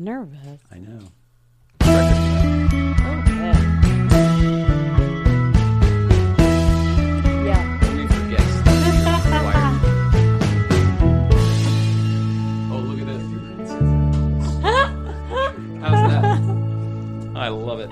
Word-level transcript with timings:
Nervous. 0.00 0.60
I 0.70 0.78
know. 0.78 1.00
Okay. 1.82 1.90
Yeah. 7.44 7.80
Only 7.82 8.06
for 8.06 8.14
oh, 12.70 12.78
look 12.86 13.00
at 13.00 13.06
this. 13.08 13.24
How's 15.82 16.02
that? 16.12 16.24
I 17.34 17.48
love 17.48 17.80
it. 17.80 17.90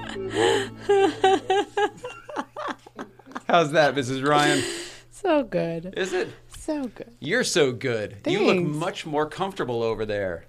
How's 3.48 3.72
that, 3.72 3.96
Mrs. 3.96 4.24
Ryan? 4.24 4.62
So 5.10 5.42
good. 5.42 5.92
Is 5.96 6.12
it? 6.12 6.28
So 6.56 6.84
good. 6.84 7.10
You're 7.18 7.42
so 7.42 7.72
good. 7.72 8.18
You 8.28 8.44
look 8.46 8.62
much 8.62 9.06
more 9.06 9.28
comfortable 9.28 9.82
over 9.82 10.06
there. 10.06 10.46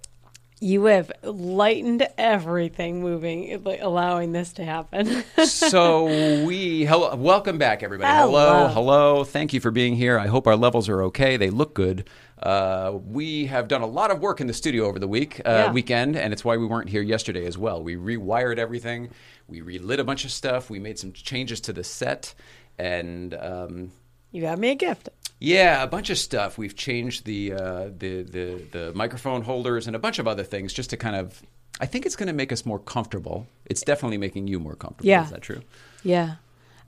You 0.59 0.85
have 0.85 1.11
lightened 1.21 2.07
everything 2.17 3.01
moving, 3.01 3.63
like, 3.63 3.79
allowing 3.81 4.31
this 4.31 4.53
to 4.53 4.65
happen. 4.65 5.23
so 5.45 6.45
we 6.45 6.83
hello, 6.85 7.15
welcome 7.15 7.59
back 7.59 7.83
everybody 7.83 8.11
hello 8.11 8.67
Hello. 8.67 8.67
hello 8.69 9.23
thank 9.23 9.53
you 9.53 9.59
for 9.59 9.69
being 9.71 9.95
here 9.95 10.17
i 10.17 10.27
hope 10.27 10.47
our 10.47 10.55
levels 10.55 10.89
are 10.89 11.03
okay 11.03 11.37
they 11.37 11.49
look 11.49 11.73
good 11.73 12.07
uh, 12.41 12.97
we 13.07 13.45
have 13.47 13.67
done 13.67 13.81
a 13.81 13.87
lot 13.87 14.11
of 14.11 14.19
work 14.19 14.39
in 14.41 14.47
the 14.47 14.53
studio 14.53 14.85
over 14.85 14.99
the 14.99 15.07
week 15.07 15.39
uh, 15.45 15.49
Yeah. 15.67 15.71
weekend 15.71 16.15
and 16.15 16.33
it's 16.33 16.43
why 16.45 16.57
we 16.57 16.65
weren't 16.65 16.89
here 16.89 17.01
yesterday 17.01 17.45
as 17.45 17.57
well 17.57 17.83
we 17.83 17.95
rewired 17.95 18.57
everything 18.57 19.09
we 19.47 19.61
relit 19.61 19.99
a 19.99 20.03
bunch 20.03 20.25
of 20.25 20.31
stuff 20.31 20.69
we 20.69 20.79
made 20.79 20.97
some 20.97 21.11
changes 21.13 21.59
to 21.61 21.73
the 21.73 21.83
set 21.83 22.33
and 22.79 23.33
um, 23.35 23.91
you 24.31 24.41
got 24.41 24.59
me 24.59 24.71
a 24.71 24.75
gift. 24.75 25.09
Yeah, 25.39 25.83
a 25.83 25.87
bunch 25.87 26.09
of 26.09 26.17
stuff. 26.17 26.57
We've 26.57 26.75
changed 26.75 27.25
the 27.25 27.53
uh, 27.53 27.89
the, 27.97 28.23
the 28.23 28.61
the 28.71 28.93
microphone 28.93 29.41
holders 29.43 29.87
and 29.87 29.95
a 29.95 29.99
bunch 29.99 30.19
of 30.19 30.27
other 30.27 30.43
things 30.43 30.73
just 30.73 30.89
to 30.91 30.97
kind 30.97 31.15
of. 31.15 31.41
I 31.79 31.85
think 31.85 32.07
it's 32.07 32.15
going 32.15 32.27
to 32.27 32.33
make 32.33 32.51
us 32.51 32.65
more 32.65 32.79
comfortable. 32.79 33.45
It's 33.67 33.81
definitely 33.81 34.17
making 34.17 34.47
you 34.47 34.59
more 34.59 34.73
comfortable. 34.75 35.07
Yeah. 35.07 35.25
Is 35.25 35.29
that 35.29 35.43
true? 35.43 35.61
Yeah. 36.03 36.35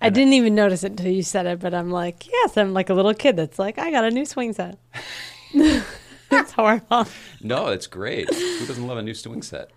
I 0.02 0.10
didn't 0.10 0.34
even 0.34 0.56
notice 0.56 0.84
it 0.84 0.92
until 0.92 1.12
you 1.12 1.22
said 1.22 1.46
it, 1.46 1.60
but 1.60 1.76
I'm 1.76 1.92
like, 1.92 2.26
yes, 2.28 2.58
I'm 2.58 2.74
like 2.74 2.90
a 2.90 2.94
little 2.96 3.14
kid 3.14 3.36
that's 3.36 3.60
like, 3.60 3.78
I 3.78 3.92
got 3.92 4.06
a 4.06 4.10
new 4.10 4.26
swing 4.26 4.54
set. 4.54 4.80
it's 5.54 6.52
horrible. 6.54 7.06
No, 7.42 7.68
it's 7.68 7.86
great. 7.86 8.34
Who 8.34 8.66
doesn't 8.66 8.88
love 8.88 8.98
a 8.98 9.04
new 9.04 9.14
swing 9.14 9.44
set? 9.44 9.70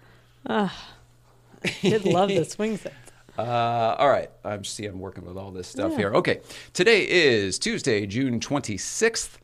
Did 1.83 2.05
love 2.05 2.29
the 2.29 2.45
swing 2.49 2.77
set. 2.77 2.95
Uh, 3.39 3.97
all 3.99 4.09
right. 4.09 4.31
I'm 4.45 4.65
see. 4.65 4.85
I'm 4.87 4.99
working 5.01 5.25
with 5.25 5.37
all 5.37 5.51
this 5.51 5.67
stuff 5.69 5.93
Yeah. 5.93 5.99
here. 5.99 6.15
Okay. 6.17 6.41
Today 6.73 7.03
is 7.09 7.59
Tuesday, 7.59 8.07
June 8.07 8.41
26th. 8.41 9.39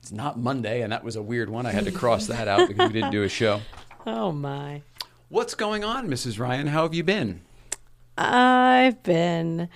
It's 0.00 0.12
not 0.12 0.38
Monday, 0.38 0.82
and 0.82 0.92
that 0.92 1.04
was 1.04 1.16
a 1.16 1.22
weird 1.22 1.48
one. 1.50 1.64
I 1.66 1.70
had 1.72 1.84
to 1.84 1.92
cross 1.92 2.26
that 2.26 2.48
out 2.48 2.68
because 2.68 2.88
we 2.88 2.92
didn't 2.92 3.12
do 3.12 3.22
a 3.22 3.28
show. 3.28 3.60
Oh 4.04 4.32
my. 4.32 4.82
What's 5.28 5.54
going 5.54 5.84
on, 5.84 6.08
Mrs. 6.08 6.36
Ryan? 6.40 6.66
How 6.66 6.82
have 6.82 6.92
you 6.92 7.04
been? 7.04 7.40
I've 8.18 9.00
been 9.04 9.68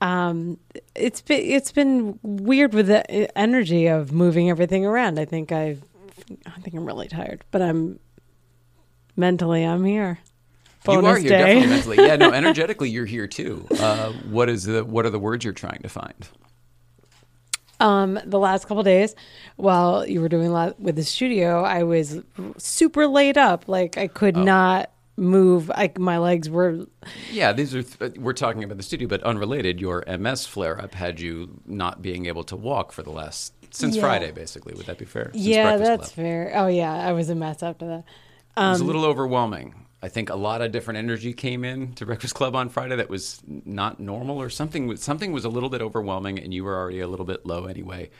um 0.00 0.58
it's 0.94 1.20
been 1.20 1.40
it's 1.42 1.72
been 1.72 2.20
weird 2.22 2.72
with 2.72 2.86
the 2.86 3.36
energy 3.36 3.88
of 3.88 4.12
moving 4.12 4.48
everything 4.48 4.86
around. 4.86 5.18
I 5.18 5.24
think 5.24 5.50
I've. 5.50 5.82
I 6.46 6.60
think 6.60 6.76
I'm 6.76 6.84
really 6.86 7.08
tired, 7.08 7.42
but 7.50 7.62
I'm 7.62 7.98
mentally 9.16 9.64
I'm 9.64 9.84
here. 9.84 10.20
You 10.92 11.06
are 11.06 11.16
here 11.18 11.28
day. 11.28 11.38
definitely 11.60 11.66
mentally. 11.68 11.96
Yeah, 12.06 12.16
no, 12.16 12.32
energetically 12.42 12.90
you're 12.90 13.06
here 13.06 13.26
too. 13.26 13.66
Uh, 13.78 14.12
what 14.30 14.48
is 14.48 14.64
the 14.64 14.84
what 14.84 15.06
are 15.06 15.10
the 15.10 15.18
words 15.18 15.44
you're 15.44 15.52
trying 15.54 15.80
to 15.82 15.88
find? 15.88 16.28
Um, 17.80 18.18
the 18.24 18.38
last 18.38 18.66
couple 18.68 18.82
days, 18.84 19.14
while 19.56 20.06
you 20.06 20.20
were 20.20 20.28
doing 20.28 20.46
a 20.48 20.52
lot 20.52 20.78
with 20.80 20.96
the 20.96 21.02
studio, 21.04 21.62
I 21.64 21.82
was 21.82 22.20
super 22.56 23.06
laid 23.06 23.36
up. 23.36 23.68
Like 23.68 23.98
I 23.98 24.04
Oh. 24.04 24.08
could 24.08 24.36
not 24.36 24.90
move. 25.16 25.70
I, 25.74 25.92
my 25.98 26.18
legs 26.18 26.48
were. 26.48 26.86
Yeah, 27.32 27.52
these 27.52 27.74
are 27.74 27.82
th- 27.82 28.14
we're 28.16 28.32
talking 28.32 28.62
about 28.64 28.76
the 28.76 28.82
studio, 28.84 29.08
but 29.08 29.22
unrelated. 29.24 29.80
Your 29.80 30.04
MS 30.06 30.46
flare 30.46 30.80
up 30.80 30.94
had 30.94 31.20
you 31.20 31.60
not 31.66 32.00
being 32.00 32.26
able 32.26 32.44
to 32.44 32.56
walk 32.56 32.92
for 32.92 33.02
the 33.02 33.10
last 33.10 33.52
since 33.70 33.96
Yeah. 33.96 34.02
Friday, 34.02 34.30
basically. 34.30 34.72
Would 34.74 34.86
that 34.86 34.98
be 34.98 35.04
fair? 35.04 35.30
Since 35.32 35.44
yeah, 35.44 35.76
that's 35.76 36.12
Club. 36.12 36.24
fair. 36.26 36.52
Oh 36.54 36.68
yeah, 36.68 36.92
I 36.94 37.12
was 37.12 37.28
a 37.28 37.34
mess 37.34 37.62
after 37.62 37.86
that. 37.88 38.04
It 38.56 38.60
was 38.60 38.80
Um, 38.80 38.86
a 38.86 38.86
little 38.86 39.04
overwhelming. 39.04 39.74
I 40.04 40.08
think 40.08 40.28
a 40.28 40.36
lot 40.36 40.60
of 40.60 40.70
different 40.70 40.98
energy 40.98 41.32
came 41.32 41.64
in 41.64 41.94
to 41.94 42.04
Breakfast 42.04 42.34
Club 42.34 42.54
on 42.54 42.68
Friday 42.68 42.94
that 42.96 43.08
was 43.08 43.40
not 43.46 43.98
normal, 43.98 44.36
or 44.36 44.50
something. 44.50 44.86
was- 44.86 45.02
Something 45.02 45.32
was 45.32 45.46
a 45.46 45.48
little 45.48 45.70
bit 45.70 45.80
overwhelming, 45.80 46.38
and 46.38 46.52
you 46.52 46.62
were 46.62 46.76
already 46.76 47.00
a 47.00 47.08
little 47.08 47.24
bit 47.24 47.46
low 47.46 47.64
anyway. 47.64 48.10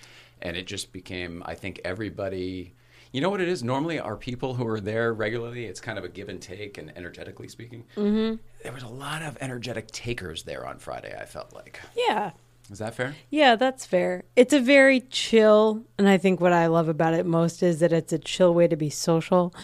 And 0.40 0.56
it 0.56 0.66
just 0.66 0.94
became. 0.94 1.42
I 1.44 1.54
think 1.54 1.82
everybody. 1.84 2.72
You 3.12 3.20
know 3.20 3.28
what 3.28 3.42
it 3.42 3.48
is? 3.48 3.62
Normally, 3.62 4.00
our 4.00 4.16
people 4.16 4.54
who 4.54 4.66
are 4.66 4.80
there 4.80 5.12
regularly, 5.12 5.66
it's 5.66 5.78
kind 5.78 5.98
of 5.98 6.04
a 6.04 6.08
give 6.08 6.30
and 6.30 6.40
take, 6.40 6.78
and 6.78 6.90
energetically 6.96 7.48
speaking, 7.48 7.84
mm-hmm. 7.96 8.36
there 8.62 8.72
was 8.72 8.82
a 8.82 8.88
lot 8.88 9.20
of 9.22 9.36
energetic 9.42 9.88
takers 9.90 10.42
there 10.44 10.66
on 10.66 10.78
Friday. 10.78 11.14
I 11.20 11.26
felt 11.26 11.52
like. 11.52 11.80
Yeah, 11.94 12.30
Is 12.70 12.78
that 12.78 12.94
fair? 12.94 13.14
Yeah, 13.28 13.56
that's 13.56 13.84
fair. 13.84 14.24
It's 14.36 14.54
a 14.54 14.58
very 14.60 15.00
chill, 15.00 15.84
and 15.98 16.08
I 16.08 16.16
think 16.16 16.40
what 16.40 16.52
I 16.54 16.66
love 16.66 16.88
about 16.88 17.12
it 17.12 17.26
most 17.26 17.62
is 17.62 17.80
that 17.80 17.92
it's 17.92 18.12
a 18.12 18.18
chill 18.18 18.54
way 18.54 18.66
to 18.68 18.74
be 18.76 18.88
social. 18.88 19.54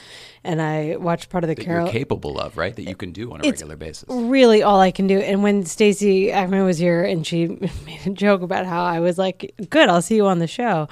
And 0.45 0.61
I 0.61 0.97
watched 0.97 1.31
part 1.31 1.43
of 1.45 1.49
the 1.49 1.55
That 1.55 1.65
Carol. 1.65 1.87
you're 1.87 1.93
capable 1.93 2.39
of, 2.39 2.57
right? 2.59 2.75
That 2.77 2.85
you 2.89 2.95
can 2.95 3.13
do 3.13 3.33
on 3.33 3.41
a 3.41 3.49
regular 3.49 3.77
basis. 3.77 4.05
really 4.09 4.63
all 4.63 4.81
I 4.81 4.91
can 4.91 5.07
do. 5.07 5.19
And 5.19 5.43
when 5.43 5.65
Stacey 5.65 6.29
Ackman 6.29 6.65
was 6.67 6.79
here 6.79 7.03
and 7.03 7.27
she 7.27 7.47
made 7.87 8.07
a 8.07 8.11
joke 8.11 8.43
about 8.43 8.67
how 8.67 8.83
I 8.85 9.01
was 9.01 9.17
like, 9.19 9.55
good, 9.71 9.89
I'll 9.89 10.03
see 10.03 10.17
you 10.17 10.27
on 10.27 10.39
the 10.39 10.47
show. 10.47 10.89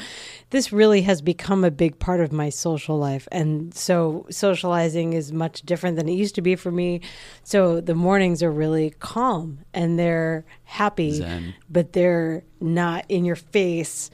This 0.50 0.72
really 0.72 1.02
has 1.02 1.20
become 1.20 1.62
a 1.62 1.70
big 1.70 1.98
part 1.98 2.20
of 2.20 2.32
my 2.32 2.48
social 2.48 2.98
life. 2.98 3.28
And 3.30 3.74
so 3.74 4.26
socializing 4.30 5.12
is 5.12 5.32
much 5.32 5.62
different 5.62 5.96
than 5.96 6.08
it 6.08 6.14
used 6.14 6.34
to 6.36 6.42
be 6.42 6.56
for 6.56 6.70
me. 6.70 7.02
So 7.42 7.80
the 7.80 7.94
mornings 7.94 8.42
are 8.42 8.50
really 8.50 8.90
calm 8.98 9.58
and 9.74 9.98
they're 9.98 10.46
happy, 10.64 11.12
Zen. 11.12 11.54
but 11.68 11.92
they're 11.92 12.44
not 12.60 13.04
in 13.08 13.24
your 13.24 13.36
face 13.36 14.10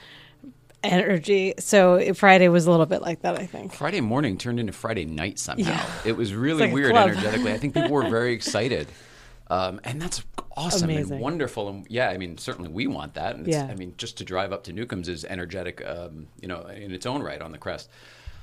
energy. 0.82 1.54
So 1.58 2.14
Friday 2.14 2.48
was 2.48 2.66
a 2.66 2.70
little 2.70 2.86
bit 2.86 3.00
like 3.02 3.22
that, 3.22 3.38
I 3.38 3.46
think. 3.46 3.72
Friday 3.72 4.00
morning 4.00 4.36
turned 4.36 4.60
into 4.60 4.72
Friday 4.72 5.04
night 5.04 5.38
somehow. 5.38 5.70
Yeah. 5.70 5.90
It 6.04 6.16
was 6.16 6.34
really 6.34 6.64
like 6.66 6.72
weird 6.72 6.94
energetically. 6.94 7.52
I 7.52 7.58
think 7.58 7.74
people 7.74 7.90
were 7.90 8.08
very 8.08 8.32
excited. 8.40 8.88
Um, 9.48 9.80
and 9.84 10.00
that's 10.00 10.24
awesome 10.56 10.88
Amazing. 10.90 11.12
and 11.14 11.20
wonderful. 11.20 11.68
And 11.68 11.86
yeah, 11.90 12.08
I 12.08 12.16
mean, 12.16 12.38
certainly 12.38 12.70
we 12.70 12.86
want 12.86 13.14
that. 13.14 13.36
And 13.36 13.46
it's, 13.46 13.56
Yeah. 13.56 13.66
I 13.70 13.74
mean, 13.74 13.94
just 13.98 14.18
to 14.18 14.24
drive 14.24 14.52
up 14.52 14.64
to 14.64 14.72
Newcomb's 14.72 15.08
is 15.08 15.24
energetic, 15.24 15.84
um, 15.86 16.28
you 16.40 16.48
know, 16.48 16.62
in 16.62 16.92
its 16.92 17.06
own 17.06 17.22
right 17.22 17.40
on 17.40 17.52
the 17.52 17.58
crest. 17.58 17.90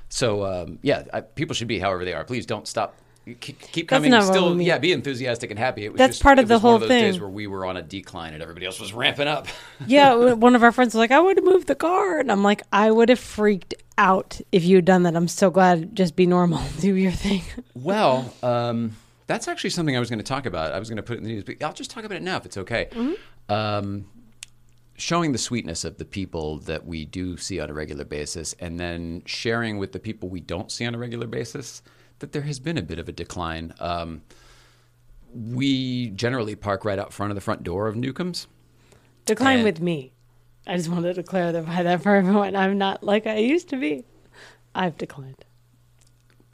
So 0.09 0.45
um, 0.45 0.79
yeah, 0.81 1.03
I, 1.13 1.21
people 1.21 1.55
should 1.55 1.67
be 1.67 1.79
however 1.79 2.05
they 2.05 2.13
are. 2.13 2.23
Please 2.23 2.45
don't 2.45 2.67
stop. 2.67 2.95
Keep, 3.39 3.59
keep 3.59 3.87
coming. 3.87 4.19
Still, 4.23 4.59
yeah, 4.59 4.79
be 4.79 4.91
enthusiastic 4.91 5.51
and 5.51 5.59
happy. 5.59 5.85
It 5.85 5.93
was 5.93 5.99
That's 5.99 6.13
just, 6.15 6.23
part 6.23 6.39
of 6.39 6.45
it 6.45 6.47
the 6.47 6.55
was 6.55 6.63
one 6.63 6.71
whole 6.71 6.75
of 6.75 6.81
those 6.81 6.89
days 6.89 7.13
thing. 7.13 7.21
where 7.21 7.29
we 7.29 7.45
were 7.45 7.65
on 7.65 7.77
a 7.77 7.81
decline 7.83 8.33
and 8.33 8.41
everybody 8.41 8.65
else 8.65 8.79
was 8.79 8.93
ramping 8.93 9.27
up. 9.27 9.47
yeah, 9.87 10.13
one 10.33 10.55
of 10.55 10.63
our 10.63 10.71
friends 10.71 10.93
was 10.95 10.99
like, 10.99 11.11
I 11.11 11.19
would 11.19 11.37
have 11.37 11.45
moved 11.45 11.67
the 11.67 11.75
car. 11.75 12.19
And 12.19 12.31
I'm 12.31 12.43
like, 12.43 12.63
I 12.73 12.89
would 12.89 13.09
have 13.09 13.19
freaked 13.19 13.75
out 13.97 14.41
if 14.51 14.63
you 14.63 14.77
had 14.77 14.85
done 14.85 15.03
that. 15.03 15.15
I'm 15.15 15.27
so 15.27 15.51
glad. 15.51 15.95
Just 15.95 16.15
be 16.15 16.25
normal. 16.25 16.61
Do 16.79 16.95
your 16.95 17.11
thing. 17.11 17.43
Well, 17.75 18.33
um, 18.43 18.95
that's 19.31 19.47
actually 19.47 19.69
something 19.69 19.95
I 19.95 19.99
was 19.99 20.09
going 20.09 20.19
to 20.19 20.25
talk 20.25 20.45
about. 20.45 20.73
I 20.73 20.79
was 20.79 20.89
going 20.89 20.97
to 20.97 21.03
put 21.03 21.13
it 21.15 21.19
in 21.19 21.23
the 21.23 21.29
news, 21.31 21.43
but 21.45 21.63
I'll 21.63 21.71
just 21.73 21.89
talk 21.89 22.03
about 22.03 22.17
it 22.17 22.21
now 22.21 22.35
if 22.35 22.45
it's 22.45 22.57
okay. 22.57 22.89
Um, 23.47 24.05
showing 24.97 25.31
the 25.31 25.37
sweetness 25.37 25.85
of 25.85 25.97
the 25.97 26.05
people 26.05 26.57
that 26.59 26.85
we 26.85 27.05
do 27.05 27.37
see 27.37 27.59
on 27.61 27.69
a 27.69 27.73
regular 27.73 28.03
basis, 28.03 28.53
and 28.59 28.77
then 28.79 29.23
sharing 29.25 29.77
with 29.77 29.93
the 29.93 29.99
people 29.99 30.27
we 30.27 30.41
don't 30.41 30.69
see 30.69 30.85
on 30.85 30.93
a 30.93 30.97
regular 30.97 31.27
basis 31.27 31.81
that 32.19 32.33
there 32.33 32.41
has 32.41 32.59
been 32.59 32.77
a 32.77 32.81
bit 32.81 32.99
of 32.99 33.07
a 33.07 33.11
decline. 33.13 33.73
Um, 33.79 34.21
we 35.33 36.09
generally 36.09 36.55
park 36.55 36.83
right 36.83 36.99
out 36.99 37.13
front 37.13 37.31
of 37.31 37.35
the 37.35 37.41
front 37.41 37.63
door 37.63 37.87
of 37.87 37.95
Newcomb's. 37.95 38.47
Decline 39.25 39.57
And- 39.59 39.63
with 39.63 39.79
me. 39.79 40.11
I 40.67 40.77
just 40.77 40.89
wanted 40.89 41.15
to 41.15 41.23
clarify 41.23 41.81
that 41.83 42.03
for 42.03 42.15
everyone. 42.15 42.55
I'm 42.55 42.77
not 42.77 43.01
like 43.01 43.25
I 43.25 43.37
used 43.37 43.69
to 43.69 43.77
be. 43.77 44.03
I've 44.75 44.97
declined. 44.97 45.43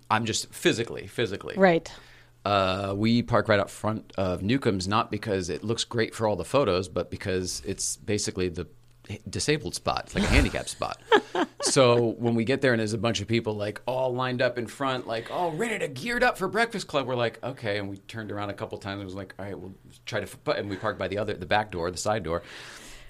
I'm 0.09 0.23
just 0.25 0.53
physically, 0.53 1.07
physically. 1.07 1.55
Right. 1.57 1.91
Uh, 2.47 2.93
we 2.95 3.21
park 3.21 3.49
right 3.49 3.59
up 3.59 3.69
front 3.69 4.13
of 4.17 4.41
Newcomb's, 4.41 4.87
not 4.87 5.11
because 5.11 5.49
it 5.49 5.65
looks 5.65 5.83
great 5.83 6.15
for 6.15 6.25
all 6.25 6.37
the 6.37 6.45
photos, 6.45 6.87
but 6.87 7.11
because 7.11 7.61
it's 7.65 7.97
basically 7.97 8.47
the 8.47 8.65
disabled 9.29 9.75
spot. 9.75 10.03
It's 10.05 10.15
like 10.15 10.23
a 10.23 10.27
handicap 10.27 10.69
spot. 10.69 11.01
So 11.61 12.11
when 12.19 12.33
we 12.35 12.45
get 12.45 12.61
there 12.61 12.71
and 12.71 12.79
there's 12.79 12.93
a 12.93 12.97
bunch 12.97 13.19
of 13.19 13.27
people 13.27 13.53
like 13.53 13.81
all 13.85 14.13
lined 14.13 14.41
up 14.41 14.57
in 14.57 14.67
front, 14.67 15.05
like 15.05 15.29
all 15.29 15.51
ready 15.51 15.77
to 15.79 15.87
geared 15.89 16.23
up 16.23 16.37
for 16.37 16.47
Breakfast 16.47 16.87
Club, 16.87 17.07
we're 17.07 17.15
like, 17.15 17.43
okay. 17.43 17.77
And 17.77 17.89
we 17.89 17.97
turned 17.97 18.31
around 18.31 18.51
a 18.51 18.53
couple 18.53 18.77
times 18.77 18.99
and 18.99 19.05
was 19.05 19.15
like, 19.15 19.35
all 19.37 19.45
right, 19.45 19.59
we'll 19.59 19.73
try 20.05 20.21
to. 20.21 20.25
F-. 20.25 20.57
And 20.57 20.69
we 20.69 20.77
parked 20.77 20.97
by 20.97 21.09
the 21.09 21.17
other, 21.17 21.33
the 21.33 21.45
back 21.45 21.71
door, 21.71 21.91
the 21.91 21.97
side 21.97 22.23
door. 22.23 22.43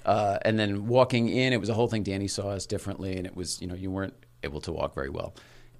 Uh, 0.05 0.39
and 0.43 0.57
then 0.57 0.87
walking 0.87 1.29
in, 1.29 1.53
it 1.53 1.59
was 1.59 1.69
a 1.69 1.73
whole 1.73 1.87
thing. 1.87 2.01
Danny 2.01 2.27
saw 2.27 2.49
us 2.49 2.65
differently, 2.65 3.17
and 3.17 3.27
it 3.27 3.35
was 3.35 3.61
you 3.61 3.67
know 3.67 3.75
you 3.75 3.91
weren't 3.91 4.15
able 4.43 4.61
to 4.61 4.71
walk 4.71 4.95
very 4.95 5.09
well. 5.09 5.35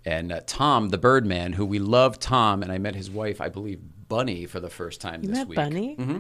And 0.08 0.32
uh, 0.32 0.40
Tom, 0.46 0.90
the 0.90 0.98
Birdman, 0.98 1.54
who 1.54 1.66
we 1.66 1.80
love, 1.80 2.18
Tom, 2.18 2.64
and 2.64 2.72
I 2.72 2.78
met 2.78 2.96
his 2.96 3.10
wife, 3.12 3.42
I 3.42 3.50
believe, 3.50 3.80
Bunny, 4.08 4.46
for 4.46 4.62
the 4.62 4.70
first 4.70 5.02
time 5.02 5.22
You 5.22 5.28
this 5.30 5.38
met 5.40 5.48
week. 5.50 5.56
Bunny? 5.58 5.96
hmm 5.96 6.20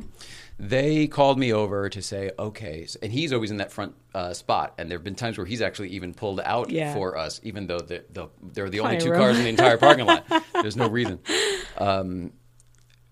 They 0.59 1.07
called 1.07 1.39
me 1.39 1.53
over 1.53 1.87
to 1.87 2.01
say, 2.01 2.31
okay, 2.37 2.85
and 3.01 3.11
he's 3.13 3.31
always 3.31 3.49
in 3.49 3.57
that 3.57 3.71
front 3.71 3.95
uh, 4.13 4.33
spot. 4.33 4.73
And 4.77 4.91
there 4.91 4.97
have 4.97 5.05
been 5.05 5.15
times 5.15 5.37
where 5.37 5.47
he's 5.47 5.61
actually 5.61 5.89
even 5.89 6.13
pulled 6.13 6.41
out 6.41 6.69
Yeah. 6.69 6.93
for 6.93 7.17
us, 7.17 7.39
even 7.43 7.67
though 7.67 7.79
the, 7.79 8.03
the, 8.11 8.27
they're 8.43 8.69
the 8.69 8.81
only 8.81 8.97
two 8.97 9.11
cars 9.11 9.37
in 9.37 9.43
the 9.43 9.49
entire 9.49 9.77
parking 9.77 10.05
lot. 10.05 10.25
There's 10.53 10.75
no 10.75 10.89
reason. 10.89 11.19
um, 11.77 12.33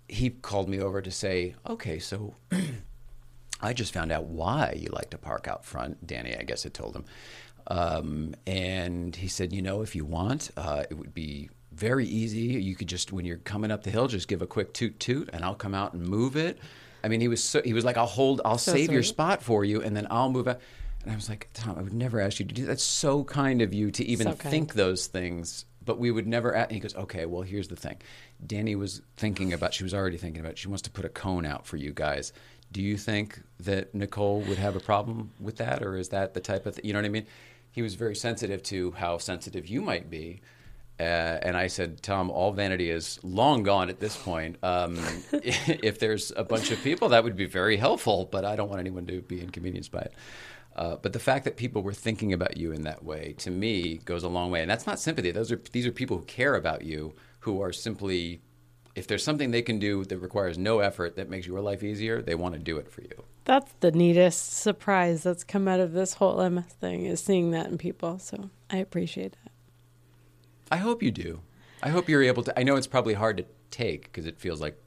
he 0.09 0.29
called 0.29 0.67
me 0.67 0.81
over 0.81 1.01
to 1.01 1.09
say, 1.11 1.55
okay, 1.65 1.99
so 1.99 2.35
I 3.61 3.71
just 3.73 3.93
found 3.93 4.11
out 4.11 4.25
why 4.25 4.75
you 4.77 4.89
like 4.89 5.09
to 5.11 5.17
park 5.17 5.47
out 5.47 5.63
front. 5.65 6.05
Danny, 6.05 6.35
I 6.35 6.43
guess, 6.43 6.63
had 6.63 6.73
told 6.73 6.95
him. 6.95 7.05
Um, 7.67 8.35
and 8.45 9.15
he 9.15 9.27
said, 9.27 9.51
you 9.51 9.61
know, 9.61 9.81
if 9.81 9.95
you 9.95 10.05
want, 10.05 10.51
uh, 10.55 10.83
it 10.89 10.95
would 10.95 11.13
be 11.13 11.49
very 11.71 12.05
easy. 12.05 12.61
You 12.61 12.75
could 12.75 12.87
just, 12.87 13.11
when 13.11 13.25
you're 13.25 13.37
coming 13.37 13.71
up 13.71 13.83
the 13.83 13.89
hill, 13.89 14.07
just 14.07 14.27
give 14.27 14.41
a 14.41 14.47
quick 14.47 14.73
toot 14.73 14.99
toot, 14.99 15.29
and 15.33 15.43
I'll 15.43 15.55
come 15.55 15.73
out 15.73 15.93
and 15.93 16.07
move 16.07 16.35
it. 16.35 16.59
I 17.03 17.07
mean, 17.07 17.21
he 17.21 17.27
was 17.27 17.43
so, 17.43 17.61
he 17.63 17.73
was 17.73 17.85
like, 17.85 17.97
I'll 17.97 18.05
hold, 18.05 18.41
I'll 18.45 18.57
So 18.57 18.71
save 18.71 18.91
your 18.91 19.03
spot 19.03 19.43
for 19.43 19.63
you, 19.65 19.81
and 19.81 19.95
then 19.95 20.07
I'll 20.09 20.31
move 20.31 20.47
out. 20.47 20.59
And 21.03 21.11
I 21.11 21.15
was 21.15 21.29
like, 21.29 21.49
Tom, 21.53 21.77
I 21.77 21.81
would 21.83 21.93
never 21.93 22.19
ask 22.19 22.39
you 22.39 22.45
to 22.45 22.53
do 22.53 22.63
that. 22.63 22.67
That's 22.67 22.83
so 22.83 23.23
kind 23.23 23.61
of 23.61 23.73
you 23.73 23.91
to 23.91 24.03
even 24.05 24.25
So 24.27 24.33
think 24.33 24.73
those 24.73 25.07
things. 25.07 25.65
But 25.83 25.99
we 25.99 26.09
would 26.09 26.25
never. 26.25 26.55
Ask. 26.55 26.69
And 26.69 26.75
he 26.75 26.79
goes, 26.79 26.95
okay, 26.95 27.27
well, 27.27 27.43
here's 27.43 27.67
the 27.67 27.75
thing. 27.75 27.97
Danny 28.43 28.75
was 28.75 29.03
thinking 29.17 29.53
about. 29.53 29.71
She 29.71 29.83
was 29.83 29.93
already 29.93 30.17
thinking 30.17 30.41
about. 30.41 30.57
She 30.57 30.67
wants 30.67 30.81
to 30.83 30.89
put 30.89 31.05
a 31.05 31.09
cone 31.09 31.45
out 31.45 31.67
for 31.67 31.77
you 31.77 31.91
guys. 31.91 32.33
Do 32.71 32.81
you 32.81 32.97
think 32.97 33.39
that 33.59 33.93
Nicole 33.93 34.41
would 34.41 34.57
have 34.57 34.75
a 34.75 34.79
problem 34.79 35.29
with 35.39 35.57
that, 35.57 35.83
or 35.83 35.95
is 35.95 36.09
that 36.09 36.33
the 36.33 36.39
type 36.39 36.65
of 36.65 36.73
thing? 36.73 36.85
You 36.85 36.93
know 36.93 36.99
what 36.99 37.05
I 37.05 37.09
mean? 37.09 37.27
He 37.75 37.81
was 37.81 37.95
very 37.95 38.15
sensitive 38.15 38.63
to 38.63 38.91
how 38.91 39.17
sensitive 39.17 39.67
you 39.67 39.81
might 39.81 40.09
be. 40.09 40.39
Uh, 40.97 41.03
and 41.03 41.57
I 41.57 41.67
said, 41.67 42.01
Tom, 42.01 42.31
all 42.31 42.53
vanity 42.53 42.89
is 42.89 43.19
long 43.21 43.63
gone 43.63 43.89
at 43.89 43.99
this 43.99 44.15
point. 44.15 44.55
Um, 44.63 44.97
if 45.33 45.99
there's 45.99 46.31
a 46.37 46.45
bunch 46.45 46.71
of 46.71 46.81
people, 46.81 47.09
that 47.09 47.25
would 47.25 47.35
be 47.35 47.47
very 47.47 47.75
helpful, 47.75 48.29
but 48.31 48.45
I 48.45 48.55
don't 48.55 48.69
want 48.69 48.79
anyone 48.79 49.05
to 49.07 49.21
be 49.23 49.41
inconvenienced 49.41 49.91
by 49.91 49.99
it. 49.99 50.13
Uh, 50.73 50.95
but 50.95 51.11
the 51.11 51.19
fact 51.19 51.43
that 51.43 51.57
people 51.57 51.83
were 51.83 51.91
thinking 51.91 52.31
about 52.31 52.55
you 52.55 52.71
in 52.71 52.83
that 52.83 53.03
way, 53.03 53.35
to 53.39 53.51
me, 53.51 53.97
goes 54.05 54.23
a 54.23 54.29
long 54.29 54.51
way. 54.51 54.61
And 54.61 54.71
that's 54.71 54.87
not 54.87 54.97
sympathy. 54.97 55.31
Those 55.31 55.51
are 55.51 55.59
these 55.73 55.85
are 55.85 55.91
people 55.91 56.15
who 56.15 56.23
care 56.23 56.55
about 56.55 56.83
you, 56.83 57.13
who 57.39 57.61
are 57.61 57.73
simply, 57.73 58.39
if 58.95 59.05
there's 59.05 59.23
something 59.23 59.51
they 59.51 59.61
can 59.61 59.79
do 59.79 60.05
that 60.05 60.19
requires 60.19 60.57
no 60.57 60.79
effort 60.79 61.17
that 61.17 61.29
makes 61.29 61.45
your 61.45 61.59
life 61.59 61.83
easier, 61.83 62.21
they 62.21 62.35
want 62.35 62.53
to 62.53 62.59
do 62.59 62.77
it 62.77 62.89
for 62.89 63.01
you. 63.01 63.25
That's 63.45 63.71
the 63.79 63.91
neatest 63.91 64.53
surprise 64.53 65.23
that's 65.23 65.43
come 65.43 65.67
out 65.67 65.79
of 65.79 65.93
this 65.93 66.15
whole 66.15 66.49
MS 66.49 66.65
thing 66.65 67.05
is 67.05 67.23
seeing 67.23 67.51
that 67.51 67.67
in 67.67 67.77
people. 67.77 68.19
So 68.19 68.49
I 68.69 68.77
appreciate 68.77 69.35
that. 69.43 69.51
I 70.71 70.77
hope 70.77 71.03
you 71.03 71.11
do. 71.11 71.41
I 71.83 71.89
hope 71.89 72.09
you're 72.09 72.23
able 72.23 72.43
to. 72.43 72.59
I 72.59 72.63
know 72.63 72.75
it's 72.75 72.87
probably 72.87 73.13
hard 73.13 73.37
to 73.37 73.45
take 73.69 74.03
because 74.03 74.25
it 74.25 74.39
feels 74.39 74.59
like 74.59 74.77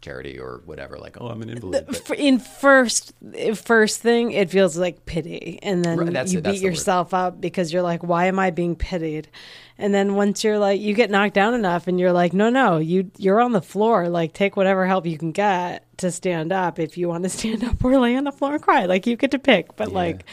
charity 0.00 0.38
or 0.38 0.62
whatever. 0.64 0.98
Like, 0.98 1.18
oh, 1.20 1.28
I'm 1.28 1.42
an 1.42 1.50
invalid. 1.50 1.86
But 2.08 2.18
In 2.18 2.38
first 2.38 3.12
first 3.54 4.00
thing, 4.00 4.32
it 4.32 4.50
feels 4.50 4.76
like 4.76 5.04
pity, 5.06 5.58
and 5.62 5.84
then 5.84 5.98
Right, 5.98 6.08
you 6.32 6.38
it, 6.38 6.42
beat 6.42 6.42
the 6.42 6.48
word. 6.50 6.62
yourself 6.62 7.12
up 7.14 7.40
because 7.40 7.72
you're 7.72 7.82
like, 7.82 8.02
"Why 8.02 8.26
am 8.26 8.38
I 8.38 8.50
being 8.50 8.76
pitied?" 8.76 9.28
And 9.78 9.94
then 9.94 10.14
once 10.14 10.44
you're 10.44 10.58
like, 10.58 10.78
you 10.80 10.92
get 10.94 11.10
knocked 11.10 11.32
down 11.34 11.54
enough, 11.54 11.86
and 11.88 11.98
you're 11.98 12.12
like, 12.12 12.32
"No, 12.32 12.50
no, 12.50 12.78
you 12.78 13.10
you're 13.18 13.40
on 13.40 13.52
the 13.52 13.62
floor. 13.62 14.08
Like, 14.08 14.32
take 14.32 14.56
whatever 14.56 14.86
help 14.86 15.06
you 15.06 15.16
can 15.18 15.32
get 15.32 15.84
to 15.98 16.10
stand 16.10 16.52
up. 16.52 16.78
If 16.78 16.96
you 16.98 17.08
want 17.08 17.24
to 17.24 17.28
stand 17.38 17.64
up 17.64 17.82
or 17.84 17.98
lay 17.98 18.16
on 18.16 18.24
the 18.24 18.32
floor 18.32 18.54
and 18.54 18.62
cry, 18.62 18.86
like 18.86 19.06
you 19.06 19.16
get 19.16 19.30
to 19.32 19.38
pick." 19.38 19.76
But 19.76 19.88
Yeah. 19.90 19.94
like, 19.94 20.24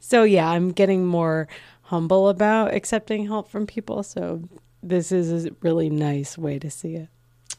so 0.00 0.22
yeah, 0.24 0.48
I'm 0.48 0.70
getting 0.72 1.06
more 1.06 1.48
humble 1.82 2.28
about 2.28 2.72
accepting 2.74 3.26
help 3.26 3.50
from 3.50 3.66
people. 3.66 4.02
So 4.02 4.42
this 4.82 5.12
is 5.12 5.46
a 5.46 5.50
really 5.60 5.90
nice 5.90 6.36
way 6.38 6.58
to 6.58 6.70
see 6.70 6.94
it. 6.96 7.08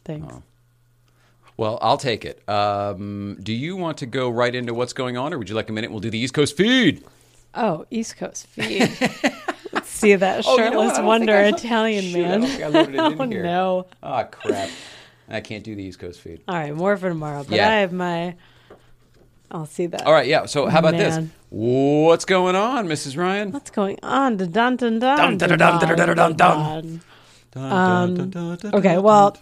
Thanks. 0.04 0.27
Oh. 0.36 0.42
Well, 1.57 1.77
I'll 1.81 1.97
take 1.97 2.25
it. 2.25 2.47
Um, 2.50 3.38
do 3.44 3.53
you 3.53 3.75
want 3.75 4.00
to 4.00 4.05
go 4.05 4.29
right 4.29 4.53
into 4.53 4.73
what's 4.73 4.94
going 4.94 5.17
on, 5.17 5.33
or 5.33 5.38
would 5.38 5.50
you 5.50 5.55
like 5.55 5.69
a 5.69 5.73
minute? 5.73 5.91
We'll 5.91 6.00
do 6.00 6.09
the 6.09 6.17
East 6.17 6.33
Coast 6.33 6.57
feed. 6.57 7.03
Oh, 7.53 7.85
East 7.91 8.17
Coast 8.17 8.47
feed. 8.47 8.89
Let's 9.71 9.89
see 9.89 10.15
that 10.15 10.44
Oh, 10.47 10.53
you 10.53 10.57
know 10.57 10.69
shirtless? 10.69 10.94
I 10.94 10.97
don't 10.97 11.05
wonder 11.05 11.33
think 11.44 11.55
I- 11.55 11.57
Italian 11.59 12.03
Shoot, 12.05 12.21
man. 12.21 12.41
don't 12.41 12.50
think 12.50 12.63
I 12.63 12.67
loaded 12.67 12.95
it 12.95 13.00
in 13.00 13.00
oh 13.21 13.27
here. 13.27 13.44
no! 13.44 13.85
Ah, 14.01 14.23
crap. 14.23 14.69
I 15.29 15.41
can't 15.41 15.63
do 15.63 15.75
the 15.75 15.83
East 15.83 16.00
Coast 16.00 16.19
feed. 16.21 16.41
All 16.47 16.55
right, 16.55 16.73
more 16.75 16.97
for 16.97 17.09
tomorrow. 17.09 17.44
But 17.44 17.55
Yeah. 17.57 17.69
I 17.69 17.73
have 17.81 17.94
my. 17.94 18.35
I'll 19.51 19.67
see 19.67 19.85
that. 19.85 20.01
All 20.07 20.13
right, 20.13 20.25
yeah. 20.27 20.45
So 20.47 20.65
how 20.67 20.79
about 20.79 20.94
this? 20.97 21.23
What's 21.50 22.25
going 22.25 22.55
on, 22.55 22.88
Mrs. 22.88 23.15
Ryan? 23.15 23.51
What's 23.51 23.69
going 23.69 24.00
on? 24.01 24.38
Dun 24.38 24.50
dun 24.51 24.77
dun 24.77 25.00
Dun, 25.00 25.38
dun 25.38 25.50
dun, 25.50 25.59
dun, 25.59 25.79
dun, 25.79 25.97
dun, 26.15 26.15
dun, 26.15 26.35
dun. 26.35 27.01
Um, 27.55 28.31
okay, 28.73 28.97
well, 28.97 29.38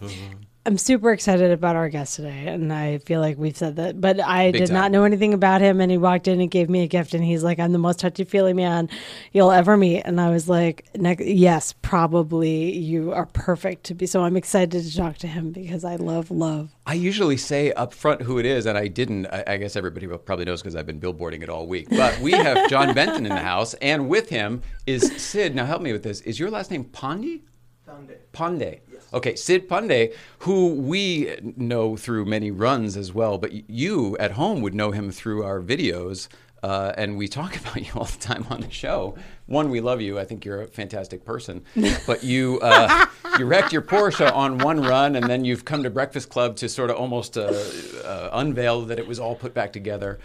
I'm 0.64 0.78
super 0.78 1.12
excited 1.12 1.50
about 1.50 1.74
our 1.74 1.88
guest 1.88 2.14
today, 2.14 2.46
and 2.46 2.72
I 2.72 2.98
feel 2.98 3.20
like 3.20 3.36
we've 3.36 3.56
said 3.56 3.74
that. 3.76 4.00
But 4.00 4.20
I 4.20 4.52
Big 4.52 4.60
did 4.60 4.66
time. 4.68 4.74
not 4.74 4.92
know 4.92 5.02
anything 5.02 5.34
about 5.34 5.60
him, 5.60 5.80
and 5.80 5.90
he 5.90 5.98
walked 5.98 6.28
in 6.28 6.40
and 6.40 6.48
gave 6.48 6.70
me 6.70 6.84
a 6.84 6.86
gift, 6.86 7.14
and 7.14 7.24
he's 7.24 7.42
like, 7.42 7.58
"I'm 7.58 7.72
the 7.72 7.78
most 7.78 7.98
touchy 7.98 8.22
feely 8.22 8.52
man 8.52 8.88
you'll 9.32 9.50
ever 9.50 9.76
meet," 9.76 10.02
and 10.02 10.20
I 10.20 10.30
was 10.30 10.48
like, 10.48 10.84
"Ne- 10.96 11.16
"Yes, 11.18 11.74
probably 11.82 12.78
you 12.78 13.12
are 13.12 13.26
perfect 13.26 13.82
to 13.84 13.94
be." 13.94 14.06
So 14.06 14.22
I'm 14.22 14.36
excited 14.36 14.84
to 14.84 14.96
talk 14.96 15.18
to 15.18 15.26
him 15.26 15.50
because 15.50 15.84
I 15.84 15.96
love 15.96 16.30
love. 16.30 16.70
I 16.86 16.94
usually 16.94 17.38
say 17.38 17.72
up 17.72 17.92
front 17.92 18.22
who 18.22 18.38
it 18.38 18.46
is, 18.46 18.64
and 18.66 18.78
I 18.78 18.86
didn't. 18.86 19.26
I, 19.26 19.42
I 19.48 19.56
guess 19.56 19.74
everybody 19.74 20.06
probably 20.06 20.44
knows 20.44 20.62
because 20.62 20.76
I've 20.76 20.86
been 20.86 21.00
billboarding 21.00 21.42
it 21.42 21.48
all 21.48 21.66
week. 21.66 21.88
But 21.90 22.20
we 22.20 22.30
have 22.32 22.70
John 22.70 22.94
Benton 22.94 23.26
in 23.26 23.32
the 23.32 23.40
house, 23.40 23.74
and 23.74 24.08
with 24.08 24.28
him 24.28 24.62
is 24.86 25.12
Sid. 25.20 25.56
Now 25.56 25.66
help 25.66 25.82
me 25.82 25.92
with 25.92 26.04
this. 26.04 26.20
Is 26.20 26.38
your 26.38 26.50
last 26.50 26.70
name 26.70 26.84
Pondy? 26.84 27.40
Sunday. 27.92 28.18
Pandey. 28.32 28.80
Okay, 29.12 29.36
Sid 29.36 29.68
Pandey, 29.68 30.14
who 30.40 30.74
we 30.74 31.36
know 31.56 31.96
through 31.96 32.24
many 32.24 32.50
runs 32.50 32.96
as 32.96 33.12
well, 33.12 33.36
but 33.36 33.68
you 33.68 34.16
at 34.18 34.32
home 34.32 34.62
would 34.62 34.74
know 34.74 34.92
him 34.92 35.10
through 35.10 35.44
our 35.44 35.60
videos. 35.60 36.28
Uh, 36.62 36.92
and 36.96 37.18
we 37.18 37.26
talk 37.26 37.56
about 37.60 37.76
you 37.76 37.92
all 37.94 38.06
the 38.06 38.18
time 38.18 38.46
on 38.48 38.60
the 38.60 38.70
show. 38.70 39.16
One, 39.46 39.68
we 39.68 39.80
love 39.80 40.00
you. 40.00 40.18
I 40.18 40.24
think 40.24 40.44
you're 40.44 40.62
a 40.62 40.68
fantastic 40.68 41.24
person. 41.24 41.64
But 42.06 42.24
you 42.24 42.58
uh, 42.62 43.06
you 43.38 43.44
wrecked 43.44 43.72
your 43.72 43.82
Porsche 43.82 44.32
on 44.32 44.58
one 44.58 44.80
run, 44.80 45.16
and 45.16 45.28
then 45.28 45.44
you've 45.44 45.64
come 45.64 45.82
to 45.82 45.90
Breakfast 45.90 46.30
Club 46.30 46.56
to 46.56 46.68
sort 46.68 46.90
of 46.90 46.96
almost 46.96 47.36
uh, 47.36 47.52
uh, 48.04 48.30
unveil 48.32 48.82
that 48.86 48.98
it 48.98 49.06
was 49.06 49.18
all 49.18 49.34
put 49.34 49.52
back 49.52 49.72
together. 49.72 50.18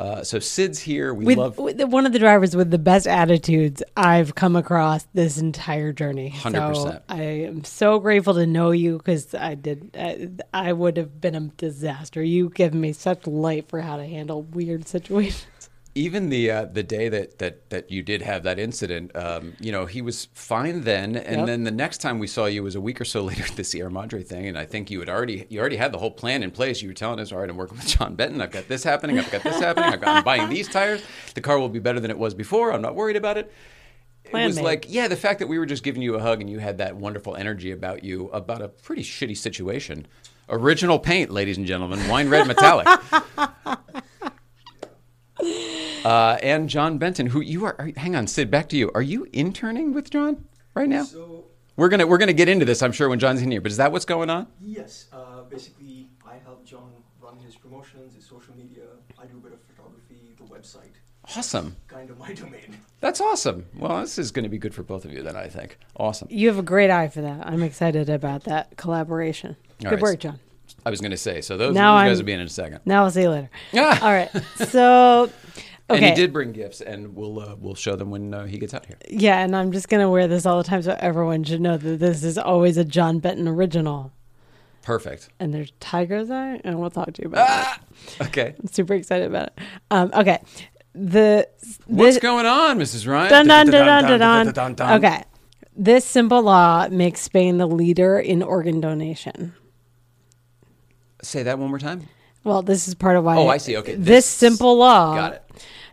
Uh, 0.00 0.24
so 0.24 0.38
Sid's 0.38 0.78
here. 0.78 1.12
We 1.12 1.26
With, 1.26 1.36
love. 1.36 1.58
with 1.58 1.78
one 1.82 2.06
of 2.06 2.14
the 2.14 2.18
drivers 2.18 2.56
with 2.56 2.70
the 2.70 2.78
best 2.78 3.06
attitudes 3.06 3.82
I've 3.98 4.34
come 4.34 4.56
across 4.56 5.06
this 5.12 5.36
entire 5.36 5.92
journey. 5.92 6.30
100%. 6.30 6.74
So 6.74 7.02
I 7.10 7.22
am 7.22 7.64
so 7.64 7.98
grateful 7.98 8.32
to 8.32 8.46
know 8.46 8.70
you 8.70 8.96
because 8.96 9.34
I 9.34 9.56
did. 9.56 9.90
I, 9.94 10.30
I 10.54 10.72
would 10.72 10.96
have 10.96 11.20
been 11.20 11.34
a 11.34 11.40
disaster. 11.40 12.22
You 12.22 12.48
give 12.48 12.72
me 12.72 12.94
such 12.94 13.26
light 13.26 13.68
for 13.68 13.82
how 13.82 13.98
to 13.98 14.06
handle 14.06 14.40
weird 14.42 14.88
situations. 14.88 15.59
Even 16.00 16.30
the 16.30 16.50
uh, 16.50 16.64
the 16.64 16.82
day 16.82 17.08
that, 17.08 17.38
that 17.38 17.68
that 17.70 17.90
you 17.90 18.02
did 18.02 18.22
have 18.22 18.42
that 18.44 18.58
incident, 18.58 19.14
um, 19.14 19.54
you 19.60 19.70
know, 19.70 19.86
he 19.86 20.00
was 20.02 20.28
fine 20.34 20.82
then, 20.82 21.14
and 21.16 21.38
Yep. 21.38 21.46
then 21.46 21.64
the 21.64 21.70
next 21.70 21.98
time 21.98 22.18
we 22.18 22.26
saw 22.26 22.46
you 22.46 22.62
was 22.62 22.74
a 22.74 22.80
week 22.80 23.00
or 23.00 23.04
so 23.04 23.22
later 23.30 23.44
at 23.44 23.56
the 23.56 23.64
Sierra 23.64 23.90
Madre 23.90 24.22
thing, 24.22 24.46
and 24.46 24.56
I 24.58 24.64
think 24.64 24.90
you 24.90 24.98
had 25.00 25.08
already 25.08 25.46
you 25.50 25.60
already 25.60 25.76
had 25.76 25.92
the 25.92 25.98
whole 25.98 26.10
plan 26.10 26.42
in 26.42 26.50
place. 26.50 26.80
You 26.82 26.88
were 26.88 26.94
telling 26.94 27.20
us, 27.20 27.32
all 27.32 27.38
right, 27.40 27.50
I'm 27.50 27.56
working 27.56 27.76
with 27.76 27.86
John 27.86 28.14
Benton. 28.14 28.40
I've 28.40 28.50
got 28.50 28.66
this 28.68 28.82
happening. 28.82 29.18
I've 29.18 29.30
got 29.30 29.42
this 29.42 29.60
happening. 29.60 29.92
I've 29.92 30.00
got, 30.00 30.16
I'm 30.16 30.24
buying 30.24 30.48
these 30.48 30.68
tires. 30.68 31.02
The 31.34 31.40
car 31.40 31.58
will 31.58 31.68
be 31.68 31.78
better 31.80 32.00
than 32.00 32.10
it 32.10 32.18
was 32.18 32.34
before. 32.34 32.72
I'm 32.72 32.82
not 32.82 32.94
worried 32.94 33.16
about 33.16 33.36
it. 33.36 33.52
It 34.24 34.30
Plan 34.32 34.46
was 34.46 34.56
made. 34.56 34.64
like, 34.64 34.86
yeah, 34.88 35.08
the 35.08 35.16
fact 35.16 35.38
that 35.40 35.48
we 35.48 35.58
were 35.58 35.66
just 35.66 35.82
giving 35.82 36.02
you 36.02 36.14
a 36.14 36.20
hug 36.20 36.40
and 36.40 36.48
you 36.48 36.58
had 36.60 36.78
that 36.78 36.94
wonderful 36.96 37.36
energy 37.36 37.72
about 37.72 38.04
you 38.04 38.28
about 38.30 38.62
a 38.62 38.68
pretty 38.68 39.02
shitty 39.02 39.36
situation. 39.36 40.06
Original 40.48 40.98
paint, 40.98 41.30
ladies 41.30 41.56
and 41.58 41.66
gentlemen, 41.66 42.06
wine 42.08 42.28
red 42.28 42.46
metallic. 42.46 42.86
Uh, 46.04 46.38
and 46.42 46.68
John 46.68 46.96
Benton, 46.98 47.26
who 47.26 47.40
you 47.40 47.64
are, 47.66 47.76
are. 47.78 47.90
Hang 47.96 48.16
on, 48.16 48.26
Sid. 48.26 48.50
Back 48.50 48.68
to 48.70 48.76
you. 48.76 48.90
Are 48.94 49.02
you 49.02 49.26
interning 49.32 49.92
with 49.92 50.10
John 50.10 50.44
right 50.74 50.88
now? 50.88 51.04
So 51.04 51.44
We're 51.76 51.88
gonna 51.90 52.06
we're 52.06 52.18
gonna 52.18 52.32
get 52.32 52.48
into 52.48 52.64
this, 52.64 52.82
I'm 52.82 52.92
sure, 52.92 53.08
when 53.08 53.18
John's 53.18 53.42
in 53.42 53.50
here. 53.50 53.60
But 53.60 53.70
is 53.72 53.76
that 53.78 53.92
what's 53.92 54.04
going 54.06 54.30
on? 54.30 54.46
yes, 54.60 55.06
uh, 55.12 55.42
basically 55.42 56.08
I 56.26 56.36
help 56.44 56.64
John 56.64 56.90
run 57.20 57.38
his 57.38 57.54
promotions, 57.56 58.14
his 58.14 58.24
social 58.24 58.54
media. 58.56 58.84
I 59.18 59.26
do 59.26 59.36
a 59.36 59.40
bit 59.40 59.52
of 59.52 59.60
photography, 59.62 60.34
the 60.38 60.44
website, 60.44 60.94
Awesome. 61.36 61.76
kind 61.86 62.08
of 62.08 62.18
my 62.18 62.32
domain. 62.42 62.76
That's 63.00 63.20
awesome. 63.20 63.66
Well, 63.76 64.00
this 64.00 64.18
is 64.18 64.30
going 64.30 64.44
to 64.44 64.48
be 64.48 64.58
good 64.58 64.74
for 64.74 64.82
both 64.82 65.04
of 65.04 65.12
you, 65.12 65.22
then 65.22 65.36
I 65.36 65.48
think. 65.48 65.78
Awesome. 65.96 66.28
You 66.30 66.48
have 66.48 66.58
a 66.58 66.62
great 66.62 66.90
eye 66.90 67.08
for 67.08 67.20
that. 67.20 67.46
I'm 67.46 67.62
excited 67.62 68.08
about 68.08 68.44
that 68.44 68.76
collaboration. 68.78 69.56
All 69.84 69.90
Good 69.90 69.92
right. 69.96 70.02
work, 70.02 70.20
John. 70.20 70.40
I 70.84 70.90
was 70.90 71.00
going 71.00 71.10
to 71.10 71.16
say. 71.16 71.40
So 71.40 71.56
those, 71.56 71.74
Now 71.74 71.96
those 71.96 72.02
guys 72.02 72.08
I'm- 72.08 72.16
will 72.18 72.24
be 72.26 72.32
in 72.32 72.40
in 72.40 72.46
a 72.46 72.50
second. 72.50 72.80
Now 72.84 73.04
I'll 73.04 73.10
see 73.10 73.22
you 73.22 73.30
later. 73.30 73.50
Ah! 73.74 74.02
All 74.04 74.12
right. 74.12 74.30
So, 74.68 75.30
okay. 75.90 75.96
And 75.96 76.04
he 76.04 76.14
did 76.14 76.32
bring 76.32 76.52
gifts, 76.52 76.80
and 76.80 77.14
we'll 77.16 77.40
uh, 77.40 77.56
we'll 77.58 77.74
show 77.74 77.96
them 77.96 78.10
when 78.10 78.32
uh, 78.32 78.44
he 78.46 78.58
gets 78.58 78.72
out 78.74 78.86
here. 78.86 78.96
Yeah, 79.08 79.40
and 79.42 79.54
I'm 79.56 79.72
just 79.72 79.88
gonna 79.88 80.08
wear 80.10 80.28
this 80.28 80.46
all 80.46 80.58
the 80.58 80.64
time 80.64 80.82
so 80.82 80.96
everyone 81.00 81.42
should 81.44 81.60
know 81.60 81.76
that 81.76 81.98
this 81.98 82.22
is 82.24 82.38
always 82.38 82.76
a 82.76 82.84
John 82.84 83.18
Benton 83.18 83.48
original. 83.48 84.12
Perfect. 84.82 85.28
And 85.38 85.52
there's 85.52 85.72
Tiger's 85.80 86.30
Eye, 86.30 86.60
and 86.64 86.80
we'll 86.80 86.90
talk 86.90 87.12
to 87.12 87.22
you 87.22 87.28
about 87.28 87.46
that. 87.46 87.82
Ah! 88.20 88.26
Okay. 88.26 88.54
I'm 88.58 88.66
super 88.68 88.94
excited 88.94 89.26
about 89.26 89.48
it. 89.48 89.58
Um, 89.90 90.10
okay, 90.14 90.38
the 90.94 91.46
What's 91.86 92.14
this, 92.14 92.22
going 92.22 92.46
on, 92.46 92.78
Mrs. 92.78 93.06
Ryan? 93.06 93.28
dun, 93.30 93.46
dun, 93.46 93.66
dun, 93.66 93.86
dun, 93.86 94.04
dun, 94.18 94.18
Dun, 94.46 94.52
dun. 94.54 94.74
dun. 94.74 95.04
Okay, 95.04 95.22
this 95.76 96.04
simple 96.04 96.42
law 96.42 96.88
makes 96.88 97.20
Spain 97.20 97.58
the 97.58 97.66
leader 97.66 98.18
in 98.18 98.42
organ 98.42 98.80
donation. 98.80 99.54
Say 101.22 101.42
that 101.44 101.58
one 101.58 101.68
more 101.70 101.78
time. 101.78 102.08
Well, 102.44 102.62
this 102.62 102.88
is 102.88 102.94
part 102.94 103.16
of 103.16 103.24
why. 103.24 103.36
Oh, 103.36 103.48
I 103.48 103.58
see. 103.58 103.76
Okay, 103.76 103.94
This, 103.94 104.06
this- 104.06 104.26
simple 104.26 104.76
law 104.78 105.14
Got 105.14 105.32
it. 105.34 105.42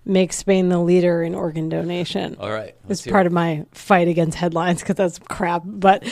makes 0.06 0.38
Spain 0.38 0.70
the 0.70 0.80
leader 0.80 1.22
in 1.24 1.36
organ 1.36 1.68
donation. 1.70 2.38
All 2.40 2.52
right. 2.52 2.76
It's 2.88 3.06
part 3.06 3.26
it. 3.26 3.28
of 3.28 3.34
my 3.34 3.66
fight 3.74 4.08
against 4.08 4.38
headlines 4.38 4.80
because 4.82 4.96
that's 4.96 5.20
crap. 5.20 5.64
But 5.66 6.04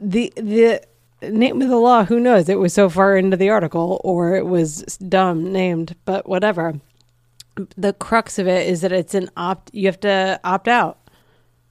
the 0.00 0.32
the 0.36 0.80
name 1.22 1.60
of 1.62 1.68
the 1.68 1.76
law, 1.76 2.04
who 2.04 2.18
knows? 2.20 2.48
It 2.48 2.58
was 2.58 2.72
so 2.72 2.88
far 2.88 3.16
into 3.16 3.36
the 3.36 3.50
article 3.50 4.00
or 4.04 4.36
it 4.36 4.46
was 4.46 4.82
dumb 5.08 5.52
named, 5.52 5.94
but 6.06 6.26
whatever. 6.28 6.80
The 7.76 7.92
crux 7.92 8.38
of 8.38 8.48
it 8.48 8.66
is 8.66 8.80
that 8.80 8.90
it's 8.92 9.14
an 9.14 9.30
opt 9.36 9.70
you 9.74 9.86
have 9.86 10.00
to 10.00 10.40
opt 10.42 10.66
out. 10.66 10.98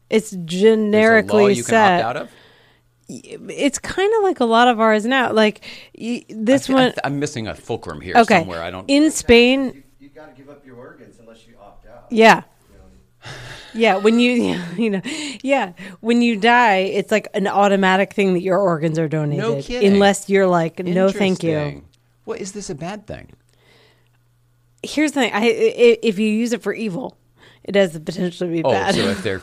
It's 0.09 0.29
There's 0.31 0.35
a 0.35 0.37
law 0.37 0.91
generically 0.91 1.55
set. 1.55 2.29
Opt 3.09 3.27
out 3.27 3.33
of. 3.41 3.49
It's 3.49 3.79
kind 3.79 4.11
of 4.17 4.23
like 4.23 4.39
a 4.39 4.45
lot 4.45 4.67
of 4.67 4.79
ours 4.79 5.05
now. 5.05 5.31
Like 5.31 5.61
y- 5.97 6.23
this 6.29 6.69
I, 6.69 6.73
one 6.73 6.93
I, 7.03 7.07
am 7.07 7.19
missing 7.19 7.47
a 7.47 7.55
fulcrum 7.55 8.01
here 8.01 8.15
okay. 8.17 8.39
somewhere. 8.39 8.61
I 8.63 8.71
don't. 8.71 8.89
In 8.89 9.11
Spain, 9.11 9.65
You, 9.73 9.83
you 10.01 10.09
got 10.09 10.29
to 10.35 10.41
give 10.41 10.49
up 10.49 10.65
your 10.65 10.75
organs 10.77 11.17
unless 11.19 11.45
you 11.47 11.55
opt 11.61 11.87
out. 11.87 12.05
yeah. 12.09 12.43
You 12.71 12.77
know, 12.77 13.31
Yeah, 13.73 13.95
when 13.97 14.19
you 14.19 14.31
you 14.77 14.89
know, 14.89 15.01
yeah, 15.41 15.73
when 16.01 16.21
you 16.21 16.37
die, 16.37 16.77
it's 16.77 17.11
like 17.11 17.27
an 17.33 17.47
automatic 17.47 18.13
thing 18.13 18.33
that 18.33 18.41
your 18.41 18.59
organs 18.59 18.99
are 18.99 19.07
donated, 19.07 19.63
kidding. 19.65 19.93
unless 19.93 20.29
you're 20.29 20.47
like, 20.47 20.79
no, 20.79 21.09
thank 21.11 21.41
you. 21.43 21.83
What 22.25 22.39
is 22.39 22.51
this 22.53 22.69
a 22.69 22.75
bad 22.75 23.05
thing? 23.07 23.31
Here's 24.81 25.11
the 25.13 25.21
thing: 25.21 25.33
I, 25.33 25.39
i 25.39 25.97
if 26.03 26.19
you 26.19 26.27
use 26.29 26.51
it 26.53 26.61
for 26.61 26.73
evil, 26.73 27.17
it 27.63 27.75
has 27.75 27.93
the 27.93 27.99
potential 28.01 28.47
to 28.47 28.51
be 28.53 28.63
Oh, 28.63 28.69
bad. 28.71 28.95
so 28.95 29.01
if 29.09 29.23
they're 29.23 29.41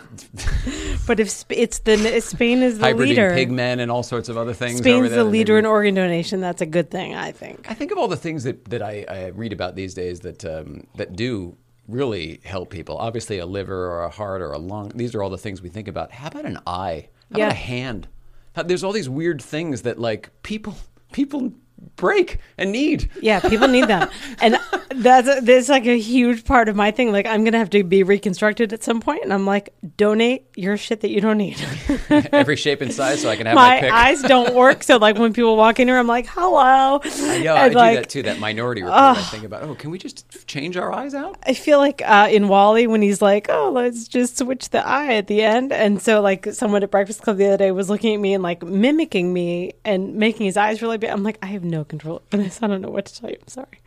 but 1.10 1.18
if 1.18 1.28
Sp- 1.34 1.58
it's 1.58 1.80
the 1.80 2.20
Spain 2.20 2.62
is 2.62 2.78
the 2.78 2.86
hybriding 2.86 2.98
leader, 2.98 3.30
pigmen 3.32 3.80
and 3.80 3.90
all 3.90 4.04
sorts 4.04 4.28
of 4.28 4.36
other 4.36 4.54
things, 4.54 4.74
over 4.74 4.88
Spain's 4.88 5.10
the 5.10 5.24
leader 5.24 5.58
in 5.58 5.66
organ 5.66 5.96
donation. 5.96 6.40
That's 6.40 6.62
a 6.62 6.66
good 6.66 6.88
thing, 6.88 7.16
I 7.16 7.32
think. 7.32 7.68
I 7.68 7.74
think 7.74 7.90
of 7.90 7.98
all 7.98 8.06
the 8.06 8.16
things 8.16 8.44
that, 8.44 8.64
that 8.66 8.80
I, 8.80 9.04
I 9.08 9.26
read 9.30 9.52
about 9.52 9.74
these 9.74 9.92
days 9.92 10.20
that 10.20 10.44
um, 10.44 10.86
that 10.94 11.16
do 11.16 11.56
really 11.88 12.40
help 12.44 12.70
people. 12.70 12.96
Obviously, 12.96 13.40
a 13.40 13.44
liver 13.46 13.90
or 13.90 14.04
a 14.04 14.08
heart 14.08 14.40
or 14.40 14.52
a 14.52 14.58
lung. 14.58 14.92
These 14.94 15.16
are 15.16 15.22
all 15.24 15.30
the 15.30 15.36
things 15.36 15.60
we 15.60 15.68
think 15.68 15.88
about. 15.88 16.12
How 16.12 16.28
about 16.28 16.44
an 16.44 16.60
eye? 16.64 17.08
How 17.32 17.38
Yeah. 17.38 17.46
about 17.46 17.56
a 17.56 17.58
hand? 17.58 18.08
How, 18.54 18.62
there's 18.62 18.84
all 18.84 18.92
these 18.92 19.08
weird 19.08 19.42
things 19.42 19.82
that 19.82 19.98
like 19.98 20.30
people 20.44 20.76
people 21.10 21.52
break 21.96 22.38
and 22.58 22.72
need. 22.72 23.10
Yeah, 23.20 23.40
people 23.40 23.68
need 23.68 23.86
them, 23.86 24.08
and 24.40 24.56
that's 24.94 25.40
that's 25.42 25.68
like 25.68 25.86
a 25.86 25.98
huge 25.98 26.44
part 26.44 26.68
of 26.68 26.76
my 26.76 26.90
thing. 26.90 27.12
Like, 27.12 27.26
I'm 27.26 27.44
gonna 27.44 27.58
have 27.58 27.70
to 27.70 27.82
be 27.84 28.02
reconstructed 28.02 28.72
at 28.72 28.82
some 28.82 29.00
point, 29.00 29.22
and 29.22 29.32
I'm 29.32 29.46
like, 29.46 29.72
donate 29.96 30.46
your 30.56 30.76
shit 30.76 31.00
that 31.00 31.10
you 31.10 31.20
don't 31.20 31.38
need. 31.38 31.60
Every 32.10 32.56
shape 32.56 32.80
and 32.80 32.92
size, 32.92 33.22
so 33.22 33.28
I 33.28 33.36
can 33.36 33.46
have 33.46 33.54
my, 33.54 33.80
my 33.80 33.90
eyes 33.90 34.22
don't 34.22 34.54
work. 34.54 34.82
So 34.82 34.96
like 34.96 35.18
when 35.18 35.32
people 35.32 35.56
walk 35.56 35.80
in 35.80 35.88
here, 35.88 35.98
I'm 35.98 36.06
like, 36.06 36.26
hello. 36.26 37.00
I 37.04 37.38
know 37.42 37.54
I 37.54 37.64
And, 37.64 37.72
do 37.72 37.78
like, 37.78 37.96
that 37.98 38.08
too. 38.10 38.22
That 38.22 38.38
minority 38.38 38.82
report. 38.82 38.98
I 39.00 39.22
think 39.22 39.44
about. 39.44 39.62
Oh, 39.62 39.74
can 39.74 39.90
we 39.90 39.98
just 39.98 40.46
change 40.46 40.76
our 40.76 40.92
eyes 40.92 41.14
out? 41.14 41.36
I 41.46 41.54
feel 41.54 41.78
like 41.78 42.02
uh, 42.04 42.28
in 42.30 42.48
WALL-E 42.48 42.86
when 42.86 43.02
he's 43.02 43.22
like, 43.22 43.46
oh, 43.48 43.70
let's 43.70 44.08
just 44.08 44.38
switch 44.38 44.70
the 44.70 44.86
eye 44.86 45.14
at 45.14 45.26
the 45.26 45.42
end. 45.42 45.72
And 45.72 46.00
so 46.00 46.20
like 46.20 46.46
someone 46.52 46.82
at 46.82 46.90
Breakfast 46.90 47.22
Club 47.22 47.36
the 47.36 47.46
other 47.46 47.56
day 47.56 47.70
was 47.70 47.88
looking 47.90 48.14
at 48.14 48.20
me 48.20 48.34
and 48.34 48.42
like 48.42 48.62
mimicking 48.62 49.32
me 49.32 49.72
and 49.84 50.14
making 50.16 50.46
his 50.46 50.56
eyes 50.56 50.82
really 50.82 50.98
big. 50.98 51.10
I'm 51.10 51.22
like, 51.22 51.38
I 51.42 51.46
have 51.46 51.64
no 51.70 51.84
control 51.84 52.22
over 52.32 52.42
this. 52.42 52.62
I 52.62 52.66
don't 52.66 52.80
know 52.80 52.90
what 52.90 53.06
to 53.06 53.20
tell 53.20 53.30
you. 53.30 53.36
I'm 53.40 53.48
sorry. 53.48 53.80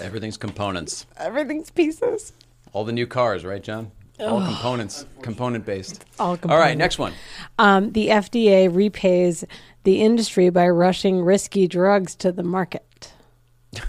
Everything's 0.00 0.36
components. 0.36 1.06
Everything's 1.16 1.70
pieces. 1.70 2.32
All 2.72 2.84
the 2.84 2.92
new 2.92 3.06
cars, 3.06 3.44
right, 3.44 3.62
John? 3.62 3.90
All 4.20 4.44
components, 4.44 5.06
component 5.22 5.64
based. 5.64 6.04
All 6.18 6.38
All 6.48 6.58
right, 6.58 6.76
next 6.76 6.98
one. 6.98 7.14
Um, 7.58 7.92
the 7.92 8.08
FDA 8.08 8.74
repays 8.74 9.44
the 9.84 10.02
industry 10.02 10.50
by 10.50 10.68
rushing 10.68 11.22
risky 11.22 11.66
drugs 11.66 12.14
to 12.16 12.32
the 12.32 12.42
market. 12.42 13.12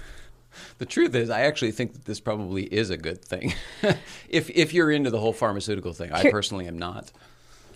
The 0.78 0.86
truth 0.86 1.14
is, 1.14 1.30
I 1.30 1.42
actually 1.42 1.70
think 1.70 1.92
that 1.92 2.06
this 2.06 2.18
probably 2.18 2.64
is 2.64 2.90
a 2.90 2.96
good 2.96 3.24
thing. 3.24 3.54
if 4.28 4.50
if 4.50 4.74
you're 4.74 4.90
into 4.90 5.10
the 5.10 5.20
whole 5.20 5.32
pharmaceutical 5.32 5.92
thing, 5.92 6.10
I 6.10 6.28
personally 6.28 6.66
am 6.66 6.76
not. 6.76 7.12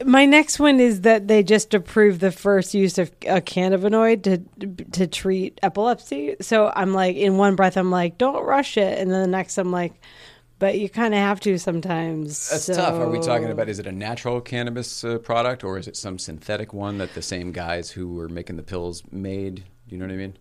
My 0.04 0.26
next 0.26 0.58
one 0.58 0.78
is 0.80 1.02
that 1.02 1.28
they 1.28 1.42
just 1.42 1.72
approved 1.74 2.20
the 2.20 2.30
first 2.32 2.74
use 2.74 2.98
of 2.98 3.08
a 3.26 3.40
cannabinoid 3.40 4.22
to 4.24 4.84
to 4.92 5.06
treat 5.06 5.58
epilepsy. 5.62 6.36
So 6.40 6.72
I'm 6.74 6.92
like, 6.92 7.16
in 7.16 7.36
one 7.38 7.56
breath, 7.56 7.76
I'm 7.76 7.90
like, 7.90 8.18
don't 8.18 8.44
rush 8.44 8.76
it, 8.76 8.98
and 8.98 9.10
then 9.10 9.22
the 9.22 9.28
next, 9.28 9.56
I'm 9.58 9.72
like, 9.72 9.94
but 10.58 10.78
you 10.78 10.88
kind 10.88 11.14
of 11.14 11.20
have 11.20 11.40
to 11.40 11.58
sometimes. 11.58 12.48
That's 12.50 12.64
so- 12.64 12.74
tough. 12.74 12.94
Are 12.94 13.08
we 13.08 13.20
talking 13.20 13.50
about 13.50 13.68
is 13.68 13.78
it 13.78 13.86
a 13.86 13.92
natural 13.92 14.40
cannabis 14.40 15.04
uh, 15.04 15.18
product 15.18 15.64
or 15.64 15.78
is 15.78 15.86
it 15.88 15.96
some 15.96 16.18
synthetic 16.18 16.72
one 16.72 16.98
that 16.98 17.14
the 17.14 17.22
same 17.22 17.52
guys 17.52 17.90
who 17.90 18.14
were 18.14 18.28
making 18.28 18.56
the 18.56 18.62
pills 18.62 19.02
made? 19.10 19.56
Do 19.56 19.62
you 19.94 19.98
know 19.98 20.06
what 20.06 20.12
I 20.14 20.16
mean? 20.16 20.36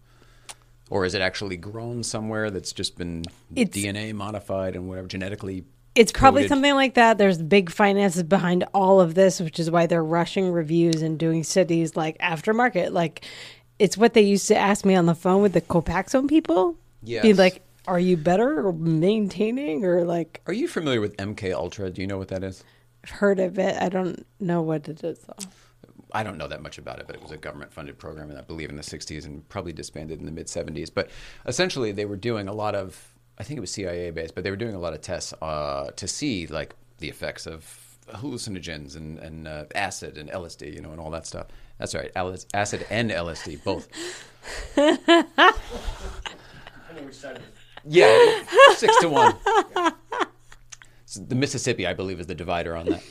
Or 0.89 1.03
is 1.03 1.15
it 1.15 1.21
actually 1.21 1.57
grown 1.57 2.03
somewhere 2.03 2.51
that's 2.51 2.71
just 2.71 2.97
been 2.97 3.23
It's- 3.55 3.75
DNA 3.75 4.13
modified 4.13 4.75
and 4.75 4.87
whatever 4.87 5.07
genetically? 5.07 5.65
It's 5.95 6.11
probably 6.11 6.41
coded? 6.41 6.49
something 6.49 6.75
like 6.75 6.95
that. 6.95 7.17
There's 7.17 7.41
big 7.41 7.71
finances 7.71 8.23
behind 8.23 8.65
all 8.73 8.99
of 8.99 9.15
this, 9.15 9.39
which 9.39 9.59
is 9.59 9.71
why 9.71 9.85
they're 9.87 10.03
rushing 10.03 10.51
reviews 10.51 11.01
and 11.01 11.17
doing 11.17 11.43
studies 11.43 11.95
like 11.95 12.17
aftermarket. 12.19 12.91
Like, 12.91 13.25
it's 13.79 13.97
what 13.97 14.13
they 14.13 14.21
used 14.21 14.47
to 14.49 14.57
ask 14.57 14.85
me 14.85 14.95
on 14.95 15.05
the 15.05 15.15
phone 15.15 15.41
with 15.41 15.53
the 15.53 15.61
Copaxone 15.61 16.27
people. 16.27 16.75
Yeah, 17.01 17.21
Be 17.21 17.33
like, 17.33 17.61
are 17.87 17.99
you 17.99 18.17
better 18.17 18.67
or 18.67 18.73
maintaining 18.73 19.85
or 19.85 20.03
like 20.03 20.41
Are 20.47 20.53
you 20.53 20.67
familiar 20.67 21.01
with 21.01 21.15
MK 21.17 21.53
Ultra? 21.53 21.89
Do 21.91 22.01
you 22.01 22.07
know 22.07 22.17
what 22.17 22.29
that 22.29 22.43
is? 22.43 22.63
I've 23.03 23.11
heard 23.11 23.39
of 23.39 23.59
it. 23.59 23.81
I 23.81 23.89
don't 23.89 24.25
know 24.39 24.61
what 24.61 24.89
it 24.89 25.03
is 25.03 25.19
though. 25.19 25.49
I 26.11 26.23
don't 26.23 26.37
know 26.37 26.47
that 26.47 26.61
much 26.61 26.77
about 26.77 26.99
it, 26.99 27.07
but 27.07 27.15
it 27.15 27.21
was 27.21 27.31
a 27.31 27.37
government 27.37 27.73
funded 27.73 27.97
program, 27.99 28.29
and 28.29 28.39
I 28.39 28.41
believe 28.41 28.69
in 28.69 28.77
the 28.77 28.81
60s 28.81 29.25
and 29.25 29.47
probably 29.49 29.73
disbanded 29.73 30.19
in 30.19 30.25
the 30.25 30.31
mid 30.31 30.47
70s. 30.47 30.89
But 30.93 31.09
essentially, 31.45 31.91
they 31.91 32.05
were 32.05 32.15
doing 32.15 32.47
a 32.47 32.53
lot 32.53 32.73
of, 32.73 33.13
I 33.37 33.43
think 33.43 33.57
it 33.57 33.61
was 33.61 33.71
CIA 33.71 34.11
based, 34.11 34.35
but 34.35 34.43
they 34.43 34.49
were 34.49 34.55
doing 34.55 34.75
a 34.75 34.79
lot 34.79 34.93
of 34.93 35.01
tests 35.01 35.33
uh, 35.41 35.91
to 35.95 36.07
see 36.07 36.47
like 36.47 36.75
the 36.99 37.09
effects 37.09 37.45
of 37.45 37.97
hallucinogens 38.09 38.95
and, 38.95 39.19
and 39.19 39.47
uh, 39.47 39.65
acid 39.73 40.17
and 40.17 40.29
LSD, 40.29 40.73
you 40.73 40.81
know, 40.81 40.91
and 40.91 40.99
all 40.99 41.11
that 41.11 41.25
stuff. 41.25 41.47
That's 41.77 41.93
right, 41.93 42.11
acid 42.53 42.85
and 42.89 43.11
LSD, 43.11 43.63
both. 43.63 43.89
Depending 44.75 44.97
which 47.05 47.15
side 47.15 47.37
of 47.37 47.41
the 47.41 47.49
Yeah, 47.83 48.43
six 48.75 48.97
to 49.01 49.09
one. 49.09 49.35
So 51.05 51.21
the 51.21 51.35
Mississippi, 51.35 51.85
I 51.85 51.93
believe, 51.93 52.19
is 52.19 52.27
the 52.27 52.35
divider 52.35 52.75
on 52.75 52.87
that. 52.87 53.03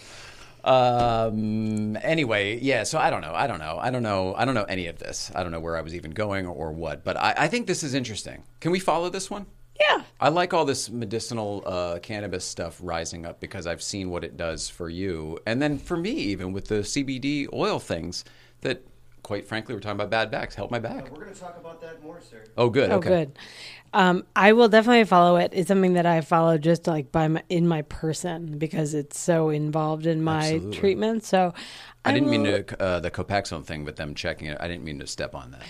Um. 0.64 1.97
Anyway, 2.02 2.59
yeah. 2.61 2.85
So 2.85 2.99
I 2.99 3.11
don't 3.11 3.21
know. 3.21 3.35
I 3.35 3.47
don't 3.47 3.59
know. 3.59 3.78
I 3.81 3.90
don't 3.90 4.02
know. 4.02 4.35
I 4.35 4.47
don't 4.47 4.54
know 4.54 4.64
any 4.64 4.87
of 4.87 4.99
this. 4.99 5.31
I 5.35 5.43
don't 5.43 5.52
know 5.52 5.61
where 5.61 5.76
I 5.76 5.83
was 5.83 5.95
even 5.95 6.12
going 6.12 6.47
or 6.47 6.73
what. 6.73 7.04
But 7.04 7.19
I, 7.19 7.35
I 7.37 7.49
think 7.49 7.66
this 7.66 7.83
is 7.83 7.93
interesting. 7.93 8.45
Can 8.61 8.73
we 8.73 8.78
follow 8.78 9.11
this 9.11 9.31
one? 9.31 9.45
Yeah. 9.78 10.02
I 10.21 10.28
like 10.28 10.54
all 10.54 10.64
this 10.64 10.90
medicinal 10.90 11.62
uh, 11.66 11.99
cannabis 12.00 12.45
stuff 12.45 12.78
rising 12.83 13.26
up 13.26 13.40
because 13.40 13.66
I've 13.66 13.83
seen 13.83 14.11
what 14.11 14.25
it 14.25 14.37
does 14.37 14.69
for 14.69 14.88
you, 14.88 15.38
and 15.47 15.61
then 15.61 15.78
for 15.78 15.97
me, 15.97 16.11
even 16.11 16.52
with 16.52 16.69
the 16.69 16.76
CBD 16.76 17.52
oil 17.52 17.78
things 17.78 18.25
that, 18.61 18.83
quite 19.23 19.47
frankly, 19.47 19.75
we're 19.75 19.81
talking 19.81 19.97
about 19.97 20.11
bad 20.11 20.31
backs. 20.31 20.54
Help 20.54 20.71
my 20.71 20.78
back. 20.78 21.11
We're 21.11 21.25
going 21.25 21.35
to 21.35 21.40
talk 21.40 21.57
about 21.59 21.81
that 21.81 22.02
more, 22.02 22.21
sir. 22.21 22.45
Oh, 22.57 22.71
good. 22.71 22.90
Oh, 22.90 22.97
okay. 22.97 23.09
good. 23.09 23.38
Um, 23.93 24.25
I 24.35 24.52
will 24.52 24.69
definitely 24.69 25.04
follow 25.04 25.37
it. 25.37 25.52
It's 25.54 25.69
something 25.69 25.93
that 25.93 26.04
I 26.04 26.21
follow 26.21 26.59
just 26.59 26.87
like 26.88 27.12
by 27.12 27.28
my, 27.28 27.43
in 27.49 27.69
my 27.69 27.83
person 27.83 28.59
because 28.59 28.93
it's 28.93 29.19
so 29.19 29.50
involved 29.50 30.07
in 30.07 30.23
my 30.23 30.38
Absolutely. 30.38 30.76
treatment. 30.76 31.25
So 31.25 31.54
I 32.04 32.12
didn't 32.12 32.28
mean 32.31 32.45
to 32.45 32.83
uh, 32.83 33.00
the 33.00 33.11
Copaxone 33.11 33.64
thing 33.64 33.85
with 33.85 33.97
them 33.97 34.14
checking 34.14 34.49
it. 34.49 34.59
I 34.61 34.66
didn't 34.66 34.85
mean 34.85 34.99
to 34.99 35.07
step 35.07 35.35
on 35.35 35.52
that. 35.52 35.62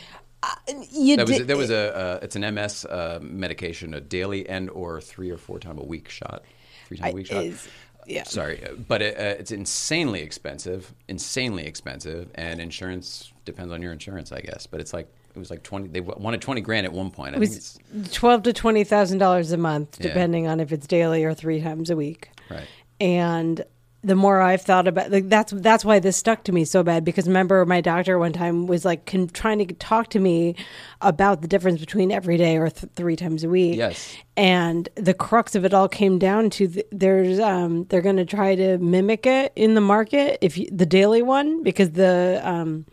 You 0.93 1.17
That 1.17 1.29
was 1.29 1.39
did- 1.39 1.47
there 1.47 1.57
was 1.57 1.71
a 1.71 1.97
uh, 1.97 2.19
it's 2.23 2.37
an 2.37 2.43
MS 2.55 2.85
uh, 2.85 3.19
medication, 3.23 3.95
a 3.95 4.01
daily 4.01 4.49
and 4.49 4.71
or 4.71 5.01
three 5.01 5.31
or 5.31 5.37
four 5.39 5.59
time 5.59 5.79
a 5.79 5.85
week 5.85 6.09
shot, 6.09 6.45
three 6.89 6.97
time 6.99 7.11
a 7.13 7.15
week 7.15 7.27
shot. 7.27 7.45
is- 7.45 7.69
yeah. 8.07 8.25
Sorry, 8.25 8.63
uh, 8.63 8.75
but 8.87 9.01
it, 9.01 9.17
uh, 9.19 9.41
it's 9.41 9.51
insanely 9.51 10.21
expensive, 10.21 10.93
insanely 11.09 11.65
expensive, 11.67 12.29
and 12.35 12.61
insurance 12.61 13.33
depends 13.47 13.73
on 13.73 13.81
your 13.81 13.93
insurance, 13.93 14.31
I 14.31 14.41
guess. 14.41 14.67
But 14.67 14.81
it's 14.81 14.93
like 14.93 15.09
it 15.35 15.39
was 15.39 15.49
like 15.51 15.63
twenty. 15.63 15.89
They 15.89 16.03
wanted 16.03 16.43
twenty 16.43 16.61
grand 16.61 16.85
at 16.85 16.93
one 16.93 17.11
point. 17.11 17.35
I 17.35 17.39
It 17.39 17.41
think 17.41 17.51
was 17.53 17.79
it's 18.05 18.15
twelve 18.15 18.43
to 18.43 18.53
twenty 18.53 18.85
thousand 18.85 19.19
dollars 19.19 19.53
a 19.53 19.57
month, 19.57 19.97
Yeah. 19.99 20.09
depending 20.09 20.47
on 20.47 20.61
if 20.61 20.71
it's 20.71 20.87
daily 20.87 21.25
or 21.25 21.33
three 21.33 21.63
times 21.63 21.89
a 21.89 21.97
week. 21.97 22.29
right. 22.51 22.67
And 23.01 23.65
the 24.05 24.15
more 24.15 24.41
I've 24.41 24.63
thought 24.63 24.87
about, 24.87 25.11
like 25.11 25.29
that's 25.29 25.53
that's 25.57 25.85
why 25.85 25.99
this 25.99 26.17
stuck 26.17 26.45
to 26.45 26.53
me 26.53 26.65
so 26.65 26.83
bad. 26.83 27.05
Because 27.05 27.27
remember, 27.27 27.65
my 27.65 27.81
doctor 27.81 28.19
one 28.19 28.33
time 28.33 28.67
was 28.67 28.85
like 28.85 29.07
con- 29.07 29.29
trying 29.29 29.59
to 29.67 29.75
talk 29.75 30.11
to 30.11 30.21
me 30.21 30.55
about 31.01 31.41
the 31.43 31.49
difference 31.49 31.81
between 31.81 32.13
every 32.13 32.37
day 32.37 32.57
or 32.59 32.69
th- 32.71 32.93
three 32.95 33.17
times 33.17 33.43
a 33.45 33.49
week. 33.49 33.77
Yes. 33.77 34.15
And 34.37 34.89
the 34.95 35.15
crux 35.15 35.55
of 35.55 35.65
it 35.65 35.73
all 35.73 35.89
came 35.89 36.19
down 36.19 36.51
to 36.51 36.69
th- 36.69 36.87
there's 36.93 37.41
um 37.41 37.85
they're 37.85 38.03
going 38.03 38.17
to 38.17 38.25
try 38.25 38.55
to 38.55 38.79
mimic 38.79 39.27
it 39.27 39.53
in 39.57 39.75
the 39.75 39.81
market 39.81 40.39
if 40.41 40.59
you, 40.59 40.69
the 40.71 40.87
daily 40.87 41.23
one 41.23 41.63
because 41.63 41.93
the 41.93 42.41
um 42.45 42.85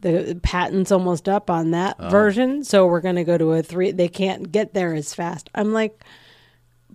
the 0.00 0.38
patent's 0.42 0.92
almost 0.92 1.28
up 1.28 1.50
on 1.50 1.70
that 1.72 1.96
Oh. 1.98 2.08
version. 2.08 2.62
So 2.64 2.86
we're 2.86 3.00
going 3.00 3.16
to 3.16 3.24
go 3.24 3.36
to 3.38 3.52
a 3.52 3.62
three. 3.62 3.90
They 3.92 4.08
can't 4.08 4.50
get 4.52 4.74
there 4.74 4.94
as 4.94 5.14
fast. 5.14 5.50
I'm 5.54 5.72
like. 5.72 6.02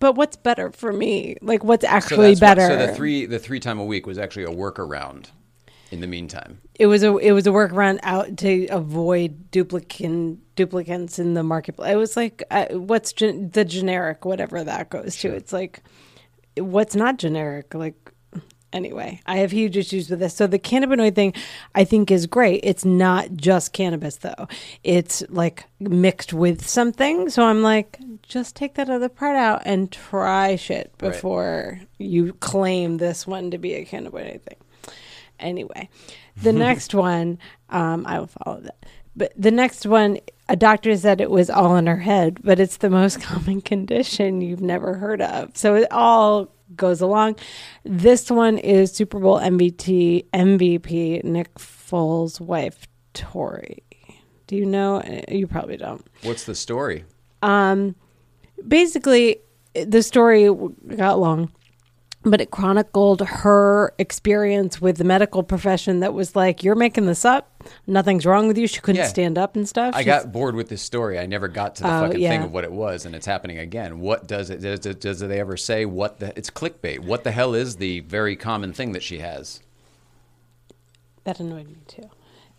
But 0.03 0.15
what's 0.15 0.35
better 0.35 0.69
for 0.69 0.91
me? 0.91 1.37
Like, 1.41 1.63
what's 1.63 1.85
So 1.85 1.89
actually 1.89 2.31
what- 2.31 2.39
better? 2.41 2.67
so 2.67 2.75
the 2.75 2.93
three 2.93 3.25
the 3.25 3.39
three 3.39 3.61
time 3.61 3.79
a 3.79 3.85
week 3.85 4.05
was 4.05 4.17
actually 4.17 4.43
a 4.43 4.49
workaround. 4.53 5.27
In 5.91 6.01
the 6.01 6.07
meantime, 6.07 6.59
it 6.77 6.87
was 6.87 7.03
a 7.03 7.15
it 7.17 7.31
was 7.31 7.47
a 7.47 7.51
workaround 7.51 7.99
out 8.03 8.35
to 8.39 8.65
avoid 8.67 9.49
duplicant 9.51 10.39
duplicates 10.57 11.19
in 11.19 11.35
the 11.35 11.43
marketplace. 11.43 11.93
It 11.93 11.95
was 11.95 12.17
like 12.17 12.43
uh, 12.51 12.65
what's 12.71 13.13
gen- 13.13 13.51
the 13.51 13.63
generic, 13.63 14.25
whatever 14.25 14.61
that 14.63 14.89
goes 14.89 15.15
to. 15.19 15.29
It's 15.29 15.53
like 15.53 15.83
what's 16.57 16.95
not 16.95 17.17
generic, 17.17 17.73
like 17.73 18.11
Anyway, 18.73 19.21
I 19.27 19.37
have 19.37 19.51
huge 19.51 19.77
issues 19.77 20.09
with 20.09 20.19
this. 20.19 20.33
So 20.35 20.47
the 20.47 20.57
cannabinoid 20.59 21.13
thing, 21.15 21.33
I 21.75 21.83
think, 21.83 22.09
is 22.09 22.25
great. 22.25 22.59
It's 22.63 22.83
not 22.83 23.33
just 23.35 23.71
cannabis 23.71 24.17
though; 24.17 24.47
it's 24.83 25.23
like 25.29 25.65
mixed 25.79 26.33
with 26.33 26.67
something. 26.67 27.29
So 27.29 27.43
I'm 27.43 27.61
like, 27.61 27.99
just 28.23 28.55
take 28.55 28.73
that 28.73 28.89
other 28.89 29.09
part 29.09 29.35
out 29.35 29.61
and 29.65 29.91
try 29.91 30.55
shit 30.55 30.91
Right. 30.99 31.11
before 31.11 31.79
you 31.99 32.33
claim 32.33 32.97
this 32.97 33.27
one 33.27 33.51
to 33.51 33.57
be 33.59 33.75
a 33.75 33.85
cannabinoid 33.85 34.41
thing. 34.41 34.57
Anyway, 35.39 35.89
the 36.41 36.53
next 36.67 36.93
one, 36.95 37.37
um, 37.69 38.05
I 38.07 38.19
will 38.19 38.27
follow 38.43 38.59
that. 38.61 38.85
But 39.15 39.31
the 39.37 39.51
next 39.51 39.85
one, 39.85 40.17
a 40.49 40.55
doctor 40.55 40.97
said 40.97 41.21
it 41.21 41.29
was 41.29 41.49
all 41.51 41.75
in 41.75 41.85
her 41.85 41.97
head, 41.97 42.39
but 42.43 42.59
it's 42.59 42.77
the 42.77 42.89
most 42.89 43.21
common 43.21 43.61
condition 43.61 44.41
you've 44.41 44.61
never 44.61 44.95
heard 44.95 45.21
of. 45.21 45.55
So 45.55 45.75
it 45.75 45.91
all 45.91 46.49
goes 46.75 47.01
along. 47.01 47.35
This 47.83 48.29
one 48.31 48.57
is 48.57 48.91
Super 48.91 49.19
Bowl 49.19 49.39
MVP 49.39 50.25
MVP 50.33 51.23
Nick 51.23 51.53
Foles' 51.55 52.39
wife 52.39 52.87
Tori. 53.13 53.83
Do 54.47 54.55
you 54.55 54.65
know? 54.65 54.97
Uh, 54.97 55.21
You 55.29 55.47
probably 55.47 55.77
don't 55.77 56.05
What's 56.23 56.43
the 56.45 56.55
story? 56.55 57.05
Um, 57.41 57.95
basically 58.67 59.37
the 59.73 60.01
story 60.03 60.49
got 60.95 61.19
long 61.19 61.51
but 62.25 62.39
it 62.41 62.51
chronicled 62.51 63.21
her 63.21 63.93
experience 63.99 64.79
with 64.81 64.97
the 64.97 65.03
medical 65.03 65.43
profession 65.43 65.99
that 65.99 66.13
was 66.13 66.35
like 66.35 66.63
you're 66.63 66.75
making 66.75 67.05
this 67.05 67.25
up 67.25 67.49
nothing's 67.87 68.25
wrong 68.25 68.47
with 68.47 68.57
you 68.57 68.65
she 68.67 68.79
couldn't 68.81 69.01
Yeah. 69.01 69.07
stand 69.07 69.37
up 69.37 69.55
and 69.55 69.67
stuff 69.67 69.93
I 69.95 70.03
She's- 70.03 70.23
got 70.23 70.31
bored 70.31 70.55
with 70.55 70.69
this 70.69 70.81
story. 70.81 71.19
I 71.19 71.25
never 71.25 71.47
got 71.47 71.75
to 71.75 71.83
the 71.83 71.89
Oh, 71.95 72.01
fucking 72.07 72.19
thing 72.21 72.43
of 72.43 72.51
what 72.51 72.63
it 72.63 72.71
was, 72.71 73.05
and 73.05 73.13
it's 73.15 73.25
happening 73.25 73.57
again. 73.57 73.99
What 73.99 74.27
does 74.27 74.49
it? 74.49 74.61
Does, 74.61 74.85
it, 74.85 74.99
does 74.99 75.19
they 75.19 75.39
ever 75.39 75.55
say 75.57 75.85
what 75.85 76.19
the? 76.19 76.33
It's 76.37 76.49
clickbait. 76.49 76.99
What 76.99 77.23
the 77.23 77.31
hell 77.31 77.53
is 77.53 77.77
the 77.77 78.01
very 78.01 78.35
common 78.35 78.73
thing 78.73 78.91
that 78.93 79.03
she 79.03 79.19
has? 79.19 79.61
that 81.25 81.39
annoyed 81.39 81.67
me 81.67 81.77
too 81.87 82.09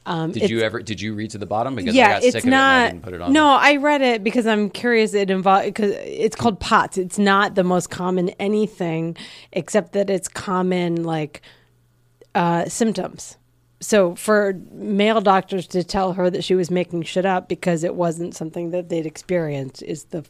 um, 0.06 0.32
Did 0.32 0.50
you 0.50 0.60
ever? 0.60 0.82
Did 0.82 1.00
you 1.00 1.14
read 1.14 1.30
to 1.30 1.38
the 1.38 1.46
bottom? 1.46 1.74
Because 1.74 1.94
I 1.94 1.98
yeah, 1.98 2.12
got 2.14 2.22
sick 2.22 2.34
it's 2.34 2.44
of 2.44 2.48
it 2.48 2.52
and 2.52 2.54
I 2.54 2.90
didn't 2.90 3.02
put 3.02 3.14
it 3.14 3.22
on. 3.22 3.32
no, 3.32 3.48
I 3.48 3.76
read 3.76 4.02
it 4.02 4.22
because 4.22 4.46
I'm 4.46 4.68
curious. 4.68 5.14
It 5.14 5.30
involved 5.30 5.64
because 5.66 5.92
it's 5.92 6.36
called 6.36 6.60
POTS. 6.60 6.98
It's 6.98 7.18
not 7.18 7.54
the 7.54 7.64
most 7.64 7.88
common 7.88 8.30
anything, 8.30 9.16
except 9.52 9.92
that 9.92 10.10
it's 10.10 10.28
common 10.28 11.04
like 11.04 11.40
uh, 12.34 12.66
symptoms. 12.66 13.38
So 13.80 14.14
for 14.14 14.60
male 14.72 15.20
doctors 15.20 15.66
to 15.68 15.82
tell 15.84 16.14
her 16.14 16.30
that 16.30 16.44
she 16.44 16.54
was 16.54 16.70
making 16.70 17.02
shit 17.02 17.26
up 17.26 17.48
because 17.48 17.84
it 17.84 17.94
wasn't 17.94 18.34
something 18.34 18.70
that 18.70 18.88
they'd 18.88 19.06
experienced 19.06 19.82
is 19.82 20.04
the 20.04 20.24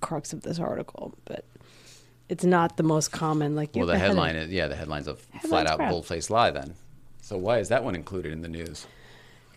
crux 0.00 0.32
of 0.32 0.42
this 0.42 0.58
article. 0.58 1.14
But 1.24 1.44
it's 2.28 2.44
not 2.44 2.76
the 2.76 2.82
most 2.82 3.12
common. 3.12 3.54
Like 3.54 3.70
Well, 3.74 3.86
the 3.86 3.98
headline 3.98 4.36
is 4.36 4.50
yeah, 4.50 4.68
the 4.68 4.76
headline's 4.76 5.08
a 5.08 5.16
Headline's 5.32 5.48
flat 5.48 5.66
out 5.66 5.78
bull 5.90 6.02
faced 6.02 6.30
lie. 6.30 6.50
Then, 6.50 6.74
so 7.20 7.36
why 7.36 7.58
is 7.58 7.68
that 7.68 7.84
one 7.84 7.94
included 7.94 8.32
in 8.32 8.42
the 8.42 8.48
news? 8.48 8.86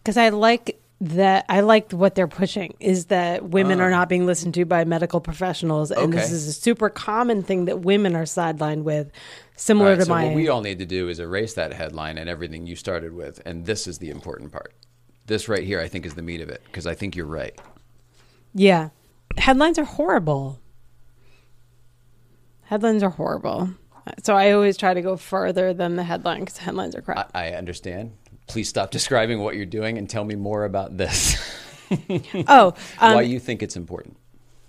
Because 0.04 0.18
I 0.18 0.30
like 0.30 0.80
that 1.00 1.46
I 1.50 1.62
like 1.62 1.92
what 1.94 2.14
they're 2.14 2.28
pushing 2.28 2.76
is 2.80 3.06
that 3.06 3.50
women 3.50 3.82
are 3.82 3.90
not 3.90 4.08
being 4.08 4.28
listened 4.28 4.54
to 4.54 4.66
by 4.66 4.84
medical 4.86 5.20
professionals, 5.20 5.90
and 5.92 6.14
this 6.14 6.30
Ah. 6.32 6.36
Is 6.36 6.48
a 6.48 6.54
super 6.54 6.90
common 6.90 7.42
thing 7.42 7.66
that 7.66 7.80
women 7.82 8.16
are 8.16 8.24
sidelined 8.26 8.84
with, 8.84 9.10
similar 9.56 9.92
right, 9.92 10.00
to 10.00 10.06
so 10.06 10.10
my. 10.14 10.26
what 10.28 10.36
we 10.36 10.48
all 10.48 10.62
need 10.62 10.78
to 10.78 10.86
do 10.86 11.10
is 11.10 11.20
erase 11.20 11.56
that 11.56 11.74
headline 11.74 12.20
and 12.20 12.30
everything 12.30 12.68
you 12.68 12.76
started 12.76 13.14
with, 13.16 13.42
and 13.46 13.66
this 13.66 13.88
is 13.88 13.98
the 13.98 14.12
important 14.12 14.52
part. 14.52 14.74
This 15.26 15.50
right 15.50 15.64
here, 15.64 15.80
I 15.80 15.88
think, 15.88 16.06
is 16.06 16.14
the 16.14 16.22
meat 16.22 16.42
of 16.42 16.50
it 16.50 16.62
because 16.66 16.86
I 16.86 16.94
think 16.94 17.16
you're 17.16 17.26
right. 17.26 17.60
yeah, 18.54 18.90
headlines 19.38 19.80
are 19.80 19.86
horrible. 19.86 20.60
Headlines 22.64 23.04
are 23.04 23.10
horrible. 23.10 23.70
So 24.24 24.36
I 24.36 24.52
always 24.52 24.78
try 24.78 24.94
to 24.94 25.02
go 25.02 25.18
further 25.18 25.74
than 25.74 25.96
the 25.96 26.04
headline 26.04 26.42
because 26.42 26.58
headlines 26.58 26.96
are 26.96 27.00
I, 27.00 27.02
crap. 27.02 27.32
I 27.36 27.50
understand. 27.52 28.14
Please 28.52 28.68
stop 28.68 28.92
describing 28.92 29.40
what 29.40 29.56
you're 29.56 29.66
doing 29.66 29.98
and 29.98 30.10
tell 30.10 30.26
me 30.26 30.36
more 30.36 30.66
about 30.66 30.98
this. 30.98 31.38
oh, 32.50 32.74
um, 33.00 33.14
why 33.16 33.22
you 33.22 33.40
think 33.40 33.64
it's 33.64 33.78
important? 33.78 34.18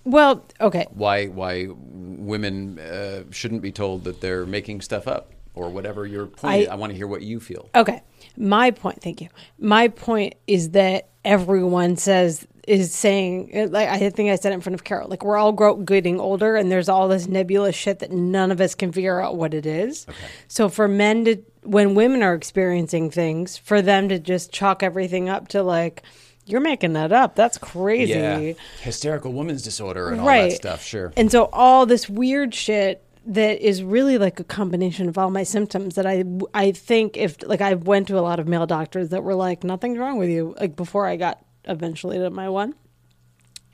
well, 0.05 0.45
okay. 0.61 0.87
Why 0.92 1.27
why 1.27 1.66
women 1.68 2.79
uh, 2.79 3.25
shouldn't 3.31 3.61
be 3.62 3.73
told 3.73 4.05
that 4.05 4.21
they're 4.21 4.47
making 4.47 4.83
stuff 4.83 5.09
up 5.09 5.33
or 5.55 5.68
whatever 5.71 6.07
your 6.07 6.27
point. 6.27 6.68
I- 6.68 6.73
I 6.73 6.75
want 6.77 6.92
to 6.92 6.97
hear 6.97 7.09
what 7.09 7.23
you 7.23 7.40
feel. 7.40 7.68
Okay. 7.75 8.03
My 8.37 8.71
point, 8.71 9.03
thank 9.03 9.21
you. 9.21 9.29
My 9.59 9.88
point 9.88 10.37
is 10.47 10.71
that 10.71 11.09
everyone 11.25 11.97
says 11.97 12.47
is 12.68 12.94
saying 12.94 13.70
like 13.70 13.88
I 13.88 14.11
think 14.11 14.31
I 14.31 14.37
said 14.37 14.53
it 14.53 14.57
in 14.57 14.61
front 14.61 14.75
of 14.75 14.85
Carol. 14.85 15.09
Like 15.09 15.25
we're 15.25 15.37
all 15.37 15.53
grow, 15.53 15.77
getting 15.77 16.20
older 16.20 16.57
and 16.57 16.70
there's 16.70 16.88
all 16.88 17.09
this 17.09 17.27
nebulous 17.27 17.75
shit 17.75 17.98
that 17.98 18.12
none 18.12 18.51
of 18.53 18.61
us 18.61 18.75
can 18.75 18.92
figure 18.92 19.20
out 19.20 19.37
what 19.37 19.53
it 19.55 19.66
is. 19.66 20.07
Okay. 20.09 20.18
So 20.48 20.68
for 20.68 20.87
men 20.87 21.25
to 21.25 21.37
when 21.64 21.94
women 21.94 22.22
are 22.22 22.35
experiencing 22.35 23.11
things, 23.11 23.57
for 23.57 23.83
them 23.83 24.09
to 24.09 24.18
just 24.18 24.53
chalk 24.53 24.83
everything 24.83 25.29
up 25.29 25.48
to 25.48 25.62
like 25.62 26.03
you're 26.44 26.61
making 26.61 26.92
that 26.94 27.12
up. 27.12 27.37
That's 27.37 27.59
crazy. 27.59 28.12
Yeah, 28.12 28.53
hysterical 28.81 29.33
woman's 29.33 29.62
disorder 29.62 30.11
and 30.11 30.20
all 30.20 30.27
that 30.27 30.53
stuff. 30.53 30.83
Sure. 30.85 31.12
And 31.16 31.31
so 31.31 31.48
all 31.53 31.87
this 31.87 32.09
weird 32.09 32.55
shit 32.55 33.05
that 33.27 33.61
is 33.61 33.83
really 33.83 34.18
like 34.18 34.40
a 34.40 34.44
combination 34.44 35.09
of 35.09 35.16
all 35.16 35.31
my 35.31 35.44
symptoms 35.44 35.94
that 35.94 36.07
I 36.07 36.25
I 36.55 36.72
think 36.72 37.16
if 37.16 37.37
like 37.46 37.61
I 37.61 37.75
went 37.75 38.09
to 38.09 38.18
a 38.18 38.20
lot 38.20 38.40
of 38.40 38.48
male 38.48 38.66
doctors 38.66 39.11
that 39.11 39.22
were 39.22 39.35
like 39.35 39.62
nothing's 39.62 39.98
wrong 39.98 40.18
with 40.18 40.29
you 40.29 40.57
like 40.61 40.75
before 40.75 41.07
I 41.07 41.16
got 41.16 41.44
eventually 41.64 42.18
to 42.18 42.31
my 42.31 42.48
one. 42.48 42.75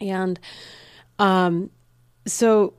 And 0.00 0.38
um 1.18 1.70
so 2.26 2.74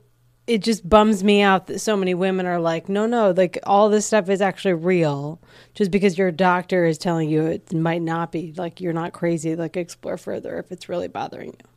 it 0.46 0.62
just 0.62 0.88
bums 0.88 1.22
me 1.22 1.42
out 1.42 1.66
that 1.68 1.78
so 1.78 1.96
many 1.96 2.14
women 2.14 2.46
are 2.46 2.58
like 2.58 2.88
no 2.88 3.06
no 3.06 3.30
like 3.30 3.58
all 3.64 3.88
this 3.88 4.06
stuff 4.06 4.28
is 4.28 4.40
actually 4.40 4.72
real 4.72 5.40
just 5.74 5.90
because 5.90 6.18
your 6.18 6.30
doctor 6.30 6.84
is 6.84 6.98
telling 6.98 7.28
you 7.28 7.46
it 7.46 7.72
might 7.72 8.02
not 8.02 8.32
be 8.32 8.52
like 8.56 8.80
you're 8.80 8.92
not 8.92 9.12
crazy 9.12 9.54
like 9.54 9.76
explore 9.76 10.16
further 10.16 10.58
if 10.58 10.72
it's 10.72 10.88
really 10.88 11.08
bothering 11.08 11.50
you. 11.50 11.70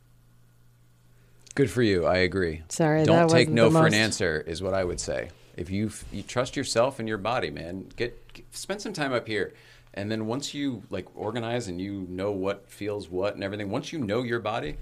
Good 1.54 1.70
for 1.70 1.82
you. 1.82 2.04
I 2.04 2.18
agree. 2.18 2.62
Sorry, 2.68 3.04
Don't 3.04 3.28
take 3.28 3.48
no 3.48 3.70
for 3.70 3.86
an 3.86 3.94
answer. 3.94 4.42
Is 4.44 4.60
what 4.60 4.74
I 4.74 4.84
would 4.84 4.98
say. 4.98 5.30
If 5.56 5.70
you 5.70 5.90
you 6.12 6.22
trust 6.22 6.56
yourself 6.56 6.98
and 6.98 7.08
your 7.08 7.18
body, 7.18 7.50
man, 7.50 7.86
get, 7.96 8.32
get 8.32 8.44
spend 8.50 8.82
some 8.82 8.92
time 8.92 9.12
up 9.12 9.28
here, 9.28 9.54
and 9.94 10.10
then 10.10 10.26
once 10.26 10.52
you 10.54 10.82
like 10.90 11.06
organize 11.16 11.68
and 11.68 11.80
you 11.80 12.06
know 12.08 12.30
what 12.32 12.68
feels 12.68 13.08
what 13.08 13.34
and 13.34 13.42
everything, 13.42 13.70
once 13.70 13.92
you 13.92 13.98
know 13.98 14.22
your 14.22 14.40
body, 14.40 14.76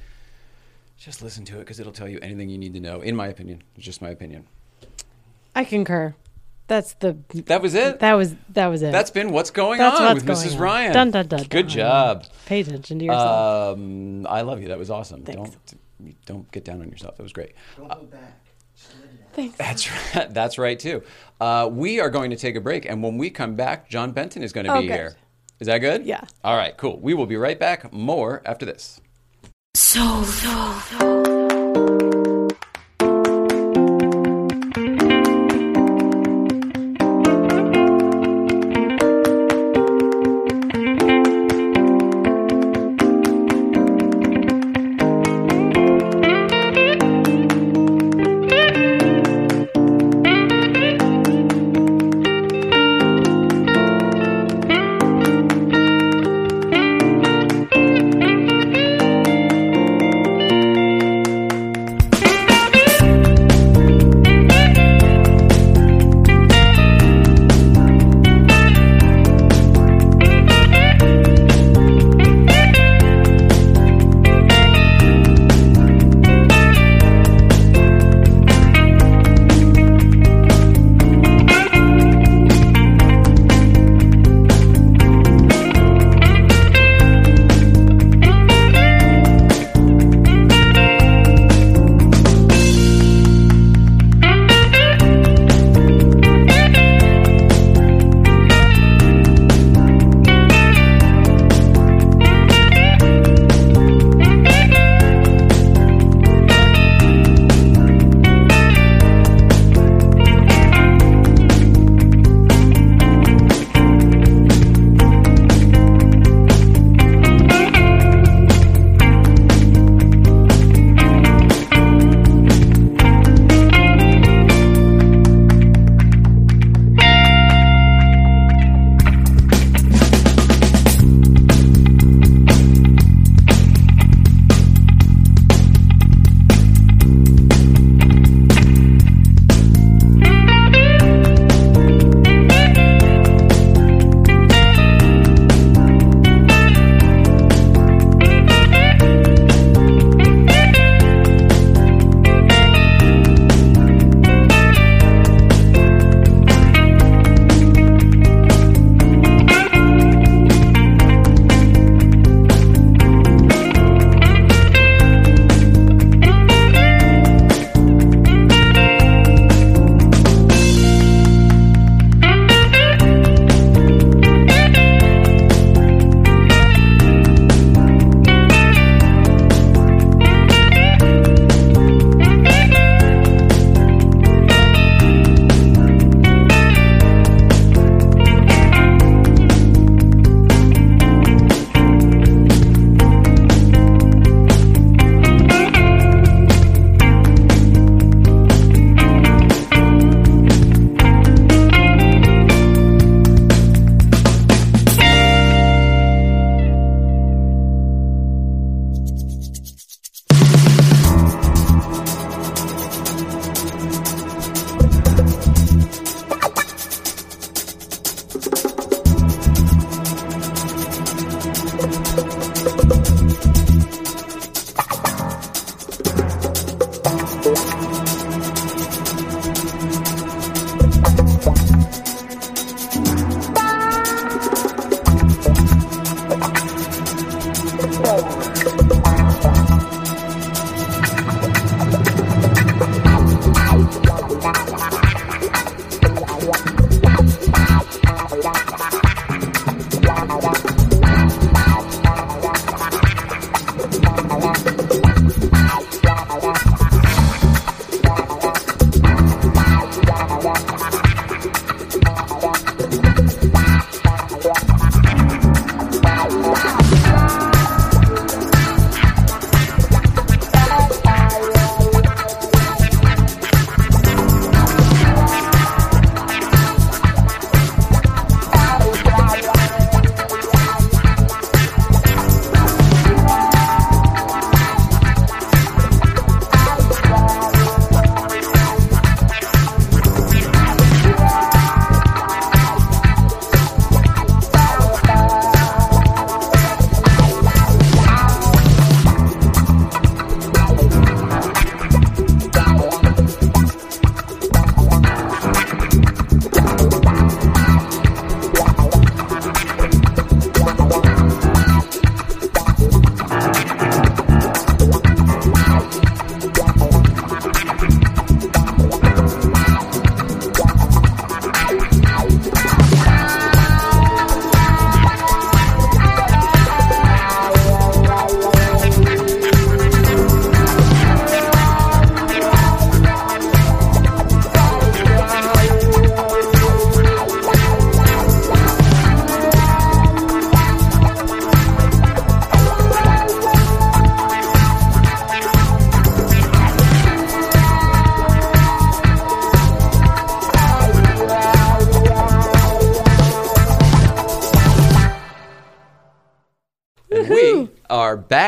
just 0.98 1.22
listen 1.22 1.44
to 1.46 1.56
it 1.56 1.60
because 1.60 1.78
it'll 1.80 1.92
tell 1.92 2.08
you 2.08 2.18
anything 2.22 2.48
you 2.48 2.58
need 2.58 2.74
to 2.74 2.80
know. 2.80 3.00
In 3.00 3.14
my 3.16 3.28
opinion, 3.28 3.62
it's 3.76 3.84
just 3.84 4.02
my 4.02 4.10
opinion. 4.10 4.46
I 5.54 5.64
concur. 5.64 6.14
That's 6.68 6.94
the 6.94 7.16
That 7.46 7.60
was 7.60 7.74
it. 7.74 7.98
that 8.00 8.14
was 8.14 8.34
that 8.50 8.68
was 8.68 8.82
it. 8.82 8.92
That's 8.92 9.10
been 9.10 9.30
what's 9.32 9.50
going 9.50 9.78
That's 9.78 9.98
on 10.00 10.06
what's 10.06 10.24
with 10.24 10.26
going 10.26 10.48
Mrs. 10.48 10.54
on. 10.54 10.60
Ryan. 10.60 10.92
Dun, 10.94 11.10
dun, 11.10 11.26
dun, 11.26 11.42
Good 11.44 11.66
dun. 11.66 11.68
job. 11.68 12.24
Pay 12.46 12.60
attention 12.60 12.98
to 13.00 13.04
yourself. 13.04 13.76
Um, 13.76 14.26
I 14.26 14.40
love 14.42 14.62
you. 14.62 14.68
That 14.68 14.78
was 14.78 14.88
awesome. 14.90 15.22
Thanks. 15.22 15.50
Don't 15.50 16.24
don't 16.24 16.50
get 16.52 16.64
down 16.64 16.80
on 16.80 16.88
yourself. 16.88 17.16
That 17.16 17.22
was 17.22 17.32
great. 17.32 17.52
Don't 17.76 17.92
hold 17.92 18.10
back. 18.10 18.40
Just 18.74 18.94
let 19.00 19.04
it 19.12 19.20
out. 19.21 19.21
Thanks. 19.32 19.56
That's 19.56 19.90
right. 20.14 20.28
That's 20.34 20.58
right 20.58 20.78
too. 20.78 21.02
Uh, 21.40 21.68
we 21.72 22.00
are 22.00 22.10
going 22.10 22.30
to 22.30 22.36
take 22.36 22.54
a 22.56 22.60
break, 22.60 22.84
and 22.84 23.02
when 23.02 23.16
we 23.18 23.30
come 23.30 23.54
back, 23.54 23.88
John 23.88 24.12
Benton 24.12 24.42
is 24.42 24.52
going 24.52 24.66
to 24.66 24.74
Oh, 24.76 24.80
be 24.80 24.86
good. 24.88 24.94
here. 24.94 25.16
Is 25.60 25.66
that 25.68 25.78
good? 25.78 26.04
Yeah. 26.04 26.24
All 26.44 26.56
right. 26.56 26.76
Cool. 26.76 26.98
We 27.00 27.14
will 27.14 27.26
be 27.26 27.36
right 27.36 27.58
back. 27.58 27.92
More 27.92 28.42
after 28.44 28.66
this. 28.66 29.00
Soul, 29.74 30.24
soul, 30.24 30.72
soul. 30.80 31.21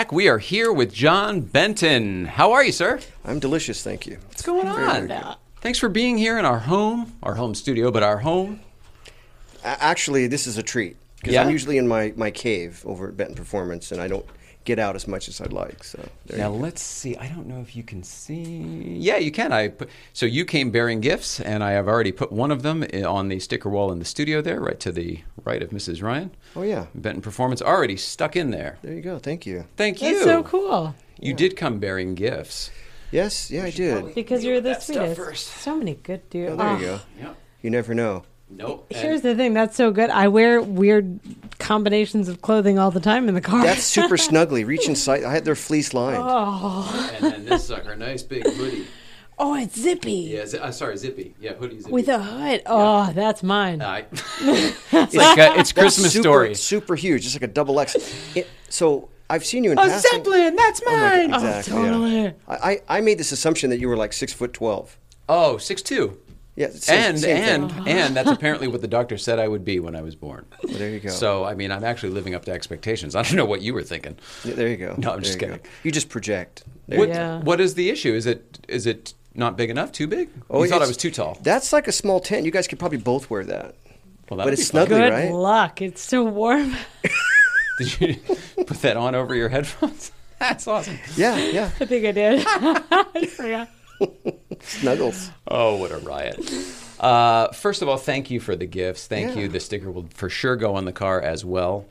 Back. 0.04 0.12
We 0.12 0.28
are 0.28 0.38
here 0.38 0.72
with 0.72 0.92
John 0.92 1.40
Benton. 1.40 2.26
How 2.26 2.52
are 2.52 2.62
you, 2.62 2.72
sir? 2.72 3.00
I'm 3.24 3.38
delicious, 3.38 3.82
thank 3.82 4.06
you. 4.06 4.18
What's 4.28 4.42
going 4.42 4.68
on? 4.68 5.36
Thanks 5.60 5.78
for 5.78 5.88
being 5.88 6.18
here 6.18 6.38
in 6.38 6.44
our 6.44 6.58
home, 6.58 7.14
our 7.22 7.34
home 7.34 7.54
studio, 7.54 7.90
but 7.90 8.02
our 8.02 8.18
home. 8.18 8.60
Actually, 9.64 10.26
this 10.26 10.46
is 10.46 10.58
a 10.58 10.62
treat 10.62 10.96
because 11.16 11.32
Yeah? 11.32 11.42
I'm 11.42 11.50
usually 11.50 11.78
in 11.78 11.88
my, 11.88 12.12
my 12.16 12.30
cave 12.30 12.82
over 12.84 13.08
at 13.08 13.16
Benton 13.16 13.34
Performance, 13.34 13.92
and 13.92 14.00
I 14.00 14.08
don't 14.08 14.26
get 14.64 14.78
out 14.78 14.94
as 14.94 15.08
much 15.08 15.28
as 15.28 15.40
I'd 15.40 15.52
like. 15.54 15.82
So 15.84 16.06
there 16.26 16.38
Now 16.38 16.52
you 16.52 16.58
go. 16.58 16.62
let's 16.64 16.82
see. 16.82 17.16
I 17.16 17.28
don't 17.28 17.46
know 17.46 17.60
if 17.60 17.74
you 17.74 17.82
can 17.82 18.02
see. 18.02 18.96
Yeah, 18.98 19.16
you 19.16 19.30
can. 19.30 19.52
I 19.52 19.68
put, 19.68 19.88
so 20.12 20.26
you 20.26 20.44
came 20.44 20.70
bearing 20.70 21.00
gifts, 21.00 21.40
and 21.40 21.64
I 21.64 21.72
have 21.72 21.88
already 21.88 22.12
put 22.12 22.30
one 22.30 22.50
of 22.50 22.62
them 22.62 22.84
eh, 22.92 23.02
on 23.04 23.28
the 23.28 23.38
sticker 23.40 23.70
wall 23.70 23.90
in 23.90 23.98
the 24.00 24.04
studio 24.04 24.42
there, 24.42 24.60
right 24.60 24.78
to 24.80 24.92
the 24.92 25.20
right 25.44 25.62
of 25.62 25.70
Mrs. 25.70 26.02
Ryan. 26.02 26.30
Oh 26.56 26.62
yeah, 26.62 26.86
Benton 26.94 27.22
Performance 27.22 27.60
already 27.62 27.96
stuck 27.96 28.36
in 28.36 28.50
there. 28.50 28.78
there 28.82 28.94
you 28.94 29.02
go. 29.02 29.18
Thank 29.18 29.46
you. 29.46 29.66
Thank 29.76 30.02
you. 30.02 30.14
That's 30.14 30.24
so 30.24 30.42
cool. 30.42 30.94
You 31.20 31.34
did 31.34 31.56
come 31.56 31.78
bearing 31.78 32.14
gifts. 32.14 32.70
Yes, 33.10 33.50
yeah, 33.50 33.64
I 33.64 33.70
did. 33.70 34.14
Because 34.14 34.44
you're 34.44 34.60
the 34.60 34.74
sweetest. 34.80 35.16
first. 35.16 35.46
So 35.46 35.76
many 35.76 35.94
good 35.94 36.28
dudes. 36.30 36.52
Oh, 36.52 36.56
there 36.56 36.72
you 36.78 36.86
go. 36.86 36.98
Ah. 37.00 37.06
Yep. 37.20 37.36
You 37.62 37.70
never 37.70 37.94
know. 37.94 38.24
Nope. 38.50 38.86
Here's 38.90 39.22
the 39.22 39.34
thing. 39.34 39.54
That's 39.54 39.76
so 39.76 39.90
good. 39.90 40.10
I 40.10 40.28
wear 40.28 40.60
weird 40.60 41.18
combinations 41.58 42.28
of 42.28 42.42
clothing 42.42 42.78
all 42.78 42.90
the 42.90 43.00
time 43.00 43.28
in 43.28 43.34
the 43.34 43.40
car. 43.40 43.62
That's 43.62 43.82
super 43.84 44.16
snuggly. 44.28 44.66
Reach 44.66 44.88
inside. 44.88 45.24
I 45.24 45.32
had 45.32 45.44
their 45.44 45.54
fleece 45.54 45.94
lined. 45.94 46.18
oh, 46.20 47.10
and 47.14 47.32
then 47.32 47.44
this 47.46 47.68
sucker, 47.68 47.96
nice 47.96 48.22
big 48.22 48.44
hoodie. 48.46 48.86
oh, 49.38 49.54
it's 49.56 49.78
zippy 49.78 50.12
Yeah, 50.12 50.46
zi- 50.46 50.58
uh, 50.58 50.70
sorry, 50.70 50.96
zippy. 50.96 51.34
Yeah, 51.40 51.54
hoodie 51.54 51.80
zippy. 51.80 51.92
with 51.92 52.08
a 52.08 52.18
hood. 52.22 52.62
Oh, 52.66 53.12
that's 53.12 53.42
mine. 53.42 53.82
I, 53.82 54.06
it's 54.40 55.14
like 55.14 55.38
a, 55.38 55.58
it's 55.58 55.72
That's 55.72 55.72
Christmas 55.72 56.12
super, 56.12 56.22
story. 56.22 56.54
Super 56.54 56.94
huge, 56.96 57.26
It's 57.26 57.34
like 57.34 57.42
a 57.42 57.46
double 57.48 57.78
X. 57.80 57.96
It, 58.36 58.48
so 58.68 59.08
I've 59.30 59.44
seen 59.44 59.64
you 59.64 59.72
in 59.72 59.78
Oh, 59.78 59.82
passing. 59.82 60.10
Zeppelin, 60.12 60.56
that's 60.56 60.80
Oh 60.86 60.90
my 60.90 60.98
mine. 61.16 61.30
God, 61.30 61.42
Oh, 61.42 61.46
exactly, 61.48 61.74
yeah. 61.82 61.88
totally. 61.90 62.34
I, 62.48 62.70
I 62.72 62.80
I 62.98 63.00
made 63.00 63.18
this 63.18 63.32
assumption 63.32 63.70
that 63.70 63.78
you 63.78 63.88
were 63.88 63.96
like 63.96 64.12
six 64.12 64.32
foot 64.32 64.52
twelve. 64.52 64.98
Oh, 65.28 65.56
six 65.58 65.80
two. 65.82 66.18
Yeah, 66.56 66.68
same, 66.70 67.02
And 67.02 67.18
same 67.18 67.36
and 67.36 67.72
thing. 67.72 67.88
and 67.88 68.14
that's 68.16 68.30
apparently 68.38 68.68
what 68.68 68.80
the 68.80 68.86
doctor 68.86 69.18
said 69.18 69.40
I 69.40 69.48
would 69.48 69.64
be 69.64 69.80
when 69.80 69.96
I 69.96 70.02
was 70.02 70.14
born. 70.14 70.46
Well, 70.62 70.74
there 70.78 70.90
you 70.90 71.00
go. 71.00 71.08
So 71.08 71.42
I 71.44 71.54
mean, 71.54 71.72
I'm 71.72 71.82
actually 71.82 72.10
living 72.12 72.34
up 72.34 72.44
to 72.44 72.52
expectations. 72.52 73.16
I 73.16 73.22
don't 73.22 73.34
know 73.36 73.44
what 73.44 73.60
you 73.62 73.74
were 73.74 73.82
thinking. 73.82 74.16
Yeah, 74.44 74.54
there 74.54 74.68
you 74.68 74.76
go. 74.76 74.94
No, 74.98 75.10
I'm 75.10 75.16
There 75.16 75.20
just 75.22 75.34
you 75.40 75.46
go. 75.48 75.54
kidding. 75.54 75.70
You 75.82 75.90
just 75.90 76.08
project. 76.10 76.62
There 76.86 76.98
What 76.98 77.06
go. 77.08 77.14
Yeah. 77.14 77.38
what 77.40 77.60
is 77.60 77.74
the 77.74 77.90
issue? 77.90 78.12
Is 78.14 78.26
it 78.26 78.60
is 78.68 78.86
it 78.86 79.14
not 79.34 79.56
big 79.56 79.70
enough? 79.70 79.92
Too 79.92 80.06
big? 80.06 80.30
Oh, 80.50 80.62
you 80.62 80.68
thought 80.70 80.82
I 80.82 80.86
was 80.86 80.96
too 80.96 81.10
tall. 81.10 81.38
That's 81.42 81.72
like 81.72 81.88
a 81.88 81.92
small 81.92 82.20
tent. 82.20 82.44
You 82.46 82.50
guys 82.52 82.66
could 82.68 82.78
probably 82.78 82.98
both 82.98 83.30
wear 83.30 83.44
that. 83.44 83.74
Well, 84.30 84.36
but 84.36 84.36
that'd 84.36 84.52
it's 84.54 84.70
be 84.70 84.78
fun. 84.78 84.86
snuggly, 84.86 84.88
Good 84.88 85.12
right? 85.12 85.30
luck. 85.32 85.82
It's 85.82 86.00
so 86.00 86.24
warm. 86.24 86.74
Did 87.78 88.00
you 88.00 88.16
put 88.66 88.80
that 88.82 88.96
on 88.96 89.14
over 89.14 89.34
your 89.34 89.48
headphones? 89.48 90.12
That's 90.38 90.66
awesome. 90.68 90.98
Yeah, 91.16 91.36
yeah. 91.36 91.70
I 91.80 91.84
think 91.86 92.04
I 92.06 92.12
did. 92.12 92.44
I 92.46 93.26
forgot. 93.26 93.68
Snuggles. 94.60 95.30
Oh, 95.48 95.76
what 95.76 95.90
a 95.92 95.98
riot. 95.98 96.38
Uh, 97.00 97.48
first 97.52 97.82
of 97.82 97.88
all, 97.88 97.96
thank 97.96 98.30
you 98.30 98.40
for 98.40 98.54
the 98.56 98.66
gifts. 98.66 99.06
Thank 99.06 99.34
Yeah. 99.36 99.42
you. 99.42 99.48
The 99.48 99.60
sticker 99.60 99.90
will 99.90 100.06
for 100.14 100.28
sure 100.28 100.56
go 100.56 100.74
on 100.76 100.84
the 100.84 100.92
car 100.92 101.20
as 101.20 101.44
well. 101.44 101.86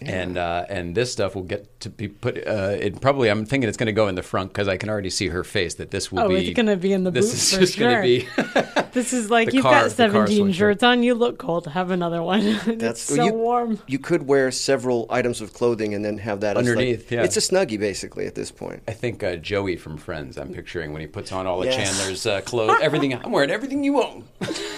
And 0.00 0.36
uh, 0.36 0.64
and 0.68 0.96
this 0.96 1.12
stuff 1.12 1.36
will 1.36 1.44
get 1.44 1.78
to 1.80 1.88
be 1.90 2.08
put. 2.08 2.36
Uh, 2.44 2.76
it 2.80 3.00
probably 3.00 3.28
I'm 3.28 3.44
thinking 3.46 3.68
it's 3.68 3.76
going 3.76 3.86
to 3.86 3.92
go 3.92 4.08
in 4.08 4.16
the 4.16 4.22
front 4.22 4.50
because 4.52 4.66
I 4.66 4.76
can 4.76 4.88
already 4.88 5.10
see 5.10 5.28
her 5.28 5.44
face 5.44 5.74
that 5.74 5.92
this 5.92 6.10
will 6.10 6.20
Oh, 6.20 6.28
be. 6.28 6.48
it's 6.48 6.56
gonna 6.56 6.76
be 6.76 6.92
in 6.92 7.04
the 7.04 7.12
This 7.12 7.26
boot 7.26 7.34
is 7.34 7.54
for 7.54 7.60
just 7.60 7.78
going 7.78 7.92
sure. 7.94 8.02
to 8.02 8.62
be. 8.72 8.82
This 8.92 9.14
is 9.14 9.30
like 9.30 9.54
you've 9.54 9.62
car- 9.62 9.84
got 9.84 9.90
17 9.92 10.52
shirts 10.52 10.82
on. 10.82 11.02
You 11.02 11.14
look 11.14 11.38
cold. 11.38 11.66
Have 11.66 11.90
another 11.90 12.22
one. 12.22 12.42
That's 12.66 12.82
it's 12.82 13.16
so 13.16 13.24
you, 13.24 13.32
warm. 13.32 13.78
You 13.86 13.98
could 13.98 14.26
wear 14.26 14.50
several 14.50 15.06
items 15.08 15.40
of 15.40 15.54
clothing 15.54 15.94
and 15.94 16.04
then 16.04 16.18
have 16.18 16.40
that 16.40 16.58
as, 16.58 16.64
like- 16.66 16.70
Underneath, 16.72 17.10
yeah. 17.10 17.22
It's 17.22 17.38
a 17.38 17.40
snuggie 17.40 17.78
basically 17.80 18.26
at 18.26 18.34
this 18.34 18.50
point. 18.50 18.82
I 18.86 18.92
think 18.92 19.22
uh, 19.22 19.36
Joey 19.36 19.76
from 19.76 19.96
Friends. 19.96 20.36
I'm 20.36 20.52
picturing 20.52 20.92
when 20.92 21.00
he 21.00 21.06
puts 21.06 21.32
on 21.32 21.46
all 21.46 21.60
of 21.62 21.66
Yes. 21.66 21.76
Chandler's 21.76 22.26
uh, 22.26 22.42
clothes, 22.42 22.80
everything. 22.82 23.14
I'm 23.14 23.32
wearing 23.32 23.50
everything 23.50 23.82
you 23.82 24.02
own. 24.02 24.24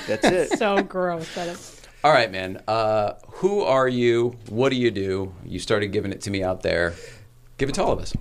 That's 0.06 0.24
it. 0.26 0.50
So 0.58 0.80
gross. 0.82 1.34
That 1.34 1.48
is. 1.48 1.73
All 2.04 2.12
right, 2.12 2.30
man. 2.30 2.62
Uh, 2.68 3.14
who 3.36 3.62
are 3.62 3.88
you? 3.88 4.36
What 4.50 4.68
do 4.68 4.76
you 4.76 4.90
do? 4.90 5.34
You 5.42 5.58
started 5.58 5.86
giving 5.90 6.12
it 6.12 6.20
to 6.20 6.30
me 6.30 6.42
out 6.42 6.60
there. 6.62 6.92
Give 7.56 7.70
it 7.70 7.76
to 7.76 7.82
all 7.82 7.92
of 7.92 7.98
us. 7.98 8.14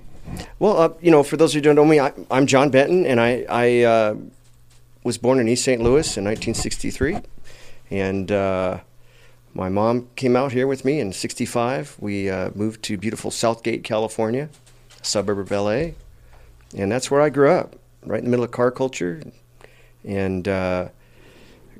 Well, 0.57 0.77
uh, 0.77 0.93
you 1.01 1.11
know, 1.11 1.21
for 1.21 1.35
those 1.35 1.53
who 1.53 1.59
don't 1.59 1.75
know 1.75 1.83
me, 1.83 1.99
I, 1.99 2.13
I'm 2.31 2.47
John 2.47 2.69
Benton, 2.69 3.05
and 3.05 3.19
I, 3.19 3.45
I 3.49 3.81
uh, 3.81 4.15
was 5.03 5.17
born 5.17 5.37
in 5.37 5.49
East 5.49 5.65
St. 5.65 5.81
Louis 5.81 6.15
in 6.15 6.23
1963, 6.23 7.17
and 7.91 8.31
uh, 8.31 8.79
my 9.53 9.67
mom 9.67 10.07
came 10.15 10.37
out 10.37 10.53
here 10.53 10.65
with 10.65 10.85
me 10.85 11.01
in 11.01 11.11
'65. 11.11 11.97
We 11.99 12.29
uh, 12.29 12.51
moved 12.55 12.83
to 12.83 12.95
beautiful 12.95 13.31
South 13.31 13.63
Gate, 13.63 13.83
California, 13.83 14.47
a 15.01 15.05
suburb 15.05 15.39
of 15.39 15.51
LA, 15.51 15.91
and 16.73 16.89
that's 16.89 17.11
where 17.11 17.19
I 17.19 17.27
grew 17.27 17.51
up, 17.51 17.75
right 18.05 18.19
in 18.19 18.23
the 18.23 18.31
middle 18.31 18.45
of 18.45 18.51
car 18.51 18.71
culture, 18.71 19.21
and 20.05 20.47
uh, 20.47 20.87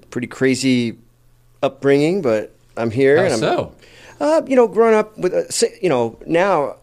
pretty 0.10 0.28
crazy 0.28 0.98
upbringing, 1.63 2.21
but 2.21 2.54
I'm 2.78 2.91
here. 2.91 3.17
How 3.17 3.23
and 3.23 3.34
I'm, 3.34 3.39
so? 3.39 3.76
uh, 4.19 4.41
you 4.45 4.56
know, 4.56 4.67
growing 4.67 4.93
up 4.93 5.17
with, 5.17 5.34
a, 5.34 5.69
you 5.82 5.89
know, 5.89 6.19
now 6.28 6.76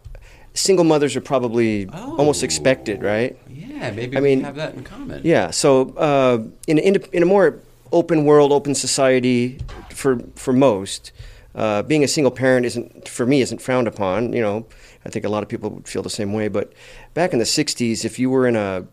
single 0.55 0.85
mothers 0.85 1.15
are 1.15 1.21
probably 1.21 1.89
almost 1.89 2.43
Oh. 2.43 2.45
expected, 2.47 3.03
right? 3.03 3.37
Yeah, 3.49 3.91
maybe 3.93 4.17
I 4.17 4.21
we 4.21 4.29
mean- 4.37 4.45
have 4.45 4.57
that 4.57 4.75
in 4.75 4.83
common. 4.83 5.21
Yeah. 5.23 5.51
So 5.51 5.91
uh, 5.97 6.43
in, 6.67 6.79
in, 6.79 6.97
a, 6.97 7.01
in 7.17 7.23
a 7.23 7.27
more 7.27 7.61
open 7.93 8.25
world, 8.25 8.51
open 8.53 8.75
society, 8.75 9.59
for 9.91 10.19
for 10.35 10.53
most, 10.53 11.13
uh, 11.55 11.83
being 11.83 12.03
a 12.05 12.09
single 12.09 12.31
parent 12.31 12.65
isn't 12.67 13.09
for 13.09 13.27
me 13.27 13.41
isn't 13.43 13.61
frowned 13.61 13.87
upon. 13.89 14.33
You 14.33 14.41
know, 14.43 14.67
I 15.05 15.09
think 15.11 15.25
a 15.25 15.29
lot 15.29 15.43
of 15.43 15.49
people 15.49 15.71
would 15.71 15.89
feel 15.89 16.03
the 16.03 16.11
same 16.11 16.33
way. 16.33 16.49
But 16.49 16.73
back 17.15 17.33
in 17.33 17.39
the 17.39 17.45
'60s, 17.45 18.05
if 18.05 18.19
you 18.19 18.31
were 18.31 18.47
in 18.47 18.57
a 18.57 18.87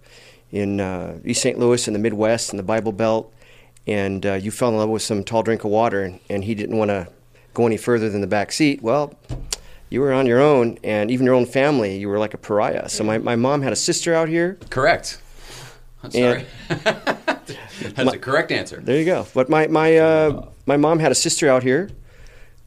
in 0.51 0.79
uh, 0.79 1.17
East 1.25 1.41
St. 1.41 1.57
Louis 1.59 1.87
in 1.87 1.93
the 1.93 1.99
Midwest 1.99 2.51
in 2.51 2.57
the 2.57 2.63
Bible 2.63 2.91
Belt, 2.91 3.31
and 3.87 4.25
uh, 4.25 4.33
you 4.33 4.51
fell 4.51 4.69
in 4.69 4.77
love 4.77 4.89
with 4.89 5.01
some 5.01 5.23
tall 5.23 5.41
drink 5.41 5.63
of 5.63 5.71
water, 5.71 6.03
and, 6.03 6.19
and 6.29 6.43
he 6.43 6.53
didn't 6.53 6.77
want 6.77 6.89
to 6.89 7.07
go 7.53 7.65
any 7.65 7.77
further 7.77 8.09
than 8.09 8.21
the 8.21 8.27
back 8.27 8.51
seat, 8.51 8.83
well, 8.83 9.15
you 9.89 10.01
were 10.01 10.13
on 10.13 10.27
your 10.27 10.39
own, 10.39 10.77
and 10.83 11.09
even 11.09 11.25
your 11.25 11.33
own 11.33 11.45
family, 11.45 11.97
you 11.97 12.07
were 12.07 12.19
like 12.19 12.33
a 12.33 12.37
pariah. 12.37 12.87
So 12.89 13.03
my, 13.03 13.17
my 13.17 13.35
mom 13.35 13.61
had 13.63 13.73
a 13.73 13.75
sister 13.75 14.13
out 14.13 14.29
here. 14.29 14.57
Correct. 14.69 15.19
I'm 16.03 16.11
sorry. 16.11 16.45
That's 16.67 18.11
the 18.11 18.19
correct 18.21 18.51
answer. 18.51 18.79
There 18.79 18.99
you 18.99 19.05
go. 19.05 19.25
But 19.33 19.49
my 19.49 19.67
my 19.67 19.97
uh, 19.97 20.47
my 20.65 20.77
mom 20.77 20.99
had 20.99 21.11
a 21.11 21.15
sister 21.15 21.49
out 21.49 21.63
here, 21.63 21.89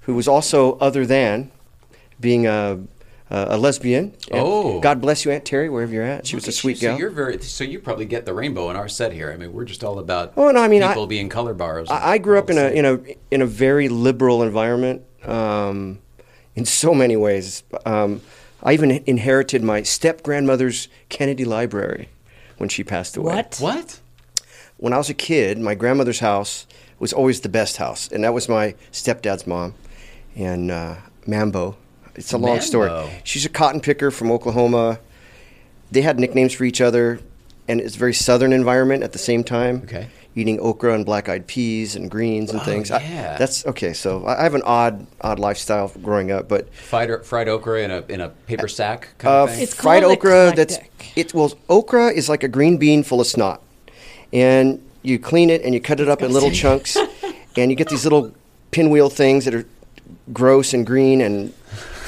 who 0.00 0.14
was 0.14 0.26
also 0.26 0.76
other 0.78 1.06
than 1.06 1.52
being 2.18 2.46
a 2.46 2.80
a 3.30 3.56
lesbian. 3.56 4.14
And 4.30 4.40
Oh. 4.42 4.80
God 4.80 5.00
bless 5.00 5.24
you, 5.24 5.30
Aunt 5.30 5.44
Terry, 5.44 5.68
wherever 5.68 5.92
you're 5.92 6.02
at. 6.04 6.26
She 6.26 6.34
was 6.36 6.48
a 6.48 6.52
sweet 6.52 6.76
you. 6.82 6.88
gal. 6.88 6.96
So 6.96 7.00
you're 7.00 7.10
very. 7.10 7.40
So 7.42 7.64
you 7.64 7.78
probably 7.78 8.04
get 8.06 8.26
the 8.26 8.34
rainbow 8.34 8.70
in 8.70 8.76
our 8.76 8.88
set 8.88 9.12
here. 9.12 9.30
I 9.32 9.36
mean, 9.36 9.52
we're 9.52 9.64
just 9.64 9.84
all 9.84 9.98
about. 9.98 10.32
Oh, 10.36 10.50
no, 10.50 10.60
I 10.60 10.68
mean, 10.68 10.82
I- 10.82 10.88
people 10.88 11.06
being 11.06 11.28
color 11.28 11.54
bars. 11.54 11.88
I, 11.90 12.12
I 12.12 12.18
grew 12.18 12.38
up 12.38 12.50
in 12.50 12.58
a 12.58 12.68
in 12.70 12.84
a 12.84 12.98
in 13.30 13.42
a 13.42 13.46
very 13.46 13.88
liberal 13.88 14.42
environment 14.42 15.02
um, 15.24 16.00
in 16.56 16.64
so 16.64 16.92
many 16.94 17.16
ways. 17.16 17.62
Um, 17.86 18.20
I 18.62 18.72
even 18.74 18.90
inherited 19.06 19.62
my 19.62 19.82
step 19.84 20.22
grandmother's 20.22 20.88
Kennedy 21.08 21.44
Library 21.44 22.08
when 22.58 22.68
she 22.68 22.84
passed 22.84 23.16
away. 23.16 23.34
What? 23.36 23.56
What? 23.60 24.00
When 24.76 24.92
I 24.92 24.98
was 24.98 25.08
a 25.08 25.14
kid, 25.14 25.58
my 25.58 25.74
grandmother's 25.74 26.20
house 26.20 26.66
was 26.98 27.12
always 27.12 27.40
the 27.42 27.48
best 27.48 27.76
house, 27.78 28.08
and 28.10 28.24
that 28.24 28.34
was 28.34 28.48
my 28.48 28.74
stepdad's 28.92 29.46
mom, 29.46 29.74
and 30.34 30.70
uh, 30.70 30.96
Mambo. 31.26 31.76
It's 32.14 32.32
a 32.32 32.38
long 32.38 32.60
story. 32.60 32.90
She's 33.24 33.44
a 33.44 33.48
cotton 33.48 33.80
picker 33.80 34.10
from 34.10 34.30
Oklahoma. 34.30 34.98
They 35.90 36.02
had 36.02 36.18
nicknames 36.20 36.52
for 36.52 36.64
each 36.64 36.80
other, 36.80 37.20
and 37.68 37.80
it's 37.80 37.96
a 37.96 37.98
very 37.98 38.14
southern 38.14 38.52
environment 38.52 39.02
at 39.02 39.12
the 39.12 39.18
same 39.18 39.42
time. 39.44 39.82
Okay. 39.84 40.08
Eating 40.36 40.60
okra 40.60 40.94
and 40.94 41.04
black-eyed 41.04 41.48
peas 41.48 41.96
and 41.96 42.08
greens 42.08 42.50
and 42.52 42.60
Oh, 42.60 42.64
things. 42.64 42.90
I- 42.92 43.00
yeah. 43.00 43.36
that's 43.36 43.66
okay. 43.66 43.92
So 43.92 44.24
I 44.24 44.40
I 44.40 44.42
have 44.44 44.54
an 44.54 44.62
odd, 44.64 45.04
odd 45.20 45.40
lifestyle 45.40 45.90
growing 46.00 46.30
up, 46.30 46.48
but 46.48 46.72
Fried, 46.72 47.24
fried 47.26 47.48
okra 47.48 47.82
in 47.82 47.90
a 47.90 48.04
in 48.08 48.20
a 48.20 48.28
paper 48.28 48.68
sack 48.68 49.08
kind 49.18 49.34
uh, 49.34 49.42
of 49.44 49.50
thing. 49.50 49.62
It's 49.64 49.74
fried 49.74 50.02
called 50.04 50.12
okra. 50.18 50.52
That's 50.54 50.78
it. 51.16 51.34
Well, 51.34 51.52
okra 51.68 52.12
is 52.12 52.28
like 52.28 52.44
a 52.44 52.48
green 52.48 52.76
bean 52.76 53.02
full 53.02 53.20
of 53.20 53.26
snot, 53.26 53.60
and 54.32 54.80
you 55.02 55.18
clean 55.18 55.50
it 55.50 55.62
and 55.64 55.74
you 55.74 55.80
cut 55.80 55.98
it 55.98 56.08
up 56.08 56.22
in 56.22 56.32
little 56.32 56.52
chunks, 56.52 56.96
and 57.56 57.70
you 57.70 57.76
get 57.76 57.88
these 57.88 58.04
little 58.04 58.32
pinwheel 58.70 59.10
things 59.10 59.44
that 59.46 59.54
are 59.54 59.66
gross 60.32 60.72
and 60.72 60.86
green 60.86 61.20
and 61.20 61.52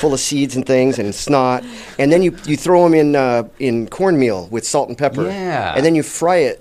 full 0.03 0.13
of 0.13 0.21
seeds 0.21 0.57
and 0.57 0.67
things 0.67 0.99
and 0.99 1.15
snot, 1.15 1.63
and 1.99 2.11
then 2.13 2.23
you 2.27 2.37
you 2.45 2.57
throw 2.57 2.83
them 2.85 2.95
in 2.95 3.15
uh, 3.17 3.45
in 3.59 3.87
cornmeal 3.89 4.49
with 4.51 4.65
salt 4.67 4.89
and 4.89 4.99
pepper, 4.99 5.25
Yeah. 5.27 5.75
and 5.77 5.83
then 5.87 5.95
you 5.95 6.03
fry 6.03 6.39
it, 6.51 6.59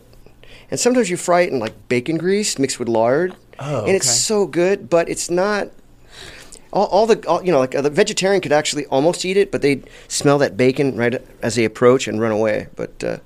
and 0.69 0.80
sometimes 0.80 1.10
you 1.10 1.17
fry 1.17 1.41
it 1.41 1.49
in 1.51 1.60
like 1.60 1.73
bacon 1.89 2.17
grease 2.17 2.60
mixed 2.60 2.77
with 2.80 2.88
lard, 2.88 3.36
Oh, 3.60 3.86
and 3.88 3.95
it's 3.95 4.10
so 4.10 4.45
good, 4.45 4.89
but 4.89 5.10
it's 5.10 5.30
not 5.30 5.69
all, 6.73 6.86
all 6.86 7.06
the 7.08 7.17
all, 7.27 7.43
you 7.43 7.51
know 7.51 7.60
like 7.60 7.75
uh, 7.75 7.82
the 7.82 7.89
vegetarian 7.89 8.41
could 8.41 8.51
actually 8.54 8.86
almost 8.88 9.25
eat 9.25 9.36
it 9.38 9.51
but 9.51 9.62
they'd 9.62 9.84
smell 10.08 10.38
that 10.38 10.56
bacon 10.56 10.95
right 10.95 11.15
as 11.41 11.56
they 11.56 11.65
approach 11.65 12.08
and 12.08 12.21
run 12.21 12.32
away. 12.32 12.67
But 12.75 13.04
uh, 13.04 13.17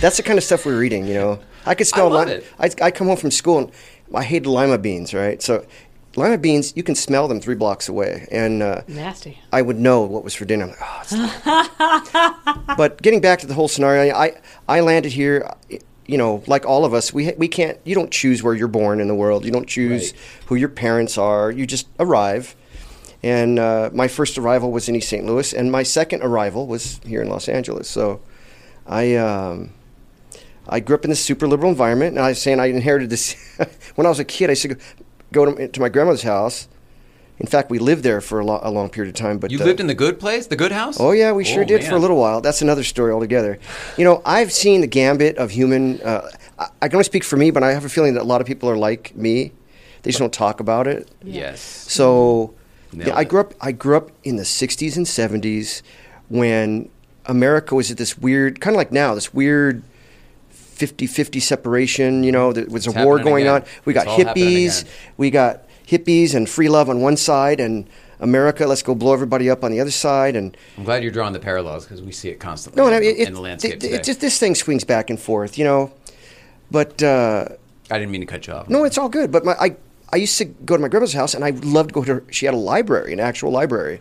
that's 0.00 0.16
the 0.16 0.22
kind 0.24 0.38
of 0.38 0.44
stuff 0.44 0.64
we 0.66 0.72
were 0.74 0.82
eating 0.82 1.06
you 1.06 1.14
know? 1.14 1.38
I 1.66 1.74
could 1.74 1.86
smell 1.86 2.10
love 2.10 2.28
li- 2.28 2.34
it. 2.34 2.46
I, 2.58 2.86
I 2.86 2.90
come 2.90 3.06
home 3.06 3.16
from 3.16 3.30
school 3.30 3.58
and 3.58 3.70
i 4.14 4.22
hated 4.22 4.48
lima 4.48 4.78
beans 4.78 5.14
right? 5.14 5.40
So 5.42 5.64
lima 6.16 6.38
beans 6.38 6.72
you 6.76 6.82
can 6.82 6.94
smell 6.94 7.26
them 7.28 7.40
three 7.40 7.54
blocks 7.54 7.88
away 7.88 8.26
and 8.30 8.62
uh, 8.62 8.82
Nasty. 8.88 9.38
I 9.52 9.62
would 9.62 9.78
know 9.78 10.02
what 10.02 10.22
was 10.24 10.34
for 10.34 10.44
dinner. 10.44 10.64
I'm 10.64 10.70
like, 10.70 10.78
oh, 10.80 12.02
it's 12.66 12.76
but 12.76 13.00
getting 13.02 13.20
back 13.20 13.40
to 13.40 13.46
the 13.46 13.54
whole 13.54 13.68
scenario, 13.68 14.14
I 14.14 14.40
I 14.68 14.80
landed 14.80 15.12
here. 15.12 15.48
You 16.06 16.18
know, 16.18 16.42
like 16.46 16.66
all 16.66 16.84
of 16.84 16.92
us, 16.92 17.12
we 17.14 17.32
we 17.38 17.48
can't. 17.48 17.78
You 17.84 17.94
don't 17.94 18.10
choose 18.10 18.42
where 18.42 18.54
you're 18.54 18.68
born 18.68 19.00
in 19.00 19.08
the 19.08 19.14
world. 19.14 19.44
You 19.44 19.50
don't 19.50 19.66
choose 19.68 20.12
Right. 20.12 20.20
who 20.46 20.54
your 20.56 20.68
parents 20.68 21.16
are. 21.16 21.50
You 21.50 21.66
just 21.66 21.88
arrive. 21.98 22.54
And 23.22 23.58
uh, 23.58 23.88
my 23.94 24.06
first 24.06 24.36
arrival 24.36 24.70
was 24.70 24.86
in 24.86 24.94
East 24.96 25.08
St. 25.08 25.24
Louis, 25.24 25.54
and 25.54 25.72
my 25.72 25.82
second 25.82 26.22
arrival 26.22 26.66
was 26.66 27.00
here 27.06 27.22
in 27.22 27.30
Los 27.30 27.48
Angeles. 27.48 27.88
So, 27.88 28.20
I 28.86 29.14
um, 29.16 29.70
I 30.68 30.80
grew 30.80 30.94
up 30.94 31.04
in 31.04 31.10
this 31.10 31.24
super 31.24 31.48
liberal 31.48 31.70
environment, 31.70 32.16
and 32.16 32.24
I 32.24 32.28
was 32.28 32.42
saying 32.42 32.60
I 32.60 32.66
inherited 32.66 33.08
this. 33.08 33.34
when 33.94 34.06
I 34.06 34.10
was 34.10 34.18
a 34.18 34.24
kid, 34.26 34.50
I 34.50 34.52
used 34.52 34.62
to 34.62 34.68
go, 34.68 34.80
go 35.34 35.44
to, 35.54 35.68
to 35.68 35.80
my 35.80 35.88
grandmother's 35.88 36.22
house. 36.22 36.68
In 37.38 37.46
fact, 37.46 37.68
we 37.68 37.80
lived 37.80 38.04
there 38.04 38.20
for 38.20 38.38
a, 38.38 38.44
lo- 38.46 38.60
a 38.62 38.70
long 38.70 38.88
period 38.90 39.12
of 39.12 39.18
time. 39.20 39.38
But 39.38 39.50
you 39.50 39.58
uh, 39.60 39.64
lived 39.64 39.80
in 39.80 39.88
the 39.88 39.94
good 39.94 40.20
place, 40.20 40.46
the 40.46 40.56
good 40.56 40.70
house. 40.72 40.98
Oh 41.00 41.10
yeah, 41.10 41.32
we 41.32 41.44
sure 41.44 41.62
Oh, 41.64 41.66
did 41.66 41.82
for 41.84 41.96
a 41.96 41.98
little 41.98 42.16
while. 42.16 42.40
That's 42.40 42.62
another 42.62 42.84
story 42.84 43.12
altogether. 43.12 43.58
You 43.98 44.04
know, 44.04 44.22
I've 44.24 44.52
seen 44.52 44.80
the 44.80 44.86
gambit 44.86 45.36
of 45.36 45.50
human. 45.50 46.00
Uh, 46.00 46.30
I, 46.58 46.68
I 46.82 46.88
can 46.88 46.94
only 46.96 47.04
speak 47.04 47.24
for 47.24 47.36
me, 47.36 47.50
but 47.50 47.62
I 47.64 47.72
have 47.72 47.84
a 47.84 47.88
feeling 47.88 48.14
that 48.14 48.22
a 48.22 48.30
lot 48.32 48.40
of 48.40 48.46
people 48.46 48.70
are 48.70 48.76
like 48.76 49.14
me. 49.16 49.50
They 50.02 50.10
just 50.10 50.20
don't 50.20 50.32
talk 50.32 50.60
about 50.60 50.86
it. 50.86 51.10
Yes. 51.24 51.60
So, 51.60 52.54
yeah, 52.92 53.16
I 53.16 53.24
grew 53.24 53.40
up. 53.40 53.54
I 53.60 53.72
grew 53.72 53.96
up 53.96 54.10
in 54.22 54.36
the 54.36 54.44
'60s 54.44 54.96
and 54.96 55.04
'70s 55.06 55.82
when 56.28 56.88
America 57.26 57.74
was 57.74 57.90
at 57.90 57.96
this 57.96 58.16
weird, 58.16 58.60
kind 58.60 58.76
of 58.76 58.78
like 58.78 58.92
now, 58.92 59.14
this 59.14 59.34
weird 59.34 59.82
50-50 60.78 61.40
separation. 61.40 62.24
You 62.24 62.32
know, 62.32 62.52
there 62.52 62.66
was 62.66 62.86
It's 62.86 62.96
a 62.96 63.04
war 63.04 63.18
going 63.18 63.44
again. 63.44 63.62
on. 63.62 63.64
We 63.84 63.94
It's 63.94 64.04
got 64.04 64.18
hippies. 64.18 64.84
We 65.16 65.30
got 65.30 65.64
hippies 65.86 66.34
and 66.34 66.48
free 66.48 66.68
love 66.68 66.88
on 66.88 67.00
one 67.00 67.16
side, 67.16 67.60
and 67.60 67.86
America, 68.20 68.66
let's 68.66 68.82
go 68.82 68.94
blow 68.94 69.12
everybody 69.12 69.50
up 69.50 69.64
on 69.64 69.70
the 69.70 69.80
other 69.80 69.90
side, 69.90 70.34
and 70.36 70.56
I'm 70.78 70.84
glad 70.84 71.02
you're 71.02 71.12
drawing 71.12 71.32
the 71.34 71.40
parallels 71.40 71.84
because 71.84 72.00
we 72.00 72.12
see 72.12 72.28
it 72.30 72.40
constantly 72.40 72.80
no, 72.80 72.86
in, 72.88 72.92
no, 72.94 73.00
the- 73.00 73.20
it, 73.22 73.28
in 73.28 73.34
the 73.34 73.40
landscape 73.40 73.74
it- 73.84 73.92
it 73.92 74.04
just 74.04 74.20
this 74.20 74.38
thing 74.38 74.54
swings 74.54 74.84
back 74.84 75.10
and 75.10 75.20
forth, 75.20 75.58
you 75.58 75.64
know. 75.64 75.92
But 76.70 77.02
uh, 77.02 77.48
I 77.90 77.98
didn't 77.98 78.10
mean 78.12 78.22
to 78.22 78.26
cut 78.26 78.46
you 78.46 78.54
off. 78.54 78.68
no, 78.70 78.84
it's 78.84 78.96
all 78.98 79.08
good. 79.10 79.30
But 79.30 79.44
my, 79.44 79.52
I 79.60 79.76
I 80.12 80.16
used 80.16 80.38
to 80.38 80.44
go 80.46 80.76
to 80.76 80.80
my 80.80 80.88
grandma's 80.88 81.12
house, 81.12 81.34
and 81.34 81.44
I 81.44 81.50
loved 81.50 81.90
to 81.90 81.94
go 81.94 82.04
to. 82.04 82.14
Her, 82.14 82.24
she 82.30 82.46
had 82.46 82.54
a 82.54 82.58
library, 82.58 83.12
an 83.12 83.20
actual 83.20 83.50
library, 83.50 84.00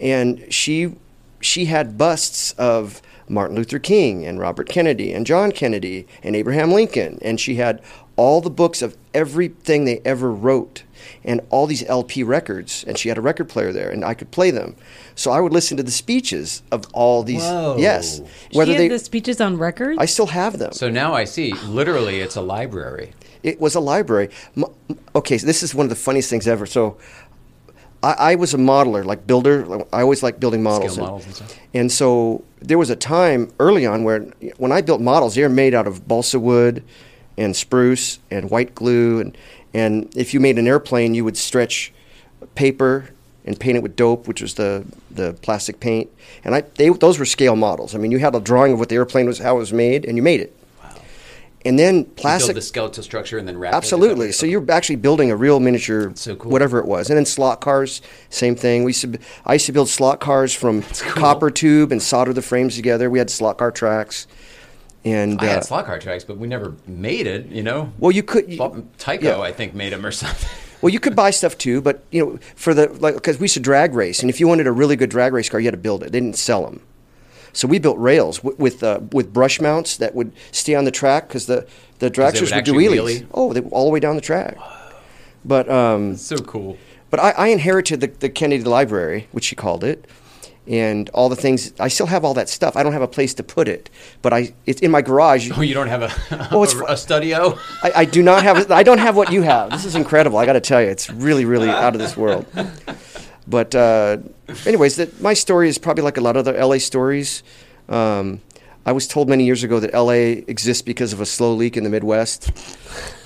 and 0.00 0.44
she 0.52 0.94
she 1.40 1.64
had 1.64 1.98
busts 1.98 2.52
of 2.52 3.02
Martin 3.30 3.56
Luther 3.56 3.78
King 3.78 4.26
and 4.26 4.38
Robert 4.38 4.68
Kennedy 4.68 5.12
and 5.12 5.24
John 5.24 5.52
Kennedy 5.52 6.06
and 6.22 6.34
Abraham 6.34 6.72
Lincoln, 6.72 7.18
and 7.22 7.38
she 7.40 7.54
had 7.54 7.80
all 8.16 8.40
the 8.40 8.50
books 8.50 8.82
of 8.82 8.96
everything 9.14 9.84
they 9.84 10.00
ever 10.04 10.30
wrote 10.30 10.82
and 11.24 11.40
all 11.48 11.66
these 11.66 11.82
LP 11.84 12.22
records, 12.22 12.84
and 12.86 12.98
she 12.98 13.08
had 13.08 13.16
a 13.16 13.20
record 13.20 13.48
player 13.48 13.72
there, 13.72 13.90
and 13.90 14.04
I 14.04 14.12
could 14.14 14.30
play 14.30 14.50
them. 14.50 14.76
So 15.14 15.30
I 15.30 15.40
would 15.40 15.52
listen 15.52 15.76
to 15.78 15.82
the 15.82 15.90
speeches 15.90 16.62
of 16.70 16.84
all 16.92 17.22
these. 17.22 17.40
Whoa. 17.42 17.76
Yes, 17.78 18.20
She 18.50 18.58
whether 18.58 18.72
had 18.72 18.80
they. 18.80 18.88
the 18.88 18.98
speeches 18.98 19.40
on 19.40 19.56
record. 19.56 19.96
I 19.98 20.04
still 20.06 20.26
have 20.26 20.58
them. 20.58 20.72
So 20.72 20.90
now 20.90 21.14
I 21.14 21.24
see. 21.24 21.52
Literally, 21.52 22.20
it's 22.20 22.36
a 22.36 22.42
library. 22.42 23.12
It 23.42 23.60
was 23.60 23.74
a 23.74 23.80
library. 23.80 24.28
Okay, 25.14 25.38
so 25.38 25.46
this 25.46 25.62
is 25.62 25.74
one 25.74 25.84
of 25.86 25.90
the 25.90 25.96
funniest 25.96 26.28
things 26.28 26.46
ever. 26.46 26.66
So, 26.66 26.98
I, 28.02 28.12
I 28.18 28.34
was 28.34 28.52
a 28.54 28.58
modeler, 28.58 29.04
like 29.04 29.26
builder. 29.26 29.84
I 29.94 30.02
always 30.02 30.22
liked 30.22 30.40
building 30.40 30.62
models. 30.62 30.92
Scale 30.94 31.04
models 31.04 31.26
and 31.26 31.34
stuff. 31.34 31.58
And 31.72 31.92
so 31.92 32.44
there 32.60 32.78
was 32.78 32.90
a 32.90 32.96
time 32.96 33.52
early 33.58 33.86
on 33.86 34.04
where, 34.04 34.20
when 34.58 34.72
I 34.72 34.80
built 34.80 35.00
models, 35.00 35.34
they 35.34 35.42
were 35.42 35.48
made 35.48 35.74
out 35.74 35.86
of 35.86 36.06
balsa 36.06 36.38
wood, 36.38 36.84
and 37.36 37.56
spruce, 37.56 38.18
and 38.30 38.50
white 38.50 38.74
glue, 38.74 39.20
and 39.20 39.36
and 39.72 40.14
if 40.16 40.34
you 40.34 40.40
made 40.40 40.58
an 40.58 40.66
airplane, 40.66 41.14
you 41.14 41.24
would 41.24 41.36
stretch 41.36 41.92
paper 42.54 43.10
and 43.44 43.58
paint 43.58 43.76
it 43.76 43.82
with 43.82 43.96
dope, 43.96 44.28
which 44.28 44.42
was 44.42 44.54
the 44.54 44.84
the 45.10 45.32
plastic 45.42 45.80
paint. 45.80 46.10
And 46.44 46.54
I 46.54 46.62
they 46.74 46.90
those 46.90 47.18
were 47.18 47.24
scale 47.24 47.56
models. 47.56 47.94
I 47.94 47.98
mean, 47.98 48.10
you 48.10 48.18
had 48.18 48.34
a 48.34 48.40
drawing 48.40 48.74
of 48.74 48.78
what 48.78 48.88
the 48.88 48.96
airplane 48.96 49.26
was, 49.26 49.38
how 49.38 49.56
it 49.56 49.58
was 49.58 49.72
made, 49.72 50.04
and 50.04 50.16
you 50.16 50.22
made 50.22 50.40
it. 50.40 50.54
And 51.64 51.78
then 51.78 51.96
You 51.98 52.04
plastic. 52.16 52.48
build 52.48 52.56
the 52.56 52.62
skeletal 52.62 53.02
structure 53.02 53.36
and 53.36 53.46
then 53.46 53.58
wrap 53.58 53.74
it. 53.74 53.76
Absolutely. 53.76 54.32
So 54.32 54.46
you're 54.46 54.64
actually 54.70 54.96
building 54.96 55.30
a 55.30 55.36
real 55.36 55.60
miniature, 55.60 56.10
so 56.14 56.34
cool. 56.36 56.50
whatever 56.50 56.78
it 56.78 56.86
was. 56.86 57.10
And 57.10 57.18
then 57.18 57.26
slot 57.26 57.60
cars, 57.60 58.00
same 58.30 58.56
thing. 58.56 58.82
We 58.84 58.90
used 58.90 59.02
to, 59.02 59.18
I 59.44 59.54
used 59.54 59.66
to 59.66 59.72
build 59.72 59.90
slot 59.90 60.20
cars 60.20 60.54
from 60.54 60.82
cool. 60.82 61.12
copper 61.12 61.50
tube 61.50 61.92
and 61.92 62.02
solder 62.02 62.32
the 62.32 62.40
frames 62.40 62.76
together. 62.76 63.10
We 63.10 63.18
had 63.18 63.28
slot 63.28 63.58
car 63.58 63.70
tracks, 63.70 64.26
and 65.04 65.38
I 65.40 65.44
uh, 65.46 65.48
had 65.50 65.64
slot 65.64 65.84
car 65.84 65.98
tracks, 65.98 66.24
but 66.24 66.38
we 66.38 66.48
never 66.48 66.76
made 66.86 67.26
it. 67.26 67.46
You 67.48 67.62
know. 67.62 67.92
well, 67.98 68.10
you 68.12 68.22
could. 68.22 68.50
You, 68.50 68.58
Tyco, 68.98 69.22
yeah. 69.22 69.40
I 69.40 69.52
think, 69.52 69.74
made 69.74 69.92
them 69.92 70.06
or 70.06 70.12
something. 70.12 70.48
well, 70.80 70.90
you 70.90 70.98
could 71.00 71.14
buy 71.14 71.30
stuff 71.30 71.58
too, 71.58 71.82
but 71.82 72.02
you 72.10 72.24
know, 72.24 72.38
for 72.56 72.72
the 72.72 72.88
like, 73.00 73.16
because 73.16 73.38
we 73.38 73.44
used 73.44 73.54
to 73.54 73.60
drag 73.60 73.94
race, 73.94 74.20
and 74.22 74.30
if 74.30 74.40
you 74.40 74.48
wanted 74.48 74.66
a 74.66 74.72
really 74.72 74.96
good 74.96 75.10
drag 75.10 75.34
race 75.34 75.50
car, 75.50 75.60
you 75.60 75.66
had 75.66 75.72
to 75.72 75.76
build 75.78 76.02
it. 76.04 76.10
They 76.12 76.20
didn't 76.20 76.38
sell 76.38 76.64
them. 76.64 76.80
So 77.52 77.66
we 77.68 77.78
built 77.78 77.98
rails 77.98 78.38
w- 78.38 78.56
with 78.58 78.82
uh, 78.82 79.00
with 79.12 79.32
brush 79.32 79.60
mounts 79.60 79.96
that 79.98 80.14
would 80.14 80.32
stay 80.52 80.74
on 80.74 80.84
the 80.84 80.90
track 80.90 81.28
because 81.28 81.46
the 81.46 81.66
the 81.98 82.10
dragsters 82.10 82.50
would 82.50 82.54
would 82.56 82.64
do 82.64 82.72
wheelies. 82.74 83.20
wheelie? 83.22 83.26
Oh, 83.34 83.52
they 83.52 83.60
all 83.60 83.84
the 83.86 83.90
way 83.90 84.00
down 84.00 84.14
the 84.16 84.20
track. 84.22 84.56
But 85.44 85.68
um, 85.70 86.16
so 86.16 86.36
cool. 86.38 86.76
But 87.10 87.18
I, 87.20 87.30
I 87.30 87.46
inherited 87.48 88.00
the, 88.00 88.06
the 88.06 88.28
Kennedy 88.28 88.62
Library, 88.62 89.26
which 89.32 89.44
she 89.44 89.56
called 89.56 89.82
it, 89.82 90.06
and 90.68 91.08
all 91.10 91.28
the 91.28 91.34
things. 91.36 91.72
I 91.80 91.88
still 91.88 92.06
have 92.06 92.24
all 92.24 92.34
that 92.34 92.48
stuff. 92.48 92.76
I 92.76 92.82
don't 92.84 92.92
have 92.92 93.02
a 93.02 93.08
place 93.08 93.34
to 93.34 93.42
put 93.42 93.66
it, 93.66 93.90
but 94.22 94.32
I 94.32 94.54
it's 94.66 94.80
in 94.80 94.90
my 94.92 95.02
garage. 95.02 95.50
Oh, 95.56 95.62
you 95.62 95.74
don't 95.74 95.88
have 95.88 96.02
a 96.02 96.48
Oh, 96.52 96.62
it's- 96.62 96.78
a, 96.88 96.92
a 96.92 96.96
studio? 96.96 97.58
I, 97.82 97.92
I 97.96 98.04
do 98.04 98.22
not 98.22 98.42
have. 98.44 98.70
I 98.70 98.82
don't 98.84 98.98
have 98.98 99.16
what 99.16 99.32
you 99.32 99.42
have. 99.42 99.70
This 99.70 99.84
is 99.84 99.96
incredible. 99.96 100.38
I 100.38 100.46
got 100.46 100.52
to 100.52 100.60
tell 100.60 100.80
you, 100.80 100.88
it's 100.88 101.10
really, 101.10 101.44
really 101.46 101.68
out 101.68 101.94
of 101.94 102.00
this 102.00 102.16
world. 102.16 102.46
But 103.50 103.74
uh, 103.74 104.18
anyways, 104.64 104.96
that 104.96 105.20
my 105.20 105.34
story 105.34 105.68
is 105.68 105.76
probably 105.76 106.04
like 106.04 106.16
a 106.16 106.20
lot 106.20 106.36
of 106.36 106.46
other 106.46 106.64
LA 106.64 106.78
stories. 106.78 107.42
Um, 107.88 108.40
I 108.86 108.92
was 108.92 109.06
told 109.06 109.28
many 109.28 109.44
years 109.44 109.62
ago 109.62 109.78
that 109.80 109.92
LA 109.92 110.42
exists 110.48 110.82
because 110.82 111.12
of 111.12 111.20
a 111.20 111.26
slow 111.26 111.52
leak 111.54 111.76
in 111.76 111.84
the 111.84 111.90
Midwest, 111.90 112.50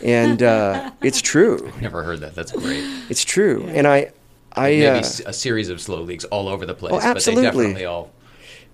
and 0.02 0.42
uh, 0.42 0.90
it's 1.02 1.20
true. 1.20 1.70
I 1.76 1.80
Never 1.80 2.02
heard 2.02 2.20
that. 2.20 2.34
That's 2.34 2.52
great. 2.52 2.82
It's 3.08 3.24
true. 3.24 3.64
And 3.68 3.87
I, 3.87 4.10
I 4.56 4.70
Maybe 4.70 4.87
uh, 4.87 4.96
s- 4.96 5.20
a 5.20 5.32
series 5.32 5.68
of 5.68 5.80
slow 5.80 6.00
leaks 6.02 6.24
all 6.24 6.48
over 6.48 6.66
the 6.66 6.74
place. 6.74 6.92
Oh, 6.94 7.14
But 7.14 7.22
they 7.24 7.34
definitely 7.37 7.84
all. 7.84 8.10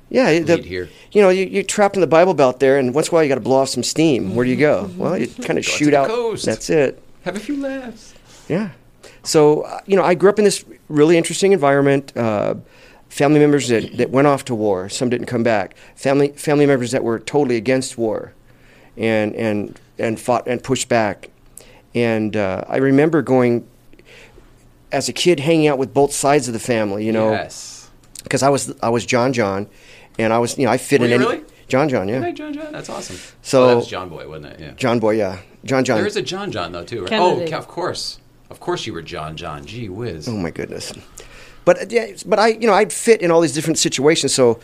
yeah, 0.08 0.38
the, 0.40 0.56
here. 0.58 0.88
you 1.12 1.20
know, 1.20 1.28
you, 1.28 1.44
you're 1.46 1.64
trapped 1.64 1.96
in 1.96 2.00
the 2.00 2.06
Bible 2.06 2.32
Belt 2.34 2.60
there, 2.60 2.78
and 2.78 2.94
once 2.94 3.08
in 3.08 3.12
a 3.12 3.14
while 3.16 3.22
you 3.24 3.28
got 3.28 3.34
to 3.34 3.40
blow 3.42 3.56
off 3.58 3.68
some 3.68 3.82
steam. 3.82 4.34
Where 4.34 4.44
do 4.44 4.50
you 4.50 4.56
go? 4.56 4.90
Well, 4.96 5.18
you 5.18 5.26
kind 5.26 5.58
of 5.58 5.64
shoot 5.66 5.92
out. 5.92 6.06
coast. 6.08 6.46
That's 6.46 6.70
it. 6.70 7.02
Have 7.24 7.36
a 7.36 7.40
few 7.40 7.56
laughs. 7.60 8.14
Yeah. 8.48 8.70
So, 9.22 9.62
uh, 9.62 9.80
you 9.87 9.96
know, 9.96 10.04
I 10.04 10.14
grew 10.14 10.30
up 10.30 10.38
in 10.38 10.44
this 10.44 10.64
really 10.88 11.16
interesting 11.16 11.52
environment. 11.52 12.16
Uh, 12.16 12.54
family 13.09 13.40
members 13.40 13.68
that, 13.68 13.96
that 13.98 14.11
went 14.11 14.26
off 14.26 14.44
to 14.46 14.54
war, 14.54 14.88
some 14.88 15.11
didn't 15.11 15.26
come 15.26 15.42
back. 15.42 15.76
Family 15.94 16.28
family 16.33 16.66
members 16.66 16.92
that 16.92 17.04
were 17.04 17.18
totally 17.18 17.56
against 17.56 17.98
war, 17.98 18.33
and 18.96 19.35
and 19.35 19.78
and 19.98 20.18
fought 20.18 20.46
and 20.46 20.62
pushed 20.62 20.88
back. 20.88 21.30
And 21.94 22.37
uh, 22.37 22.64
I 22.68 22.76
remember 22.76 23.20
going 23.20 23.66
as 24.92 25.09
a 25.09 25.12
kid, 25.12 25.40
hanging 25.40 25.68
out 25.68 25.78
with 25.78 25.92
both 25.92 26.12
sides 26.12 26.48
of 26.48 26.54
the 26.54 26.61
family. 26.61 27.04
You 27.04 27.12
know, 27.12 27.33
yes. 27.33 27.90
because 28.22 28.42
I 28.42 28.48
was 28.48 28.74
I 28.83 28.88
was 28.88 29.04
John 29.04 29.33
John, 29.33 29.68
and 30.18 30.33
I 30.33 30.38
was 30.38 30.56
you 30.56 30.64
know 30.64 30.72
I 30.72 30.78
fit 30.78 31.00
Were 31.00 31.06
in 31.06 31.11
you 31.11 31.16
any 31.16 31.26
really? 31.26 31.44
John 31.68 31.88
John 31.88 32.09
yeah 32.09 32.20
Hey, 32.20 32.33
John 32.33 32.52
John. 32.52 32.72
That's 32.72 32.88
awesome. 32.88 33.16
So- 33.42 33.64
oh, 33.64 33.68
that 33.68 33.76
was 33.76 33.87
John 33.87 34.09
Boy, 34.09 34.28
wasn't 34.28 34.54
it? 34.54 34.61
Yeah. 34.61 34.70
John 34.72 34.98
Boy 34.98 35.12
yeah 35.12 35.40
John 35.64 35.85
John. 35.85 35.98
There 35.98 36.06
is 36.06 36.16
a 36.16 36.22
John 36.22 36.50
John 36.50 36.72
though 36.72 36.85
too, 36.85 37.02
right? 37.02 37.11
Kennedy. 37.11 37.52
Oh, 37.52 37.59
of 37.59 37.68
course, 37.68 38.18
of 38.50 38.60
course 38.60 38.86
you 38.86 38.92
were 38.92 39.02
John 39.02 39.36
John. 39.36 39.64
Gee 39.64 39.88
whiz. 39.88 40.28
Oh 40.28 40.36
my 40.36 40.50
goodness. 40.50 40.92
But 41.64 41.82
uh, 41.82 41.86
yeah, 41.88 42.06
but 42.26 42.38
I 42.38 42.48
you 42.48 42.66
know 42.66 42.74
I'd 42.74 42.92
fit 42.92 43.22
in 43.22 43.30
all 43.30 43.40
these 43.40 43.52
different 43.54 43.78
situations. 43.78 44.34
So, 44.34 44.60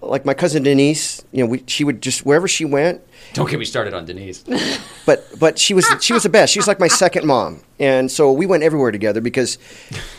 like 0.00 0.24
my 0.24 0.34
cousin 0.34 0.62
Denise, 0.62 1.24
you 1.32 1.44
know, 1.44 1.50
we, 1.50 1.62
she 1.66 1.84
would 1.84 2.02
just 2.02 2.26
wherever 2.26 2.48
she 2.48 2.64
went. 2.64 3.02
Don't 3.34 3.48
get 3.50 3.58
me 3.58 3.64
started 3.64 3.94
on 3.94 4.04
Denise. 4.04 4.44
But 5.06 5.24
but 5.38 5.58
she 5.58 5.72
was 5.72 5.86
she 6.02 6.12
was 6.12 6.24
the 6.24 6.28
best. 6.28 6.52
She 6.52 6.58
was 6.58 6.68
like 6.68 6.78
my 6.78 6.86
second 6.88 7.26
mom, 7.26 7.62
and 7.80 8.10
so 8.10 8.30
we 8.30 8.44
went 8.44 8.62
everywhere 8.62 8.90
together 8.90 9.22
because 9.22 9.56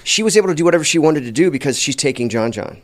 she 0.04 0.24
was 0.24 0.36
able 0.36 0.48
to 0.48 0.56
do 0.56 0.66
whatever 0.66 0.84
she 0.84 0.98
wanted 0.98 1.26
to 1.26 1.32
do 1.32 1.52
because 1.52 1.78
she's 1.78 1.96
taking 1.96 2.28
John 2.28 2.52
John. 2.52 2.82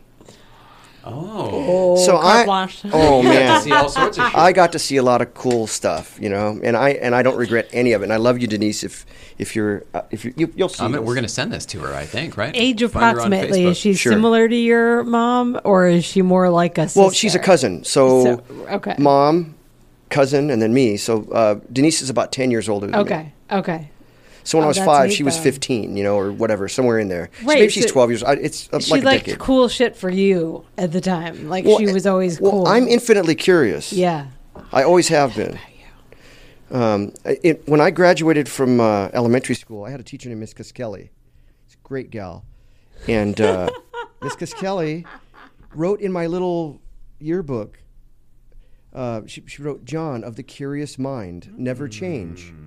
Oh, 1.07 1.95
so 2.03 2.17
carte 2.17 2.25
I 2.25 2.45
blanche. 2.45 2.81
oh 2.91 3.21
you 3.21 3.27
got 3.29 3.33
to 3.33 3.39
man. 3.39 3.61
see 3.61 3.71
all 3.71 3.89
sorts 3.89 4.17
of 4.17 4.25
shit. 4.27 4.35
I 4.37 4.51
got 4.51 4.71
to 4.71 4.79
see 4.79 4.97
a 4.97 5.03
lot 5.03 5.21
of 5.21 5.33
cool 5.33 5.67
stuff, 5.67 6.17
you 6.21 6.29
know, 6.29 6.59
and 6.63 6.75
I 6.75 6.89
and 6.91 7.13
I 7.13 7.21
don't 7.23 7.37
regret 7.37 7.69
any 7.71 7.93
of 7.93 8.01
it. 8.01 8.05
And 8.05 8.13
I 8.13 8.17
love 8.17 8.39
you, 8.39 8.47
Denise. 8.47 8.83
If 8.83 9.05
if 9.37 9.55
you're 9.55 9.83
uh, 9.93 10.01
if 10.11 10.25
you're, 10.25 10.33
you, 10.35 10.51
you'll 10.55 10.69
see. 10.69 10.83
I 10.83 10.87
mean, 10.87 10.93
this. 10.93 11.01
we're 11.01 11.13
going 11.13 11.23
to 11.25 11.29
send 11.29 11.53
this 11.53 11.65
to 11.67 11.79
her, 11.81 11.93
I 11.93 12.05
think, 12.05 12.37
right? 12.37 12.55
Age 12.55 12.79
Find 12.81 12.95
approximately. 12.95 13.65
Is 13.65 13.77
she 13.77 13.93
Sure. 13.93 14.11
similar 14.13 14.47
to 14.47 14.55
your 14.55 15.03
mom, 15.03 15.59
or 15.63 15.87
is 15.87 16.03
she 16.05 16.21
more 16.21 16.49
like 16.49 16.77
a 16.77 16.83
sister? 16.83 16.99
Well, 16.99 17.11
she's 17.11 17.35
a 17.35 17.39
cousin, 17.39 17.83
so, 17.83 18.23
So, 18.23 18.43
okay. 18.69 18.95
mom, 18.97 19.55
cousin, 20.09 20.49
and 20.49 20.61
then 20.61 20.73
me. 20.73 20.97
So 20.97 21.23
uh, 21.31 21.59
Denise 21.71 22.01
is 22.01 22.09
about 22.09 22.31
ten 22.31 22.49
years 22.51 22.67
older 22.67 22.87
than 22.87 22.95
me. 22.95 23.01
Okay. 23.01 23.33
Okay. 23.51 23.89
So 24.45 24.57
when 24.57 24.63
Oh, 24.63 24.67
I 24.67 24.69
was 24.69 24.77
five, 24.77 25.11
she 25.11 25.23
was 25.23 25.37
fifteen, 25.37 25.97
you 25.97 26.03
know, 26.03 26.17
or 26.17 26.31
whatever, 26.31 26.69
somewhere 26.69 26.99
in 26.99 27.09
there. 27.09 27.29
So 27.41 27.47
maybe 27.47 27.67
she's 27.69 27.91
twelve 27.91 28.09
years. 28.11 28.23
I, 28.23 28.33
it's 28.33 28.69
uh, 28.71 28.79
She 28.79 28.91
like 28.91 29.03
liked 29.03 29.25
decade. 29.25 29.39
cool 29.39 29.67
shit 29.67 29.97
for 29.97 30.09
you 30.09 30.63
at 30.77 30.91
the 30.91 31.01
time. 31.01 31.49
Like 31.49 31.65
Well, 31.65 31.79
she 31.79 31.91
was 31.91 32.05
always 32.05 32.39
well, 32.39 32.51
cool. 32.51 32.67
I'm 32.67 32.87
infinitely 32.87 33.35
curious. 33.35 33.91
Yeah. 33.91 34.27
I 34.71 34.83
always 34.83 35.07
have 35.09 35.35
been. 35.35 35.59
Um, 36.71 37.13
it, 37.25 37.67
when 37.67 37.81
I 37.81 37.91
graduated 37.91 38.47
from 38.49 38.79
uh, 38.79 39.09
elementary 39.13 39.55
school, 39.55 39.83
I 39.83 39.91
had 39.91 39.99
a 39.99 40.03
teacher 40.03 40.29
named 40.29 40.41
Miss 40.41 40.53
Kelly. 40.71 41.11
She's 41.67 41.75
a 41.75 41.87
great 41.87 42.09
gal, 42.09 42.45
and 43.07 43.39
uh, 43.41 43.69
Miss 44.21 44.53
Kelly 44.53 45.05
wrote 45.73 46.01
in 46.01 46.11
my 46.11 46.27
little 46.27 46.81
yearbook. 47.19 47.79
Uh, 48.93 49.21
she, 49.27 49.43
she 49.47 49.61
wrote, 49.61 49.85
"John 49.85 50.23
of 50.23 50.35
the 50.35 50.43
curious 50.43 50.97
mind, 50.97 51.51
never 51.55 51.87
change." 51.87 52.53
I 52.53 52.64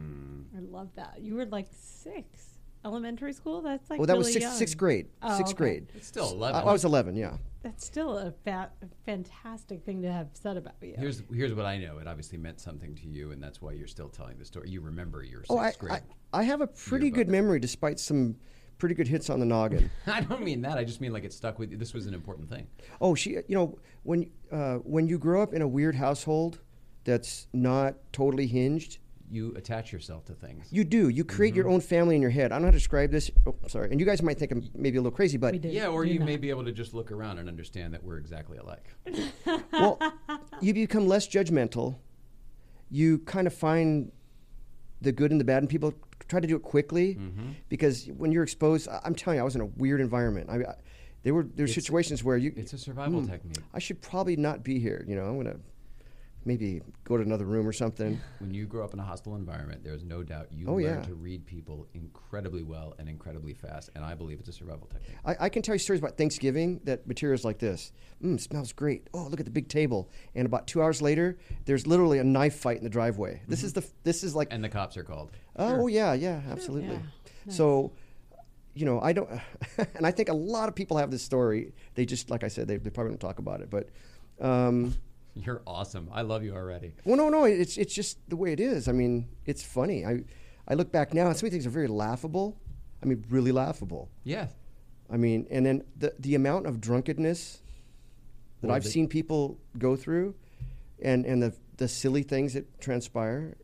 love 0.78 0.94
that. 0.94 1.20
You 1.20 1.34
were 1.34 1.46
like 1.46 1.66
six. 1.72 2.44
Elementary 2.84 3.32
school? 3.32 3.60
That's 3.60 3.90
like 3.90 3.98
well, 3.98 4.06
that 4.06 4.16
was 4.16 4.28
really 4.28 4.34
sixth, 4.34 4.48
young. 4.48 4.56
sixth 4.56 4.76
grade. 4.76 5.08
Oh, 5.20 5.36
sixth 5.36 5.54
okay. 5.54 5.58
grade. 5.58 5.86
It's 5.96 6.06
still 6.06 6.30
11. 6.30 6.60
I 6.60 6.72
was 6.72 6.84
eleven. 6.84 7.16
Yeah. 7.16 7.36
That's 7.62 7.84
still 7.84 8.16
a, 8.16 8.32
fa- 8.44 8.70
a 8.80 8.86
fantastic 9.04 9.84
thing 9.84 10.00
to 10.02 10.12
have 10.12 10.28
said 10.32 10.56
about 10.56 10.74
you. 10.80 10.94
Here's 10.96 11.24
here's 11.34 11.52
what 11.52 11.66
I 11.66 11.76
know. 11.76 11.98
It 11.98 12.06
obviously 12.06 12.38
meant 12.38 12.60
something 12.60 12.94
to 12.94 13.06
you, 13.08 13.32
and 13.32 13.42
that's 13.42 13.60
why 13.60 13.72
you're 13.72 13.88
still 13.88 14.08
telling 14.08 14.38
the 14.38 14.44
story. 14.44 14.70
You 14.70 14.80
remember 14.80 15.24
your 15.24 15.40
sixth 15.40 15.50
Oh, 15.50 15.58
I, 15.58 15.72
grade. 15.72 16.02
I, 16.32 16.40
I 16.40 16.42
have 16.44 16.60
a 16.60 16.68
pretty 16.68 17.10
good 17.10 17.28
memory, 17.28 17.58
despite 17.58 17.98
some 17.98 18.36
pretty 18.78 18.94
good 18.94 19.08
hits 19.08 19.28
on 19.28 19.40
the 19.40 19.46
noggin. 19.46 19.90
I 20.06 20.20
don't 20.20 20.42
mean 20.44 20.62
that. 20.62 20.78
I 20.78 20.84
just 20.84 21.00
mean 21.00 21.12
like 21.12 21.24
it 21.24 21.32
stuck 21.32 21.58
with 21.58 21.72
you. 21.72 21.76
This 21.76 21.92
was 21.92 22.06
an 22.06 22.14
important 22.14 22.48
thing. 22.48 22.68
Oh, 23.00 23.16
she. 23.16 23.30
You 23.48 23.56
know, 23.56 23.78
when 24.04 24.30
uh, 24.52 24.76
when 24.76 25.08
you 25.08 25.18
grow 25.18 25.42
up 25.42 25.52
in 25.52 25.62
a 25.62 25.68
weird 25.68 25.96
household 25.96 26.60
that's 27.02 27.48
not 27.52 27.96
totally 28.12 28.46
hinged, 28.46 28.98
You 29.30 29.52
attach 29.56 29.92
yourself 29.92 30.24
to 30.26 30.32
things. 30.32 30.66
you 30.70 30.84
do. 30.84 31.08
You 31.10 31.24
create 31.24 31.54
your 31.54 31.68
own 31.68 31.80
family 31.80 32.16
in 32.16 32.22
your 32.22 32.30
head. 32.30 32.50
I 32.50 32.54
don't 32.56 32.62
know 32.62 32.68
how 32.68 32.72
to 32.72 32.78
describe 32.78 33.10
this. 33.10 33.30
Oh, 33.46 33.54
sorry. 33.66 33.90
And 33.90 34.00
you 34.00 34.06
guys 34.06 34.22
might 34.22 34.38
think 34.38 34.52
I'm 34.52 34.68
maybe 34.74 34.96
a 34.96 35.00
little 35.02 35.14
crazy, 35.14 35.36
but 35.36 35.52
We 35.52 35.58
do. 35.58 35.68
Yeah, 35.68 35.88
or 35.88 36.04
do 36.04 36.10
you 36.10 36.18
not. 36.20 36.24
may 36.26 36.36
be 36.38 36.48
able 36.50 36.64
to 36.64 36.72
just 36.72 36.94
look 36.94 37.12
around 37.12 37.38
and 37.38 37.48
understand 37.48 37.92
that 37.94 38.02
we're 38.02 38.16
exactly 38.18 38.56
alike. 38.58 38.86
well, 39.72 39.98
you 40.62 40.72
become 40.72 41.06
less 41.06 41.28
judgmental. 41.28 41.96
You 42.90 43.18
kind 43.18 43.46
of 43.46 43.52
find 43.54 44.10
the 45.02 45.12
good 45.12 45.30
and 45.30 45.38
the 45.40 45.44
bad, 45.44 45.58
and 45.62 45.68
people 45.68 45.92
try 46.28 46.40
to 46.40 46.46
do 46.46 46.56
it 46.56 46.62
quickly 46.62 47.14
Mm-hmm. 47.16 47.50
because 47.68 48.06
when 48.16 48.32
you're 48.32 48.42
exposed, 48.42 48.88
I- 48.88 49.00
I'm 49.04 49.14
telling 49.14 49.36
you, 49.36 49.42
I 49.42 49.44
was 49.44 49.54
in 49.54 49.60
a 49.60 49.66
weird 49.66 50.00
environment. 50.00 50.48
I, 50.50 50.56
I 50.56 50.74
there 51.22 51.34
were 51.34 51.42
there 51.54 51.64
were 51.64 51.68
situations 51.72 52.24
where 52.24 52.36
you 52.38 52.52
It's 52.56 52.72
a 52.72 52.78
survival 52.78 53.20
Hmm. 53.20 53.28
technique. 53.28 53.58
I 53.74 53.78
should 53.78 54.00
probably 54.00 54.36
not 54.36 54.62
be 54.64 54.78
here. 54.78 55.04
You 55.06 55.16
know, 55.16 55.24
I'm 55.24 55.36
gonna 55.36 55.56
maybe 56.44 56.80
go 57.04 57.16
to 57.16 57.22
another 57.22 57.44
room 57.44 57.66
or 57.66 57.72
something. 57.72 58.18
When 58.38 58.54
you 58.54 58.64
grow 58.66 58.84
up 58.84 58.94
in 58.94 59.00
a 59.00 59.02
hostile 59.04 59.36
environment, 59.36 59.82
there's 59.84 60.02
no 60.04 60.22
doubt 60.22 60.48
you 60.52 60.66
Oh, 60.68 60.74
learn 60.74 60.82
yeah. 60.82 61.02
to 61.02 61.14
read 61.14 61.44
people 61.44 61.86
incredibly 61.94 62.62
well 62.62 62.94
and 62.98 63.08
incredibly 63.08 63.52
fast. 63.54 63.90
And 63.94 64.04
I 64.04 64.14
believe 64.14 64.38
it's 64.40 64.48
a 64.48 64.52
survival 64.52 64.86
technique. 64.86 65.18
I, 65.24 65.36
I 65.40 65.48
can 65.48 65.62
tell 65.62 65.74
you 65.74 65.78
stories 65.78 66.00
about 66.00 66.16
Thanksgiving 66.16 66.80
that 66.84 67.06
materials 67.06 67.44
like 67.44 67.58
this. 67.58 67.92
Mmm, 68.24 68.40
smells 68.40 68.72
great. 68.72 69.08
Oh, 69.12 69.24
look 69.28 69.40
at 69.40 69.46
the 69.46 69.52
big 69.52 69.68
table. 69.68 70.10
And 70.34 70.46
about 70.46 70.66
two 70.66 70.80
hours 70.82 71.02
later, 71.02 71.36
there's 71.66 71.86
literally 71.86 72.18
a 72.18 72.24
knife 72.24 72.54
fight 72.54 72.78
in 72.78 72.84
the 72.84 72.90
driveway. 72.90 73.42
This 73.46 73.62
is 73.62 73.72
the 73.74 73.84
this 74.04 74.24
is 74.24 74.34
like 74.34 74.48
And 74.50 74.64
the 74.64 74.68
cops 74.68 74.96
are 74.96 75.04
called. 75.04 75.30
oh 75.56 75.86
yeah 75.86 76.14
yeah 76.14 76.40
absolutely. 76.50 76.94
Yeah. 77.46 77.52
So, 77.52 77.92
you 78.74 78.84
know 78.86 79.00
I 79.00 79.12
don't, 79.12 79.28
and 79.96 80.06
I 80.06 80.12
think 80.12 80.28
a 80.28 80.34
lot 80.34 80.68
of 80.68 80.74
people 80.74 80.96
have 80.98 81.10
this 81.10 81.22
story. 81.22 81.72
They 81.94 82.06
just 82.06 82.30
like 82.30 82.44
I 82.44 82.48
said 82.48 82.68
they, 82.68 82.76
they 82.76 82.90
probably 82.90 83.10
don't 83.12 83.20
talk 83.20 83.38
about 83.38 83.60
it, 83.60 83.68
but. 83.70 83.88
Um, 84.40 84.94
You're 85.46 85.62
awesome. 85.66 86.08
I 86.12 86.22
love 86.22 86.42
you 86.44 86.54
already. 86.54 86.94
well, 87.04 87.16
no, 87.16 87.28
no, 87.28 87.44
it's 87.44 87.76
it's 87.78 87.94
just 87.94 88.18
the 88.28 88.36
way 88.36 88.52
it 88.52 88.60
is. 88.60 88.88
I 88.88 88.92
mean, 88.92 89.28
it's 89.46 89.62
funny. 89.62 90.04
I 90.04 90.24
I 90.66 90.74
look 90.74 90.92
back 90.92 91.14
now, 91.14 91.26
and 91.28 91.36
some 91.36 91.48
things 91.50 91.66
are 91.66 91.70
very 91.70 91.88
laughable. 91.88 92.60
I 93.02 93.06
mean, 93.06 93.24
really 93.30 93.52
laughable. 93.52 94.10
Yeah. 94.24 94.48
I 95.10 95.16
mean, 95.16 95.46
and 95.50 95.64
then 95.64 95.84
the 95.96 96.14
the 96.18 96.34
amount 96.34 96.66
of 96.66 96.80
drunkenness 96.80 97.62
that 98.60 98.66
Well, 98.68 98.76
I've 98.76 98.82
the- 98.84 98.90
seen 98.90 99.08
people 99.08 99.58
go 99.78 99.96
through, 99.96 100.34
and 101.00 101.24
and 101.24 101.42
the 101.42 101.54
the 101.76 101.88
silly 101.88 102.22
things 102.22 102.54
that 102.54 102.80
transpire. 102.80 103.56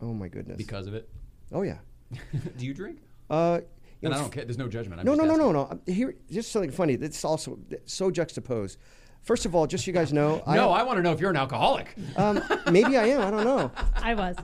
Oh 0.00 0.14
my 0.14 0.28
goodness! 0.28 0.56
Because 0.56 0.86
of 0.86 0.94
it. 0.94 1.08
oh 1.52 1.62
yeah. 1.62 1.78
Do 2.56 2.64
you 2.64 2.72
drink? 2.72 3.00
Uh, 3.28 3.60
you 4.00 4.06
And 4.06 4.12
know, 4.12 4.18
I 4.18 4.22
don't 4.22 4.32
care. 4.32 4.44
There's 4.44 4.56
no 4.56 4.68
judgment. 4.68 5.00
I'm 5.00 5.04
no, 5.06 5.14
no, 5.14 5.24
no, 5.24 5.34
no, 5.36 5.50
no. 5.52 5.80
Here, 5.92 6.14
just 6.30 6.52
something 6.52 6.70
funny. 6.70 6.96
That's 6.96 7.24
also 7.24 7.58
so 7.84 8.10
juxtaposed. 8.10 8.78
First 9.22 9.44
of 9.46 9.54
all, 9.54 9.66
just 9.66 9.84
so 9.84 9.88
you 9.90 9.92
guys 9.94 10.12
know, 10.12 10.42
No, 10.46 10.70
I 10.70 10.82
want 10.84 10.98
to 10.98 11.02
know 11.02 11.12
if 11.12 11.20
you're 11.20 11.30
an 11.30 11.36
alcoholic. 11.36 11.94
um, 12.16 12.42
maybe 12.70 12.96
I 12.96 13.06
am. 13.08 13.20
I 13.20 13.30
don't 13.30 13.44
know. 13.44 13.70
I 13.96 14.14
was. 14.14 14.36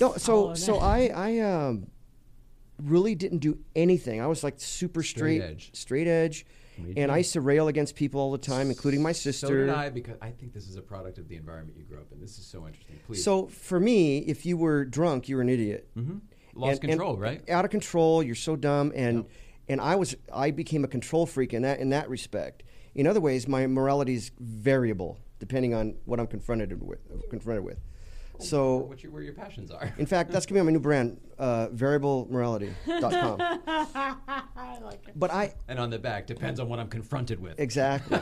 No, 0.00 0.14
so 0.16 0.50
Oh, 0.50 0.54
so 0.54 0.72
no. 0.74 0.78
I 0.80 1.10
I 1.14 1.38
um 1.40 1.86
really 2.82 3.14
didn't 3.14 3.38
do 3.38 3.58
anything. 3.76 4.20
I 4.20 4.26
was 4.26 4.42
like 4.42 4.54
super 4.58 5.02
Straight 5.02 5.40
straight, 5.40 5.50
edge. 5.50 5.70
straight 5.74 6.06
edge, 6.08 6.46
and. 6.96 7.10
I 7.12 7.18
used 7.18 7.32
to 7.34 7.40
rail 7.40 7.68
against 7.68 7.94
people 7.94 8.20
all 8.20 8.32
the 8.32 8.38
time, 8.38 8.68
including 8.70 9.02
my 9.02 9.12
sister. 9.12 9.46
So 9.46 9.54
did 9.54 9.68
I, 9.70 9.90
because 9.90 10.16
I 10.20 10.30
think 10.30 10.52
this 10.54 10.66
is 10.68 10.76
a 10.76 10.82
product 10.82 11.18
of 11.18 11.28
the 11.28 11.36
environment 11.36 11.76
you 11.78 11.84
grew 11.84 11.98
up 11.98 12.10
in. 12.12 12.20
This 12.20 12.38
is 12.38 12.46
so 12.46 12.66
interesting. 12.66 12.98
Please. 13.06 13.22
So 13.22 13.46
for 13.46 13.78
me, 13.78 14.18
if 14.18 14.44
you 14.46 14.56
were 14.56 14.84
drunk, 14.84 15.28
you 15.28 15.36
were 15.36 15.42
an 15.42 15.48
idiot. 15.50 15.88
hmm 15.94 16.18
lost 16.54 16.82
And- 16.82 16.90
and 16.90 16.98
control, 16.98 17.16
right? 17.16 17.48
Out 17.48 17.64
of 17.64 17.70
control. 17.70 18.22
You're 18.24 18.34
so 18.34 18.56
dumb, 18.56 18.92
and 18.96 19.18
Yep. 19.18 19.26
and 19.68 19.80
I 19.80 19.94
was 19.94 20.16
I 20.32 20.50
became 20.50 20.82
a 20.84 20.88
control 20.88 21.26
freak 21.26 21.54
in 21.54 21.62
that 21.62 21.78
in 21.80 21.90
that 21.90 22.08
respect. 22.10 22.64
In 22.94 23.06
other 23.06 23.20
ways, 23.20 23.46
my 23.46 23.66
morality 23.66 24.14
is 24.14 24.30
variable 24.40 25.18
depending 25.38 25.72
on 25.74 25.94
what 26.04 26.20
I'm 26.20 26.26
confronted 26.26 26.82
with. 26.82 26.98
Confronted 27.30 27.64
with. 27.64 27.78
So 28.38 28.76
what 28.78 29.02
you, 29.02 29.10
where 29.10 29.22
your 29.22 29.34
passions 29.34 29.70
are. 29.70 29.92
in 29.98 30.06
fact, 30.06 30.30
that's 30.32 30.46
gonna 30.46 30.60
be 30.60 30.64
my 30.64 30.72
new 30.72 30.80
brand, 30.80 31.20
uh, 31.38 31.68
variablemorality.com. 31.68 33.36
I 33.66 34.78
like 34.82 35.06
it. 35.08 35.12
But 35.18 35.30
I 35.30 35.54
And 35.68 35.78
on 35.78 35.90
the 35.90 35.98
back 35.98 36.26
depends 36.26 36.58
on 36.58 36.68
what 36.68 36.78
I'm 36.78 36.88
confronted 36.88 37.38
with. 37.40 37.58
exactly. 37.60 38.18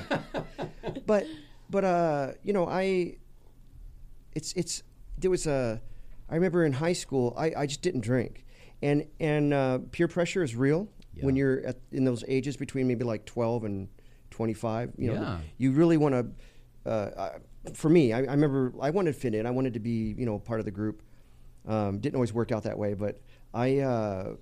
but 1.06 1.24
but 1.70 1.84
uh, 1.84 2.32
you 2.42 2.52
know, 2.52 2.66
I 2.66 3.16
it's 4.34 4.52
it's 4.54 4.82
there 5.18 5.30
was 5.30 5.46
a 5.46 5.80
I 6.28 6.34
remember 6.34 6.64
in 6.64 6.72
high 6.74 6.92
school 6.94 7.32
I, 7.36 7.52
I 7.56 7.66
just 7.66 7.82
didn't 7.82 8.00
drink. 8.02 8.44
And 8.82 9.06
and 9.20 9.54
uh, 9.54 9.78
peer 9.92 10.08
pressure 10.08 10.42
is 10.42 10.54
real 10.56 10.88
when 11.20 11.36
Yeah. 11.36 11.40
you're 11.40 11.60
at, 11.66 11.76
in 11.92 12.04
those 12.04 12.24
ages 12.28 12.56
between 12.56 12.86
maybe 12.88 13.04
like 13.04 13.24
12 13.24 13.64
and 13.64 13.88
25, 14.38 14.92
you 14.96 15.12
know. 15.12 15.20
Yeah. 15.20 15.38
You 15.58 15.72
really 15.72 15.96
want 15.96 16.14
to 16.14 16.88
uh, 16.88 17.30
for 17.74 17.88
me, 17.88 18.12
I, 18.12 18.18
I 18.18 18.20
remember 18.20 18.72
I 18.80 18.90
wanted 18.90 19.14
to 19.14 19.20
fit 19.20 19.34
in. 19.34 19.46
I 19.46 19.50
wanted 19.50 19.74
to 19.74 19.80
be, 19.80 20.14
you 20.16 20.24
know, 20.24 20.38
part 20.38 20.60
of 20.60 20.64
the 20.64 20.70
group. 20.70 21.02
Um, 21.66 21.98
didn't 21.98 22.14
always 22.14 22.32
work 22.32 22.52
out 22.52 22.62
that 22.62 22.78
way, 22.78 22.94
but 22.94 23.20
I 23.52 23.80
uh, 23.80 24.34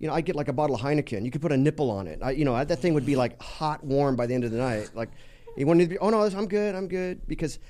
you 0.00 0.08
know, 0.08 0.14
I 0.14 0.20
get 0.20 0.34
like 0.34 0.48
a 0.48 0.52
bottle 0.52 0.74
of 0.74 0.82
Heineken. 0.82 1.24
You 1.24 1.30
could 1.30 1.42
put 1.42 1.52
a 1.52 1.56
nipple 1.56 1.92
on 1.92 2.08
it. 2.08 2.18
I, 2.22 2.32
you 2.32 2.44
know, 2.44 2.62
that 2.64 2.78
thing 2.80 2.92
would 2.94 3.06
be 3.06 3.14
like 3.14 3.40
hot, 3.40 3.84
warm 3.84 4.16
by 4.16 4.26
the 4.26 4.34
end 4.34 4.42
of 4.42 4.50
the 4.50 4.58
night. 4.58 4.90
Like, 4.94 5.10
you 5.56 5.64
wanted 5.64 5.84
to 5.84 5.90
be, 5.90 5.98
oh 5.98 6.10
no, 6.10 6.20
I'm 6.22 6.48
good, 6.48 6.74
I'm 6.74 6.88
good. 6.88 7.24
Because 7.28 7.60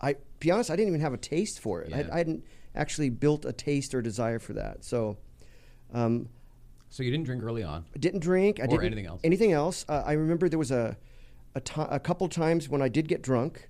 I, 0.00 0.16
be 0.40 0.50
honest, 0.50 0.70
I 0.70 0.76
didn't 0.76 0.88
even 0.88 1.02
have 1.02 1.12
a 1.12 1.18
taste 1.18 1.60
for 1.60 1.82
it. 1.82 1.92
I, 1.92 2.06
I 2.10 2.16
hadn't 2.16 2.44
actually 2.74 3.10
built 3.10 3.44
a 3.44 3.52
taste 3.52 3.94
or 3.94 4.00
desire 4.00 4.38
for 4.38 4.54
that. 4.54 4.84
So, 4.84 5.18
um, 5.92 6.30
So 6.92 7.02
you 7.02 7.10
didn't 7.10 7.24
drink 7.24 7.42
early 7.42 7.62
on. 7.62 7.86
I 7.94 7.98
didn't 7.98 8.20
drink. 8.20 8.60
I 8.60 8.64
Or 8.64 8.68
didn't 8.68 8.84
anything 8.84 9.06
else? 9.06 9.20
Anything 9.24 9.52
else? 9.52 9.86
Uh, 9.88 10.02
I 10.04 10.12
remember 10.12 10.48
there 10.50 10.58
was 10.58 10.70
a 10.70 10.98
a, 11.54 11.60
ti- 11.60 11.86
a 11.88 11.98
couple 11.98 12.28
times 12.28 12.68
when 12.68 12.82
I 12.82 12.88
did 12.88 13.08
get 13.08 13.22
drunk. 13.22 13.68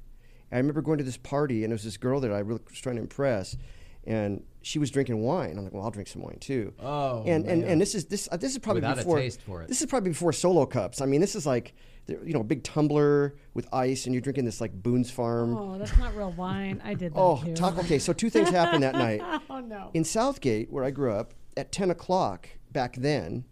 I 0.51 0.57
remember 0.57 0.83
going 0.83 0.99
to 0.99 1.05
this 1.05 1.17
party 1.17 1.63
and 1.63 1.71
there 1.71 1.77
was 1.77 1.85
this 1.85 1.97
girl 1.97 2.19
that 2.21 2.33
I 2.33 2.41
really 2.41 2.61
was 2.69 2.81
trying 2.81 2.97
to 2.97 3.03
impress, 3.03 3.57
and 4.05 4.43
she 4.63 4.79
was 4.81 4.91
drinking 4.91 5.21
wine. 5.23 5.57
I'm 5.57 5.63
like, 5.65 5.73
well, 5.73 5.85
I'll 5.85 5.91
drink 5.93 6.09
some 6.09 6.21
wine 6.23 6.39
too. 6.41 6.73
Oh, 6.81 7.23
and 7.25 7.47
and, 7.47 7.63
man. 7.63 7.71
and 7.71 7.81
this 7.81 7.95
is 7.95 8.07
this 8.07 8.29
uh, 8.33 8.37
this 8.37 8.51
is 8.51 8.59
probably 8.59 8.81
Without 8.83 8.95
a 8.99 9.03
before 9.03 9.19
taste 9.19 9.41
for 9.43 9.63
it. 9.63 9.69
This 9.69 9.81
is 9.81 9.87
probably 9.87 10.11
before 10.11 10.33
solo 10.33 10.67
cups. 10.67 11.01
I 11.01 11.07
mean, 11.07 11.21
this 11.21 11.37
is 11.37 11.47
like 11.47 11.75
you 12.09 12.33
know, 12.35 12.41
a 12.41 12.45
big 12.45 12.65
tumbler 12.65 13.37
with 13.55 13.69
ice, 13.73 14.07
and 14.07 14.15
you're 14.17 14.21
drinking 14.21 14.47
this 14.47 14.61
like 14.61 14.73
Boone's 14.83 15.13
Farm. 15.13 15.57
Oh, 15.57 15.79
that's 15.79 15.97
not 15.97 16.17
real 16.17 16.33
wine. 16.33 16.83
I 16.85 16.95
did 16.95 17.15
that 17.15 17.19
Oh, 17.21 17.41
too. 17.45 17.55
talk. 17.55 17.79
Okay, 17.79 18.01
so 18.01 18.13
two 18.13 18.31
things 18.31 18.51
happened 18.51 18.83
that 18.83 18.95
night. 19.07 19.23
Oh 19.49 19.61
no. 19.61 19.91
In 19.95 20.03
South 20.03 20.41
Gate, 20.41 20.73
where 20.73 20.83
I 20.83 20.91
grew 20.91 21.13
up, 21.13 21.35
at 21.57 21.71
10 21.71 21.91
o'clock 21.91 22.49
back 22.73 22.97
then, 22.97 23.45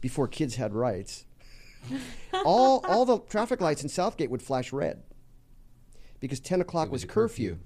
before 0.00 0.28
kids 0.28 0.56
had 0.56 0.74
rights, 0.74 1.26
all, 2.44 2.84
all 2.88 3.04
the 3.04 3.18
traffic 3.20 3.60
lights 3.60 3.82
in 3.82 3.88
South 3.88 4.16
Gate 4.16 4.30
would 4.30 4.42
flash 4.42 4.72
red 4.72 5.02
because 6.20 6.40
10 6.40 6.60
o'clock 6.60 6.90
was, 6.90 7.04
was 7.04 7.10
curfew. 7.12 7.50
curfew. 7.52 7.64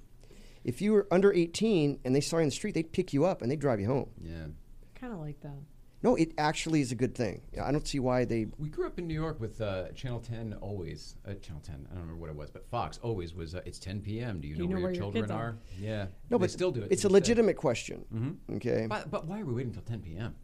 If 0.65 0.83
you 0.83 0.93
were 0.93 1.07
under 1.11 1.33
18 1.33 2.01
and 2.05 2.15
they 2.15 2.21
saw 2.21 2.37
you 2.37 2.43
in 2.43 2.49
the 2.49 2.55
street, 2.55 2.75
they'd 2.75 2.93
pick 2.93 3.13
you 3.13 3.25
up 3.25 3.43
and 3.43 3.51
they'd 3.51 3.61
drive 3.61 3.81
you 3.81 3.87
home. 3.87 4.11
Yeah. 4.21 4.47
kind 4.95 5.13
of 5.13 5.21
like 5.21 5.41
that. 5.41 5.55
No, 6.01 6.15
it 6.15 6.33
actually 6.39 6.81
is 6.81 6.93
a 6.93 6.95
good 6.95 7.13
thing. 7.17 7.43
I 7.61 7.73
don't 7.73 7.87
see 7.87 7.99
why 7.99 8.25
they. 8.25 8.47
We 8.57 8.69
grew 8.69 8.87
up 8.87 9.01
in 9.01 9.09
New 9.09 9.15
York 9.15 9.41
with 9.41 9.61
uh, 9.61 9.89
Channel 9.97 10.21
10 10.21 10.55
always. 10.61 11.17
Uh, 11.27 11.35
Channel 11.35 11.61
10, 11.61 11.75
I 11.91 11.95
don't 11.95 12.03
remember 12.03 12.21
what 12.21 12.31
it 12.31 12.37
was, 12.37 12.51
but 12.51 12.69
Fox 12.71 12.99
always 13.03 13.35
was, 13.35 13.57
uh, 13.57 13.63
it's 13.67 13.81
10 13.81 14.03
p.m. 14.03 14.41
Do 14.41 14.47
you, 14.47 14.55
Do 14.55 14.63
you 14.63 14.69
know, 14.69 14.75
know 14.77 14.81
where 14.81 14.83
where 14.85 14.93
your 14.93 14.95
your 14.95 15.03
children 15.03 15.25
kids 15.25 15.33
are? 15.33 15.43
are? 15.45 15.59
Yeah. 15.81 16.07
No, 16.31 16.39
they 16.39 16.43
but 16.43 16.51
still 16.53 16.71
do 16.71 16.83
it. 16.83 16.93
It's 16.93 17.05
a 17.05 17.09
this 17.09 17.11
day. 17.11 17.15
legitimate 17.15 17.57
question. 17.57 18.05
Mhm. 18.15 18.57
Okay. 18.57 18.87
But, 18.89 19.11
but 19.11 19.27
why 19.27 19.41
are 19.41 19.45
we 19.45 19.55
waiting 19.55 19.71
until 19.71 19.83
10 19.83 20.01
p.m.? 20.03 20.37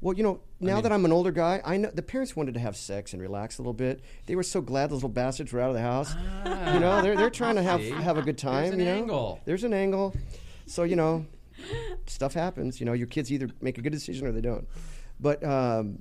Well, 0.00 0.14
you 0.14 0.22
know, 0.22 0.40
now 0.60 0.74
mean- 0.74 0.82
that 0.82 0.92
I'm 0.92 1.04
an 1.04 1.12
older 1.12 1.32
guy, 1.32 1.60
I 1.64 1.78
know 1.78 1.90
the 1.92 2.02
parents 2.02 2.36
wanted 2.36 2.54
to 2.54 2.60
have 2.60 2.76
sex 2.76 3.12
and 3.12 3.22
relax 3.22 3.58
a 3.58 3.62
little 3.62 3.72
bit. 3.72 4.02
They 4.26 4.36
were 4.36 4.42
so 4.42 4.60
glad 4.60 4.90
those 4.90 4.96
little 4.96 5.08
bastards 5.08 5.52
were 5.52 5.60
out 5.60 5.70
of 5.70 5.74
the 5.74 5.80
house. 5.80 6.14
you 6.74 6.80
know, 6.80 7.00
they're 7.02 7.16
they're 7.16 7.30
trying 7.30 7.56
to 7.56 7.62
have 7.62 7.80
have 7.82 8.18
a 8.18 8.22
good 8.22 8.38
time. 8.38 8.64
There's 8.64 8.74
an 8.74 8.80
you 8.80 8.84
know, 8.86 8.92
angle. 8.94 9.40
there's 9.44 9.64
an 9.64 9.72
angle. 9.72 10.14
So 10.66 10.82
you 10.82 10.96
know, 10.96 11.26
stuff 12.06 12.34
happens. 12.34 12.78
You 12.80 12.86
know, 12.86 12.92
your 12.92 13.06
kids 13.06 13.32
either 13.32 13.48
make 13.60 13.78
a 13.78 13.82
good 13.82 13.92
decision 13.92 14.26
or 14.26 14.32
they 14.32 14.40
don't. 14.40 14.66
But 15.18 15.42
um, 15.44 16.00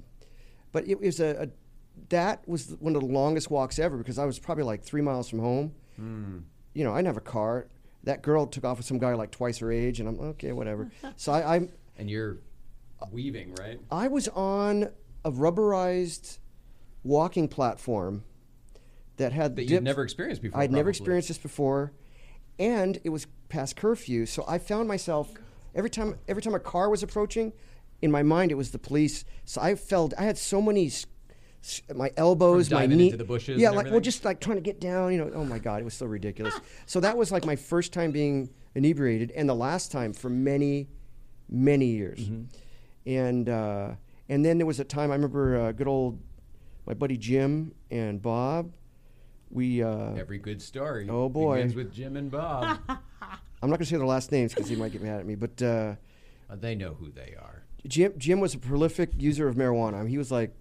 but 0.72 0.88
it 0.88 1.00
was 1.00 1.20
a, 1.20 1.44
a 1.44 1.48
that 2.10 2.48
was 2.48 2.76
one 2.80 2.96
of 2.96 3.02
the 3.02 3.08
longest 3.08 3.50
walks 3.50 3.80
ever 3.80 3.98
because 3.98 4.20
I 4.20 4.26
was 4.26 4.40
probably 4.40 4.66
like 4.66 4.84
three 4.84 5.02
miles 5.02 5.30
from 5.30 5.40
home. 5.40 5.74
Hmm. 5.96 6.40
You 6.74 6.84
know, 6.84 6.92
I 6.92 6.98
didn't 6.98 7.08
have 7.08 7.18
a 7.18 7.22
car. 7.22 7.68
That 8.04 8.22
girl 8.22 8.46
took 8.46 8.66
off 8.66 8.78
with 8.78 8.86
some 8.86 9.00
guy 9.00 9.14
like 9.14 9.32
twice 9.32 9.60
her 9.60 9.72
age, 9.72 10.00
and 10.00 10.10
I'm 10.10 10.18
like, 10.18 10.28
okay, 10.32 10.52
whatever. 10.52 10.92
So 11.16 11.32
I, 11.32 11.56
I'm 11.56 11.72
And 11.98 12.10
you're 12.10 12.38
weaving, 13.12 13.56
right? 13.56 13.80
I 13.92 14.08
was 14.08 14.28
on 14.30 14.90
a 15.24 15.32
rubberized 15.32 16.40
walking 17.04 17.48
platform 17.48 18.24
that 19.18 19.32
had 19.32 19.56
That 19.56 19.68
dips. 19.68 19.84
never 19.84 20.04
experienced 20.04 20.42
before. 20.42 20.60
I'd 20.60 20.72
never 20.72 20.84
probably. 20.86 20.90
experienced 20.92 21.28
this 21.30 21.38
before, 21.38 21.94
and 22.60 23.00
it 23.04 23.10
was 23.10 23.28
past 23.50 23.76
curfew. 23.76 24.26
So 24.26 24.44
I 24.48 24.58
found 24.58 24.88
myself 24.88 25.32
every 25.74 25.90
time 25.90 26.18
every 26.28 26.42
time 26.42 26.54
a 26.56 26.60
car 26.60 26.90
was 26.90 27.04
approaching, 27.04 27.54
in 28.02 28.12
my 28.12 28.24
mind 28.24 28.52
it 28.52 28.56
was 28.56 28.72
the 28.72 28.80
police. 28.80 29.24
So 29.46 29.62
I 29.62 29.76
felt 29.76 30.14
I 30.18 30.24
had 30.24 30.38
so 30.38 30.62
many. 30.62 30.88
s- 30.88 31.06
s- 31.64 31.82
My 31.96 32.12
elbows, 32.18 32.68
From 32.68 32.76
my 32.76 32.82
diving 32.82 32.98
knee, 32.98 33.06
into 33.06 33.18
the 33.18 33.24
bushes 33.24 33.60
yeah, 33.60 33.68
and 33.70 33.76
like 33.78 33.86
well, 33.86 33.94
everything? 33.96 34.04
just 34.04 34.26
like 34.26 34.40
trying 34.40 34.58
to 34.58 34.62
get 34.62 34.80
down, 34.80 35.12
you 35.14 35.18
know. 35.18 35.32
Oh 35.34 35.46
my 35.46 35.60
god, 35.60 35.82
it 35.82 35.86
was 35.86 35.94
so 35.94 36.06
ridiculous. 36.06 36.54
so 36.86 37.00
that 37.00 37.18
was 37.18 37.32
like 37.32 37.46
my 37.46 37.56
first 37.56 37.94
time 37.94 38.12
being 38.12 38.50
inebriated, 38.76 39.32
and 39.32 39.48
the 39.48 39.56
last 39.56 39.92
time 39.92 40.12
for 40.14 40.30
many, 40.30 40.90
many 41.50 41.86
years. 41.88 42.20
Mm-hmm. 42.20 42.44
And 43.06 43.50
uh, 43.50 43.92
and 44.30 44.44
then 44.44 44.58
there 44.58 44.66
was 44.68 44.80
a 44.80 44.84
time 44.84 45.12
I 45.12 45.16
remember 45.16 45.60
uh, 45.60 45.72
good 45.72 45.88
old 45.88 46.20
my 46.86 46.94
buddy 46.94 47.18
Jim 47.18 47.74
and 47.92 48.22
Bob. 48.22 48.72
We 49.50 49.84
uh, 49.84 50.14
Every 50.16 50.38
good 50.40 50.62
story 50.62 51.08
Oh, 51.10 51.30
boy. 51.30 51.58
begins 51.58 51.76
with 51.76 51.94
Jim 51.94 52.18
and 52.18 52.30
Bob. 52.32 52.80
I'm 52.90 53.70
not 53.70 53.78
going 53.78 53.80
to 53.80 53.86
say 53.86 53.98
their 53.98 54.06
last 54.06 54.32
names 54.32 54.54
because 54.54 54.70
he 54.70 54.76
might 54.76 54.92
get 54.92 55.02
mad 55.02 55.20
at 55.20 55.26
me. 55.26 55.36
But 55.36 55.62
uh, 55.62 55.96
Uh, 56.50 56.56
they 56.56 56.76
know 56.76 56.94
who 56.94 57.12
they 57.12 57.36
are. 57.40 57.64
Jim 57.88 58.14
Jim 58.18 58.40
was 58.40 58.54
a 58.56 58.58
prolific 58.58 59.12
user 59.18 59.48
of 59.48 59.56
marijuana. 59.56 59.96
I 59.96 60.00
mean, 60.02 60.10
he 60.10 60.18
was 60.18 60.32
like 60.32 60.54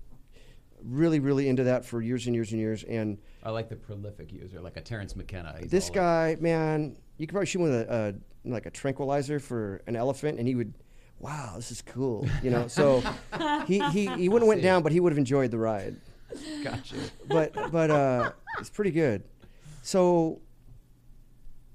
really 0.83 1.19
really 1.19 1.49
into 1.49 1.65
that 1.65 1.85
for 1.87 2.03
years 2.03 2.27
and 2.27 2.35
years 2.35 2.53
and 2.53 2.61
years. 2.61 2.85
And 2.85 3.19
I 3.43 3.51
like 3.51 3.71
the 3.71 3.77
prolific 3.77 4.33
user, 4.33 4.61
like 4.61 4.77
a 4.77 4.83
Terence 4.83 5.17
McKenna. 5.17 5.57
He's 5.61 5.71
this 5.71 5.89
all 5.89 5.95
guy, 5.95 6.37
man, 6.41 6.97
you 7.17 7.27
could 7.27 7.33
probably 7.33 7.47
shoot 7.47 7.61
him 7.61 7.65
with 7.71 7.75
a, 7.89 8.15
a 8.45 8.49
like 8.49 8.67
a 8.67 8.71
tranquilizer 8.71 9.41
for 9.41 9.81
an 9.87 9.97
elephant, 9.97 10.39
and 10.39 10.47
he 10.47 10.55
would. 10.55 10.75
Wow, 11.19 11.55
this 11.57 11.71
is 11.71 11.81
cool, 11.83 12.29
you 12.43 12.51
know. 12.51 12.67
So 12.69 13.03
he, 13.67 13.79
he, 13.91 14.07
he 14.07 14.29
wouldn't 14.29 14.43
have 14.43 14.49
went 14.49 14.63
down, 14.63 14.83
but 14.83 14.93
he 14.93 15.01
would 15.01 15.13
have 15.13 15.19
enjoyed 15.19 15.51
the 15.51 15.59
ride. 15.59 15.97
Gotcha. 16.63 16.97
but 17.29 17.55
but 17.71 17.91
uh, 17.91 18.33
it's 18.59 18.71
pretty 18.71 18.91
good. 18.91 19.23
So 19.83 20.41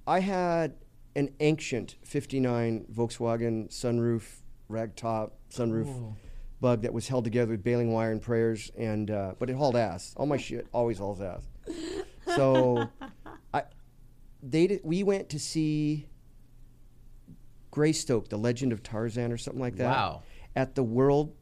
I 0.06 0.20
had 0.20 0.76
an 1.16 1.30
ancient 1.40 1.96
'59 2.04 2.86
Volkswagen 2.94 3.70
sunroof, 3.70 4.24
ragtop 4.70 5.32
sunroof 5.52 5.88
Ooh. 5.88 6.16
bug 6.60 6.82
that 6.82 6.94
was 6.94 7.08
held 7.08 7.24
together 7.24 7.52
with 7.52 7.64
baling 7.64 7.92
wire 7.92 8.12
and 8.12 8.22
prayers, 8.22 8.72
and 8.78 9.10
uh, 9.10 9.34
but 9.40 9.50
it 9.50 9.56
hauled 9.56 9.76
ass. 9.76 10.14
All 10.18 10.26
my 10.26 10.38
shit 10.38 10.68
always 10.74 10.98
hauls 10.98 11.22
ass. 11.22 11.44
So 12.36 12.90
I 13.54 13.64
they 14.44 14.68
did, 14.68 14.82
we 14.84 15.04
went 15.04 15.30
to 15.30 15.40
see 15.40 16.08
Greystoke, 17.72 18.30
the 18.30 18.38
Legend 18.38 18.72
of 18.74 18.82
Tarzan, 18.84 19.32
or 19.32 19.38
something 19.38 19.62
like 19.62 19.76
that. 19.78 19.86
Wow. 19.90 20.24
At 20.56 20.76
the 20.76 20.84
World. 20.84 21.36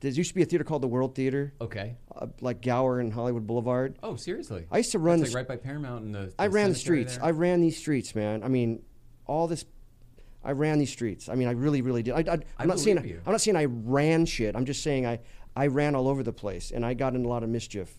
There 0.00 0.10
used 0.10 0.28
to 0.30 0.34
be 0.34 0.42
a 0.42 0.46
theater 0.46 0.62
called 0.64 0.82
the 0.82 0.88
World 0.88 1.14
Theater 1.14 1.54
Okay. 1.60 1.96
uh, 2.14 2.26
like 2.40 2.60
Gower 2.60 3.00
and 3.00 3.12
Hollywood 3.12 3.46
Boulevard. 3.46 3.98
Oh, 4.02 4.14
seriously? 4.14 4.66
I 4.70 4.78
used 4.78 4.92
to 4.92 4.98
run 4.98 5.20
That's 5.20 5.32
the 5.32 5.38
like 5.38 5.48
right 5.48 5.58
by 5.58 5.62
Paramount 5.64 6.04
and 6.04 6.14
the. 6.14 6.32
I 6.38 6.48
ran 6.48 6.68
the 6.68 6.74
streets. 6.74 7.16
there? 7.16 7.24
I 7.24 7.30
ran 7.30 7.60
these 7.62 7.78
streets, 7.78 8.14
man. 8.14 8.42
I 8.42 8.48
mean, 8.48 8.82
all 9.26 9.46
this. 9.48 9.64
I 10.44 10.52
ran 10.52 10.78
these 10.78 10.92
streets. 10.92 11.28
I 11.28 11.34
mean, 11.34 11.48
I 11.48 11.52
really, 11.52 11.80
really 11.82 12.02
did. 12.02 12.14
I, 12.28 12.38
I 12.58 12.66
not 12.66 12.78
saying 12.78 13.04
you. 13.06 13.20
I'm 13.26 13.32
not 13.32 13.40
saying 13.40 13.56
I 13.56 13.64
ran 13.64 14.26
shit. 14.26 14.54
I'm 14.54 14.64
just 14.66 14.82
saying 14.82 15.06
I 15.06 15.18
I 15.56 15.68
ran 15.68 15.94
all 15.94 16.06
over 16.08 16.22
the 16.22 16.32
place 16.32 16.70
and 16.70 16.84
I 16.84 16.94
got 16.94 17.14
in 17.14 17.24
a 17.24 17.28
lot 17.28 17.42
of 17.42 17.48
mischief, 17.48 17.98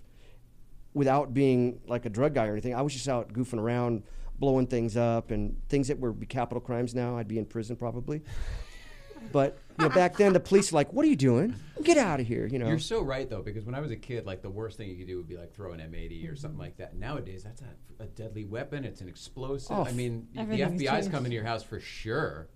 without 0.94 1.34
being 1.34 1.82
like 1.88 2.06
a 2.06 2.10
drug 2.10 2.36
guy 2.36 2.46
or 2.48 2.52
anything. 2.54 2.76
I 2.76 2.84
was 2.84 2.94
just 2.94 3.10
out 3.10 3.34
goofing 3.34 3.60
around, 3.60 4.04
blowing 4.40 4.68
things 4.68 4.98
up 4.98 5.32
and 5.32 5.62
things 5.70 5.88
that 5.88 6.00
would 6.00 6.20
be 6.20 6.26
capital 6.26 6.62
crimes 6.62 6.94
now. 6.94 7.18
I'd 7.18 7.28
be 7.28 7.38
in 7.38 7.46
prison 7.46 7.76
probably. 7.76 8.22
But 9.32 9.58
you 9.80 9.88
know, 9.88 9.94
back 9.94 10.18
then 10.18 10.34
the 10.34 10.40
police 10.40 10.72
were 10.72 10.78
like, 10.78 10.94
"What 10.94 11.06
are 11.06 11.10
you 11.10 11.16
doing? 11.16 11.56
Get 11.84 11.98
out 11.98 12.20
of 12.20 12.28
here!" 12.28 12.48
You 12.48 12.60
know. 12.60 12.68
You're 12.68 12.80
so 12.80 13.02
right 13.02 13.30
though, 13.30 13.42
because 13.42 13.66
when 13.66 13.76
I 13.76 13.80
was 13.80 13.92
a 13.92 13.96
kid, 13.96 14.26
like 14.26 14.42
the 14.42 14.50
worst 14.50 14.78
thing 14.78 14.90
you 14.90 14.96
could 14.96 15.08
do 15.08 15.18
would 15.18 15.28
be 15.28 15.38
like 15.38 15.54
throw 15.54 15.74
an 15.74 15.80
M80 15.80 16.24
or 16.24 16.28
mm-hmm. 16.28 16.36
something 16.36 16.60
like 16.60 16.78
that. 16.78 16.96
Nowadays, 16.96 17.44
that's 17.44 17.62
a, 17.62 18.04
a 18.04 18.08
deadly 18.08 18.46
weapon. 18.46 18.86
It's 18.86 19.02
an 19.02 19.10
explosive. 19.10 19.76
Oh, 19.76 19.84
I 19.84 19.92
mean, 19.92 20.28
the 20.34 20.42
FBI's 20.42 20.88
changed. 20.88 21.12
coming 21.12 21.32
to 21.32 21.36
your 21.36 21.46
house 21.46 21.64
for 21.64 21.80
sure. 21.80 22.48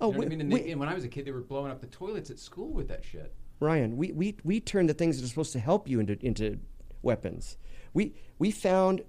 Oh, 0.00 0.06
you 0.06 0.12
know 0.12 0.18
what 0.18 0.26
I 0.26 0.28
mean? 0.28 0.40
And, 0.40 0.52
we- 0.52 0.62
they, 0.62 0.70
and 0.70 0.80
when 0.80 0.88
I 0.88 0.94
was 0.94 1.04
a 1.04 1.08
kid, 1.08 1.26
they 1.26 1.32
were 1.32 1.40
blowing 1.40 1.70
up 1.70 1.80
the 1.80 1.86
toilets 1.88 2.30
at 2.30 2.38
school 2.38 2.72
with 2.72 2.88
that 2.88 3.04
shit. 3.04 3.34
Ryan, 3.60 3.98
we, 3.98 4.12
we, 4.12 4.36
we 4.42 4.60
turn 4.60 4.86
the 4.86 4.94
things 4.94 5.18
that 5.18 5.24
are 5.24 5.28
supposed 5.28 5.52
to 5.52 5.58
help 5.58 5.86
you 5.86 6.00
into, 6.00 6.16
into 6.24 6.58
weapons. 7.02 7.58
We, 7.92 8.14
we 8.38 8.50
found 8.50 9.02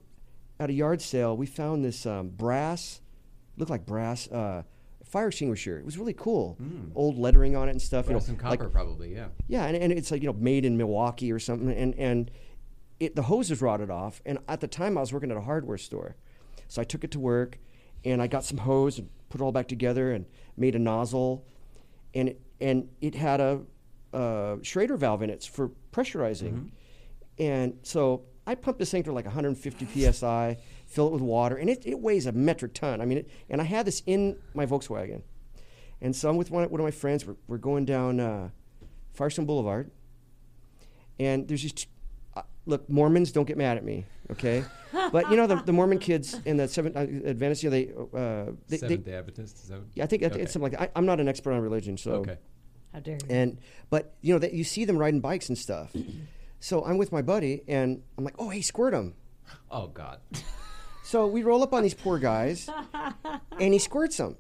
at 0.62 0.70
a 0.70 0.74
yard 0.74 1.02
sale, 1.02 1.36
we 1.36 1.48
found 1.48 1.84
this 1.84 2.06
um, 2.06 2.30
brass, 2.30 3.02
looked 3.58 3.72
like 3.72 3.84
brass, 3.86 4.28
uh, 4.32 4.62
fire 5.04 5.30
extinguisher. 5.30 5.80
It 5.80 5.86
was 5.86 5.98
really 5.98 6.14
cool. 6.14 6.56
Old 6.94 7.18
lettering 7.18 7.56
on 7.56 7.68
it 7.68 7.72
and 7.72 7.82
stuff. 7.82 8.06
Brass 8.06 8.28
you 8.30 8.36
know, 8.38 8.50
like- 8.50 8.60
copper, 8.60 8.70
probably. 8.70 9.16
Yeah. 9.16 9.30
yeah, 9.48 9.66
and, 9.66 9.76
and 9.76 9.92
it's 9.92 10.12
like, 10.12 10.22
you 10.22 10.28
know, 10.28 10.38
made 10.38 10.64
in 10.64 10.78
Milwaukee 10.78 11.32
or 11.32 11.40
something. 11.40 11.72
And, 11.72 11.96
and 11.96 12.30
it, 13.00 13.16
the 13.16 13.24
hose 13.24 13.50
is 13.50 13.60
rotted 13.60 13.90
off. 13.90 14.22
And 14.24 14.38
at 14.48 14.62
the 14.62 14.68
time, 14.68 14.98
I 15.00 15.02
was 15.02 15.12
working 15.12 15.32
at 15.32 15.38
a 15.38 15.42
hardware 15.42 15.80
store. 15.80 16.16
So 16.68 16.80
I 16.80 16.86
took 16.86 17.04
it 17.04 17.10
to 17.12 17.20
work 17.20 17.58
and 18.06 18.22
I 18.22 18.28
got 18.28 18.46
some 18.46 18.60
hose 18.60 19.00
and 19.00 19.10
put 19.30 19.42
it 19.42 19.44
all 19.44 19.52
back 19.52 19.68
together 19.68 20.12
and 20.12 20.26
made 20.58 20.76
a 20.76 20.80
nozzle, 20.80 21.46
and 22.14 22.30
it, 22.30 22.42
and 22.60 22.90
it 23.00 23.16
had 23.16 23.40
a, 23.40 23.62
uh 24.14 24.58
Schrader 24.62 24.98
valve 24.98 25.22
in 25.22 25.30
it 25.30 25.44
for 25.44 25.72
pressurizing, 25.94 26.72
and 27.40 27.78
so 27.84 28.24
I 28.52 28.56
pumped 28.56 28.80
this 28.80 28.92
thing 28.92 29.04
to 29.04 29.14
like 29.14 29.24
150 29.24 30.12
psi, 30.12 30.58
fill 30.86 31.08
it 31.08 31.14
with 31.14 31.22
water, 31.22 31.56
and 31.56 31.70
it, 31.70 31.84
it 31.86 31.98
weighs 31.98 32.26
a 32.26 32.34
metric 32.34 32.74
ton. 32.74 33.00
I 33.00 33.06
mean, 33.06 33.20
it, 33.20 33.30
and 33.50 33.62
I 33.62 33.64
had 33.64 33.88
this 33.88 34.04
in 34.06 34.36
my 34.54 34.66
Volkswagen, 34.66 35.22
and 36.02 36.14
so 36.14 36.30
I'm 36.30 36.36
with 36.36 36.52
one, 36.52 36.70
one 36.70 36.82
of 36.82 36.84
my 36.84 36.92
friends. 36.92 37.26
We're, 37.26 37.38
we're 37.48 37.58
going 37.58 37.86
down 37.86 38.20
uh, 38.20 38.50
Firestone 39.14 39.46
Boulevard, 39.46 39.90
and 41.18 41.48
there's 41.48 41.62
just 41.62 41.88
uh, 42.36 42.42
look 42.66 42.90
Mormons 42.90 43.32
don't 43.32 43.46
get 43.46 43.56
mad 43.56 43.78
at 43.78 43.86
me, 43.86 44.04
okay? 44.30 44.66
but 45.14 45.32
you 45.32 45.38
know 45.38 45.48
the, 45.48 45.56
the 45.56 45.72
Mormon 45.72 46.00
kids 46.00 46.38
and 46.46 46.60
the 46.60 46.68
seventh 46.68 46.98
uh, 46.98 47.30
Adventists, 47.30 47.64
you 47.64 47.70
know, 47.70 47.76
they, 47.78 47.88
uh, 47.88 48.52
they, 48.68 48.78
Seventh 48.80 49.06
they 49.06 49.12
Day 49.12 49.18
Adventist. 49.18 49.60
Is 49.60 49.70
that? 49.70 49.80
yeah, 49.94 50.04
I 50.04 50.08
think 50.08 50.24
it's 50.24 50.52
something 50.52 50.74
like 50.74 50.78
that. 50.78 50.92
I, 50.94 51.00
I'm 51.00 51.06
not 51.06 51.22
an 51.22 51.30
expert 51.30 51.54
on 51.54 51.62
religion, 51.62 51.98
so 51.98 52.16
Okay. 52.16 52.38
How 52.92 53.00
dare 53.00 53.16
you? 53.16 53.28
and 53.30 53.60
but 53.90 54.14
you 54.20 54.34
know 54.34 54.40
that 54.40 54.52
you 54.52 54.66
see 54.66 54.84
them 54.84 54.98
riding 54.98 55.22
bikes 55.22 55.48
and 55.48 55.58
stuff. 55.58 55.96
So 56.62 56.86
I'm 56.86 56.98
with 56.98 57.12
my 57.12 57.22
buddy, 57.22 57.64
and 57.68 58.02
I'm 58.18 58.24
like, 58.24 58.36
oh 58.40 58.48
hey, 58.48 58.62
squirt 58.62 58.94
him. 58.94 59.16
Oh 59.70 59.88
God. 59.88 60.20
So 61.04 61.28
we 61.28 61.44
roll 61.44 61.62
up 61.62 61.74
on 61.74 61.84
these 61.84 61.96
poor 61.96 62.20
guys, 62.20 62.70
and 63.60 63.74
he 63.74 63.80
squirts 63.80 64.16
them. 64.16 64.38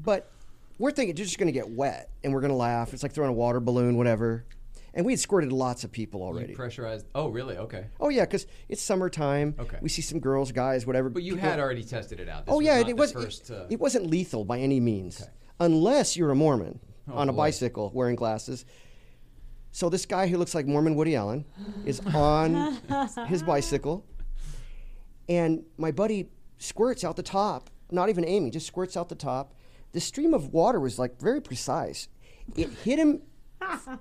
But 0.00 0.30
we're 0.78 0.90
thinking 0.92 1.14
they're 1.14 1.24
just 1.24 1.38
going 1.38 1.48
to 1.48 1.52
get 1.52 1.68
wet, 1.68 2.08
and 2.22 2.32
we're 2.32 2.40
going 2.40 2.52
to 2.52 2.56
laugh. 2.56 2.94
It's 2.94 3.02
like 3.02 3.12
throwing 3.12 3.28
a 3.30 3.34
water 3.34 3.60
balloon, 3.60 3.98
whatever. 3.98 4.46
And 4.94 5.04
we 5.04 5.12
had 5.12 5.20
squirted 5.20 5.52
lots 5.52 5.84
of 5.84 5.92
people 5.92 6.22
already. 6.22 6.50
You 6.52 6.56
pressurized. 6.56 7.04
Oh, 7.14 7.28
really? 7.28 7.58
Okay. 7.58 7.86
oh 8.00 8.08
yeah, 8.08 8.22
because 8.24 8.46
it's 8.70 8.80
summertime. 8.80 9.54
Okay. 9.58 9.76
We 9.82 9.90
see 9.90 10.00
some 10.02 10.18
girls, 10.20 10.50
guys, 10.52 10.86
whatever. 10.86 11.10
But 11.10 11.24
you 11.24 11.34
people- 11.34 11.50
had 11.50 11.58
already 11.60 11.84
tested 11.84 12.20
it 12.20 12.28
out. 12.28 12.46
This 12.46 12.54
Oh 12.54 12.60
yeah, 12.60 12.80
not 12.80 12.88
it 12.88 12.96
was. 12.96 13.12
first. 13.12 13.50
it, 13.50 13.56
uh, 13.58 13.66
it 13.68 13.80
wasn't 13.80 14.06
lethal 14.06 14.46
by 14.46 14.60
any 14.60 14.80
means, 14.80 15.20
Okay. 15.20 15.30
unless 15.60 16.16
you're 16.16 16.30
a 16.30 16.36
Mormon 16.36 16.78
Oh, 17.10 17.18
on 17.18 17.28
a 17.28 17.32
boy. 17.32 17.38
bicycle 17.38 17.90
wearing 17.92 18.16
glasses. 18.16 18.64
So 19.74 19.88
this 19.88 20.06
guy 20.06 20.28
who 20.28 20.38
looks 20.38 20.54
like 20.54 20.66
Mormon 20.66 20.94
Woody 20.94 21.16
Allen 21.16 21.44
is 21.84 22.00
on 22.14 22.78
his 23.26 23.42
bicycle, 23.42 24.06
and 25.28 25.64
my 25.76 25.90
buddy 25.90 26.28
squirts 26.58 27.02
out 27.02 27.16
the 27.16 27.24
top, 27.24 27.70
not 27.90 28.08
even 28.08 28.24
aiming, 28.24 28.52
just 28.52 28.68
squirts 28.68 28.96
out 28.96 29.08
the 29.08 29.16
top. 29.16 29.52
The 29.90 29.98
stream 29.98 30.32
of 30.32 30.52
water 30.52 30.78
was 30.78 30.96
like 31.00 31.20
very 31.20 31.42
precise. 31.42 32.06
It 32.54 32.70
hit 32.84 33.00
him 33.00 33.22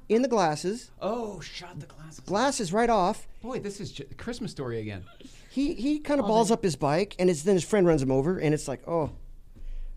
in 0.10 0.22
the 0.22 0.28
glasses, 0.28 0.92
oh, 1.02 1.40
shot 1.40 1.80
the 1.80 1.88
glasses. 1.88 2.20
glasses 2.20 2.72
right 2.72 2.92
off. 2.92 3.28
Boy, 3.42 3.58
this 3.58 3.80
is 3.82 3.94
j- 3.94 4.06
Christmas 4.16 4.52
story 4.52 4.80
again. 4.80 5.04
He 5.50 5.74
he 5.74 5.98
kind 5.98 6.20
of 6.20 6.28
balls 6.28 6.52
up 6.52 6.64
his 6.64 6.76
bike, 6.76 7.16
and 7.18 7.30
his, 7.30 7.46
then 7.46 7.56
his 7.56 7.64
friend 7.64 7.88
runs 7.88 8.04
him 8.04 8.12
over, 8.12 8.38
and 8.38 8.54
it's 8.54 8.68
like, 8.68 8.88
oh 8.88 9.10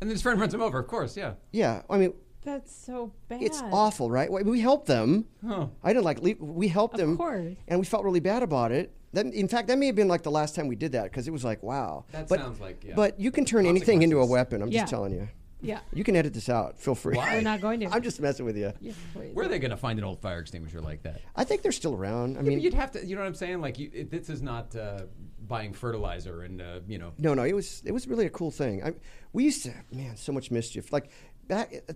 And 0.01 0.09
then 0.09 0.15
his 0.15 0.23
friend 0.23 0.41
runs 0.41 0.55
him 0.55 0.63
over. 0.63 0.79
Of 0.79 0.87
course, 0.87 1.19
yeah. 1.19 1.35
yeah. 1.53 1.83
I 1.91 1.99
mean, 1.99 2.15
That's 2.47 2.73
so 2.75 3.13
bad. 3.29 3.43
It's 3.43 3.61
awful, 3.73 4.09
right? 4.11 4.31
We- 4.31 4.45
We 4.45 4.61
helped 4.61 4.87
them. 4.87 5.27
Huh. 5.47 5.67
I 5.83 5.93
didn't 5.93 6.05
like. 6.05 6.23
leave- 6.23 6.41
We 6.41 6.69
helped 6.69 6.95
Of 6.95 7.01
them, 7.01 7.17
course. 7.17 7.57
and 7.67 7.81
we 7.81 7.85
felt 7.85 8.05
really 8.05 8.21
bad 8.21 8.43
about 8.45 8.71
it. 8.71 8.93
That, 9.15 9.27
in 9.27 9.49
fact, 9.49 9.67
that 9.69 9.79
may 9.79 9.87
have 9.87 9.97
been 9.97 10.07
like 10.09 10.23
the 10.23 10.31
last 10.31 10.55
time 10.55 10.69
we 10.69 10.77
did 10.77 10.93
that 10.93 11.05
because 11.05 11.27
it 11.27 11.33
was 11.33 11.45
like, 11.45 11.63
wow. 11.65 12.05
That 12.13 12.29
but, 12.29 12.39
sounds 12.39 12.61
like, 12.61 12.85
yeah. 12.85 12.95
But 12.95 13.19
you 13.19 13.31
can 13.33 13.45
turn 13.45 13.67
anything 13.67 14.03
into 14.03 14.21
a 14.21 14.27
weapon. 14.27 14.63
I'm 14.63 14.69
Yeah. 14.71 14.83
just 14.83 14.91
telling 14.91 15.13
you. 15.13 15.29
Yeah. 15.61 15.81
You 15.93 16.05
can 16.05 16.15
edit 16.15 16.35
this 16.35 16.49
out. 16.49 16.79
Feel 16.79 16.95
free. 16.95 17.17
Why? 17.17 17.35
We're 17.35 17.41
not 17.41 17.61
going 17.61 17.81
to. 17.81 17.87
I'm 17.87 18.03
just 18.03 18.21
messing 18.21 18.45
with 18.47 18.57
you. 18.57 18.73
You're. 18.81 18.95
Where 19.33 19.47
are 19.47 19.49
they 19.49 19.59
going 19.59 19.71
to 19.73 19.77
find 19.77 19.99
an 19.99 20.05
old 20.05 20.21
fire 20.21 20.39
extinguisher 20.39 20.81
like 20.81 21.03
that? 21.03 21.23
I 21.35 21.43
think 21.45 21.63
they're 21.63 21.73
still 21.73 21.95
around. 21.95 22.37
I 22.37 22.41
I 22.41 22.43
mean, 22.43 22.57
mean, 22.57 22.61
you'd 22.61 22.75
have 22.75 22.93
to. 22.93 23.05
You 23.05 23.17
know 23.17 23.23
what 23.23 23.27
I'm 23.29 23.35
saying? 23.35 23.61
Like, 23.61 23.79
you, 23.79 23.91
it, 23.93 24.11
this 24.11 24.29
is 24.29 24.43
not 24.43 24.77
uh, 24.77 25.03
buying 25.49 25.73
fertilizer 25.73 26.43
and 26.43 26.61
uh, 26.61 26.81
you 26.87 26.99
know. 26.99 27.13
no, 27.19 27.33
no. 27.35 27.43
It 27.43 27.55
was 27.55 27.83
it 27.87 27.93
was 27.93 28.07
really 28.07 28.27
a 28.27 28.31
cool 28.31 28.51
thing. 28.53 28.85
I, 28.85 28.93
we 29.33 29.45
used 29.45 29.63
to 29.65 29.73
man 29.91 30.17
so 30.17 30.31
much 30.31 30.51
mischief. 30.51 30.93
Like 30.93 31.11
back, 31.49 31.73
uh, 31.89 31.95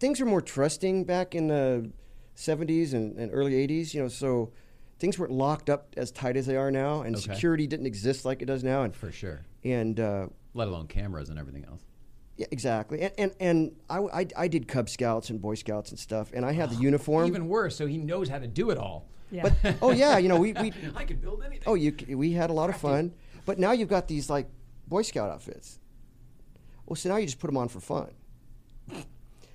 things 0.00 0.18
were 0.18 0.26
more 0.26 0.40
trusting 0.40 1.04
back 1.04 1.34
in 1.36 1.46
the 1.46 1.90
70s 2.36 2.94
and, 2.94 3.16
and 3.16 3.30
early 3.32 3.52
80s. 3.66 3.94
You 3.94 4.02
know, 4.02 4.08
so 4.08 4.50
things 4.98 5.18
weren't 5.18 5.32
locked 5.32 5.70
up 5.70 5.94
as 5.96 6.10
tight 6.10 6.36
as 6.36 6.46
they 6.46 6.56
are 6.56 6.70
now, 6.70 7.02
and 7.02 7.14
Okay. 7.14 7.32
security 7.32 7.66
didn't 7.66 7.86
exist 7.86 8.24
like 8.24 8.42
it 8.42 8.46
does 8.46 8.64
now. 8.64 8.82
And 8.82 8.94
For 8.96 9.12
sure. 9.12 9.42
and 9.62 10.00
uh, 10.00 10.26
Let 10.54 10.66
alone 10.68 10.88
cameras 10.88 11.28
and 11.28 11.38
everything 11.38 11.64
else. 11.66 11.82
yeah, 12.36 12.46
exactly. 12.50 13.00
And 13.02 13.12
and, 13.18 13.32
and 13.40 13.76
I, 13.88 13.98
I, 13.98 14.26
I 14.36 14.48
did 14.48 14.66
Cub 14.66 14.88
Scouts 14.88 15.30
and 15.30 15.40
Boy 15.40 15.54
Scouts 15.54 15.90
and 15.90 15.98
stuff, 15.98 16.32
and 16.34 16.44
I 16.44 16.52
had 16.52 16.70
the 16.70 16.76
uniform. 16.76 17.26
Even 17.28 17.46
worse, 17.48 17.76
so 17.76 17.86
he 17.86 17.98
knows 17.98 18.28
how 18.28 18.38
to 18.38 18.46
do 18.48 18.70
it 18.70 18.78
all. 18.78 19.06
Yeah. 19.30 19.42
but 19.62 19.76
oh 19.80 19.92
yeah, 19.92 20.18
you 20.18 20.28
know 20.28 20.38
we, 20.40 20.52
we 20.54 20.72
I 20.96 21.04
can 21.04 21.18
build 21.18 21.42
anything. 21.44 21.62
oh 21.66 21.74
you 21.74 21.94
we 22.16 22.32
had 22.32 22.50
a 22.50 22.52
lot 22.54 22.68
of 22.70 22.76
fun. 22.76 23.12
But 23.46 23.58
now 23.58 23.72
you've 23.72 23.88
got 23.88 24.08
these 24.08 24.28
like 24.28 24.48
Boy 24.88 25.02
Scout 25.02 25.30
outfits. 25.30 25.78
Well, 26.86 26.96
so 26.96 27.08
now 27.10 27.16
you 27.16 27.26
just 27.26 27.38
put 27.38 27.46
them 27.46 27.56
on 27.56 27.68
for 27.68 27.80
fun. 27.80 28.10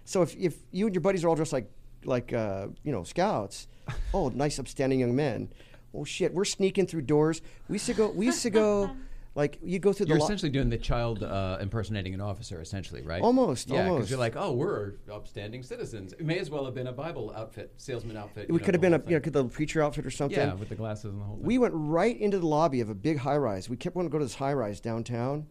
So 0.06 0.22
if 0.22 0.36
if 0.38 0.56
you 0.72 0.86
and 0.86 0.96
your 0.96 1.02
buddies 1.02 1.24
are 1.24 1.30
all 1.30 1.36
dressed 1.36 1.54
like 1.54 1.70
like 2.06 2.32
uh, 2.34 2.68
you 2.84 2.92
know 2.92 3.04
scouts, 3.04 3.68
oh 4.14 4.30
nice 4.30 4.58
upstanding 4.60 5.00
young 5.00 5.16
men. 5.16 5.50
Oh 5.94 6.04
shit, 6.06 6.34
we're 6.34 6.46
sneaking 6.46 6.88
through 6.88 7.04
doors. 7.04 7.42
We 7.68 7.76
used 7.76 7.86
to 7.88 7.94
go. 7.94 8.10
We 8.10 8.26
used 8.28 8.42
to 8.44 8.50
go. 8.50 8.96
Like 9.38 9.60
you 9.62 9.80
go 9.80 9.92
through 9.92 10.06
the 10.06 10.12
You're 10.12 10.20
lo- 10.20 10.26
essentially 10.26 10.50
doing 10.50 10.70
the 10.70 10.78
child 10.78 11.22
uh, 11.22 11.58
impersonating 11.60 12.14
an 12.14 12.22
officer, 12.22 12.62
essentially, 12.62 13.02
right? 13.02 13.22
Almost, 13.22 13.70
Yeah, 13.70 13.90
almost. 13.90 14.10
you're 14.10 14.18
like, 14.18 14.38
oh, 14.38 14.54
we're 14.54 14.94
upstanding 15.12 15.62
citizens. 15.62 16.14
It 16.14 16.26
may 16.26 16.40
as 16.40 16.50
well 16.50 16.64
have 16.64 16.74
been 16.74 16.88
a 16.88 16.94
Bible 16.94 17.34
outfit, 17.36 17.74
salesman 17.76 18.16
outfit. 18.16 18.48
you 18.48 18.54
we 18.54 18.62
could 18.62 18.74
have 18.74 18.80
been 18.80 18.94
a 18.94 19.04
you 19.10 19.18
know 19.18 19.20
thing. 19.20 19.34
the 19.34 19.44
preacher 19.44 19.84
outfit 19.84 20.06
or 20.06 20.10
something. 20.10 20.38
yeah, 20.40 20.54
with 20.54 20.70
the 20.70 20.76
glasses 20.76 21.12
and 21.12 21.20
the 21.20 21.26
whole 21.26 21.36
thing. 21.36 21.46
We 21.46 21.58
went 21.58 21.74
right 21.76 22.18
into 22.18 22.40
the 22.40 22.48
lobby 22.48 22.80
of 22.80 22.90
a 22.90 22.96
big 22.96 23.18
high 23.18 23.36
rise. 23.36 23.68
We 23.68 23.76
kept 23.76 23.98
wanting 23.98 24.10
to 24.10 24.14
go 24.14 24.20
to 24.20 24.24
this 24.26 24.36
high 24.36 24.54
rise 24.54 24.80
downtown, 24.80 25.48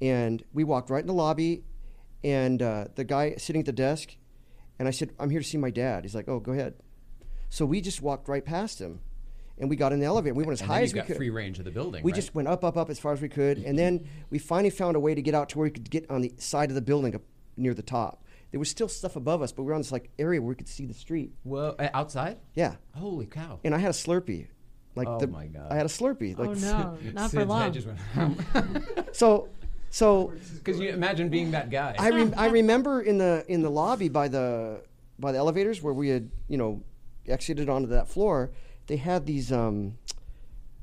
and 0.00 0.40
we 0.52 0.62
walked 0.62 0.88
right 0.88 1.00
in 1.00 1.08
the 1.08 1.12
lobby, 1.12 1.64
and 2.24 2.60
uh, 2.62 2.86
the 2.94 3.04
guy 3.04 3.34
sitting 3.36 3.60
at 3.60 3.66
the 3.66 3.72
desk, 3.72 4.16
and 4.78 4.88
I 4.88 4.90
said, 4.90 5.12
"I'm 5.18 5.30
here 5.30 5.40
to 5.40 5.46
see 5.46 5.58
my 5.58 5.70
dad." 5.70 6.04
He's 6.04 6.14
like, 6.14 6.28
"Oh, 6.28 6.40
go 6.40 6.52
ahead." 6.52 6.74
So 7.48 7.64
we 7.64 7.80
just 7.80 8.02
walked 8.02 8.28
right 8.28 8.44
past 8.44 8.80
him, 8.80 9.00
and 9.58 9.70
we 9.70 9.76
got 9.76 9.92
in 9.92 10.00
the 10.00 10.06
elevator. 10.06 10.34
We 10.34 10.44
went 10.44 10.54
as 10.54 10.60
and 10.60 10.68
high 10.70 10.76
then 10.76 10.84
as 10.84 10.92
we 10.92 10.98
got 11.00 11.06
could. 11.06 11.16
free 11.16 11.30
range 11.30 11.58
of 11.58 11.64
the 11.64 11.70
building. 11.70 12.02
we 12.02 12.12
right? 12.12 12.16
just 12.16 12.34
went 12.34 12.48
up, 12.48 12.64
up, 12.64 12.76
up 12.76 12.90
as 12.90 12.98
far 12.98 13.12
as 13.12 13.20
we 13.20 13.28
could, 13.28 13.58
and 13.58 13.78
then 13.78 14.06
we 14.30 14.38
finally 14.38 14.70
found 14.70 14.96
a 14.96 15.00
way 15.00 15.14
to 15.14 15.22
get 15.22 15.34
out 15.34 15.48
to 15.50 15.58
where 15.58 15.64
we 15.64 15.70
could 15.70 15.88
get 15.90 16.10
on 16.10 16.20
the 16.20 16.32
side 16.38 16.68
of 16.70 16.74
the 16.74 16.82
building 16.82 17.14
up 17.14 17.22
near 17.56 17.74
the 17.74 17.82
top. 17.82 18.24
There 18.50 18.58
was 18.60 18.70
still 18.70 18.88
stuff 18.88 19.16
above 19.16 19.42
us, 19.42 19.52
but 19.52 19.62
we 19.62 19.68
were 19.68 19.74
on 19.74 19.80
this 19.80 19.92
like 19.92 20.10
area 20.18 20.40
where 20.40 20.48
we 20.48 20.54
could 20.54 20.68
see 20.68 20.86
the 20.86 20.94
street. 20.94 21.32
well 21.44 21.74
uh, 21.78 21.88
outside. 21.92 22.38
Yeah, 22.54 22.76
Holy 22.94 23.26
cow! 23.26 23.60
and 23.64 23.74
I 23.74 23.78
had 23.78 23.90
a 23.90 23.94
Slurpee. 23.94 24.46
Like 24.94 25.06
Oh 25.06 25.20
the, 25.20 25.26
my 25.28 25.46
God. 25.46 25.70
I 25.70 25.76
had 25.76 25.86
a 25.86 25.88
Slurpee. 25.88 26.36
Like 26.36 26.48
oh 26.48 26.54
no, 26.54 26.98
not 27.12 27.30
for 27.30 27.44
long. 27.44 27.60
head 27.62 27.72
just 27.74 27.86
went. 27.86 29.04
So, 29.14 29.48
so 29.90 30.32
Because 30.54 30.78
you 30.78 30.90
imagine 30.90 31.28
being 31.28 31.50
that 31.52 31.70
guy. 31.70 31.94
I, 31.98 32.10
rem- 32.10 32.34
I 32.36 32.48
remember 32.48 33.00
in 33.00 33.18
the 33.18 33.44
in 33.48 33.62
the 33.62 33.70
lobby 33.70 34.08
by 34.08 34.28
the 34.28 34.82
by 35.18 35.32
the 35.32 35.38
elevators 35.38 35.82
where 35.82 35.94
we 35.94 36.08
had 36.08 36.30
you 36.48 36.56
know 36.58 36.82
exited 37.26 37.68
onto 37.68 37.88
that 37.88 38.08
floor, 38.08 38.50
they 38.86 38.96
had 38.96 39.26
these 39.26 39.52
um, 39.52 39.98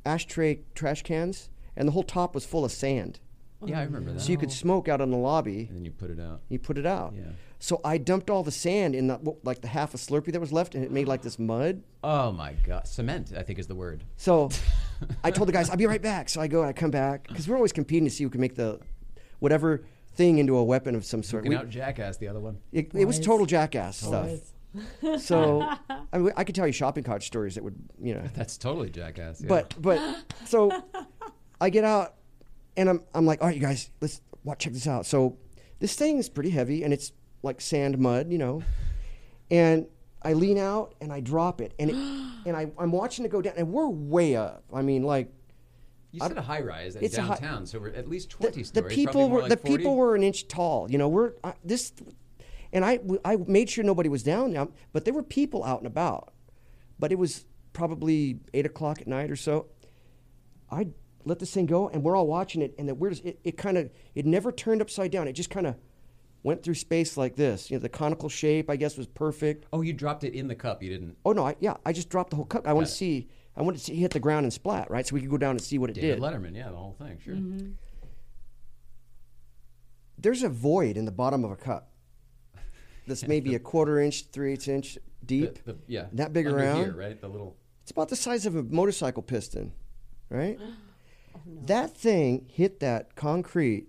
ashtray 0.06 0.60
trash 0.74 1.04
cans, 1.04 1.50
and 1.76 1.88
the 1.88 1.92
whole 1.92 2.04
top 2.04 2.36
was 2.36 2.46
full 2.46 2.66
of 2.66 2.72
sand, 2.72 3.20
yeah, 3.64 3.80
I 3.80 3.84
remember 3.84 4.14
that. 4.14 4.22
so 4.22 4.32
you 4.32 4.38
could 4.38 4.52
smoke 4.52 4.88
out 4.88 5.02
in 5.02 5.12
the 5.12 5.18
lobby. 5.18 5.66
and 5.68 5.78
then 5.78 5.86
you 5.86 5.92
put 5.92 6.10
it 6.10 6.20
out. 6.20 6.42
You 6.50 6.60
put 6.60 6.78
it 6.78 6.86
out. 6.86 7.14
Yeah. 7.16 7.24
So 7.60 7.82
I 7.84 7.98
dumped 7.98 8.30
all 8.30 8.44
the 8.44 8.52
sand 8.52 8.96
in 8.96 9.08
the 9.08 9.16
what, 9.16 9.44
like 9.44 9.62
the 9.62 9.68
half 9.68 9.94
a 9.94 9.98
Slurpee 9.98 10.32
that 10.34 10.40
was 10.40 10.52
left, 10.52 10.76
and 10.76 10.84
it 10.84 10.92
made 10.92 11.08
like 11.08 11.22
this 11.22 11.40
mud. 11.40 11.82
Oh 12.04 12.32
my 12.32 12.54
god, 12.66 12.88
cement! 12.88 13.34
I 13.36 13.44
think 13.44 13.60
is 13.60 13.68
the 13.68 13.76
word. 13.76 14.04
So 14.18 14.50
I 15.24 15.32
told 15.32 15.48
the 15.48 15.54
guys, 15.54 15.70
I'll 15.70 15.78
be 15.78 15.88
right 15.88 16.02
back. 16.02 16.30
So 16.30 16.42
I 16.42 16.48
go 16.48 16.62
and 16.62 16.70
I 16.70 16.74
come 16.74 16.92
back 16.92 17.28
because 17.28 17.48
we're 17.48 17.56
always 17.56 17.74
competing 17.74 18.06
to 18.06 18.14
see 18.14 18.24
who 18.24 18.30
can 18.30 18.42
make 18.42 18.56
the 18.56 18.80
whatever 19.46 19.86
thing 20.16 20.40
into 20.40 20.58
a 20.58 20.64
weapon 20.64 20.96
of 20.96 21.06
some 21.06 21.22
sort. 21.22 21.44
Looking 21.44 21.52
We- 21.60 21.64
out 21.64 21.70
jackass 21.70 22.18
the 22.18 22.28
other 22.28 22.40
one. 22.40 22.58
It, 22.72 22.90
it 22.96 23.06
was 23.06 23.20
total 23.20 23.46
jackass 23.46 23.98
stuff. 23.98 24.30
So 25.20 25.62
I, 26.12 26.18
mean, 26.18 26.34
I 26.36 26.44
could 26.44 26.54
tell 26.54 26.68
you 26.68 26.74
shopping 26.74 27.06
cart 27.06 27.24
stories 27.24 27.56
that 27.56 27.64
would, 27.64 27.78
you 27.98 28.14
know. 28.14 28.24
That's 28.34 28.58
totally 28.58 28.90
jackass. 28.90 29.40
Yeah. 29.40 29.48
But 29.48 29.74
but 29.80 30.02
so 30.46 30.84
I 31.62 31.70
get 31.70 31.86
out 31.86 32.16
and 32.76 32.90
I'm 32.90 33.02
I'm 33.14 33.26
like, 33.26 33.40
all 33.40 33.48
right, 33.48 33.56
you 33.56 33.62
guys, 33.62 33.90
let's 34.02 34.20
watch 34.44 34.60
check 34.60 34.74
this 34.74 34.86
out. 34.86 35.06
So 35.06 35.38
this 35.80 35.96
thing 35.96 36.18
is 36.18 36.28
pretty 36.28 36.50
heavy 36.50 36.84
and 36.84 36.92
it's 36.92 37.14
like 37.42 37.62
sand 37.62 37.98
mud, 38.00 38.30
you 38.30 38.38
know, 38.38 38.64
and 39.50 39.88
I 40.22 40.34
lean 40.34 40.58
out 40.58 40.94
and 41.00 41.14
I 41.14 41.22
drop 41.22 41.62
it 41.62 41.74
and 41.80 41.92
it, 41.92 41.96
and 42.46 42.58
I 42.58 42.70
I'm 42.78 42.92
watching 42.92 43.24
it 43.24 43.32
go 43.32 43.42
down 43.42 43.54
and 43.56 43.72
we're 43.72 43.88
way 43.88 44.36
up. 44.36 44.66
I 44.74 44.82
mean, 44.82 45.04
like 45.04 45.32
you 46.16 46.22
said 46.28 46.38
a 46.38 46.42
high 46.42 46.62
rise 46.62 46.96
at 46.96 47.04
It's 47.04 47.18
a 47.18 47.22
hi- 47.22 47.36
downtown, 47.36 47.66
so 47.66 47.80
we're 47.80 47.90
at 47.90 48.08
least 48.08 48.30
the, 48.32 48.38
twenty 48.38 48.62
the 48.62 48.66
stories. 48.68 48.96
people 48.96 49.30
were 49.30 49.42
like 49.42 49.50
the 49.50 49.58
40. 49.58 49.78
people 49.78 49.96
were 49.96 50.16
an 50.16 50.24
inch 50.24 50.48
tall. 50.48 50.90
You 50.90 50.98
know, 50.98 51.08
we're 51.10 51.34
uh, 51.44 51.54
this, 51.64 51.94
and 52.74 52.84
I 52.86 53.00
I 53.24 53.36
made 53.38 53.70
sure 53.70 53.84
nobody 53.84 54.10
was 54.10 54.24
down 54.24 54.54
now, 54.54 54.70
but 54.94 55.06
there 55.06 55.14
were 55.14 55.24
people 55.24 55.64
out 55.64 55.80
and 55.80 55.88
about. 55.88 56.34
But 56.98 57.12
it 57.12 57.20
was 57.20 57.46
probably 57.74 58.40
eight 58.54 58.66
o'clock 58.66 59.02
at 59.02 59.08
night 59.08 59.30
or 59.30 59.36
so. 59.36 59.68
I 60.72 60.88
let 61.26 61.40
this 61.40 61.52
thing 61.54 61.66
go, 61.66 61.90
and 61.90 62.04
we're 62.04 62.16
all 62.16 62.28
watching 62.28 62.62
it, 62.62 62.74
and 62.78 62.88
the 62.88 62.96
weirdest 62.96 63.26
it, 63.26 63.40
it 63.44 63.58
kind 63.58 63.78
of 63.78 63.90
it 64.16 64.26
never 64.26 64.52
turned 64.52 64.82
upside 64.82 65.12
down. 65.12 65.28
It 65.28 65.34
just 65.34 65.50
kind 65.50 65.68
of 65.68 65.76
went 66.44 66.62
through 66.64 66.76
space 66.76 67.18
like 67.18 67.36
this. 67.36 67.70
You 67.70 67.78
know, 67.78 67.82
the 67.82 67.90
conical 67.90 68.30
shape 68.30 68.70
I 68.70 68.76
guess 68.76 68.98
was 68.98 69.08
perfect. 69.08 69.66
Oh, 69.74 69.82
you 69.82 69.94
dropped 69.94 70.24
it 70.24 70.34
in 70.34 70.48
the 70.48 70.56
cup. 70.56 70.82
You 70.82 70.90
didn't. 70.90 71.18
Oh 71.26 71.34
no, 71.34 71.48
I, 71.48 71.56
yeah, 71.60 71.76
I 71.86 71.92
just 71.92 72.10
dropped 72.10 72.30
the 72.30 72.36
whole 72.38 72.46
cup. 72.46 72.68
I 72.68 72.74
want 72.74 72.88
to 72.88 72.94
it. 72.94 72.96
See. 73.56 73.60
I 73.60 73.64
wanted 73.64 73.78
to 73.78 73.84
see 73.84 73.96
hit 73.96 74.12
the 74.12 74.20
ground 74.20 74.46
and 74.46 74.54
splat, 74.54 74.90
right? 74.92 75.06
So 75.06 75.14
we 75.16 75.22
could 75.22 75.30
go 75.30 75.38
down 75.38 75.52
and 75.52 75.62
see 75.62 75.78
what 75.78 75.90
it 75.90 75.94
David 75.94 76.16
did. 76.16 76.20
Letterman, 76.22 76.56
yeah, 76.56 76.70
the 76.70 76.76
whole 76.76 76.96
thing, 77.00 77.20
sure. 77.24 77.36
Mm-hmm. 77.36 77.72
there's 80.18 80.44
a 80.44 80.50
void 80.50 80.98
in 80.98 81.06
the 81.06 81.12
bottom 81.12 81.44
of 81.44 81.52
a 81.52 81.56
cup 81.56 81.90
that's 83.08 83.28
maybe 83.28 83.56
a 83.56 83.60
quarter 83.60 84.00
inch, 84.00 84.26
three 84.32 84.54
eighths 84.54 84.68
inch 84.68 84.98
deep. 85.26 85.64
The- 85.66 85.74
the- 85.74 85.80
yeah. 85.88 86.06
That 86.14 86.34
big 86.34 86.48
Under 86.48 86.60
around. 86.60 86.78
here, 86.84 86.96
right? 86.96 87.20
The 87.20 87.28
little. 87.28 87.56
It's 87.84 87.92
about 87.92 88.10
the 88.10 88.16
size 88.16 88.46
of 88.46 88.56
a 88.56 88.64
motorcycle 88.64 89.24
piston, 89.24 89.72
right? 90.30 90.60
Oh, 91.38 91.42
That 91.66 91.96
thing 91.98 92.46
hit 92.50 92.80
that 92.80 93.16
concrete 93.18 93.88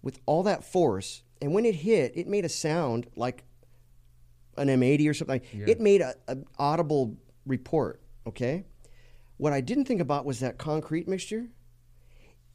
with 0.00 0.20
all 0.26 0.44
that 0.44 0.62
force, 0.62 1.24
and 1.42 1.52
when 1.52 1.64
it 1.64 1.74
hit, 1.74 2.12
it 2.16 2.28
made 2.28 2.44
a 2.44 2.48
sound 2.48 3.08
like 3.16 3.42
an 4.56 4.68
M80 4.68 5.10
or 5.10 5.14
something. 5.14 5.40
It 5.52 5.80
made 5.80 6.00
a, 6.02 6.14
an 6.28 6.46
audible 6.56 7.16
report. 7.46 8.00
Okay, 8.26 8.64
what 9.36 9.52
I 9.52 9.60
didn't 9.60 9.86
think 9.86 10.00
about 10.00 10.24
was 10.24 10.40
that 10.40 10.58
concrete 10.58 11.08
mixture. 11.08 11.46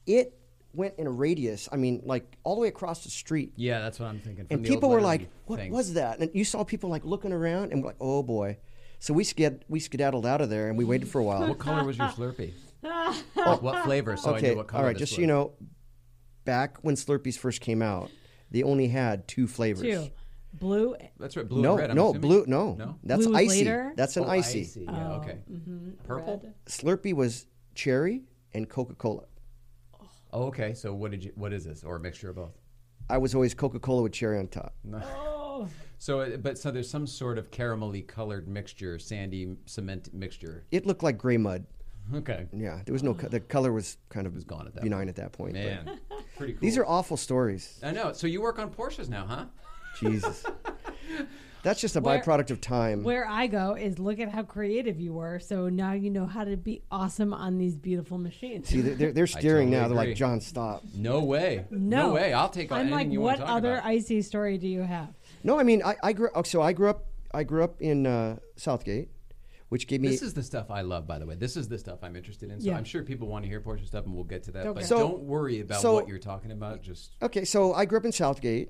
It 0.05 0.37
went 0.73 0.95
in 0.97 1.07
a 1.07 1.11
radius. 1.11 1.67
I 1.71 1.77
mean, 1.77 2.01
like 2.05 2.37
all 2.43 2.55
the 2.55 2.61
way 2.61 2.67
across 2.67 3.03
the 3.03 3.09
street. 3.09 3.53
Yeah, 3.55 3.79
that's 3.79 3.99
what 3.99 4.07
I'm 4.07 4.19
thinking. 4.19 4.47
And 4.49 4.63
people 4.63 4.89
were 4.89 5.01
like, 5.01 5.29
"What 5.45 5.67
was 5.69 5.93
that?" 5.93 6.19
And 6.19 6.29
you 6.33 6.45
saw 6.45 6.63
people 6.63 6.89
like 6.89 7.05
looking 7.05 7.31
around 7.31 7.71
and 7.71 7.81
we're 7.81 7.89
like, 7.89 7.97
"Oh 7.99 8.21
boy!" 8.23 8.57
So 8.99 9.13
we 9.13 9.23
sked 9.23 9.61
we 9.67 9.79
skedaddled 9.79 10.25
out 10.25 10.41
of 10.41 10.49
there 10.49 10.69
and 10.69 10.77
we 10.77 10.85
waited 10.85 11.07
for 11.07 11.19
a 11.19 11.23
while. 11.23 11.47
What 11.47 11.59
color 11.59 11.83
was 11.83 11.97
your 11.97 12.07
Slurpee? 12.07 12.53
Like, 13.35 13.61
what 13.63 13.83
flavor? 13.83 14.15
So 14.15 14.31
I 14.31 14.37
okay, 14.37 14.49
knew 14.51 14.57
what 14.57 14.67
color. 14.67 14.81
all 14.81 14.85
right. 14.87 14.93
this 14.93 15.09
Just 15.09 15.11
was. 15.13 15.15
so 15.17 15.21
you 15.21 15.27
know, 15.27 15.53
back 16.45 16.77
when 16.83 16.95
Slurpees 16.95 17.37
first 17.37 17.61
came 17.61 17.81
out, 17.81 18.11
they 18.51 18.61
only 18.63 18.87
had 18.87 19.27
two 19.27 19.47
flavors. 19.47 19.81
Two. 19.81 20.09
Blue. 20.59 20.95
That's 21.19 21.35
right. 21.37 21.47
Blue 21.47 21.61
no, 21.61 21.71
and 21.71 21.79
red. 21.81 21.89
I'm 21.91 21.95
no, 21.95 22.05
assuming? 22.09 22.21
blue. 22.21 22.45
No, 22.47 22.75
No. 22.75 22.95
that's 23.03 23.25
Blue 23.25 23.35
icy. 23.35 23.47
later? 23.59 23.93
That's 23.95 24.17
an 24.17 24.23
Oh, 24.25 24.29
icy. 24.29 24.69
Yeah. 24.81 25.11
okay. 25.13 25.37
Purple. 26.05 26.41
red. 26.43 26.53
Slurpee 26.65 27.13
was 27.13 27.47
cherry 27.73 28.23
and 28.53 28.69
Coca 28.69 28.95
Cola. 28.95 29.23
Oh, 30.33 30.45
okay. 30.47 30.73
So 30.73 30.93
what 30.93 31.11
did 31.11 31.23
you? 31.23 31.31
What 31.35 31.53
is 31.53 31.63
this? 31.65 31.83
Or 31.83 31.95
a 31.95 31.99
mixture 31.99 32.29
of 32.29 32.35
both? 32.35 32.53
I 33.09 33.17
was 33.17 33.35
always 33.35 33.53
Coca 33.53 33.79
Cola 33.79 34.01
with 34.01 34.13
cherry 34.13 34.39
on 34.39 34.47
top. 34.47 34.73
Oh, 34.93 35.67
So, 35.99 36.21
uh, 36.21 36.37
but 36.37 36.57
so 36.57 36.71
there's 36.71 36.89
some 36.89 37.05
sort 37.07 37.37
of 37.37 37.51
caramelly 37.51 38.05
colored 38.05 38.47
mixture, 38.47 38.97
sandy 38.99 39.55
cement 39.65 40.13
mixture. 40.13 40.65
It 40.71 40.85
looked 40.85 41.03
like 41.03 41.17
gray 41.17 41.37
mud. 41.37 41.65
Okay. 42.13 42.45
Yeah, 42.53 42.81
there 42.85 42.93
was 42.93 43.01
no. 43.01 43.15
co- 43.15 43.29
The 43.29 43.39
color 43.39 43.71
was 43.73 43.97
kind 44.09 44.27
of 44.27 44.35
was 44.35 44.43
gone 44.43 44.67
at 44.67 44.75
that 44.75 44.83
benign 44.83 45.09
at 45.09 45.15
that 45.15 45.31
point. 45.31 45.53
Man, 45.53 45.99
pretty 46.37 46.53
cool. 46.53 46.59
these 46.61 46.77
are 46.77 46.85
awful 46.85 47.17
stories. 47.17 47.79
I 47.81 47.89
know. 47.93 48.13
So 48.13 48.27
you 48.27 48.41
work 48.41 48.59
on 48.59 48.69
Porsches 48.69 49.09
now, 49.09 49.25
huh? 49.25 49.45
Jesus, 49.99 50.43
that's 51.63 51.81
just 51.81 51.95
a 51.95 52.01
Where- 52.01 52.21
byproduct 52.21 52.51
of 52.51 52.61
time. 52.61 53.03
where 53.03 53.27
I 53.27 53.47
go 53.47 53.73
is 53.75 53.97
look 53.99 54.19
at 54.19 54.29
how 54.29 54.43
creative 54.43 54.99
you 54.99 55.13
were. 55.13 55.39
So 55.39 55.67
now 55.69 55.93
you 55.93 56.09
know 56.11 56.25
how 56.25 56.43
to 56.43 56.55
be 56.57 56.81
awesome 56.91 57.33
on 57.33 57.57
these 57.57 57.75
beautiful 57.75 58.17
machines. 58.17 58.69
See, 58.69 58.81
they're, 58.81 59.11
they're 59.11 59.27
steering 59.27 59.71
totally 59.71 59.81
now. 59.81 59.87
They're 59.87 59.97
agree. 59.97 60.09
like, 60.11 60.17
John, 60.17 60.41
stop. 60.41 60.83
No 60.95 61.23
way. 61.23 61.65
no, 61.71 62.13
way. 62.13 62.33
I'll 62.33 62.49
take 62.49 62.71
on 62.71 62.77
I'm 62.79 62.87
anything 62.87 63.07
like, 63.07 63.13
you 63.13 63.21
what 63.21 63.27
want 63.27 63.39
to 63.39 63.45
talk 63.45 63.55
other 63.57 63.73
about. 63.73 63.85
icy 63.85 64.21
story 64.21 64.57
do 64.57 64.67
you 64.67 64.81
have? 64.81 65.09
No, 65.43 65.59
I 65.59 65.63
mean, 65.63 65.81
I, 65.83 65.95
I 66.03 66.13
grew. 66.13 66.29
oh, 66.35 66.43
So 66.43 66.61
I 66.61 66.73
grew 66.73 66.89
up. 66.89 67.05
I 67.33 67.43
grew 67.43 67.63
up 67.65 67.81
in 67.81 68.07
uh, 68.07 68.37
South 68.55 68.85
Gate, 68.85 69.09
which 69.67 69.87
gave 69.87 69.99
me. 69.99 70.07
This 70.07 70.21
is 70.21 70.33
the 70.33 70.43
stuff 70.43 70.71
I 70.71 70.81
love, 70.81 71.05
by 71.05 71.19
the 71.19 71.25
way. 71.25 71.35
This 71.35 71.57
is 71.57 71.67
the 71.67 71.77
stuff 71.77 71.99
I'm 72.01 72.15
interested 72.15 72.49
in. 72.49 72.61
So 72.61 72.67
Yeah. 72.67 72.77
I'm 72.77 72.85
sure 72.85 73.03
people 73.03 73.27
want 73.27 73.43
to 73.43 73.49
hear 73.49 73.59
Porsche 73.59 73.85
stuff, 73.85 74.05
and 74.05 74.13
we'll 74.15 74.23
get 74.23 74.43
to 74.43 74.51
that. 74.51 74.67
Okay. 74.67 74.79
But 74.81 74.85
So- 74.85 74.99
don't 74.99 75.23
worry 75.23 75.59
about 75.59 75.81
so- 75.81 75.93
what 75.93 76.07
you're 76.07 76.17
talking 76.19 76.51
about. 76.51 76.81
Just 76.81 77.11
okay. 77.21 77.43
So 77.43 77.73
I 77.73 77.83
grew 77.85 77.97
up 77.97 78.05
in 78.05 78.13
South 78.13 78.39
Gate 78.39 78.69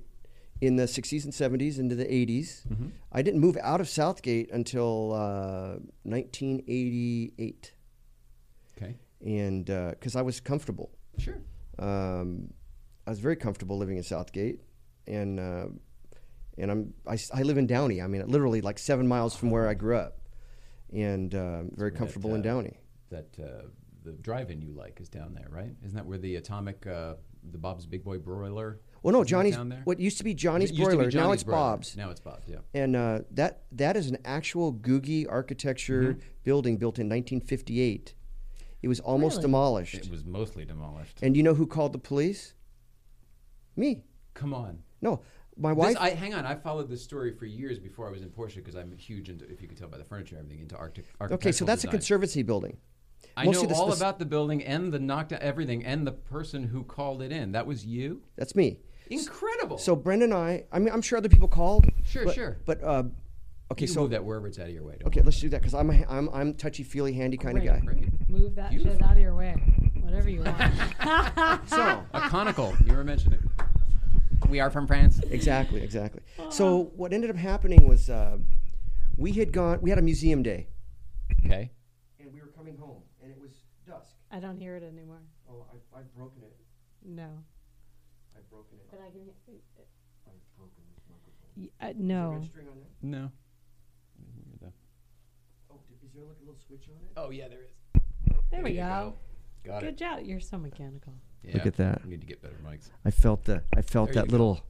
in 0.62 0.76
the 0.76 0.84
'60s 0.84 1.24
and 1.24 1.34
'70s 1.34 1.80
into 1.80 1.96
the 1.96 2.06
'80s. 2.06 2.68
Mm-hmm. 2.68 2.88
I 3.12 3.22
didn't 3.22 3.42
move 3.42 3.58
out 3.62 3.82
of 3.82 3.90
South 3.90 4.22
Gate 4.22 4.50
until 4.52 5.14
uh, 5.14 5.78
1988, 6.04 7.74
okay. 8.78 8.96
and 9.26 9.66
because 9.66 10.16
I 10.16 10.22
was 10.22 10.40
comfortable. 10.40 10.92
Sure. 11.18 11.38
Um, 11.80 12.54
I 13.08 13.12
was 13.12 13.20
very 13.20 13.36
comfortable 13.36 13.78
living 13.78 13.98
in 13.98 14.04
South 14.04 14.32
Gate, 14.32 14.62
and 15.08 15.40
uh, 15.40 15.68
and 16.58 16.72
I'm 16.72 16.94
I, 17.08 17.18
I 17.34 17.44
live 17.44 17.58
in 17.58 17.68
Downey. 17.68 18.02
I 18.02 18.08
mean, 18.08 18.26
literally 18.28 18.62
like 18.62 18.80
seven 18.80 19.08
miles 19.08 19.36
from 19.36 19.52
where 19.52 19.68
I 19.68 19.74
grew 19.74 19.98
up, 19.98 20.20
and 20.92 21.34
uh, 21.34 21.64
very 21.76 21.92
That, 21.92 21.98
comfortable 21.98 22.34
in 22.34 22.42
uh, 22.42 22.44
Downey. 22.44 22.80
That 23.10 23.28
uh, 23.40 23.68
the 24.04 24.14
drive-in 24.14 24.62
you 24.62 24.72
like 24.72 25.00
is 25.00 25.10
down 25.10 25.34
there, 25.34 25.48
right? 25.50 25.72
Isn't 25.84 25.96
that 25.96 26.06
where 26.06 26.18
the 26.18 26.36
atomic, 26.36 26.86
uh, 26.88 27.16
the 27.52 27.58
Bob's 27.58 27.86
Big 27.86 28.04
Boy 28.04 28.18
broiler? 28.18 28.80
Well, 29.06 29.12
no, 29.14 29.20
isn't 29.20 29.28
Johnny's. 29.28 29.56
down 29.56 29.70
there? 29.70 29.82
What 29.84 30.00
used 30.00 30.18
to 30.18 30.24
be 30.24 30.34
Johnny's 30.34 30.72
It 30.72 30.78
used 30.78 30.90
to 30.90 30.98
be 30.98 31.04
broiler, 31.04 31.12
now 31.28 31.32
it's 31.32 31.44
Broiler. 31.44 31.60
Bob's. 31.62 31.96
Now 31.96 32.10
it's 32.10 32.20
Bob's. 32.20 32.48
Yeah. 32.48 32.58
And 32.74 32.96
uh, 32.96 33.20
that 33.32 33.62
that 33.74 33.96
is 33.96 34.08
an 34.10 34.18
actual 34.26 34.74
Googie 34.74 35.28
architecture 35.30 36.02
Mm-hmm. 36.16 36.20
building 36.44 36.78
built 36.78 36.98
in 36.98 37.06
1958. 37.08 38.16
It 38.82 38.88
was 38.88 39.00
almost 39.00 39.36
Really? 39.38 39.42
demolished. 39.44 39.94
It 39.96 40.10
was 40.10 40.26
mostly 40.26 40.66
demolished. 40.66 41.20
and 41.22 41.38
you 41.38 41.44
know 41.44 41.54
who 41.54 41.68
called 41.68 41.94
the 41.94 42.00
police? 42.00 42.56
Me. 43.76 44.02
Come 44.34 44.54
on. 44.56 44.80
No, 45.02 45.22
my 45.56 45.72
This, 45.76 45.78
wife. 45.78 45.98
I, 46.00 46.10
hang 46.12 46.34
on, 46.34 46.46
I 46.48 46.56
followed 46.56 46.90
this 46.90 47.04
story 47.04 47.32
for 47.32 47.46
years 47.46 47.78
before 47.78 48.08
I 48.08 48.12
was 48.12 48.24
in 48.24 48.30
Porsche 48.30 48.56
because 48.56 48.76
I'm 48.76 48.92
huge 48.98 49.30
into, 49.30 49.46
if 49.52 49.62
you 49.62 49.68
could 49.68 49.78
tell 49.78 49.88
by 49.88 49.98
the 50.00 50.04
furniture 50.04 50.36
and 50.36 50.46
everything, 50.46 50.62
into 50.64 50.76
Arctic. 50.78 51.06
okay, 51.22 51.52
so 51.52 51.64
that's 51.64 51.84
a 51.84 51.88
conservancy 51.88 52.42
building. 52.42 52.78
I 53.38 53.46
Mostly 53.46 53.64
know 53.64 53.70
the- 53.70 53.76
all 53.76 53.88
the- 53.90 53.96
about 53.96 54.18
the 54.20 54.26
building 54.26 54.64
and 54.64 54.92
the 54.92 55.00
knocked 55.00 55.32
out 55.34 55.42
everything 55.42 55.84
and 55.86 56.06
the 56.08 56.12
person 56.12 56.64
who 56.64 56.84
called 56.84 57.22
it 57.22 57.32
in. 57.32 57.52
That 57.54 57.68
was 57.68 57.86
you. 57.86 58.22
That's 58.36 58.56
me. 58.56 58.80
Incredible. 59.10 59.78
So 59.78 59.96
Brenda 59.96 60.26
and 60.26 60.34
I. 60.34 60.64
I 60.72 60.80
mean, 60.80 60.94
I'm 60.94 61.02
sure 61.02 61.18
other 61.18 61.30
people 61.30 61.48
called. 61.48 61.86
Sure, 62.04 62.26
but, 62.26 62.36
sure. 62.36 62.58
But 62.66 62.84
uh, 62.84 63.04
okay, 63.72 63.84
you 63.84 63.88
so 63.88 64.02
move 64.02 64.12
that 64.12 64.24
wherever 64.24 64.48
it's 64.48 64.60
out 64.60 64.68
of 64.68 64.74
your 64.74 64.84
way. 64.84 64.98
don't 65.00 65.08
okay, 65.08 65.22
let's 65.22 65.40
do 65.40 65.50
that 65.50 65.62
because 65.62 65.74
I'm 65.74 65.90
a, 65.90 66.06
I'm 66.10 66.30
I'm 66.30 66.54
touchy 66.54 66.84
feely 66.84 67.14
handy 67.14 67.38
kind 67.38 67.58
Great. 67.60 67.70
of 67.70 67.76
guy. 67.80 67.86
Great. 67.86 68.30
Move 68.30 68.56
that 68.56 68.72
shit 68.72 69.02
out 69.02 69.12
of 69.14 69.18
your 69.18 69.36
way. 69.36 69.54
Whatever 70.02 70.30
you 70.30 70.44
want. 70.44 70.58
So 71.68 72.04
A 72.14 72.22
conical. 72.22 72.76
You 72.86 72.94
were 72.96 73.04
mentioning. 73.04 73.40
We 74.50 74.60
are 74.60 74.70
from 74.70 74.86
France. 74.86 75.20
exactly, 75.32 75.82
exactly. 75.82 76.22
So 76.50 76.92
what 76.96 77.14
ended 77.14 77.30
up 77.30 77.36
happening 77.36 77.88
was 77.88 78.10
uh, 78.10 78.38
we 79.18 79.32
had 79.34 79.52
gone. 79.52 79.80
We 79.82 79.90
had 79.90 79.98
a 80.00 80.04
museum 80.04 80.44
day, 80.44 80.68
Okay. 81.46 81.72
and 82.20 82.32
we 82.34 82.40
were 82.42 82.48
coming 82.56 82.78
home, 82.78 83.02
and 83.24 83.32
it 83.32 83.40
was 83.42 83.52
dusk. 83.88 84.12
I 84.32 84.40
don't 84.40 84.58
hear 84.58 84.76
it 84.76 84.84
anymore. 84.84 85.22
Oh, 85.50 85.66
I, 85.72 86.00
I've 86.00 86.14
broken 86.16 86.44
it. 86.44 86.56
No. 87.04 87.30
I've 89.04 89.14
broken 89.14 89.28
it. 89.30 89.64
But 89.76 89.88
I 90.28 90.30
can. 90.30 90.36
I've 90.36 90.58
broken 90.58 90.84
this 90.96 91.04
microphone. 91.10 91.70
Uh, 91.82 91.90
Is 91.90 91.96
no. 91.98 92.30
there 92.32 92.40
a 92.40 92.46
string 92.46 92.68
on 92.70 92.78
that? 92.80 93.08
No. 93.08 93.32
Oh, 95.72 95.80
d- 95.88 95.96
is 96.06 96.14
there 96.14 96.24
like 96.26 96.38
a 96.42 96.46
little 96.46 96.60
switch 96.68 96.86
on 96.90 96.96
it? 97.04 97.12
Oh 97.18 97.30
yeah, 97.32 97.48
there 97.48 97.60
is. 97.64 98.02
There 98.52 98.64
we 98.64 98.72
you 98.72 98.78
go. 98.78 99.14
Got 99.66 99.82
Good 99.82 99.90
it. 99.90 99.98
job. 99.98 100.20
You're 100.24 100.40
so 100.40 100.58
mechanical. 100.58 101.14
Yeah. 101.44 101.56
Look 101.56 101.66
at 101.66 101.78
that. 101.78 102.04
We 102.04 102.12
need 102.12 102.22
to 102.22 102.28
get 102.28 102.42
better 102.42 102.56
mics. 102.66 102.90
I 103.04 103.12
felt 103.12 103.44
the. 103.46 103.64
I 103.76 103.82
felt 103.82 104.08
There 104.14 104.16
that 104.24 104.26
you 104.26 104.30
go. 104.30 104.32
little. 104.32 104.62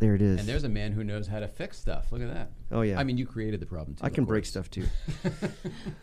There 0.00 0.14
it 0.14 0.22
is. 0.22 0.40
And 0.40 0.48
there's 0.48 0.64
a 0.64 0.68
man 0.68 0.92
who 0.92 1.04
knows 1.04 1.26
how 1.28 1.38
to 1.40 1.46
fix 1.48 1.78
stuff. 1.78 2.10
Look 2.12 2.20
at 2.20 2.32
that. 2.34 2.50
Oh, 2.72 2.82
yeah. 2.82 2.98
I 2.98 3.04
mean, 3.04 3.16
you 3.16 3.26
created 3.26 3.60
the 3.60 3.66
problem 3.66 3.94
too. 3.94 4.04
I 4.04 4.08
of 4.08 4.12
can 4.12 4.24
break 4.24 4.42
course. 4.42 4.50
stuff 4.50 4.68
too. 4.68 4.86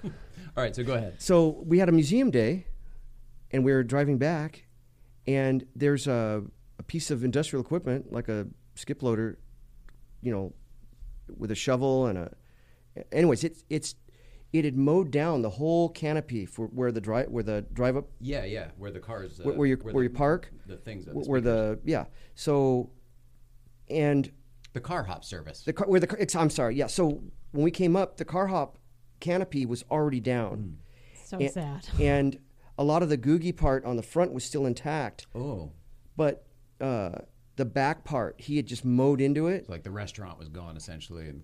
All 0.06 0.64
right, 0.64 0.74
so 0.76 0.84
go 0.84 0.94
ahead. 0.94 1.16
So 1.22 1.62
we 1.66 1.78
had 1.80 1.90
a 1.90 1.92
museum 1.92 2.32
day, 2.32 2.66
and 3.52 3.64
we 3.66 3.72
were 3.74 3.84
driving 3.84 4.18
back, 4.18 4.66
and 5.28 5.66
there's 5.76 6.08
a, 6.08 6.42
a 6.82 6.84
piece 6.84 7.12
of 7.12 7.24
industrial 7.24 7.64
equipment 7.64 8.12
like 8.12 8.28
a 8.28 8.48
skip 8.74 9.04
loader, 9.04 9.38
you 10.22 10.32
know, 10.32 10.52
with 11.38 11.52
a 11.52 11.56
shovel 11.56 12.08
and 12.08 12.18
a. 12.18 12.32
Anyways, 13.12 13.44
it's 13.44 13.64
it's 13.70 13.96
it 14.52 14.66
had 14.66 14.76
mowed 14.76 15.12
down 15.12 15.44
the 15.44 15.50
whole 15.50 15.90
canopy 15.90 16.46
for 16.46 16.66
where 16.68 16.92
the 16.92 17.00
drive 17.00 17.30
where 17.30 17.44
the 17.44 17.62
drive 17.72 17.96
up 17.96 18.08
Yeah, 18.20 18.44
yeah. 18.46 18.70
Where 18.78 18.92
the 18.92 19.00
cars. 19.00 19.40
Uh, 19.40 19.44
where, 19.44 19.56
where 19.56 19.68
you 19.68 19.76
where, 19.78 19.94
the, 19.94 20.00
you 20.02 20.10
park, 20.10 20.52
The 20.66 20.76
things. 20.76 21.08
Are 21.08 21.14
where, 21.14 21.24
the, 21.24 21.30
where 21.30 21.40
speakers. 21.42 21.80
the 21.86 21.92
yeah. 21.92 22.06
So, 22.34 22.90
and 23.90 24.32
the 24.74 24.82
car 24.82 25.04
hop 25.04 25.24
service. 25.24 25.62
the 25.62 25.74
car 25.74 25.88
where 25.88 26.00
the 26.00 26.08
car, 26.08 26.20
I'm 26.36 26.50
sorry, 26.50 26.76
yeah. 26.76 26.88
So 26.88 27.22
when 27.52 27.64
we 27.64 27.72
came 27.72 27.96
up, 27.96 28.18
the 28.18 28.26
car 28.26 28.48
hop 28.48 28.80
canopy 29.20 29.68
was 29.68 29.84
already 29.92 30.20
down. 30.20 30.78
So 31.26 31.38
And- 31.38 31.52
sad. 31.52 31.88
and 32.00 32.40
a 32.78 32.84
lot 32.84 33.04
of 33.04 33.10
the 33.10 33.18
googie 33.18 33.56
part 33.56 33.86
on 33.86 33.96
the 33.98 34.04
front 34.04 34.34
was 34.34 34.44
still 34.44 34.66
intact, 34.66 35.28
oh, 35.36 35.72
but 36.18 36.48
uh, 36.82 37.12
the 37.56 37.66
back 37.66 38.04
part 38.04 38.36
he 38.40 38.58
had 38.58 38.66
just 38.66 38.84
mowed 38.84 39.22
into 39.22 39.48
it, 39.48 39.62
it's 39.62 39.70
like 39.70 39.84
the 39.84 39.92
restaurant 39.92 40.40
was 40.40 40.50
gone 40.50 40.76
essentially, 40.78 41.28
and 41.28 41.44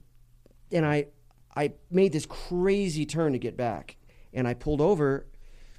and 0.72 0.86
I 0.86 1.08
I 1.56 1.74
made 1.92 2.12
this 2.12 2.26
crazy 2.26 3.06
turn 3.06 3.34
to 3.34 3.40
get 3.40 3.56
back, 3.58 3.98
and 4.34 4.48
I 4.48 4.54
pulled 4.54 4.82
over, 4.82 5.28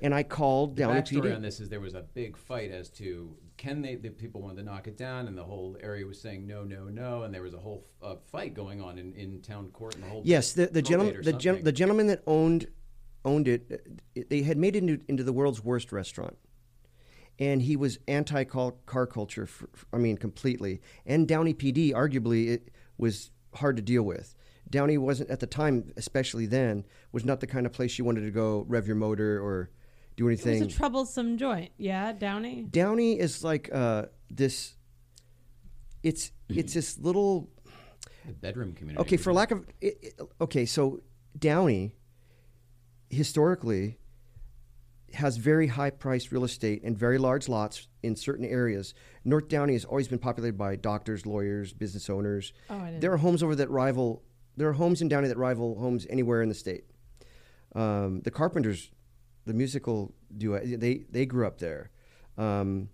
and 0.00 0.14
I 0.14 0.22
called 0.22 0.76
the 0.76 0.82
down 0.82 1.02
to 1.02 1.14
backstory 1.14 1.34
on 1.34 1.42
this 1.42 1.60
is 1.60 1.68
there 1.68 1.80
was 1.80 1.94
a 1.94 2.02
big 2.02 2.36
fight 2.36 2.70
as 2.70 2.88
to 2.90 3.36
can 3.56 3.82
they 3.82 3.96
the 3.96 4.10
people 4.10 4.40
wanted 4.40 4.58
to 4.58 4.62
knock 4.62 4.86
it 4.86 4.96
down, 4.96 5.26
and 5.26 5.36
the 5.36 5.44
whole 5.44 5.76
area 5.82 6.06
was 6.06 6.20
saying 6.20 6.46
no, 6.46 6.62
no, 6.62 6.84
no, 6.84 7.24
and 7.24 7.34
there 7.34 7.42
was 7.42 7.54
a 7.54 7.58
whole 7.58 7.86
uh, 8.02 8.14
fight 8.30 8.54
going 8.54 8.80
on 8.80 8.98
in, 8.98 9.12
in 9.14 9.40
town 9.42 9.68
court 9.70 9.94
and 9.94 10.04
the 10.04 10.08
whole 10.08 10.22
Yes, 10.24 10.52
the 10.52 10.66
the 10.66 10.82
gentleman 10.82 11.20
the, 11.22 11.32
gen, 11.32 11.64
the 11.64 11.72
gentleman 11.72 12.06
that 12.06 12.22
owned 12.26 12.68
owned 13.24 13.48
it, 13.48 13.66
uh, 14.16 14.22
they 14.28 14.42
had 14.42 14.56
made 14.56 14.76
it 14.76 14.78
into, 14.78 15.00
into 15.08 15.24
the 15.24 15.32
world's 15.32 15.62
worst 15.62 15.92
restaurant. 15.92 16.38
And 17.38 17.62
he 17.62 17.76
was 17.76 17.98
anti 18.08 18.44
car 18.44 18.72
culture, 19.06 19.46
for, 19.46 19.68
I 19.92 19.98
mean, 19.98 20.16
completely. 20.16 20.80
And 21.06 21.28
Downey 21.28 21.54
PD, 21.54 21.92
arguably, 21.92 22.48
it 22.48 22.70
was 22.96 23.30
hard 23.54 23.76
to 23.76 23.82
deal 23.82 24.02
with. 24.02 24.34
Downey 24.70 24.98
wasn't, 24.98 25.30
at 25.30 25.40
the 25.40 25.46
time, 25.46 25.92
especially 25.96 26.46
then, 26.46 26.84
was 27.12 27.24
not 27.24 27.40
the 27.40 27.46
kind 27.46 27.64
of 27.64 27.72
place 27.72 27.96
you 27.98 28.04
wanted 28.04 28.22
to 28.22 28.30
go 28.30 28.64
rev 28.68 28.86
your 28.86 28.96
motor 28.96 29.40
or 29.42 29.70
do 30.16 30.26
anything. 30.26 30.60
It 30.62 30.64
was 30.66 30.74
a 30.74 30.76
troublesome 30.76 31.38
joint. 31.38 31.70
Yeah, 31.78 32.12
Downey. 32.12 32.66
Downey 32.68 33.18
is 33.18 33.44
like 33.44 33.70
uh, 33.72 34.06
this. 34.30 34.74
It's 36.02 36.32
it's 36.48 36.74
this 36.74 36.98
little 36.98 37.48
The 38.26 38.32
bedroom 38.32 38.72
community. 38.72 39.00
okay 39.02 39.16
for 39.16 39.32
lack 39.32 39.50
of 39.52 39.64
it, 39.80 39.98
it- 40.02 40.20
okay 40.40 40.64
so 40.64 41.02
Downey 41.38 41.94
historically 43.10 43.98
has 45.14 45.36
very 45.36 45.68
high 45.68 45.90
priced 45.90 46.32
real 46.32 46.44
estate 46.44 46.82
and 46.82 46.96
very 46.96 47.18
large 47.18 47.48
lots 47.48 47.88
in 48.02 48.14
certain 48.14 48.44
areas. 48.44 48.94
North 49.24 49.48
Downey 49.48 49.72
has 49.72 49.84
always 49.84 50.08
been 50.08 50.18
populated 50.18 50.56
by 50.58 50.76
doctors, 50.76 51.26
lawyers, 51.26 51.72
business 51.72 52.10
owners. 52.10 52.52
Oh, 52.68 52.76
I 52.76 52.86
didn't 52.86 53.00
there 53.00 53.12
are 53.12 53.16
homes 53.18 53.42
over 53.42 53.54
that 53.56 53.70
rival. 53.70 54.22
There 54.56 54.68
are 54.68 54.74
homes 54.74 55.00
in 55.02 55.08
Downey 55.08 55.28
that 55.28 55.38
rival 55.38 55.78
homes 55.78 56.06
anywhere 56.10 56.42
in 56.42 56.48
the 56.48 56.54
state. 56.54 56.84
Um, 57.74 58.20
the 58.22 58.30
Carpenters, 58.30 58.90
the 59.44 59.54
musical 59.54 60.14
duo, 60.36 60.60
they 60.64 61.04
they 61.10 61.26
grew 61.26 61.46
up 61.46 61.58
there, 61.58 61.90
um, 62.36 62.88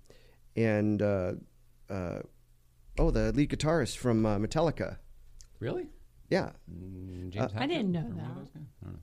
and 0.57 1.01
uh, 1.01 1.33
uh, 1.89 2.21
oh, 2.99 3.11
the 3.11 3.33
lead 3.33 3.51
guitarist 3.51 3.97
from 3.97 4.27
uh, 4.27 4.39
Metallica. 4.39 4.99
Really? 5.61 5.89
Yeah, 6.31 6.51
Mm, 6.71 7.31
James 7.31 7.53
Uh, 7.55 7.59
I 7.59 7.67
didn't 7.67 7.93
Hetfield 7.93 7.93
know 7.93 8.01
or 8.01 8.25
one 8.25 8.37
of 8.43 8.53
that. 8.83 8.99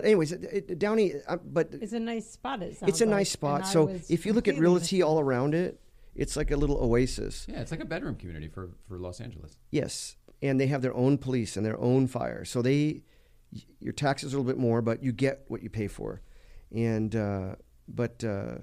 guys? 0.00 0.32
I 0.32 0.32
don't 0.32 0.32
know. 0.32 0.32
but 0.32 0.32
anyways, 0.32 0.32
it, 0.32 0.70
it, 0.70 0.78
Downey. 0.78 1.14
Uh, 1.26 1.36
but 1.36 1.68
It's 1.72 1.92
a 1.92 2.00
nice 2.00 2.30
spot. 2.30 2.62
It 2.62 2.66
it's 2.66 2.80
sounds 2.80 3.00
a 3.00 3.06
like, 3.06 3.10
nice 3.10 3.30
spot. 3.30 3.60
and 3.62 3.70
So 3.70 3.88
if 4.08 4.26
you 4.26 4.32
look 4.32 4.48
at 4.48 4.54
completely 4.54 4.60
realty 4.60 5.02
all 5.02 5.20
around 5.20 5.54
it, 5.54 5.80
it's 6.14 6.36
like 6.36 6.50
a 6.50 6.56
little 6.56 6.76
oasis. 6.76 7.46
Yeah, 7.48 7.60
it's 7.60 7.70
like 7.70 7.80
a 7.80 7.84
bedroom 7.86 8.16
community 8.16 8.48
for, 8.48 8.70
for 8.88 8.98
Los 8.98 9.20
Angeles. 9.20 9.56
Yes, 9.70 10.16
and 10.42 10.60
they 10.60 10.66
have 10.66 10.82
their 10.82 10.94
own 10.94 11.18
police 11.18 11.56
and 11.56 11.64
their 11.64 11.80
own 11.80 12.06
fire. 12.06 12.44
So 12.44 12.62
they, 12.62 13.02
your 13.80 13.92
taxes 13.92 14.34
are 14.34 14.36
a 14.36 14.40
little 14.40 14.52
bit 14.52 14.60
more, 14.60 14.82
but 14.82 15.02
you 15.02 15.12
get 15.12 15.44
what 15.48 15.62
you 15.62 15.70
pay 15.70 15.88
for. 15.88 16.20
And 16.74 17.14
uh, 17.14 17.56
but 17.88 18.24
uh, 18.24 18.58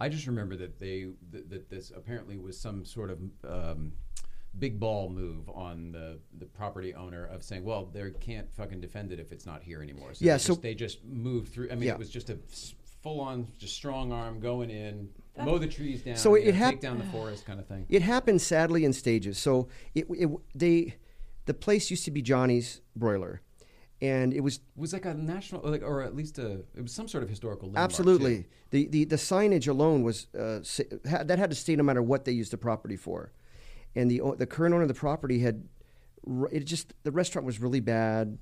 I 0.00 0.08
just 0.08 0.26
remember 0.26 0.56
that 0.56 0.78
they 0.78 1.08
that, 1.30 1.50
that 1.50 1.70
this 1.70 1.90
apparently 1.94 2.38
was 2.38 2.58
some 2.60 2.84
sort 2.84 3.10
of 3.10 3.18
um, 3.48 3.92
big 4.58 4.78
ball 4.80 5.08
move 5.08 5.48
on 5.50 5.92
the 5.92 6.18
the 6.38 6.46
property 6.46 6.94
owner 6.94 7.26
of 7.26 7.42
saying, 7.42 7.64
well, 7.64 7.86
they 7.92 8.10
can't 8.20 8.52
fucking 8.54 8.80
defend 8.80 9.12
it 9.12 9.20
if 9.20 9.32
it's 9.32 9.46
not 9.46 9.62
here 9.62 9.82
anymore. 9.82 10.14
So 10.14 10.24
Yeah, 10.24 10.34
they 10.34 10.38
so- 10.38 10.48
just, 10.54 10.62
they 10.62 10.74
just 10.74 11.04
moved 11.04 11.52
through. 11.52 11.68
I 11.70 11.74
mean, 11.74 11.84
Yeah. 11.88 11.92
it 11.92 11.98
was 11.98 12.10
just 12.10 12.30
a 12.30 12.38
full 13.02 13.20
on, 13.20 13.46
just 13.58 13.74
strong 13.74 14.10
arm 14.12 14.40
going 14.40 14.70
in, 14.70 15.08
mow 15.38 15.56
the 15.58 15.68
trees 15.68 16.02
down, 16.02 16.16
So 16.16 16.34
you 16.34 16.42
it 16.42 16.46
know, 16.46 16.52
hap- 16.58 16.70
take 16.74 16.80
down 16.80 16.98
the 16.98 17.04
forest 17.06 17.44
kind 17.46 17.60
of 17.60 17.66
thing. 17.68 17.86
it 17.88 18.02
happened 18.02 18.42
sadly 18.42 18.84
in 18.84 18.92
stages. 18.92 19.38
So 19.38 19.68
it, 19.94 20.06
it 20.10 20.28
they, 20.54 20.96
the 21.46 21.54
place 21.54 21.90
used 21.90 22.04
to 22.06 22.10
be 22.10 22.22
Johnny's 22.22 22.80
Broiler, 22.96 23.40
and 24.00 24.32
it 24.34 24.40
was 24.40 24.56
It 24.56 24.62
was 24.76 24.92
like 24.92 25.04
a 25.06 25.14
national, 25.14 25.62
like, 25.70 25.82
or 25.82 26.02
at 26.02 26.14
least 26.16 26.38
a, 26.38 26.60
it 26.74 26.82
was 26.82 26.92
some 26.92 27.06
sort 27.08 27.22
of 27.22 27.28
historical 27.30 27.72
Absolutely. 27.76 28.38
too. 28.38 28.44
The, 28.70 28.86
the 28.88 29.04
the 29.04 29.16
signage 29.16 29.68
alone 29.68 30.02
was 30.02 30.26
uh, 30.34 30.60
sa- 30.62 30.82
ha- 31.08 31.22
that 31.22 31.38
had 31.38 31.50
to 31.50 31.56
stay 31.56 31.74
no 31.76 31.82
matter 31.84 32.02
what 32.02 32.24
they 32.24 32.32
used 32.32 32.52
the 32.52 32.58
property 32.58 32.96
for, 32.96 33.32
and 33.98 34.08
the 34.10 34.22
the 34.38 34.46
current 34.46 34.72
owner 34.74 34.82
of 34.82 34.88
the 34.88 34.94
property 34.94 35.40
had 35.40 35.64
it 36.52 36.64
just 36.64 36.94
the 37.02 37.10
restaurant 37.10 37.44
was 37.44 37.60
really 37.60 37.80
bad, 37.80 38.38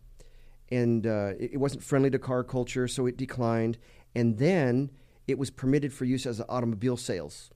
and 0.71 1.07
uh, 1.07 1.33
it, 1.39 1.53
it 1.55 1.57
wasn't 1.57 1.83
friendly 1.83 2.11
to 2.11 2.19
car 2.19 2.45
culture, 2.45 2.87
so 2.87 3.07
it 3.07 3.17
declined, 3.17 3.79
and 4.15 4.39
then 4.39 4.91
it 5.27 5.39
was 5.39 5.51
permitted 5.51 5.93
for 5.93 6.05
use 6.05 6.27
as 6.27 6.43
automobile 6.49 6.97
sales, 6.97 7.51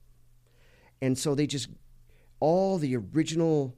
and 1.03 1.19
so 1.19 1.35
they 1.35 1.47
just 1.47 1.69
all 2.41 2.79
the 2.79 2.97
original 2.97 3.77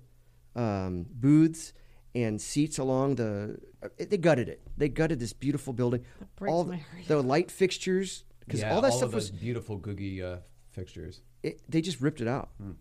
um, 0.55 1.07
booths 1.11 1.73
and 2.14 2.41
seats 2.41 2.79
along 2.79 3.16
the 3.16 3.59
uh, 3.83 3.89
they 3.99 4.18
gutted 4.18 4.49
it. 4.49 4.61
They 4.77 4.89
gutted 4.89 5.18
this 5.18 5.33
beautiful 5.33 5.73
building. 5.73 6.05
That 6.39 6.49
all 6.49 6.64
the, 6.64 6.79
the 7.09 7.20
light 7.23 7.51
fixtures 7.51 8.25
because 8.47 8.61
yeah, 8.61 8.73
all 8.73 8.81
that 8.83 8.93
all 8.93 8.99
stuff 8.99 9.09
of 9.09 9.14
was 9.14 9.31
beautiful 9.33 9.81
googie 9.81 10.23
uh, 10.23 10.39
fixtures. 10.70 11.23
it, 11.43 11.61
they 11.68 11.81
just 11.81 12.01
ripped 12.01 12.20
it 12.20 12.29
out 12.29 12.51
Hmm. 12.61 12.73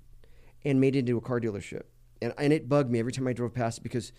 And 0.66 0.80
made 0.80 0.96
it 0.96 1.00
into 1.00 1.18
a 1.18 1.22
car 1.22 1.40
dealership. 1.40 1.84
And, 2.22 2.34
and 2.38 2.54
it 2.54 2.70
bugged 2.70 2.90
me 2.92 3.00
every 3.00 3.12
time 3.12 3.28
I 3.28 3.34
drove 3.34 3.54
past 3.54 3.80
it 3.80 3.82
because 3.82 4.12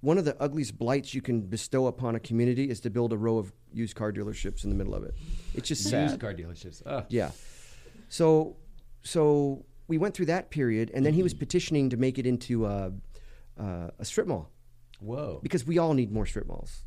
one 0.00 0.18
of 0.18 0.24
the 0.26 0.40
ugliest 0.40 0.78
blights 0.78 1.14
you 1.14 1.22
can 1.22 1.40
bestow 1.40 1.86
upon 1.86 2.14
a 2.14 2.20
community 2.20 2.68
is 2.68 2.80
to 2.80 2.90
build 2.90 3.12
a 3.12 3.16
row 3.16 3.38
of 3.38 3.52
used 3.72 3.96
car 3.96 4.12
dealerships 4.12 4.64
in 4.64 4.70
the 4.70 4.76
middle 4.76 4.94
of 4.94 5.02
it. 5.04 5.14
It's 5.54 5.68
just 5.68 5.84
sad. 5.88 6.10
Used 6.10 6.20
car 6.20 6.34
dealerships. 6.34 6.82
Yeah. 7.08 7.30
So 8.08 8.56
so 9.02 9.64
we 9.88 9.98
went 9.98 10.14
through 10.14 10.26
that 10.26 10.50
period, 10.50 10.90
and 10.94 11.04
then 11.04 11.12
he 11.12 11.20
Mm-hmm. 11.20 11.24
was 11.24 11.34
petitioning 11.34 11.90
to 11.90 11.96
make 11.98 12.18
it 12.18 12.26
into 12.26 12.64
uh, 12.66 12.90
a 13.58 14.04
strip 14.04 14.26
mall 14.26 14.50
Whoa. 15.00 15.40
because 15.42 15.66
we 15.66 15.78
all 15.78 15.92
need 15.94 16.10
more 16.12 16.24
strip 16.26 16.46
malls, 16.46 16.84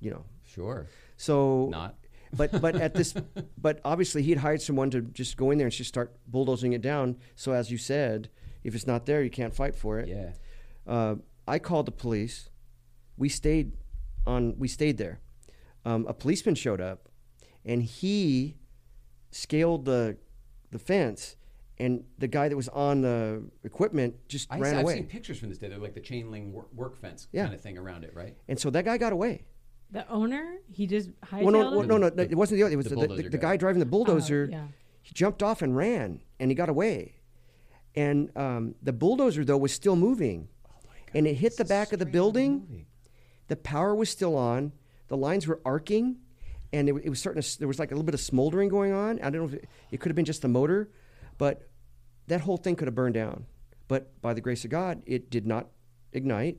you 0.00 0.10
know. 0.10 0.24
Sure. 0.44 0.86
So 1.16 1.68
Not. 1.70 1.96
But 2.32 2.60
but 2.60 2.76
at 2.76 2.94
this, 2.94 3.14
but 3.58 3.80
obviously 3.84 4.22
he'd 4.22 4.38
hired 4.38 4.62
someone 4.62 4.90
to 4.90 5.00
just 5.02 5.36
go 5.36 5.50
in 5.50 5.58
there 5.58 5.66
and 5.66 5.72
just 5.74 5.88
start 5.88 6.16
bulldozing 6.26 6.72
it 6.72 6.80
down. 6.80 7.16
So 7.34 7.52
as 7.52 7.70
you 7.70 7.78
said, 7.78 8.28
if 8.64 8.74
it's 8.74 8.86
not 8.86 9.06
there, 9.06 9.22
you 9.22 9.30
can't 9.30 9.54
fight 9.54 9.74
for 9.74 9.98
it. 9.98 10.08
Yeah. 10.08 10.32
Uh, 10.86 11.16
I 11.46 11.58
called 11.58 11.86
the 11.86 11.92
police. 11.92 12.48
We 13.16 13.28
stayed 13.28 13.72
on. 14.26 14.54
We 14.58 14.68
stayed 14.68 14.98
there. 14.98 15.20
Um, 15.84 16.06
a 16.08 16.14
policeman 16.14 16.54
showed 16.56 16.80
up, 16.80 17.08
and 17.64 17.82
he 17.82 18.56
scaled 19.30 19.84
the 19.84 20.16
the 20.70 20.78
fence, 20.78 21.36
and 21.78 22.04
the 22.18 22.26
guy 22.26 22.48
that 22.48 22.56
was 22.56 22.68
on 22.68 23.02
the 23.02 23.44
equipment 23.64 24.14
just 24.28 24.52
I, 24.52 24.58
ran 24.58 24.76
I've 24.76 24.88
seen 24.88 25.06
pictures 25.06 25.38
from 25.38 25.48
this 25.48 25.58
day. 25.58 25.68
They're 25.68 25.78
like 25.78 25.94
the 25.94 26.00
chain 26.00 26.30
link 26.30 26.52
work, 26.52 26.72
work 26.74 26.96
fence 26.96 27.28
Yeah. 27.32 27.44
kind 27.44 27.54
of 27.54 27.60
thing 27.60 27.78
around 27.78 28.04
it, 28.04 28.14
right? 28.14 28.36
and 28.48 28.58
so 28.58 28.70
that 28.70 28.84
guy 28.84 28.98
got 28.98 29.12
away. 29.12 29.44
The 29.90 30.08
owner, 30.10 30.56
he 30.70 30.86
just 30.86 31.10
hightailed 31.20 31.42
Well, 31.42 31.52
no, 31.52 31.70
well, 31.70 31.82
no, 31.84 31.96
no, 31.98 32.08
no, 32.08 32.22
it 32.22 32.34
wasn't 32.34 32.58
the 32.58 32.64
other. 32.64 32.72
It 32.72 32.76
was 32.76 32.86
The 32.86 32.90
the, 32.96 33.00
the, 33.02 33.06
bulldozer 33.06 33.28
the 33.30 33.38
guy. 33.38 33.52
guy 33.52 33.56
driving 33.56 33.80
the 33.80 33.86
bulldozer. 33.86 34.48
Oh, 34.50 34.54
yeah. 34.54 34.66
He 35.02 35.14
jumped 35.14 35.42
off 35.42 35.62
and 35.62 35.76
ran, 35.76 36.20
and 36.40 36.50
he 36.50 36.54
got 36.54 36.68
away. 36.68 37.14
And 37.94 38.36
um, 38.36 38.74
the 38.82 38.92
bulldozer 38.92 39.44
though 39.44 39.56
was 39.56 39.72
still 39.72 39.96
moving, 39.96 40.48
and 41.14 41.26
it 41.26 41.34
hit 41.34 41.56
the 41.56 41.64
back 41.64 41.92
of 41.92 41.98
the 41.98 42.06
building. 42.06 42.66
movie. 42.68 42.86
The 43.48 43.56
power 43.56 43.94
was 43.94 44.10
still 44.10 44.36
on. 44.36 44.72
The 45.08 45.16
lines 45.16 45.46
were 45.46 45.60
arcing, 45.64 46.16
and 46.72 46.88
it, 46.88 46.94
it 47.04 47.08
was 47.08 47.20
starting 47.20 47.40
to. 47.40 47.58
There 47.60 47.68
was 47.68 47.78
like 47.78 47.92
a 47.92 47.94
little 47.94 48.04
bit 48.04 48.14
of 48.14 48.20
smoldering 48.20 48.68
going 48.68 48.92
on. 48.92 49.20
I 49.20 49.30
don't 49.30 49.34
know 49.34 49.44
if 49.44 49.54
it, 49.54 49.68
it 49.92 50.00
could 50.00 50.10
have 50.10 50.16
been 50.16 50.24
just 50.24 50.42
the 50.42 50.48
motor, 50.48 50.90
but 51.38 51.68
that 52.26 52.40
whole 52.40 52.56
thing 52.56 52.74
could 52.74 52.88
have 52.88 52.94
burned 52.96 53.14
down. 53.14 53.46
But 53.88 54.20
by 54.20 54.34
the 54.34 54.40
grace 54.40 54.64
of 54.64 54.70
God, 54.70 55.02
it 55.06 55.30
did 55.30 55.46
not 55.46 55.68
ignite. 56.12 56.58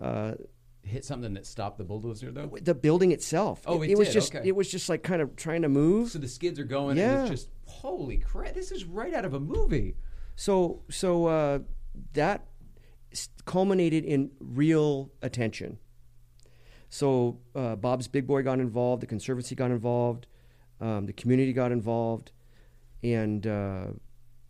Uh, 0.00 0.32
Hit 0.84 1.04
something 1.04 1.34
that 1.34 1.46
stopped 1.46 1.78
the 1.78 1.84
bulldozer 1.84 2.32
though. 2.32 2.50
the 2.60 2.74
building 2.74 3.12
itself. 3.12 3.62
Oh, 3.66 3.82
it 3.82 3.96
was 3.96 4.08
did, 4.08 4.14
just 4.14 4.34
okay. 4.34 4.46
it 4.48 4.56
was 4.56 4.68
just 4.70 4.88
like 4.88 5.02
kind 5.04 5.22
of 5.22 5.36
trying 5.36 5.62
to 5.62 5.68
move. 5.68 6.10
So 6.10 6.18
the 6.18 6.26
skids 6.28 6.58
are 6.58 6.64
going, 6.64 6.96
Yeah. 6.96 7.20
and 7.22 7.32
it's 7.32 7.42
just 7.42 7.50
holy 7.66 8.18
crap! 8.18 8.54
This 8.54 8.72
is 8.72 8.84
right 8.84 9.14
out 9.14 9.24
of 9.24 9.32
a 9.32 9.40
movie. 9.40 9.94
So 10.34 10.82
so 10.90 11.26
uh, 11.26 11.58
that 12.14 12.46
culminated 13.44 14.04
in 14.04 14.30
real 14.40 15.12
attention. 15.22 15.78
So 16.88 17.38
uh, 17.54 17.76
Bob's 17.76 18.08
Big 18.08 18.26
Boy 18.26 18.42
got 18.42 18.58
involved, 18.58 19.02
the 19.02 19.06
Conservancy 19.06 19.54
got 19.54 19.70
involved, 19.70 20.26
um, 20.80 21.06
the 21.06 21.12
community 21.12 21.52
got 21.52 21.72
involved, 21.72 22.32
and 23.02 23.46
uh, 23.46 23.86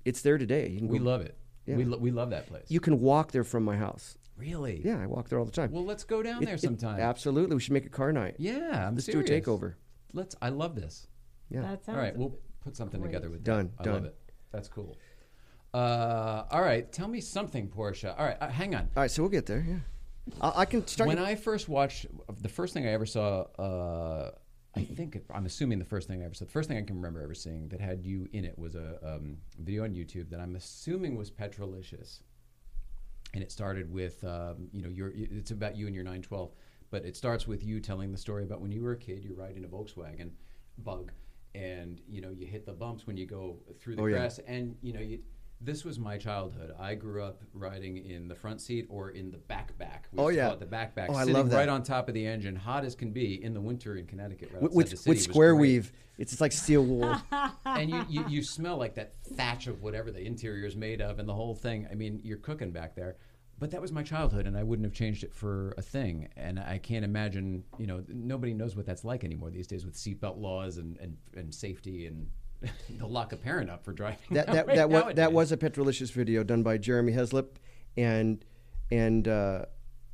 it's 0.05 0.23
there 0.23 0.39
today. 0.39 0.79
We 0.81 0.99
go- 0.99 1.05
love 1.05 1.21
it. 1.21 1.37
Yeah. 1.67 1.77
We 1.77 1.85
lo- 1.85 1.99
we 1.99 2.11
love 2.11 2.31
that 2.31 2.49
place. 2.49 2.65
You 2.69 2.81
can 2.81 3.01
walk 3.01 3.31
there 3.33 3.45
from 3.45 3.63
my 3.65 3.77
house. 3.77 4.17
Really? 4.37 4.81
Yeah, 4.85 5.01
I 5.03 5.07
walk 5.07 5.29
there 5.29 5.39
all 5.39 5.45
the 5.45 5.53
time. 5.53 5.71
Well, 5.73 5.85
let's 5.85 6.05
go 6.05 6.23
down 6.23 6.43
It- 6.43 6.47
there 6.47 6.55
it- 6.57 6.61
sometime. 6.61 7.01
absolutely, 7.01 7.55
we 7.57 7.61
should 7.61 7.73
make 7.73 7.87
a 7.87 7.91
car 7.91 8.13
night. 8.13 8.37
Yeah, 8.39 8.87
I'm 8.89 8.95
Let's 8.95 9.07
serious. 9.07 9.29
do 9.29 9.35
a 9.35 9.41
takeover. 9.41 9.75
Let's. 10.13 10.35
I 10.43 10.49
love 10.51 10.75
this. 10.75 11.07
Yeah. 11.49 11.63
That 11.63 11.85
sounds 11.85 11.97
All 11.97 12.03
right, 12.03 12.17
we'll 12.17 12.39
put 12.61 12.77
something 12.77 13.01
great. 13.01 13.11
together 13.13 13.31
with 13.31 13.45
Done, 13.45 13.73
that. 13.79 13.89
I 13.89 13.93
love 13.93 14.05
it. 14.05 14.17
That's 14.53 14.69
cool. 14.69 14.97
Uh, 15.75 16.45
all 16.51 16.61
right, 16.61 16.91
tell 16.93 17.09
me 17.09 17.21
something, 17.21 17.69
Portia. 17.69 18.15
All 18.19 18.27
right, 18.27 18.37
uh, 18.41 18.49
hang 18.49 18.75
on. 18.75 18.83
all 18.97 19.03
right, 19.03 19.11
so 19.11 19.23
we'll 19.23 19.31
get 19.31 19.47
there. 19.47 19.65
Yeah, 19.67 19.79
I, 20.41 20.61
I 20.61 20.65
can 20.67 20.87
start. 20.87 21.09
When 21.09 21.19
I 21.19 21.35
first 21.35 21.69
watched, 21.69 22.07
the 22.43 22.49
first 22.49 22.75
thing 22.75 22.87
I 22.87 22.91
ever 22.93 23.07
saw, 23.07 23.43
uh, 23.59 24.33
I 24.75 24.85
think 24.85 25.19
I'm 25.31 25.47
assuming 25.47 25.79
the 25.79 25.85
first 25.87 26.09
thing 26.09 26.21
I 26.23 26.27
ever 26.27 26.35
saw, 26.35 26.45
the 26.45 26.51
first 26.51 26.69
thing 26.69 26.77
I 26.79 26.83
can 26.83 26.97
remember 26.97 27.23
ever 27.23 27.35
seeing 27.35 27.69
that 27.71 27.81
had 27.81 28.05
you 28.05 28.29
in 28.33 28.45
it 28.45 28.59
was 28.59 28.75
a 28.75 28.99
um, 29.03 29.39
video 29.59 29.85
on 29.85 29.95
YouTube 29.95 30.29
that 30.31 30.41
I'm 30.41 30.57
assuming 30.57 31.17
was 31.17 31.31
Petrolicious, 31.31 32.23
and 33.35 33.43
it 33.43 33.51
started 33.53 33.93
with 33.93 34.23
um, 34.25 34.69
you 34.73 34.83
know 34.83 34.89
your 34.89 35.13
it's 35.15 35.51
about 35.51 35.77
you 35.77 35.87
and 35.87 35.95
your 35.95 36.05
912, 36.05 36.53
but 36.91 37.05
it 37.05 37.17
starts 37.17 37.47
with 37.47 37.65
you 37.65 37.81
telling 37.81 38.13
the 38.13 38.19
story 38.19 38.45
about 38.45 38.61
when 38.61 38.73
you 38.73 38.83
were 38.83 38.93
a 38.93 38.97
kid, 38.97 39.25
you're 39.25 39.35
riding 39.37 39.65
a 39.65 39.69
Volkswagen 39.69 40.31
Bug, 40.79 41.13
and 41.55 42.01
you 42.09 42.21
know 42.21 42.31
you 42.31 42.47
hit 42.47 42.67
the 42.67 42.73
bumps 42.73 43.07
when 43.07 43.17
you 43.17 43.27
go 43.27 43.59
through 43.81 43.97
the 43.97 44.03
Oh, 44.03 44.07
yeah. 44.07 44.19
grass, 44.19 44.39
and 44.47 44.77
you 44.83 44.93
know 44.93 45.01
you. 45.01 45.21
This 45.65 45.85
was 45.85 45.99
my 45.99 46.19
childhood. 46.19 46.75
I 46.81 46.95
grew 46.97 47.23
up 47.23 47.41
riding 47.55 47.97
in 47.99 48.27
the 48.27 48.35
front 48.35 48.61
seat 48.61 48.87
or 48.89 49.11
in 49.11 49.31
the 49.31 49.37
back 49.39 49.77
back. 49.79 50.09
We 50.13 50.19
Oh, 50.19 50.29
used 50.29 50.39
yeah. 50.39 50.45
call 50.47 50.55
it 50.55 50.61
the 50.61 50.67
backpack, 50.67 51.07
Oh, 51.09 51.15
I 51.15 51.21
sitting 51.21 51.35
love 51.35 51.51
that. 51.51 51.57
right 51.57 51.69
on 51.69 51.85
top 51.85 52.09
of 52.09 52.15
the 52.15 52.27
engine, 52.27 52.57
hot 52.57 52.85
as 52.85 52.97
can 52.97 53.13
be 53.13 53.43
in 53.43 53.55
the 53.55 53.61
winter 53.61 53.97
in 53.97 54.07
Connecticut. 54.07 54.51
Right 54.53 54.63
with 54.63 54.73
with, 54.73 54.91
the 54.91 54.97
city 54.97 55.11
with 55.11 55.23
square 55.23 55.53
great. 55.55 55.61
weave, 55.61 55.93
it's 56.19 56.41
like 56.41 56.51
steel 56.51 56.85
wool. 56.85 57.17
and 57.65 57.91
you, 57.91 58.05
you 58.09 58.25
you 58.29 58.43
smell 58.43 58.77
like 58.77 58.95
that 58.97 59.15
thatch 59.37 59.69
of 59.69 59.83
whatever 59.83 60.11
the 60.11 60.21
interior 60.27 60.67
is 60.67 60.75
made 60.75 61.01
of, 61.01 61.19
and 61.21 61.29
the 61.29 61.35
whole 61.35 61.55
thing. 61.55 61.87
I 61.91 61.95
mean, 61.95 62.21
you're 62.25 62.39
cooking 62.39 62.73
back 62.73 62.95
there. 62.97 63.17
But 63.59 63.71
that 63.71 63.81
was 63.81 63.93
my 63.93 64.03
childhood, 64.03 64.49
and 64.49 64.59
I 64.59 64.65
wouldn't 64.65 64.85
have 64.85 64.95
changed 64.95 65.23
it 65.23 65.33
for 65.33 65.73
a 65.79 65.83
thing. 65.83 66.29
And 66.37 66.59
I 66.59 66.79
can't 66.79 67.05
imagine, 67.05 67.63
you 67.79 67.87
know, 67.87 68.03
nobody 68.09 68.53
knows 68.55 68.75
what 68.75 68.87
that's 68.87 69.05
like 69.05 69.23
anymore 69.23 69.51
these 69.51 69.69
days 69.69 69.85
with 69.85 69.95
seatbelt 69.95 70.37
laws 70.41 70.79
and, 70.79 70.99
and, 70.99 71.17
and 71.37 71.55
safety 71.55 72.07
and 72.07 72.29
they'll 72.91 73.09
lock 73.09 73.33
a 73.33 73.37
parent 73.37 73.71
up 73.71 73.85
for 73.85 73.93
driving. 73.93 74.19
that 74.31 74.47
that 74.47 74.67
right 74.67 74.77
that, 74.77 74.91
was, 74.91 75.15
that 75.15 75.33
was 75.33 75.53
a 75.53 75.57
Petrolicious 75.57 76.11
video 76.11 76.43
done 76.43 76.63
by 76.63 76.79
Jeremy 76.79 77.13
Heslip, 77.13 77.57
and 77.97 78.45
and 78.91 79.27
uh, 79.29 79.67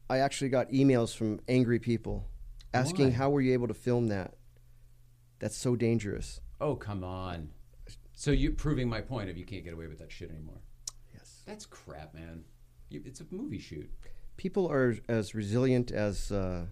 I 0.09 0.19
actually 0.19 0.51
got 0.51 0.71
emails 0.71 1.15
from 1.15 1.41
angry 1.49 1.79
people 1.79 2.27
asking 2.73 3.07
Why? 3.07 3.13
how 3.13 3.31
were 3.31 3.41
you 3.41 3.53
able 3.53 3.69
to 3.69 3.75
film 3.75 4.09
that? 4.09 4.35
That's 5.39 5.57
so 5.57 5.77
dangerous. 5.77 6.41
Oh 6.61 6.75
come 6.75 7.05
on! 7.05 7.51
So 8.15 8.31
you 8.31 8.53
proving 8.53 8.89
my 8.89 9.01
point 9.01 9.31
of 9.31 9.37
you 9.37 9.45
can't 9.45 9.65
get 9.65 9.73
away 9.75 9.87
with 9.87 9.99
that 9.99 10.11
shit 10.11 10.31
anymore. 10.31 10.61
Yes. 11.15 11.43
That's 11.47 11.67
crap, 11.67 12.15
man. 12.15 12.45
You, 12.89 13.03
it's 13.05 13.21
a 13.21 13.27
movie 13.31 13.61
shoot. 13.61 13.89
People 14.37 14.69
are 14.71 14.97
as 15.09 15.35
resilient 15.35 15.91
as 15.91 16.33
uh, 16.33 16.67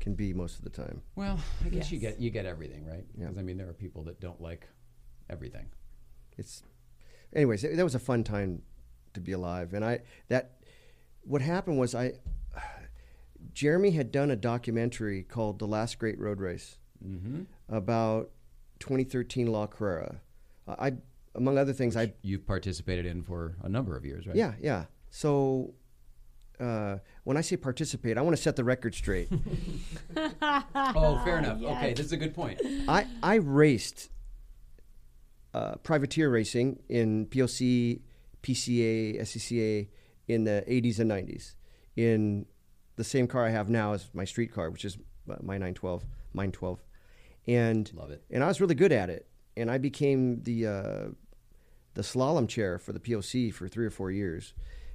can 0.00 0.14
be 0.14 0.32
most 0.32 0.58
of 0.58 0.64
the 0.64 0.70
time. 0.70 1.02
Well, 1.14 1.38
I 1.64 1.68
guess 1.68 1.92
you 1.92 1.98
get 1.98 2.20
you 2.20 2.30
get 2.30 2.46
everything 2.46 2.86
right. 2.86 3.04
Yeah. 3.16 3.26
Because 3.26 3.38
I 3.38 3.42
mean, 3.42 3.56
there 3.56 3.68
are 3.68 3.74
people 3.74 4.02
that 4.04 4.20
don't 4.20 4.40
like 4.40 4.66
everything. 5.30 5.66
It's, 6.38 6.62
anyways, 7.34 7.62
that 7.62 7.84
was 7.84 7.94
a 7.94 7.98
fun 7.98 8.24
time 8.24 8.62
to 9.14 9.20
be 9.20 9.32
alive, 9.32 9.74
and 9.74 9.84
I 9.84 10.00
that 10.28 10.58
what 11.22 11.42
happened 11.42 11.78
was 11.78 11.94
I, 11.94 12.14
Jeremy 13.52 13.90
had 13.90 14.10
done 14.12 14.30
a 14.30 14.36
documentary 14.36 15.22
called 15.22 15.58
"The 15.58 15.66
Last 15.66 15.98
Great 15.98 16.18
Road 16.18 16.40
Race." 16.40 16.78
Mm-hmm. 17.04 17.42
about 17.74 18.30
2013 18.78 19.48
La 19.48 19.66
Carrera. 19.66 20.20
I, 20.68 20.92
among 21.34 21.58
other 21.58 21.72
things, 21.72 21.96
I 21.96 22.12
You've 22.22 22.46
participated 22.46 23.06
in 23.06 23.24
for 23.24 23.56
a 23.60 23.68
number 23.68 23.96
of 23.96 24.04
years, 24.04 24.24
right? 24.26 24.36
yeah 24.36 24.52
yeah. 24.60 24.84
So 25.10 25.74
uh, 26.60 26.98
when 27.24 27.36
I 27.36 27.40
say 27.40 27.56
participate, 27.56 28.16
I 28.18 28.20
want 28.22 28.36
to 28.36 28.42
set 28.42 28.54
the 28.56 28.62
record 28.64 28.94
straight. 28.94 29.28
Oh, 30.94 31.20
fair 31.24 31.38
enough. 31.38 31.58
Yes. 31.60 31.76
Okay, 31.76 31.92
this 31.94 32.06
is 32.06 32.12
a 32.12 32.16
good 32.16 32.34
point. 32.34 32.60
I 32.88 33.06
I 33.22 33.34
raced 33.36 34.10
uh, 35.54 35.76
privateer 35.76 36.30
racing 36.30 36.80
in 36.88 37.26
PLC, 37.26 38.00
PCA, 38.42 39.20
SCCA 39.20 39.88
in 40.28 40.44
the 40.44 40.64
80s 40.68 40.98
and 40.98 41.10
90s 41.10 41.54
in 41.96 42.46
the 42.96 43.04
same 43.04 43.26
car 43.26 43.46
I 43.46 43.50
have 43.50 43.68
now 43.68 43.92
as 43.92 44.08
my 44.14 44.24
street 44.24 44.52
car, 44.52 44.70
which 44.70 44.84
is 44.84 44.96
uh, 45.30 45.36
my 45.42 45.54
912, 45.54 46.04
mine 46.32 46.52
12, 46.52 46.82
and 47.46 47.90
Love 47.94 48.10
it. 48.10 48.22
And 48.30 48.42
I 48.42 48.48
was 48.48 48.60
really 48.60 48.74
good 48.74 48.92
at 48.92 49.10
it, 49.10 49.26
and 49.56 49.70
I 49.70 49.78
became 49.78 50.42
the 50.42 50.66
uh, 50.66 51.04
the 51.94 52.02
slalom 52.02 52.48
chair 52.48 52.78
for 52.78 52.92
the 52.92 53.00
POC 53.00 53.52
for 53.52 53.68
three 53.68 53.84
or 53.84 53.90
four 53.90 54.10
years. 54.10 54.54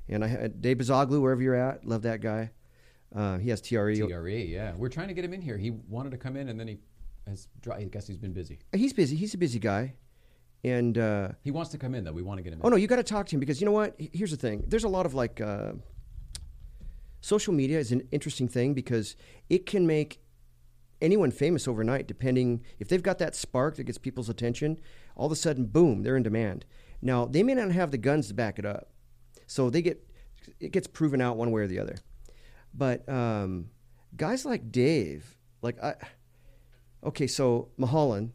And 0.09 0.23
I 0.23 0.27
had 0.27 0.61
Dave 0.61 0.77
Bazoglu, 0.77 1.21
wherever 1.21 1.41
you're 1.41 1.53
at, 1.53 1.85
love 1.85 2.03
that 2.03 2.21
guy. 2.21 2.51
Uh, 3.13 3.37
he 3.37 3.49
has 3.49 3.61
TRE. 3.61 3.95
TRE, 3.95 4.45
yeah. 4.45 4.73
We're 4.75 4.89
trying 4.89 5.09
to 5.09 5.13
get 5.13 5.25
him 5.25 5.33
in 5.33 5.41
here. 5.41 5.57
He 5.57 5.71
wanted 5.71 6.11
to 6.11 6.17
come 6.17 6.37
in, 6.37 6.49
and 6.49 6.59
then 6.59 6.67
he 6.67 6.77
has. 7.27 7.47
I 7.71 7.83
guess 7.83 8.07
he's 8.07 8.17
been 8.17 8.33
busy. 8.33 8.59
He's 8.73 8.93
busy. 8.93 9.15
He's 9.15 9.33
a 9.33 9.37
busy 9.37 9.59
guy, 9.59 9.95
and. 10.69 10.97
Uh, 10.97 11.29
He 11.43 11.51
wants 11.51 11.71
to 11.71 11.77
come 11.77 11.95
in 11.95 12.03
though. 12.03 12.13
We 12.13 12.21
want 12.23 12.37
to 12.39 12.43
get 12.43 12.53
him. 12.53 12.59
in. 12.59 12.65
Oh 12.65 12.69
no, 12.69 12.75
you 12.75 12.87
got 12.87 12.97
to 12.97 13.03
talk 13.03 13.27
to 13.27 13.35
him 13.35 13.39
because 13.39 13.59
you 13.61 13.65
know 13.65 13.71
what? 13.71 13.95
Here's 13.99 14.31
the 14.31 14.37
thing. 14.37 14.63
There's 14.67 14.83
a 14.83 14.89
lot 14.89 15.05
of 15.05 15.13
like 15.13 15.39
uh, 15.41 15.73
social 17.21 17.53
media 17.53 17.79
is 17.79 17.91
an 17.91 18.07
interesting 18.11 18.47
thing 18.47 18.73
because 18.73 19.15
it 19.49 19.65
can 19.65 19.85
make 19.87 20.21
anyone 21.01 21.31
famous 21.31 21.67
overnight. 21.67 22.07
Depending 22.07 22.63
if 22.79 22.87
they've 22.87 23.03
got 23.03 23.17
that 23.19 23.35
spark 23.35 23.75
that 23.75 23.83
gets 23.83 23.97
people's 23.97 24.29
attention, 24.29 24.79
all 25.15 25.25
of 25.27 25.31
a 25.31 25.35
sudden, 25.35 25.65
boom, 25.65 26.03
they're 26.03 26.17
in 26.17 26.23
demand. 26.23 26.65
Now 27.01 27.25
they 27.25 27.43
may 27.43 27.53
not 27.53 27.71
have 27.71 27.91
the 27.91 27.97
guns 27.97 28.27
to 28.29 28.33
back 28.33 28.57
it 28.59 28.65
up, 28.65 28.89
so 29.45 29.69
they 29.69 29.81
get 29.81 30.03
it 30.59 30.71
gets 30.71 30.87
proven 30.87 31.21
out 31.21 31.37
one 31.37 31.51
way 31.51 31.61
or 31.61 31.67
the 31.67 31.79
other. 31.79 31.95
But 32.73 33.07
um, 33.09 33.69
guys 34.15 34.45
like 34.45 34.71
Dave, 34.71 35.37
like 35.61 35.81
I, 35.83 35.95
okay, 37.03 37.27
so 37.27 37.69
Mulholland 37.77 38.33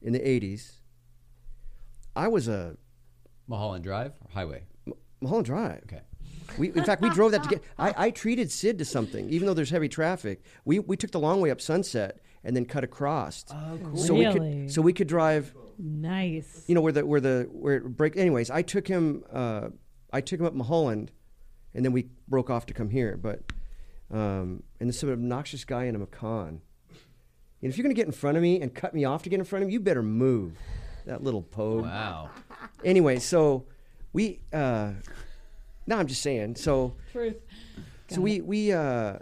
in 0.00 0.12
the 0.12 0.20
'80s, 0.20 0.77
I 2.18 2.26
was 2.28 2.48
a 2.48 2.76
Mulholland 3.46 3.84
Drive 3.84 4.12
or 4.24 4.30
Highway. 4.32 4.64
Mulholland 5.20 5.46
Drive. 5.46 5.82
Okay. 5.84 6.02
We, 6.58 6.72
in 6.72 6.84
fact, 6.84 7.00
we 7.02 7.10
drove 7.10 7.30
that 7.32 7.44
to 7.44 7.48
get. 7.48 7.62
I, 7.78 7.94
I 8.06 8.10
treated 8.10 8.50
Sid 8.50 8.78
to 8.78 8.84
something, 8.84 9.28
even 9.30 9.46
though 9.46 9.54
there's 9.54 9.70
heavy 9.70 9.88
traffic. 9.88 10.42
We, 10.64 10.80
we 10.80 10.96
took 10.96 11.12
the 11.12 11.20
long 11.20 11.40
way 11.40 11.50
up 11.50 11.60
Sunset 11.60 12.20
and 12.42 12.56
then 12.56 12.64
cut 12.64 12.82
across. 12.82 13.44
Oh, 13.50 13.78
cool. 13.82 13.96
So 13.96 14.14
we 14.14 14.26
Really? 14.26 14.62
could 14.64 14.72
so 14.72 14.82
we 14.82 14.92
could 14.92 15.06
drive. 15.06 15.54
Nice. 15.78 16.64
You 16.66 16.74
know 16.74 16.80
where 16.80 16.92
the 16.92 17.06
where 17.06 17.20
the 17.20 17.48
where 17.52 17.76
it 17.76 17.96
break. 17.96 18.16
Anyways, 18.16 18.50
I 18.50 18.62
took 18.62 18.88
him. 18.88 19.22
Uh, 19.32 19.68
I 20.12 20.20
took 20.20 20.40
him 20.40 20.46
up 20.46 20.54
Mulholland, 20.54 21.12
and 21.74 21.84
then 21.84 21.92
we 21.92 22.08
broke 22.26 22.50
off 22.50 22.66
to 22.66 22.74
come 22.74 22.90
here. 22.90 23.16
But 23.16 23.42
um, 24.10 24.64
and 24.80 24.88
this 24.88 24.98
some 24.98 25.10
obnoxious 25.10 25.64
guy 25.64 25.84
in 25.84 25.94
a 25.94 25.98
Macan. 25.98 26.62
And 27.60 27.70
if 27.72 27.76
you're 27.76 27.82
going 27.82 27.94
to 27.94 27.98
get 28.00 28.06
in 28.06 28.12
front 28.12 28.36
of 28.36 28.42
me 28.42 28.60
and 28.60 28.74
cut 28.74 28.94
me 28.94 29.04
off 29.04 29.22
to 29.24 29.28
get 29.28 29.38
in 29.38 29.44
front 29.44 29.62
of 29.64 29.68
me, 29.68 29.74
you 29.74 29.80
better 29.80 30.02
move. 30.02 30.56
That 31.08 31.22
little 31.24 31.40
pogue 31.42 31.84
Wow. 31.84 32.28
anyway, 32.84 33.18
so 33.18 33.64
we. 34.12 34.40
Uh, 34.52 34.92
no, 35.86 35.96
I'm 35.96 36.06
just 36.06 36.20
saying. 36.20 36.56
So, 36.56 36.96
Truth. 37.12 37.36
so 38.08 38.20
we 38.20 38.42
we. 38.42 38.72
Uh, 38.72 39.20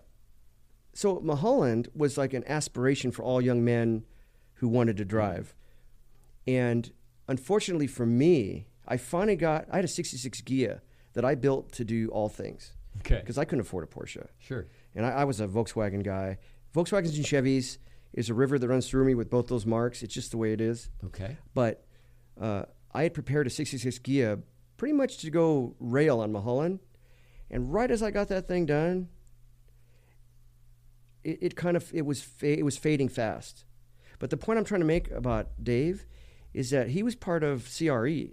so 0.95 1.21
Mulholland 1.21 1.89
was 1.95 2.19
like 2.19 2.35
an 2.35 2.43
aspiration 2.49 3.13
for 3.13 3.23
all 3.23 3.41
young 3.41 3.65
men 3.65 4.05
who 4.55 4.67
wanted 4.69 4.97
to 4.97 5.05
drive, 5.05 5.55
and 6.47 6.91
unfortunately 7.29 7.87
for 7.87 8.05
me, 8.05 8.67
I 8.89 8.97
finally 8.97 9.37
got. 9.37 9.67
I 9.71 9.77
had 9.77 9.85
a 9.85 9.89
'66 9.89 10.41
Ghia 10.41 10.81
that 11.13 11.25
I 11.25 11.37
built 11.37 11.71
to 11.73 11.85
do 11.85 12.09
all 12.09 12.29
things 12.29 12.73
Okay. 12.99 13.21
because 13.21 13.39
I 13.39 13.45
couldn't 13.45 13.61
afford 13.61 13.85
a 13.85 13.87
Porsche, 13.87 14.27
Sure. 14.39 14.67
and 14.97 15.07
I, 15.07 15.11
I 15.11 15.25
was 15.25 15.41
a 15.41 15.47
Volkswagen 15.47 16.03
guy. 16.03 16.39
Volkswagens 16.75 17.15
and 17.15 17.25
Chevys 17.25 17.79
is 18.17 18.29
a 18.31 18.35
river 18.35 18.59
that 18.59 18.67
runs 18.67 18.89
through 18.89 19.05
me 19.05 19.15
with 19.15 19.31
both 19.31 19.47
those 19.47 19.65
marks. 19.67 20.03
It's 20.03 20.13
just 20.15 20.33
the 20.33 20.37
way 20.39 20.53
it 20.53 20.61
is. 20.61 20.91
Okay. 21.05 21.37
But 21.55 21.87
uh, 22.41 22.65
I 22.93 23.05
had 23.05 23.15
prepared 23.15 23.47
a 23.47 23.51
66 23.51 23.99
Ghia 24.01 24.43
pretty 24.79 24.95
much 24.95 25.19
to 25.19 25.31
go 25.31 25.77
rail 25.79 26.21
on 26.21 26.33
Mulholland. 26.33 26.81
And 27.51 27.73
right 27.73 27.91
as 27.91 28.03
I 28.03 28.11
got 28.11 28.27
that 28.29 28.49
thing 28.49 28.67
done, 28.67 29.09
it, 31.25 31.39
it 31.43 31.57
kind 31.57 31.77
of 31.77 31.91
it 31.95 32.05
was 32.07 32.23
fa- 32.23 32.59
it 32.59 32.65
was 32.65 32.77
fading 32.77 33.09
fast. 33.09 33.65
But 34.19 34.31
the 34.31 34.37
point 34.37 34.59
I'm 34.59 34.65
trying 34.65 34.81
to 34.81 34.87
make 34.87 35.11
about 35.11 35.63
Dave 35.63 36.07
is 36.55 36.71
that 36.71 36.89
he 36.89 37.03
was 37.03 37.15
part 37.15 37.45
of 37.45 37.69
CRE, 37.77 38.33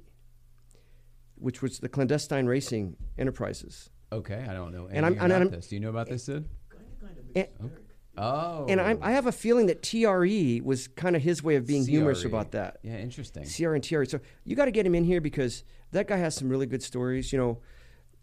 which 1.36 1.62
was 1.62 1.80
the 1.80 1.90
clandestine 1.90 2.46
racing 2.46 2.96
enterprises. 3.18 3.90
Okay. 4.12 4.46
I 4.48 4.54
don't 4.54 4.72
know 4.72 4.86
anything 4.86 4.98
And 4.98 5.06
I'm- 5.06 5.14
and 5.20 5.32
about 5.32 5.42
I'm- 5.42 5.52
this. 5.52 5.68
Do 5.68 5.76
you 5.76 5.82
know 5.82 5.90
about 5.90 6.08
this, 6.08 6.24
Sid? 6.26 6.48
Kind 6.70 6.84
of, 6.86 7.00
kind 7.02 7.18
of 7.18 7.26
Eh, 7.36 7.46
mixed 7.60 7.60
bag. 7.76 7.93
Oh. 8.18 8.66
And 8.70 8.80
I, 8.80 8.96
I 9.02 9.12
have 9.12 9.26
a 9.28 9.32
feeling 9.32 9.66
that 9.68 9.82
TRE 9.82 10.62
was 10.64 10.88
kind 10.88 11.16
of 11.16 11.22
his 11.22 11.42
way 11.42 11.56
of 11.56 11.66
being 11.66 11.86
humorous 11.86 12.26
about 12.26 12.52
that. 12.52 12.78
Yeah, 12.84 12.98
interesting. 12.98 13.44
CR 13.46 13.74
and 13.74 13.84
TRE. 13.84 14.06
So 14.06 14.20
you 14.44 14.56
got 14.56 14.66
to 14.66 14.72
get 14.72 14.86
him 14.86 14.94
in 14.96 15.04
here 15.04 15.20
because 15.22 15.64
that 15.92 16.08
guy 16.08 16.18
has 16.18 16.36
some 16.36 16.50
really 16.50 16.66
good 16.68 16.84
stories. 16.84 17.34
You 17.34 17.60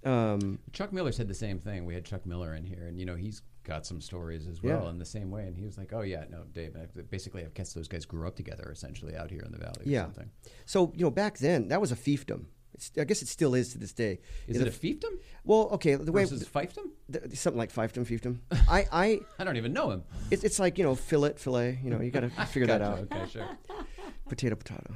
know, 0.04 0.10
um, 0.10 0.58
Chuck 0.72 0.92
Miller 0.92 1.12
said 1.12 1.28
the 1.28 1.34
same 1.34 1.58
thing. 1.58 1.84
We 1.84 1.94
had 1.94 2.04
Chuck 2.04 2.24
Miller 2.24 2.54
in 2.54 2.64
here, 2.64 2.86
and 2.86 2.98
you 2.98 3.04
know 3.04 3.16
he's 3.16 3.42
got 3.64 3.84
some 3.84 4.00
stories 4.00 4.46
as 4.46 4.62
well 4.62 4.84
Yeah. 4.84 4.90
in 4.90 4.98
the 4.98 5.04
same 5.04 5.30
way. 5.30 5.46
And 5.46 5.56
he 5.56 5.64
was 5.66 5.76
like, 5.76 5.92
"Oh 5.92 6.00
yeah, 6.02 6.24
no, 6.30 6.44
Dave. 6.52 6.74
Basically, 7.10 7.42
I 7.44 7.48
guess 7.52 7.72
those 7.72 7.88
guys 7.88 8.06
grew 8.06 8.26
up 8.26 8.36
together, 8.36 8.70
essentially, 8.72 9.14
out 9.16 9.30
here 9.30 9.42
in 9.42 9.52
the 9.52 9.58
valley 9.58 9.84
or 9.86 9.88
yeah. 9.88 10.02
something." 10.04 10.30
So 10.66 10.92
you 10.96 11.04
know, 11.04 11.10
back 11.10 11.38
then 11.38 11.68
that 11.68 11.80
was 11.80 11.92
a 11.92 11.96
fiefdom. 11.96 12.44
It's, 12.80 12.90
I 12.98 13.04
guess 13.04 13.20
it 13.20 13.28
still 13.28 13.54
is 13.54 13.72
to 13.72 13.78
this 13.78 13.92
day. 13.92 14.20
Is 14.48 14.56
In 14.56 14.66
it 14.66 14.68
a 14.68 14.70
fiefdom 14.70 15.12
Well, 15.44 15.68
okay, 15.72 15.94
the 15.96 16.12
way 16.12 16.24
versus 16.24 16.48
fiefdom? 16.48 16.86
th- 17.12 17.36
something 17.36 17.58
like 17.58 17.70
fiefdom, 17.72 18.06
fiefdom. 18.06 18.38
I, 18.68 18.86
I, 18.90 19.20
I 19.38 19.44
don't 19.44 19.58
even 19.58 19.72
know 19.74 19.90
him. 19.90 20.04
it's, 20.30 20.44
it's 20.44 20.58
like 20.58 20.78
you 20.78 20.84
know, 20.84 20.94
fillet, 20.94 21.34
fillet. 21.36 21.78
You 21.84 21.90
know, 21.90 22.00
you 22.00 22.10
got 22.10 22.20
to 22.20 22.30
figure 22.46 22.66
that 22.68 22.80
out. 22.82 22.98
Okay, 23.00 23.24
sure. 23.30 23.48
potato 24.30 24.54
potato 24.54 24.94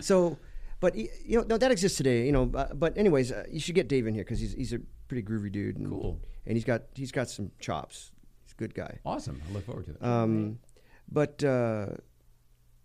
so 0.00 0.38
but 0.80 0.94
you 0.96 1.08
know 1.38 1.44
no, 1.46 1.58
that 1.58 1.70
exists 1.70 1.98
today 1.98 2.24
you 2.24 2.32
know 2.32 2.50
uh, 2.54 2.72
but 2.72 2.96
anyways 2.96 3.30
uh, 3.32 3.44
you 3.50 3.60
should 3.60 3.74
get 3.74 3.86
dave 3.86 4.06
in 4.06 4.14
here 4.14 4.24
because 4.24 4.40
he's, 4.40 4.54
he's 4.54 4.72
a 4.72 4.80
pretty 5.08 5.22
groovy 5.22 5.52
dude 5.52 5.76
and, 5.76 5.88
Cool. 5.88 6.18
and 6.46 6.56
he's 6.56 6.64
got 6.64 6.82
he's 6.94 7.12
got 7.12 7.28
some 7.28 7.50
chops 7.60 8.12
he's 8.44 8.52
a 8.52 8.56
good 8.56 8.74
guy 8.74 8.98
Awesome. 9.04 9.40
I 9.46 9.52
look 9.52 9.66
forward 9.66 9.84
to 9.86 9.90
it. 9.92 10.02
um, 10.02 10.58
but 11.12 11.44
uh, 11.44 11.86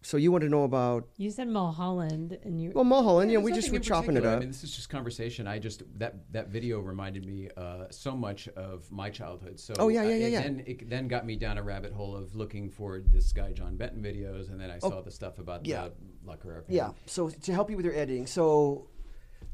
so 0.05 0.17
you 0.17 0.31
want 0.31 0.43
to 0.43 0.49
know 0.49 0.63
about 0.63 1.07
You 1.17 1.31
said 1.31 1.47
Mulholland, 1.47 2.37
and 2.43 2.61
you. 2.61 2.71
well 2.75 2.83
mulholland 2.83 3.31
you 3.31 3.37
know 3.39 3.43
we 3.43 3.51
just 3.51 3.71
were 3.71 3.79
chopping 3.79 4.17
it 4.17 4.25
up 4.25 4.37
I 4.37 4.39
mean, 4.41 4.49
this 4.49 4.63
is 4.63 4.75
just 4.75 4.89
conversation. 4.89 5.47
I 5.47 5.57
just 5.57 5.81
that 5.97 6.31
that 6.31 6.49
video 6.49 6.79
reminded 6.79 7.25
me 7.25 7.49
uh, 7.57 7.85
so 7.89 8.15
much 8.15 8.47
of 8.49 8.91
my 8.91 9.09
childhood. 9.09 9.59
So 9.59 9.73
Oh, 9.79 9.87
yeah, 9.89 10.03
yeah, 10.03 10.07
uh, 10.07 10.17
yeah, 10.17 10.25
it 10.27 10.31
yeah. 10.31 10.41
Then 10.41 10.63
it 10.67 10.89
then 10.89 11.07
got 11.07 11.25
me 11.25 11.35
down 11.35 11.57
a 11.57 11.63
rabbit 11.63 11.91
hole 11.91 12.15
of 12.15 12.35
looking 12.35 12.69
for 12.69 12.99
this 12.99 13.31
guy 13.33 13.51
John 13.51 13.77
Benton 13.77 14.01
videos, 14.03 14.51
and 14.51 14.59
then 14.61 14.69
I 14.69 14.77
saw 14.77 14.99
Oh, 14.99 15.01
the 15.01 15.11
stuff 15.11 15.39
about 15.39 15.65
yeah. 15.65 15.85
the 15.85 15.93
La 16.23 16.35
Carrera. 16.35 16.63
Yeah. 16.69 16.91
So 17.07 17.29
to 17.29 17.53
help 17.53 17.69
you 17.71 17.75
with 17.77 17.85
your 17.85 17.95
editing, 17.95 18.27
so 18.27 18.87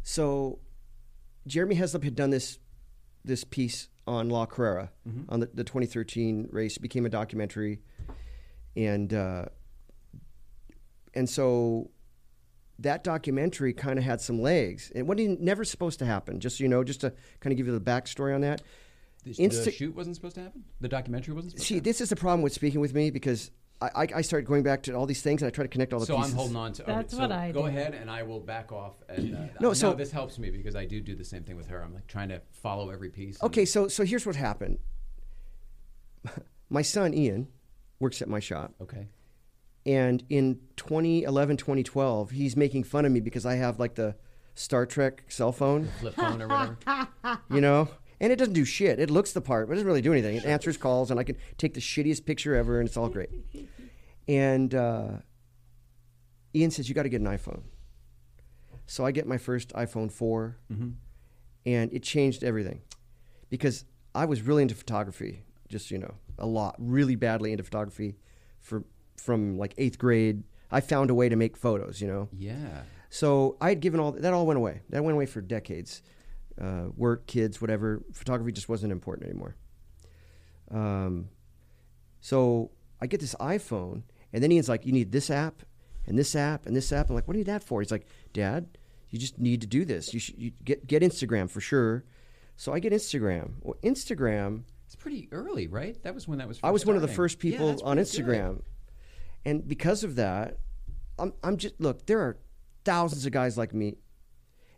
so 0.03 0.59
Jeremy 1.47 1.75
Heslop 1.75 2.03
had 2.03 2.15
done 2.15 2.29
this 2.29 2.59
this 3.23 3.43
piece 3.45 3.87
on 4.05 4.29
La 4.29 4.45
Carrera 4.45 4.91
on 5.29 5.39
the, 5.39 5.49
the 5.53 5.63
2013 5.63 6.49
race. 6.51 6.75
It 6.75 6.81
became 6.81 7.05
a 7.05 7.09
documentary, 7.09 7.79
and 8.75 9.13
uh, 9.13 9.45
and 11.13 11.29
so 11.29 11.89
that 12.79 13.03
documentary 13.03 13.73
kind 13.73 13.99
of 13.99 14.05
had 14.05 14.19
some 14.21 14.41
legs. 14.41 14.91
And 14.95 15.07
what 15.07 15.17
never 15.19 15.63
supposed 15.63 15.99
to 15.99 16.05
happen, 16.05 16.39
just 16.39 16.57
so 16.57 16.63
you 16.63 16.67
know, 16.69 16.83
just 16.83 17.01
to 17.01 17.13
kind 17.39 17.51
of 17.53 17.57
give 17.57 17.67
you 17.67 17.73
the 17.73 17.79
backstory 17.81 18.33
on 18.33 18.41
that. 18.41 18.61
The, 19.23 19.35
Insta- 19.35 19.65
the 19.65 19.71
shoot 19.71 19.95
wasn't 19.95 20.15
supposed 20.15 20.35
to 20.35 20.41
happen. 20.41 20.63
The 20.79 20.87
documentary 20.87 21.35
wasn't 21.35 21.51
supposed 21.51 21.67
See, 21.67 21.75
to 21.75 21.79
happen. 21.79 21.83
this 21.89 22.01
is 22.01 22.09
the 22.09 22.15
problem 22.15 22.41
with 22.41 22.53
speaking 22.53 22.79
with 22.81 22.95
me 22.95 23.11
because 23.11 23.51
I, 23.79 23.89
I, 23.95 24.07
I 24.15 24.21
start 24.21 24.45
going 24.45 24.63
back 24.63 24.81
to 24.83 24.93
all 24.93 25.05
these 25.05 25.21
things, 25.21 25.43
and 25.43 25.47
I 25.47 25.51
try 25.51 25.63
to 25.63 25.67
connect 25.67 25.93
all 25.93 25.99
the 25.99 26.07
So 26.07 26.15
pieces. 26.17 26.31
So 26.31 26.37
I'm 26.37 26.39
holding 26.39 26.55
on 26.55 26.73
to. 26.73 26.83
okay, 26.83 26.91
That's 26.93 27.13
so 27.13 27.19
what 27.19 27.31
I 27.31 27.51
Go 27.51 27.61
do. 27.61 27.67
ahead, 27.67 27.93
and 27.93 28.09
I 28.09 28.23
will 28.23 28.39
back 28.39 28.71
off. 28.71 28.95
And 29.09 29.35
uh, 29.35 29.39
No, 29.59 29.69
no, 29.69 29.73
so- 29.73 29.93
this 29.93 30.11
helps 30.11 30.39
me 30.39 30.49
because 30.49 30.75
I 30.75 30.85
do 30.85 31.01
do 31.01 31.15
the 31.15 31.23
same 31.25 31.43
thing 31.43 31.55
with 31.55 31.67
her. 31.67 31.83
I'm 31.83 31.93
like 31.93 32.07
trying 32.07 32.29
to 32.29 32.41
follow 32.51 32.89
every 32.89 33.09
piece. 33.09 33.41
Okay, 33.43 33.65
so 33.65 33.87
so 33.87 34.03
here's 34.03 34.25
what 34.25 34.35
happened. 34.35 34.79
My 36.69 36.81
son 36.81 37.13
Ian 37.13 37.47
works 37.99 38.21
at 38.21 38.27
my 38.27 38.39
shop, 38.39 38.73
Okay. 38.81 39.07
And 39.85 40.23
in 40.29 40.59
2011, 40.75 41.57
2012, 41.57 42.31
he's 42.31 42.55
making 42.55 42.83
fun 42.83 43.05
of 43.05 43.11
me 43.11 43.19
because 43.19 43.45
I 43.45 43.55
have 43.55 43.79
like 43.79 43.95
the 43.95 44.15
Star 44.53 44.85
Trek 44.85 45.23
cell 45.27 45.51
phone, 45.51 45.89
Flip 45.99 46.13
phone 46.13 46.41
or 46.41 46.47
whatever. 46.47 47.07
you 47.49 47.61
know, 47.61 47.89
and 48.19 48.31
it 48.31 48.35
doesn't 48.35 48.53
do 48.53 48.65
shit. 48.65 48.99
It 48.99 49.09
looks 49.09 49.31
the 49.31 49.41
part, 49.41 49.67
but 49.67 49.73
it 49.73 49.75
doesn't 49.75 49.87
really 49.87 50.01
do 50.01 50.11
anything. 50.11 50.35
It 50.35 50.45
answers 50.45 50.77
calls, 50.77 51.09
and 51.09 51.19
I 51.19 51.23
can 51.23 51.37
take 51.57 51.73
the 51.73 51.79
shittiest 51.79 52.25
picture 52.25 52.55
ever, 52.55 52.79
and 52.79 52.87
it's 52.87 52.97
all 52.97 53.09
great. 53.09 53.29
And 54.27 54.73
uh, 54.75 55.07
Ian 56.55 56.69
says, 56.69 56.87
"You 56.87 56.93
got 56.95 57.03
to 57.03 57.09
get 57.09 57.19
an 57.19 57.27
iPhone." 57.27 57.63
So 58.85 59.03
I 59.03 59.11
get 59.11 59.25
my 59.25 59.37
first 59.37 59.73
iPhone 59.73 60.11
4, 60.11 60.57
and 61.65 61.91
it 61.91 62.03
changed 62.03 62.43
everything 62.43 62.81
because 63.49 63.83
I 64.13 64.25
was 64.25 64.43
really 64.43 64.61
into 64.61 64.75
photography, 64.75 65.41
just 65.67 65.89
you 65.91 65.97
know, 65.97 66.13
a 66.37 66.45
lot, 66.45 66.75
really 66.77 67.15
badly 67.15 67.51
into 67.51 67.63
photography 67.63 68.15
for 68.59 68.83
from 69.17 69.57
like 69.57 69.73
eighth 69.77 69.97
grade. 69.97 70.43
I 70.71 70.81
found 70.81 71.09
a 71.09 71.13
way 71.13 71.29
to 71.29 71.35
make 71.35 71.57
photos, 71.57 72.01
you 72.01 72.07
know. 72.07 72.29
Yeah. 72.31 72.83
So 73.09 73.57
I 73.59 73.69
had 73.69 73.81
given 73.81 73.99
all 73.99 74.13
that 74.13 74.33
all 74.33 74.45
went 74.45 74.57
away. 74.57 74.81
That 74.89 75.03
went 75.03 75.15
away 75.15 75.25
for 75.25 75.41
decades. 75.41 76.01
Uh, 76.59 76.89
work, 76.95 77.27
kids, 77.27 77.59
whatever. 77.59 78.03
Photography 78.13 78.51
just 78.51 78.69
wasn't 78.69 78.91
important 78.91 79.29
anymore. 79.29 79.55
Um, 80.69 81.29
so 82.19 82.71
I 83.01 83.07
get 83.07 83.19
this 83.19 83.35
iPhone, 83.35 84.03
and 84.31 84.43
then 84.43 84.51
Ian's 84.51 84.69
like, 84.69 84.85
"You 84.85 84.93
need 84.93 85.11
this 85.11 85.29
app, 85.29 85.63
and 86.05 86.17
this 86.17 86.35
app, 86.35 86.65
and 86.65 86.75
this 86.75 86.91
app." 86.91 87.09
I'm 87.09 87.15
like, 87.15 87.27
"What 87.27 87.33
do 87.33 87.39
you 87.39 87.45
need 87.45 87.51
that 87.51 87.63
for?" 87.63 87.81
He's 87.81 87.91
like, 87.91 88.07
"Dad, 88.31 88.77
you 89.09 89.19
just 89.19 89.39
need 89.39 89.61
to 89.61 89.67
do 89.67 89.83
this. 89.85 90.13
You 90.13 90.19
should 90.19 90.37
you 90.37 90.51
get 90.63 90.87
get 90.87 91.03
Instagram 91.03 91.49
for 91.49 91.59
sure." 91.61 92.05
So 92.55 92.73
I 92.73 92.79
get 92.79 92.93
Instagram. 92.93 93.53
Well, 93.61 93.75
Instagram. 93.83 94.63
It's 94.85 94.95
pretty 94.95 95.27
early, 95.31 95.67
right? 95.67 96.01
That 96.03 96.13
was 96.13 96.27
when 96.27 96.39
that 96.39 96.47
was. 96.47 96.59
I 96.61 96.71
was 96.71 96.85
one 96.85 96.95
of 96.95 97.01
the 97.01 97.07
first 97.07 97.39
people 97.39 97.69
that's 97.69 97.81
on 97.81 97.97
Instagram, 97.97 98.55
good. 98.55 98.63
And 99.45 99.67
because 99.67 100.03
of 100.03 100.15
that, 100.15 100.57
I'm 101.17 101.33
I'm 101.43 101.57
just 101.57 101.79
look. 101.79 102.05
There 102.05 102.19
are 102.19 102.37
thousands 102.83 103.25
of 103.25 103.31
guys 103.31 103.57
like 103.57 103.73
me, 103.73 103.97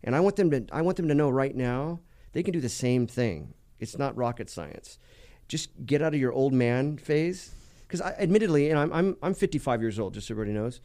and 0.03 0.16
I 0.16 0.20
want 0.20 0.36
them 0.36 0.51
to 0.51 0.66
I 0.72 0.82
want 0.82 0.97
them 0.97 1.07
to 1.07 1.16
know 1.16 1.30
right 1.30 1.55
now 1.55 1.99
they 2.34 2.43
can 2.43 2.53
do 2.53 2.61
the 2.61 2.70
same 2.70 3.07
thing. 3.07 3.53
It's 3.80 3.97
not 3.97 4.16
rocket 4.16 4.49
science. 4.49 4.99
Just 5.47 5.70
get 5.86 6.01
out 6.01 6.14
of 6.14 6.20
your 6.20 6.32
old 6.32 6.53
man 6.53 6.97
phase, 6.97 7.53
because 7.84 8.01
I 8.01 8.11
admittedly, 8.20 8.70
and 8.70 8.80
I'm 8.80 8.91
I'm 8.93 9.18
I'm 9.22 9.34
55 9.34 9.82
years 9.82 9.99
old, 9.99 10.14
just 10.14 10.28
so 10.28 10.34
everybody 10.34 10.53
knows. 10.53 10.82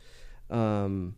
Um, 0.50 1.16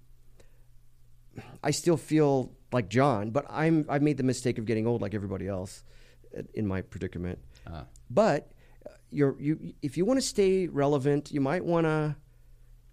I 1.62 1.70
still 1.70 1.96
feel 1.96 2.52
like 2.72 2.88
John, 2.88 3.30
but 3.30 3.46
I'm 3.48 3.86
I've 3.88 4.02
made 4.02 4.16
the 4.16 4.22
mistake 4.22 4.58
of 4.58 4.66
getting 4.66 4.86
old 4.86 5.02
like 5.02 5.14
everybody 5.14 5.48
else 5.48 5.84
uh, 6.36 6.42
in 6.54 6.66
my 6.66 6.82
predicament. 6.82 7.38
Ah. 7.66 7.86
But 8.10 8.52
uh, 8.86 8.90
you're 9.10 9.36
you 9.40 9.74
if 9.82 9.96
you 9.96 10.04
want 10.04 10.18
to 10.18 10.26
stay 10.26 10.66
relevant, 10.66 11.32
you 11.32 11.40
might 11.40 11.64
want 11.64 11.86
to 11.86 12.16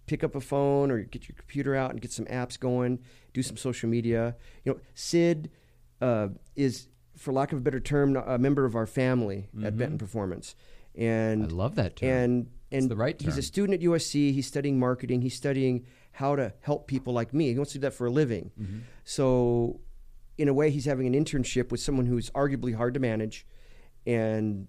pick 0.08 0.24
up 0.24 0.36
a 0.36 0.42
phone 0.42 0.90
or 0.90 1.04
get 1.04 1.28
your 1.30 1.36
computer 1.36 1.76
out 1.76 1.92
and 1.92 2.02
get 2.02 2.12
some 2.12 2.26
apps 2.26 2.60
going, 2.60 3.00
do 3.34 3.44
some 3.44 3.58
social 3.58 3.90
media. 3.90 4.36
You 4.64 4.74
know, 4.74 4.80
Sid 4.96 5.52
uh, 6.02 6.30
is, 6.56 6.88
for 7.16 7.32
lack 7.32 7.52
of 7.52 7.60
a 7.60 7.62
better 7.62 7.80
term, 7.80 8.16
a 8.16 8.38
member 8.38 8.66
of 8.66 8.76
our 8.76 8.88
family 8.88 9.50
at 9.64 9.78
Benton 9.78 9.98
Performance, 9.98 10.56
and 10.96 11.44
Mm-hmm. 11.44 11.54
I 11.54 11.56
love 11.56 11.76
that 11.76 11.98
term. 11.98 12.10
And 12.10 12.50
It's 12.72 12.84
and 12.84 12.92
the 12.92 12.96
right 12.96 13.20
he's 13.22 13.38
a 13.38 13.42
student 13.42 13.82
at 13.82 13.88
USC. 13.88 14.34
He's 14.34 14.48
studying 14.48 14.80
marketing. 14.80 15.22
He's 15.22 15.36
studying 15.36 15.86
how 16.12 16.36
to 16.36 16.54
help 16.62 16.88
people 16.88 17.14
like 17.14 17.34
me. 17.34 17.52
He 17.52 17.56
wants 17.56 17.74
to 17.74 17.78
do 17.78 17.82
that 17.84 17.94
for 17.94 18.08
a 18.08 18.10
living. 18.10 18.52
Mm-hmm. 18.60 18.80
So, 19.04 19.80
in 20.38 20.48
a 20.48 20.54
way, 20.54 20.70
he's 20.72 20.86
having 20.86 21.14
an 21.14 21.14
internship 21.14 21.72
with 21.72 21.80
someone 21.80 22.08
who's 22.08 22.30
arguably 22.32 22.76
hard 22.76 22.94
to 22.96 23.00
manage, 23.00 23.46
and 24.06 24.68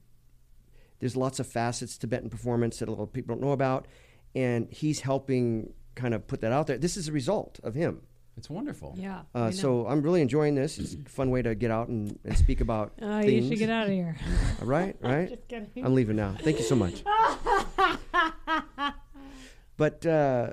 there's 1.01 1.17
lots 1.17 1.41
of 1.41 1.47
facets 1.47 1.97
to 1.99 2.07
Benton 2.07 2.31
performance 2.31 2.79
that 2.79 2.89
a 2.89 2.93
lot 2.93 3.03
of 3.03 3.13
people 3.13 3.35
don't 3.35 3.43
know 3.45 3.53
about, 3.53 3.87
and 4.35 4.69
he's 4.71 5.01
helping 5.01 5.73
kind 5.95 6.15
of 6.15 6.27
put 6.27 6.41
that 6.43 6.53
out 6.53 6.67
there. 6.67 6.79
This 6.79 6.97
is 6.97 7.09
a 7.09 7.13
result 7.13 7.59
of 7.63 7.75
him. 7.75 8.03
It's 8.37 8.49
wonderful. 8.49 8.95
Yeah. 8.97 9.23
Uh, 9.35 9.51
so 9.51 9.87
I'm 9.89 10.01
really 10.01 10.21
enjoying 10.23 10.55
this. 10.55 10.79
It's 10.79 10.95
a 10.95 10.99
fun 11.11 11.31
way 11.31 11.43
to 11.43 11.57
get 11.57 11.73
out 11.73 11.89
and, 11.89 12.17
and 12.25 12.39
speak 12.39 12.61
about 12.61 12.93
Oh, 13.03 13.21
things. 13.21 13.45
you 13.47 13.51
should 13.51 13.59
get 13.59 13.69
out 13.71 13.87
of 13.89 13.93
here. 13.93 14.17
All 14.61 14.67
right, 14.77 14.97
right. 15.03 15.29
Just 15.29 15.49
kidding. 15.49 15.69
I'm 15.85 15.93
leaving 15.95 16.15
now. 16.17 16.37
Thank 16.41 16.59
you 16.59 16.65
so 16.65 16.77
much. 16.77 17.03
but 19.77 20.05
uh, 20.07 20.51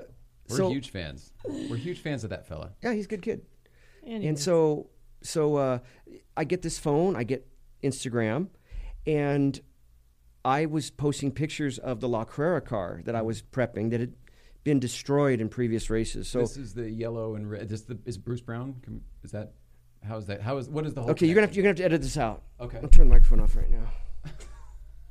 We're 0.48 0.56
so 0.56 0.68
huge 0.70 0.90
fans. 0.90 1.32
We're 1.44 1.76
huge 1.76 2.00
fans 2.00 2.24
of 2.24 2.30
that 2.30 2.46
fella. 2.48 2.72
yeah, 2.82 2.92
he's 2.92 3.04
a 3.04 3.08
good 3.08 3.22
kid. 3.22 3.42
And 4.04 4.38
so, 4.38 4.88
so 5.22 5.56
uh, 5.56 5.78
I 6.36 6.44
get 6.44 6.62
this 6.62 6.78
phone, 6.78 7.16
I 7.16 7.24
get 7.24 7.46
Instagram, 7.82 8.48
and 9.06 9.60
I 10.46 10.66
was 10.66 10.90
posting 10.90 11.32
pictures 11.32 11.76
of 11.78 11.98
the 11.98 12.08
La 12.08 12.24
Carrera 12.24 12.60
car 12.60 13.00
that 13.04 13.16
I 13.16 13.22
was 13.22 13.42
prepping 13.42 13.90
that 13.90 13.98
had 13.98 14.12
been 14.62 14.78
destroyed 14.78 15.40
in 15.40 15.48
previous 15.48 15.90
races. 15.90 16.28
So, 16.28 16.38
this 16.38 16.56
is 16.56 16.72
the 16.72 16.88
yellow 16.88 17.34
and 17.34 17.50
red. 17.50 17.68
This 17.68 17.82
the, 17.82 17.98
is 18.06 18.16
Bruce 18.16 18.40
Brown? 18.40 18.76
Can- 18.82 19.02
Is 19.24 19.32
that 19.32 19.54
how 20.06 20.16
is 20.18 20.26
that? 20.26 20.40
How 20.40 20.56
is 20.58 20.68
what 20.68 20.86
is 20.86 20.94
the 20.94 21.02
whole? 21.02 21.10
okay, 21.10 21.26
you're 21.26 21.34
gonna 21.34 21.48
have 21.48 21.50
to, 21.50 21.56
you're 21.56 21.64
gonna 21.64 21.70
have 21.70 21.78
to 21.78 21.84
edit 21.84 22.00
this 22.00 22.16
out. 22.16 22.44
Okay. 22.60 22.78
I'll 22.80 22.88
turn 22.88 23.08
the 23.08 23.14
microphone 23.14 23.40
off 23.40 23.56
right 23.56 23.68
now. 23.68 23.88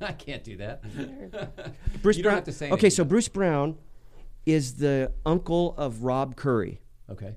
I 0.00 0.12
can't 0.12 0.42
do 0.42 0.56
that. 0.56 0.82
Bruce 2.02 2.16
You 2.16 2.22
Brown. 2.22 2.36
don't 2.36 2.38
have 2.38 2.44
to 2.44 2.52
say 2.52 2.66
okay, 2.66 2.72
anything, 2.72 2.90
so 2.90 3.02
though. 3.02 3.08
Bruce 3.10 3.28
Brown 3.28 3.76
is 4.46 4.76
the 4.76 5.12
uncle 5.26 5.74
of 5.76 6.02
Rob 6.02 6.36
Curry. 6.36 6.80
Okay. 7.10 7.34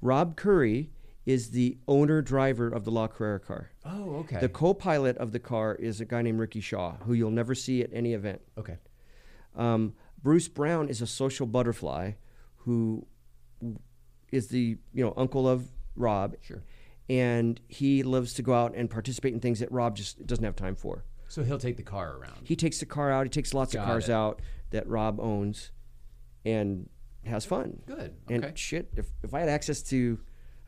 Rob 0.00 0.36
Curry 0.36 0.90
is 1.24 1.50
the 1.50 1.78
owner 1.86 2.20
driver 2.22 2.68
of 2.68 2.84
the 2.84 2.90
La 2.90 3.06
Carrera 3.06 3.38
car. 3.40 3.70
Oh, 3.84 4.16
okay. 4.16 4.38
The 4.40 4.48
co-pilot 4.48 5.16
of 5.18 5.30
the 5.32 5.38
car 5.38 5.74
is 5.76 6.00
a 6.00 6.04
guy 6.04 6.22
named 6.22 6.38
Ricky 6.40 6.60
Shaw, 6.60 6.96
who 7.04 7.12
you'll 7.12 7.30
never 7.30 7.54
see 7.54 7.82
at 7.82 7.90
any 7.92 8.12
event. 8.14 8.40
okay. 8.58 8.78
Um, 9.54 9.94
Bruce 10.22 10.48
Brown 10.48 10.88
is 10.88 11.02
a 11.02 11.06
social 11.06 11.46
butterfly, 11.46 12.12
who 12.58 13.06
is 14.30 14.48
the 14.48 14.78
you 14.92 15.04
know 15.04 15.12
uncle 15.16 15.48
of 15.48 15.68
Rob, 15.96 16.36
Sure. 16.40 16.62
and 17.08 17.60
he 17.68 18.02
loves 18.02 18.32
to 18.34 18.42
go 18.42 18.54
out 18.54 18.74
and 18.74 18.88
participate 18.88 19.34
in 19.34 19.40
things 19.40 19.58
that 19.60 19.70
Rob 19.70 19.96
just 19.96 20.26
doesn't 20.26 20.44
have 20.44 20.56
time 20.56 20.74
for. 20.74 21.04
So 21.28 21.42
he'll 21.44 21.58
take 21.58 21.76
the 21.76 21.82
car 21.82 22.16
around. 22.16 22.40
He 22.44 22.56
takes 22.56 22.78
the 22.80 22.86
car 22.86 23.10
out. 23.10 23.24
He 23.26 23.30
takes 23.30 23.52
lots 23.54 23.74
Got 23.74 23.82
of 23.82 23.86
cars 23.86 24.08
it. 24.08 24.12
out 24.12 24.40
that 24.70 24.86
Rob 24.88 25.20
owns, 25.20 25.70
and 26.44 26.88
has 27.24 27.44
fun. 27.44 27.82
Good. 27.86 28.14
Okay. 28.30 28.34
And 28.46 28.58
shit, 28.58 28.90
if 28.96 29.06
if 29.22 29.34
I 29.34 29.40
had 29.40 29.48
access 29.48 29.82
to 29.84 30.18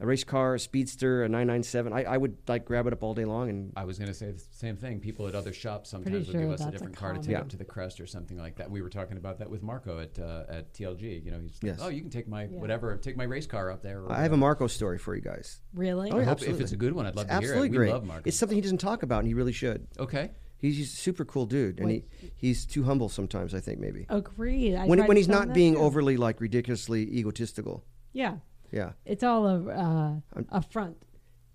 a 0.00 0.06
race 0.06 0.24
car, 0.24 0.54
a 0.56 0.58
speedster, 0.58 1.22
a 1.22 1.28
997, 1.28 1.92
I, 1.92 2.02
I 2.04 2.16
would 2.16 2.36
like 2.48 2.64
grab 2.64 2.86
it 2.88 2.92
up 2.92 3.02
all 3.02 3.14
day 3.14 3.24
long 3.24 3.48
and 3.48 3.72
I 3.76 3.84
was 3.84 3.96
going 3.98 4.08
to 4.08 4.14
say 4.14 4.32
the 4.32 4.42
same 4.50 4.76
thing. 4.76 4.98
People 5.00 5.28
at 5.28 5.34
other 5.34 5.52
shops 5.52 5.90
sometimes 5.90 6.26
Pretty 6.26 6.38
would 6.38 6.44
give 6.46 6.52
us 6.52 6.60
a 6.60 6.64
that's 6.64 6.68
a 6.68 6.72
different 6.72 6.96
car 6.96 7.12
to 7.14 7.20
take 7.20 7.30
Yeah. 7.30 7.40
up 7.40 7.48
to 7.50 7.56
the 7.56 7.64
crest 7.64 8.00
or 8.00 8.06
something 8.06 8.36
like 8.36 8.56
that. 8.56 8.70
We 8.70 8.82
were 8.82 8.90
talking 8.90 9.16
about 9.16 9.38
that 9.38 9.48
with 9.48 9.62
Marco 9.62 10.00
at 10.00 10.18
uh, 10.18 10.44
at 10.48 10.72
TLG. 10.74 11.24
You 11.24 11.30
know, 11.30 11.38
he's 11.40 11.58
Yes. 11.62 11.78
like, 11.78 11.86
"Oh, 11.86 11.90
you 11.90 12.00
can 12.00 12.10
take 12.10 12.26
my 12.28 12.42
Yeah. 12.42 12.48
whatever, 12.58 12.96
take 12.96 13.16
my 13.16 13.24
race 13.24 13.46
car 13.46 13.70
up 13.70 13.82
there." 13.82 14.02
Or 14.02 14.12
I 14.12 14.22
have 14.22 14.32
a. 14.32 14.36
Marco 14.36 14.66
story 14.66 14.98
for 14.98 15.14
you 15.14 15.22
guys. 15.22 15.60
really? 15.74 16.10
Oh, 16.10 16.16
I 16.16 16.18
yeah, 16.18 16.24
hope 16.24 16.32
absolutely. 16.32 16.58
if 16.58 16.62
it's 16.64 16.72
a 16.72 16.76
good 16.76 16.92
one, 16.92 17.06
I'd 17.06 17.14
love 17.16 17.26
It's 17.26 17.34
to 17.34 17.40
hear 17.40 17.50
absolutely 17.52 17.68
it. 17.68 17.78
great. 17.78 17.86
We 17.88 17.92
love 17.92 18.04
Marco. 18.04 18.22
It's 18.26 18.36
something 18.36 18.56
he 18.56 18.62
doesn't 18.62 18.78
talk 18.78 19.02
about, 19.02 19.20
and 19.20 19.28
he 19.28 19.34
really 19.34 19.52
should. 19.52 19.86
okay. 19.98 20.32
He's 20.58 20.76
just 20.78 20.94
a 20.94 20.96
super 20.96 21.24
cool 21.26 21.44
dude, 21.44 21.78
and 21.78 21.90
he, 21.90 22.04
he's 22.36 22.64
too 22.64 22.84
humble 22.84 23.10
sometimes. 23.10 23.54
I 23.54 23.60
think 23.60 23.80
maybe 23.80 24.06
Agreed. 24.08 24.74
I 24.76 24.86
when 24.86 25.06
when 25.06 25.16
he's 25.18 25.28
not 25.28 25.52
being 25.52 25.74
too. 25.74 25.80
overly 25.80 26.16
like 26.16 26.40
ridiculously 26.40 27.02
egotistical. 27.02 27.84
Yeah. 28.12 28.36
Yeah, 28.74 28.90
It's 29.04 29.22
all 29.22 29.46
a 29.46 29.56
uh, 29.68 30.14
a 30.50 30.60
front. 30.62 30.96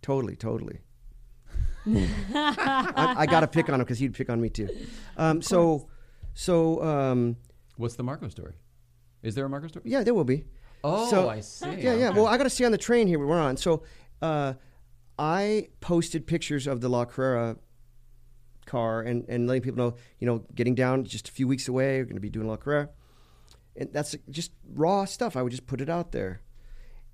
totally, 0.02 0.36
totally. 0.38 0.80
I, 1.86 3.16
I 3.20 3.26
got 3.26 3.42
to 3.42 3.48
pick 3.48 3.68
on 3.70 3.76
him 3.76 3.80
because 3.82 4.00
he'd 4.00 4.14
pick 4.14 4.30
on 4.30 4.40
me 4.40 4.50
too. 4.50 4.70
Um, 5.18 5.42
so, 5.42 5.90
so 6.34 6.82
um, 6.84 7.36
What's 7.78 7.96
the 7.96 8.04
Marco 8.04 8.28
story? 8.30 8.54
Is 9.22 9.36
there 9.36 9.46
a 9.46 9.50
Marco 9.50 9.68
story? 9.68 9.84
yeah, 9.88 10.04
there 10.04 10.14
will 10.14 10.24
be. 10.24 10.46
Oh, 10.84 11.10
So- 11.10 11.30
I 11.30 11.42
see. 11.42 11.66
Yeah, 11.72 11.94
yeah. 11.96 12.10
Okay. 12.10 12.18
Well, 12.18 12.28
I 12.28 12.38
got 12.38 12.44
to 12.44 12.50
stay 12.50 12.64
on 12.66 12.72
the 12.72 12.78
train 12.78 13.08
here. 13.08 13.20
We're 13.20 13.38
on. 13.40 13.58
So, 13.58 13.84
uh, 14.22 14.54
I 15.18 15.68
posted 15.82 16.26
pictures 16.26 16.68
of 16.68 16.80
the 16.80 16.88
La 16.88 17.04
Carrera 17.06 17.58
car 18.66 19.02
and, 19.02 19.26
and 19.28 19.48
letting 19.48 19.62
people 19.64 19.78
know, 19.78 19.96
you 20.20 20.28
know, 20.28 20.46
getting 20.56 20.76
down 20.76 21.04
just 21.04 21.28
a 21.28 21.32
few 21.34 21.48
weeks 21.50 21.68
away. 21.68 21.98
We're 21.98 22.06
going 22.06 22.16
to 22.16 22.22
be 22.22 22.30
doing 22.30 22.48
La 22.48 22.56
Carrera, 22.56 22.90
and 23.76 23.92
that's 23.92 24.16
just 24.30 24.52
raw 24.74 25.04
stuff. 25.04 25.36
I 25.36 25.42
would 25.42 25.52
just 25.52 25.68
put 25.68 25.82
it 25.82 25.90
out 25.90 26.14
there, 26.14 26.42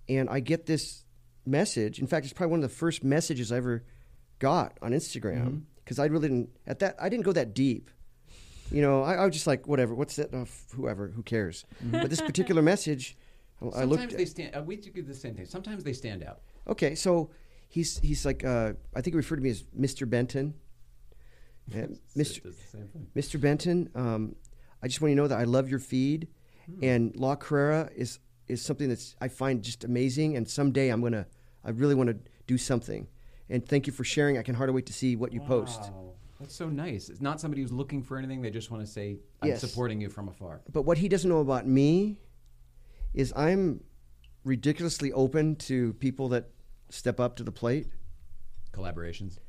and 0.09 0.29
I 0.29 0.39
get 0.39 0.65
this 0.65 1.03
message. 1.45 1.99
In 1.99 2.07
fact, 2.07 2.25
it's 2.25 2.33
probably 2.33 2.51
one 2.51 2.63
of 2.63 2.69
the 2.69 2.75
first 2.75 3.03
messages 3.03 3.51
I 3.51 3.57
ever 3.57 3.83
got 4.39 4.77
on 4.81 4.91
Instagram 4.91 5.63
because 5.83 5.99
I 5.99 6.05
really 6.05 6.27
didn't 6.29 6.49
at 6.67 6.79
that. 6.79 6.95
I 6.99 7.09
didn't 7.09 7.25
go 7.25 7.31
that 7.33 7.53
deep. 7.53 7.89
You 8.71 8.81
know, 8.81 9.03
I, 9.03 9.15
I 9.15 9.25
was 9.25 9.33
just 9.33 9.45
like, 9.47 9.67
whatever. 9.67 9.93
What's 9.93 10.15
that? 10.15 10.33
F- 10.33 10.65
whoever, 10.75 11.07
who 11.09 11.21
cares? 11.21 11.65
But 11.83 12.09
this 12.09 12.21
particular 12.31 12.61
message, 12.63 13.15
I- 13.61 13.67
I 13.67 13.69
Sometimes 13.81 14.15
they 14.15 14.25
stand. 14.25 14.55
Uh, 14.55 14.63
we 14.63 14.75
do 14.77 15.01
the 15.03 15.13
same 15.13 15.35
thing. 15.35 15.45
Sometimes 15.45 15.83
they 15.83 15.93
stand 15.93 16.23
out. 16.23 16.41
Okay, 16.67 16.95
so 16.95 17.29
he's 17.67 17.99
he's 17.99 18.25
like 18.25 18.43
uh, 18.43 18.73
I 18.95 19.01
think 19.01 19.13
he 19.13 19.17
referred 19.17 19.35
to 19.37 19.41
me 19.43 19.51
as 19.51 19.63
Mr. 19.77 20.09
Benton. 20.09 20.55
Uh, 21.73 21.87
Mr. 22.15 22.43
does 22.43 22.55
the 22.57 22.77
same 22.77 22.87
thing. 22.89 23.07
Mr. 23.15 23.41
Benton, 23.41 23.89
um, 23.95 24.35
I 24.83 24.87
just 24.87 25.01
want 25.01 25.09
you 25.09 25.15
to 25.15 25.21
know 25.23 25.27
that 25.27 25.39
I 25.39 25.45
love 25.45 25.67
your 25.67 25.79
feed, 25.79 26.27
And 26.83 27.15
La 27.15 27.35
Carrera 27.35 27.89
is 27.95 28.19
is 28.47 28.61
something 28.61 28.89
that's 28.89 29.15
I 29.21 29.27
find 29.27 29.63
just 29.63 29.83
amazing. 29.83 30.37
And 30.37 30.47
someday 30.47 30.89
I'm 30.89 31.01
gonna, 31.01 31.27
I 31.63 31.71
really 31.71 31.95
want 31.95 32.09
to 32.09 32.17
do 32.47 32.57
something. 32.57 33.07
And 33.49 33.67
thank 33.67 33.87
you 33.87 33.93
for 33.93 34.03
sharing. 34.03 34.37
I 34.37 34.41
can 34.43 34.55
hardly 34.55 34.73
wait 34.75 34.85
to 34.87 34.93
see 34.93 35.15
what 35.15 35.31
you 35.33 35.41
post. 35.41 35.81
Wow. 35.81 36.13
That's 36.39 36.55
so 36.55 36.67
nice. 36.67 37.09
It's 37.09 37.21
not 37.21 37.39
somebody 37.39 37.61
who's 37.61 37.71
looking 37.71 38.03
for 38.03 38.17
anything. 38.17 38.41
They 38.41 38.49
just 38.49 38.69
want 38.69 38.85
to 38.85 38.91
say, 38.91 39.19
I'm 39.41 39.49
Yes. 39.49 39.61
supporting 39.61 40.01
you 40.01 40.09
from 40.09 40.27
afar. 40.27 40.61
But 40.71 40.81
what 40.81 40.97
he 40.97 41.07
doesn't 41.07 41.29
know 41.29 41.39
about 41.39 41.65
me 41.65 42.17
is 43.13 43.31
I'm 43.35 43.81
ridiculously 44.43 45.11
open 45.13 45.55
to 45.55 45.93
people 45.93 46.29
that 46.29 46.49
step 46.89 47.19
up 47.19 47.37
to 47.37 47.43
the 47.43 47.51
plate. 47.51 47.87
Collaborations. 48.73 49.39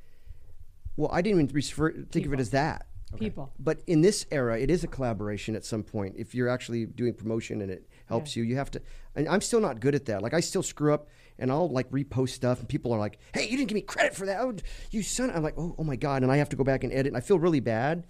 Well, 0.97 1.11
I 1.12 1.22
didn't 1.22 1.40
even 1.42 1.55
refer, 1.55 1.92
think 2.11 2.24
of 2.26 2.32
it 2.32 2.40
as 2.40 2.51
that. 2.51 2.86
People. 3.18 3.53
But 3.59 3.80
in 3.86 4.01
this 4.01 4.26
era, 4.30 4.59
it 4.59 4.70
is 4.70 4.84
a 4.84 4.86
collaboration 4.88 5.55
at 5.57 5.64
some 5.64 5.82
point. 5.82 6.14
If 6.18 6.34
you're 6.34 6.49
actually 6.49 6.86
doing 6.86 7.14
promotion 7.14 7.61
in 7.62 7.70
it 7.70 7.88
helps 8.07 8.36
Yeah. 8.36 8.42
you, 8.42 8.50
you 8.50 8.57
have 8.57 8.70
to. 8.72 8.82
And 9.14 9.28
I'm 9.28 9.40
still 9.40 9.61
not 9.61 9.80
good 9.80 9.94
at 9.94 10.07
that. 10.07 10.22
Like 10.22 10.34
I 10.34 10.40
still 10.40 10.62
screw 10.62 10.92
up, 10.94 11.09
and 11.38 11.50
I'll 11.50 11.68
like 11.68 11.90
repost 11.90 12.30
stuff, 12.30 12.61
and 12.61 12.68
people 12.68 12.92
are 12.92 12.98
like, 12.98 13.18
"Hey, 13.34 13.44
you 13.48 13.57
didn't 13.57 13.68
give 13.68 13.74
me 13.76 13.82
credit 13.82 14.14
for 14.14 14.26
that, 14.26 14.40
oh, 14.40 14.54
you 14.90 15.02
son!" 15.02 15.30
I'm 15.30 15.42
like, 15.42 15.54
"Oh, 15.57 15.74
oh 15.78 15.84
my 15.84 15.96
god!" 15.96 16.22
And 16.22 16.30
I 16.32 16.36
have 16.38 16.48
to 16.50 16.57
go 16.57 16.64
back 16.64 16.84
and 16.84 16.92
edit. 16.92 17.09
And 17.09 17.16
I 17.16 17.20
feel 17.20 17.38
really 17.38 17.61
bad, 17.61 18.07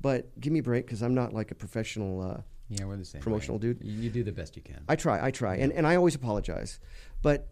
but 0.00 0.38
give 0.40 0.52
me 0.52 0.60
a 0.60 0.62
break 0.62 0.86
because 0.86 1.02
I'm 1.02 1.14
not 1.14 1.32
like 1.32 1.50
a 1.50 1.54
professional. 1.54 2.20
Uh, 2.20 2.40
Yeah, 2.70 2.84
we're 2.84 2.96
the 2.96 3.04
same. 3.04 3.20
Promotional 3.22 3.56
way. 3.58 3.62
dude. 3.72 3.78
You, 3.82 4.02
you 4.02 4.10
do 4.10 4.22
the 4.22 4.32
best 4.32 4.54
you 4.56 4.62
can. 4.62 4.84
I 4.88 4.96
try, 4.96 5.24
I 5.24 5.30
try, 5.30 5.56
and 5.56 5.72
and 5.72 5.86
I 5.86 5.96
always 5.96 6.14
apologize, 6.14 6.80
but 7.22 7.48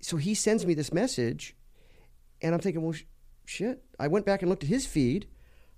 so 0.00 0.16
he 0.16 0.34
sends 0.34 0.64
me 0.64 0.74
this 0.74 0.92
message, 0.92 1.56
and 2.42 2.54
I'm 2.54 2.60
thinking, 2.60 2.82
well, 2.82 2.92
sh- 2.92 3.04
shit. 3.44 3.82
I 3.98 4.08
went 4.08 4.26
back 4.26 4.42
and 4.42 4.48
looked 4.50 4.62
at 4.62 4.68
his 4.68 4.86
feed. 4.86 5.26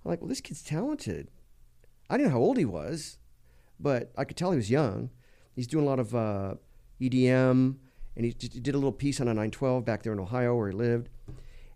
I'm 0.05 0.09
like, 0.11 0.21
well, 0.21 0.27
this 0.29 0.41
kid's 0.41 0.63
talented. 0.63 1.29
I 2.09 2.17
didn't 2.17 2.29
know 2.31 2.37
how 2.37 2.43
old 2.43 2.57
he 2.57 2.65
was, 2.65 3.17
but 3.81 4.11
I 4.17 4.23
could 4.23 4.37
tell 4.37 4.51
he 4.51 4.57
was 4.57 4.69
young. 4.69 5.09
He's 5.55 5.67
doing 5.67 5.85
a 5.85 5.89
lot 5.89 5.99
of 5.99 6.15
uh, 6.15 6.55
EDM, 7.01 7.75
and 8.15 8.25
he, 8.25 8.31
d- 8.31 8.47
did 8.59 8.75
a 8.75 8.77
little 8.77 8.91
piece 8.91 9.19
on 9.19 9.27
a 9.27 9.31
912 9.33 9.83
back 9.85 10.03
there 10.03 10.13
in 10.13 10.19
Ohio 10.19 10.55
where 10.55 10.69
he 10.69 10.75
lived. 10.75 11.09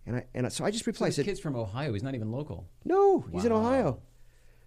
And 0.06 0.18
I 0.18 0.26
and 0.36 0.46
I, 0.46 0.50
so 0.50 0.64
I 0.64 0.72
just 0.72 0.86
so 0.86 0.90
replied, 0.90 1.10
this 1.10 1.16
said, 1.18 1.26
kid's 1.26 1.40
from 1.40 1.56
Ohio. 1.56 1.94
He's 1.94 2.04
not 2.04 2.14
even 2.16 2.32
local. 2.32 2.68
no, 2.84 3.26
he's 3.32 3.46
in 3.46 3.52
Ohio. 3.52 4.00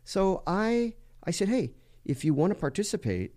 So 0.05 0.43
I 0.47 0.95
I 1.25 1.31
said, 1.31 1.49
hey, 1.49 1.73
if 2.05 2.25
you 2.25 2.35
want 2.35 2.53
to 2.53 2.59
participate, 2.59 3.35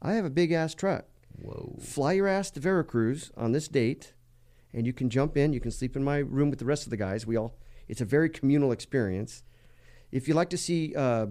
I 0.00 0.12
have 0.12 0.24
a 0.24 0.30
big 0.30 0.52
ass 0.52 0.74
truck. 0.74 1.06
Whoa. 1.42 1.76
Fly 1.80 2.12
your 2.12 2.28
ass 2.28 2.50
to 2.52 2.60
Veracruz 2.60 3.32
on 3.36 3.52
this 3.52 3.66
date, 3.66 4.12
and 4.72 4.86
you 4.86 4.92
can 4.92 5.10
jump 5.10 5.36
in. 5.36 5.52
You 5.52 5.60
can 5.60 5.70
sleep 5.70 5.96
in 5.96 6.04
my 6.04 6.18
room 6.18 6.50
with 6.50 6.58
the 6.60 6.64
rest 6.64 6.84
of 6.84 6.90
the 6.90 6.96
guys. 6.96 7.26
We 7.26 7.36
all. 7.36 7.56
It's 7.88 8.00
a 8.00 8.04
very 8.04 8.28
communal 8.30 8.70
experience. 8.70 9.42
If 10.12 10.28
you 10.28 10.34
like 10.34 10.50
to 10.50 10.58
see 10.58 10.94
uh, 10.94 11.26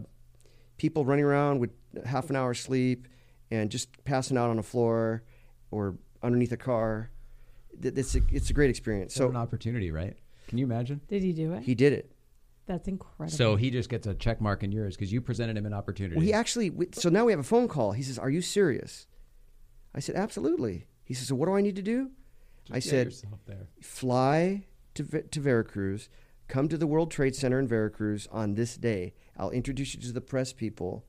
people 0.80 1.06
running 1.06 1.26
around 1.26 1.60
with 1.60 1.70
half 2.06 2.30
an 2.32 2.36
hour 2.36 2.54
sleep 2.56 3.08
and 3.52 3.70
just 3.70 4.04
passing 4.06 4.38
out 4.38 4.50
on 4.50 4.56
the 4.56 4.64
floor 4.64 5.24
or 5.70 5.96
underneath 6.24 6.52
a 6.52 6.58
car, 6.58 7.12
it's 7.82 8.16
a, 8.16 8.22
it's 8.32 8.50
a 8.50 8.54
great 8.54 8.70
experience. 8.72 9.14
So 9.14 9.26
So 9.26 9.30
an 9.30 9.36
opportunity, 9.36 9.92
right? 9.92 10.18
Can 10.48 10.58
you 10.58 10.66
imagine? 10.66 11.02
Did 11.08 11.22
he 11.22 11.32
do 11.34 11.54
it? 11.54 11.64
he 11.64 11.76
did 11.76 11.94
it. 11.94 12.12
That's 12.66 12.88
incredible. 12.88 13.36
So 13.36 13.56
he 13.56 13.72
just 13.72 13.90
gets 13.90 14.06
a 14.06 14.14
check 14.14 14.42
mark 14.42 14.64
in 14.64 14.72
yours 14.72 14.96
because 14.96 15.12
you 15.12 15.22
presented 15.22 15.58
him 15.58 15.66
an 15.66 15.74
opportunity. 15.74 16.16
Well, 16.16 16.26
he 16.26 16.34
actually. 16.34 16.72
So 16.92 17.10
now 17.10 17.26
we 17.26 17.32
have 17.32 17.40
a 17.40 17.44
phone 17.44 17.68
call. 17.68 17.94
He 17.94 18.04
says, 18.04 18.20
"Are 18.20 18.30
you 18.30 18.42
serious?" 18.42 19.08
I 19.96 20.00
said, 20.00 20.16
"Absolutely." 20.16 20.86
He 21.04 21.16
says, 21.16 21.30
"So 21.30 21.36
what 21.36 21.48
do 21.48 21.56
I 21.56 21.62
need 21.62 21.76
to 21.78 21.82
do?" 21.82 22.12
Just 22.66 22.76
I 22.76 22.80
said, 22.80 23.14
there. 23.48 23.68
"Fly 23.82 24.66
to 24.94 25.04
to 25.04 25.40
Veracruz. 25.40 26.10
Come 26.48 26.68
to 26.68 26.78
the 26.78 26.86
World 26.88 27.10
Trade 27.12 27.36
Center 27.36 27.60
in 27.60 27.68
Veracruz 27.68 28.28
on 28.32 28.54
this 28.54 28.76
day. 28.78 29.14
I'll 29.40 29.52
introduce 29.52 29.96
you 29.96 30.02
to 30.02 30.12
the 30.12 30.22
press 30.22 30.52
people. 30.54 31.06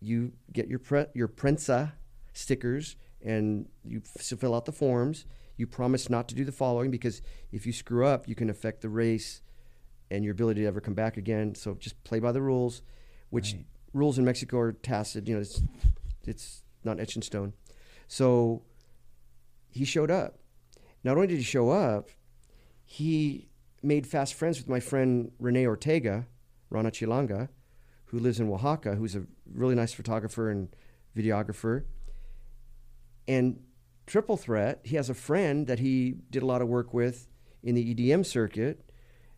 You 0.00 0.32
get 0.52 0.68
your 0.68 0.80
pre- 0.80 1.06
your 1.14 1.28
prensa 1.28 1.92
stickers 2.32 2.96
and 3.24 3.68
you 3.84 4.02
f- 4.04 4.22
fill 4.38 4.54
out 4.54 4.64
the 4.64 4.72
forms. 4.72 5.24
You 5.56 5.66
promise 5.66 6.10
not 6.10 6.28
to 6.28 6.34
do 6.34 6.44
the 6.44 6.52
following 6.52 6.90
because 6.90 7.22
if 7.52 7.66
you 7.66 7.72
screw 7.72 8.06
up, 8.06 8.28
you 8.28 8.34
can 8.34 8.50
affect 8.50 8.80
the 8.80 8.88
race 8.88 9.40
and 10.10 10.24
your 10.24 10.32
ability 10.32 10.62
to 10.62 10.66
ever 10.66 10.80
come 10.80 10.94
back 10.94 11.16
again. 11.16 11.54
So 11.54 11.74
just 11.74 12.02
play 12.04 12.18
by 12.20 12.32
the 12.32 12.42
rules, 12.42 12.82
which 13.30 13.54
Right. 13.54 13.66
rules 13.92 14.18
in 14.18 14.24
Mexico 14.24 14.58
are 14.58 14.72
tacit. 14.72 15.28
You 15.28 15.34
know, 15.36 15.40
it's 15.40 15.62
it's 16.26 16.62
not 16.84 17.00
etched 17.00 17.16
in 17.16 17.22
stone. 17.22 17.54
So 18.06 18.62
he 19.70 19.84
showed 19.84 20.10
up. 20.10 20.38
Not 21.04 21.16
only 21.16 21.28
did 21.28 21.36
he 21.38 21.42
show 21.42 21.70
up, 21.70 22.10
he 22.84 23.48
made 23.82 24.06
fast 24.06 24.34
friends 24.34 24.58
with 24.58 24.68
my 24.68 24.80
friend 24.80 25.30
Rene 25.38 25.66
Ortega, 25.66 26.26
Rana 26.70 26.90
Chilanga, 26.90 27.48
who 28.06 28.18
lives 28.18 28.40
in 28.40 28.48
Oaxaca, 28.48 28.94
who's 28.94 29.14
a 29.14 29.24
really 29.52 29.74
nice 29.74 29.92
photographer 29.92 30.50
and 30.50 30.68
videographer. 31.16 31.84
And 33.26 33.60
Triple 34.06 34.36
Threat, 34.36 34.80
he 34.84 34.96
has 34.96 35.10
a 35.10 35.14
friend 35.14 35.66
that 35.66 35.78
he 35.78 36.16
did 36.30 36.42
a 36.42 36.46
lot 36.46 36.62
of 36.62 36.68
work 36.68 36.94
with 36.94 37.28
in 37.62 37.74
the 37.74 37.94
EDM 37.94 38.24
circuit 38.24 38.90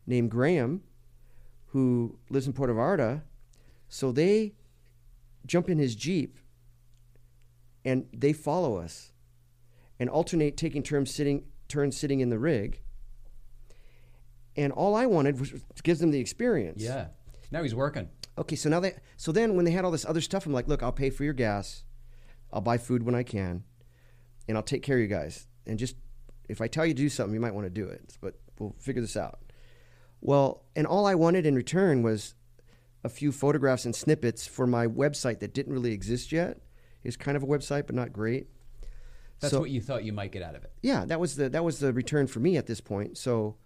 named 0.07 0.31
Graham, 0.31 0.83
who 1.67 2.19
lives 2.29 2.47
in 2.47 2.53
Puerto 2.53 2.73
Vallarta. 2.73 3.23
So 3.89 4.13
they 4.13 4.55
jump 5.47 5.69
in 5.69 5.79
his 5.79 5.95
Jeep 5.95 6.39
and 7.85 8.07
they 8.13 8.33
follow 8.33 8.77
us 8.77 9.13
and 9.99 10.09
alternate 10.09 10.57
taking 10.57 10.83
turns 10.83 11.13
sitting 11.13 11.45
turns 11.69 11.97
sitting 11.97 12.21
in 12.21 12.31
the 12.31 12.39
rig. 12.39 12.83
And 14.57 14.73
all 14.73 14.95
I 14.95 15.07
wanted 15.07 15.39
was 15.39 15.51
to 15.51 15.83
give 15.83 15.99
them 15.99 16.11
the 16.11 16.19
experience. 16.19 16.83
Yeah. 16.83 17.07
Now 17.51 17.63
he's 17.63 17.75
working. 17.75 18.09
Okay, 18.39 18.57
so 18.57 18.69
now 18.71 18.81
they 18.81 18.95
so 19.17 19.33
then 19.33 19.57
when 19.57 19.65
they 19.65 19.71
had 19.73 19.85
all 19.85 19.91
this 19.91 20.05
other 20.07 20.21
stuff, 20.21 20.47
I'm 20.47 20.53
like, 20.53 20.69
look, 20.69 20.83
I'll 20.83 20.93
pay 20.93 21.11
for 21.11 21.25
your 21.25 21.33
gas, 21.35 21.85
I'll 22.53 22.61
buy 22.61 22.79
food 22.79 23.03
when 23.03 23.15
I 23.15 23.23
can, 23.23 23.65
and 24.49 24.57
I'll 24.57 24.63
take 24.63 24.83
care 24.83 24.97
of 24.97 25.03
you 25.03 25.09
guys. 25.09 25.47
And 25.67 25.79
just 25.79 25.97
if 26.49 26.61
I 26.61 26.69
tell 26.69 26.87
you 26.87 26.95
to 26.95 26.99
do 27.03 27.09
something, 27.09 27.35
you 27.35 27.41
might 27.41 27.55
want 27.55 27.67
to 27.67 27.71
do 27.71 27.87
it. 27.87 28.17
But 28.21 28.35
we'll 28.59 28.75
figure 28.79 29.03
this 29.03 29.17
out. 29.17 29.41
Well, 30.21 30.65
and 30.77 30.87
all 30.87 31.07
I 31.07 31.15
wanted 31.15 31.47
in 31.47 31.55
return 31.55 32.03
was 32.03 32.35
a 33.03 33.09
few 33.09 33.33
photographs 33.33 33.85
and 33.85 33.95
snippets 33.97 34.47
for 34.47 34.67
my 34.67 34.87
website 34.87 35.41
that 35.41 35.55
didn't 35.55 35.73
really 35.73 35.93
exist 35.93 36.33
yet. 36.33 36.61
It's 37.03 37.17
kind 37.17 37.37
of 37.37 37.43
a 37.43 37.47
website, 37.47 37.87
but 37.87 37.95
not 37.95 38.13
great. 38.13 38.49
That's 39.41 39.53
So- 39.53 39.61
what 39.61 39.71
you 39.71 39.81
thought 39.81 40.05
you 40.05 40.13
might 40.13 40.33
get 40.33 40.43
out 40.43 40.55
of 40.55 40.65
it. 40.65 40.73
yeah, 40.83 41.05
that 41.07 41.19
was 41.19 41.37
the 41.37 41.49
that 41.49 41.65
was 41.65 41.79
the 41.79 41.93
return 41.95 42.27
for 42.27 42.41
me 42.41 42.57
at 42.59 42.67
this 42.67 42.81
point. 42.81 43.17
So 43.17 43.57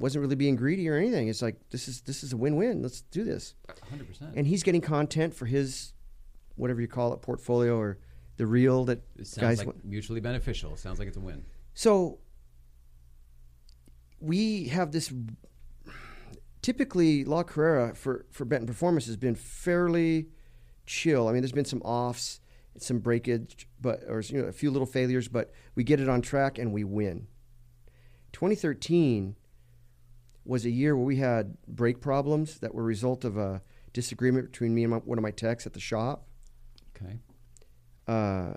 wasn't 0.00 0.22
really 0.22 0.34
being 0.34 0.56
greedy 0.56 0.88
or 0.88 0.96
anything. 0.96 1.28
It's 1.28 1.42
like 1.42 1.56
this 1.68 1.86
is 1.86 2.00
this 2.00 2.24
is 2.24 2.32
a 2.32 2.36
win-win. 2.36 2.82
Let's 2.82 3.02
do 3.02 3.22
this. 3.22 3.54
100%. 3.68 4.32
And 4.34 4.46
he's 4.46 4.62
getting 4.62 4.80
content 4.80 5.34
for 5.34 5.44
his 5.44 5.92
whatever 6.56 6.80
you 6.80 6.88
call 6.88 7.12
it 7.12 7.20
portfolio 7.20 7.76
or 7.76 7.98
the 8.38 8.46
reel 8.46 8.86
that 8.86 9.02
it 9.16 9.26
sounds 9.26 9.40
guys 9.40 9.58
like 9.58 9.66
want. 9.66 9.84
mutually 9.84 10.20
beneficial. 10.20 10.74
Sounds 10.76 10.98
like 10.98 11.06
it's 11.06 11.18
a 11.18 11.20
win. 11.20 11.44
So 11.74 12.18
we 14.20 14.68
have 14.68 14.90
this 14.90 15.12
typically 16.62 17.24
La 17.24 17.42
Carrera 17.42 17.94
for 17.94 18.24
for 18.30 18.46
Benton 18.46 18.66
Performance 18.66 19.04
has 19.04 19.18
been 19.18 19.34
fairly 19.34 20.28
chill. 20.86 21.28
I 21.28 21.32
mean, 21.32 21.42
there's 21.42 21.52
been 21.52 21.66
some 21.66 21.82
offs, 21.82 22.40
some 22.78 23.00
breakage, 23.00 23.68
but 23.78 24.00
or 24.08 24.20
you 24.22 24.40
know 24.40 24.48
a 24.48 24.52
few 24.52 24.70
little 24.70 24.86
failures, 24.86 25.28
but 25.28 25.52
we 25.74 25.84
get 25.84 26.00
it 26.00 26.08
on 26.08 26.22
track 26.22 26.56
and 26.56 26.72
we 26.72 26.84
win. 26.84 27.26
2013 28.32 29.36
was 30.50 30.64
a 30.64 30.70
year 30.70 30.96
where 30.96 31.06
we 31.06 31.14
had 31.14 31.56
brake 31.68 32.00
problems 32.00 32.58
that 32.58 32.74
were 32.74 32.82
a 32.82 32.84
result 32.84 33.24
of 33.24 33.36
a 33.36 33.62
disagreement 33.92 34.50
between 34.50 34.74
me 34.74 34.82
and 34.82 34.90
my, 34.90 34.96
one 34.96 35.16
of 35.16 35.22
my 35.22 35.30
techs 35.30 35.64
at 35.64 35.74
the 35.74 35.80
shop. 35.80 36.26
Okay. 36.96 37.20
Uh, 38.08 38.54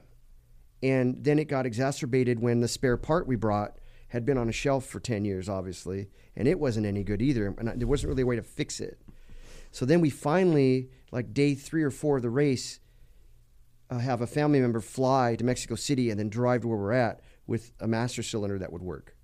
and 0.82 1.24
then 1.24 1.38
it 1.38 1.46
got 1.46 1.68
exacerbated 1.68 2.40
when 2.40 2.62
the 2.62 2.68
spare 2.68 2.98
part 2.98 3.28
we 3.28 3.36
brought 3.36 3.78
had 4.08 4.26
been 4.26 4.40
on 4.40 4.50
a 4.50 4.52
shelf 4.52 4.88
for 4.88 5.00
10 5.00 5.24
years, 5.24 5.48
obviously, 5.48 6.10
and 6.36 6.48
it 6.48 6.60
wasn't 6.60 6.84
any 6.84 7.04
good 7.04 7.22
either. 7.22 7.54
And 7.60 7.70
I- 7.70 7.76
there 7.76 7.88
wasn't 7.88 8.10
really 8.10 8.24
a 8.24 8.26
way 8.26 8.38
to 8.38 8.44
fix 8.44 8.80
it. 8.80 9.00
So 9.70 9.86
then 9.86 10.02
we 10.02 10.10
finally, 10.10 10.90
like 11.12 11.32
day 11.32 11.54
three 11.54 11.84
or 11.84 11.92
four 11.92 12.18
of 12.18 12.24
the 12.24 12.30
race, 12.32 12.80
uh, 13.92 14.00
have 14.00 14.22
a 14.22 14.28
family 14.28 14.60
member 14.60 14.80
fly 14.82 15.36
to 15.36 15.44
Mexico 15.44 15.76
City 15.76 16.10
and 16.10 16.20
then 16.20 16.30
drive 16.30 16.62
to 16.62 16.70
where 16.70 16.78
we're 16.78 16.92
at 16.92 17.22
with 17.46 17.72
a 17.80 17.88
master 17.88 18.24
cylinder 18.24 18.58
that 18.58 18.74
would 18.74 18.82
work. 18.82 19.16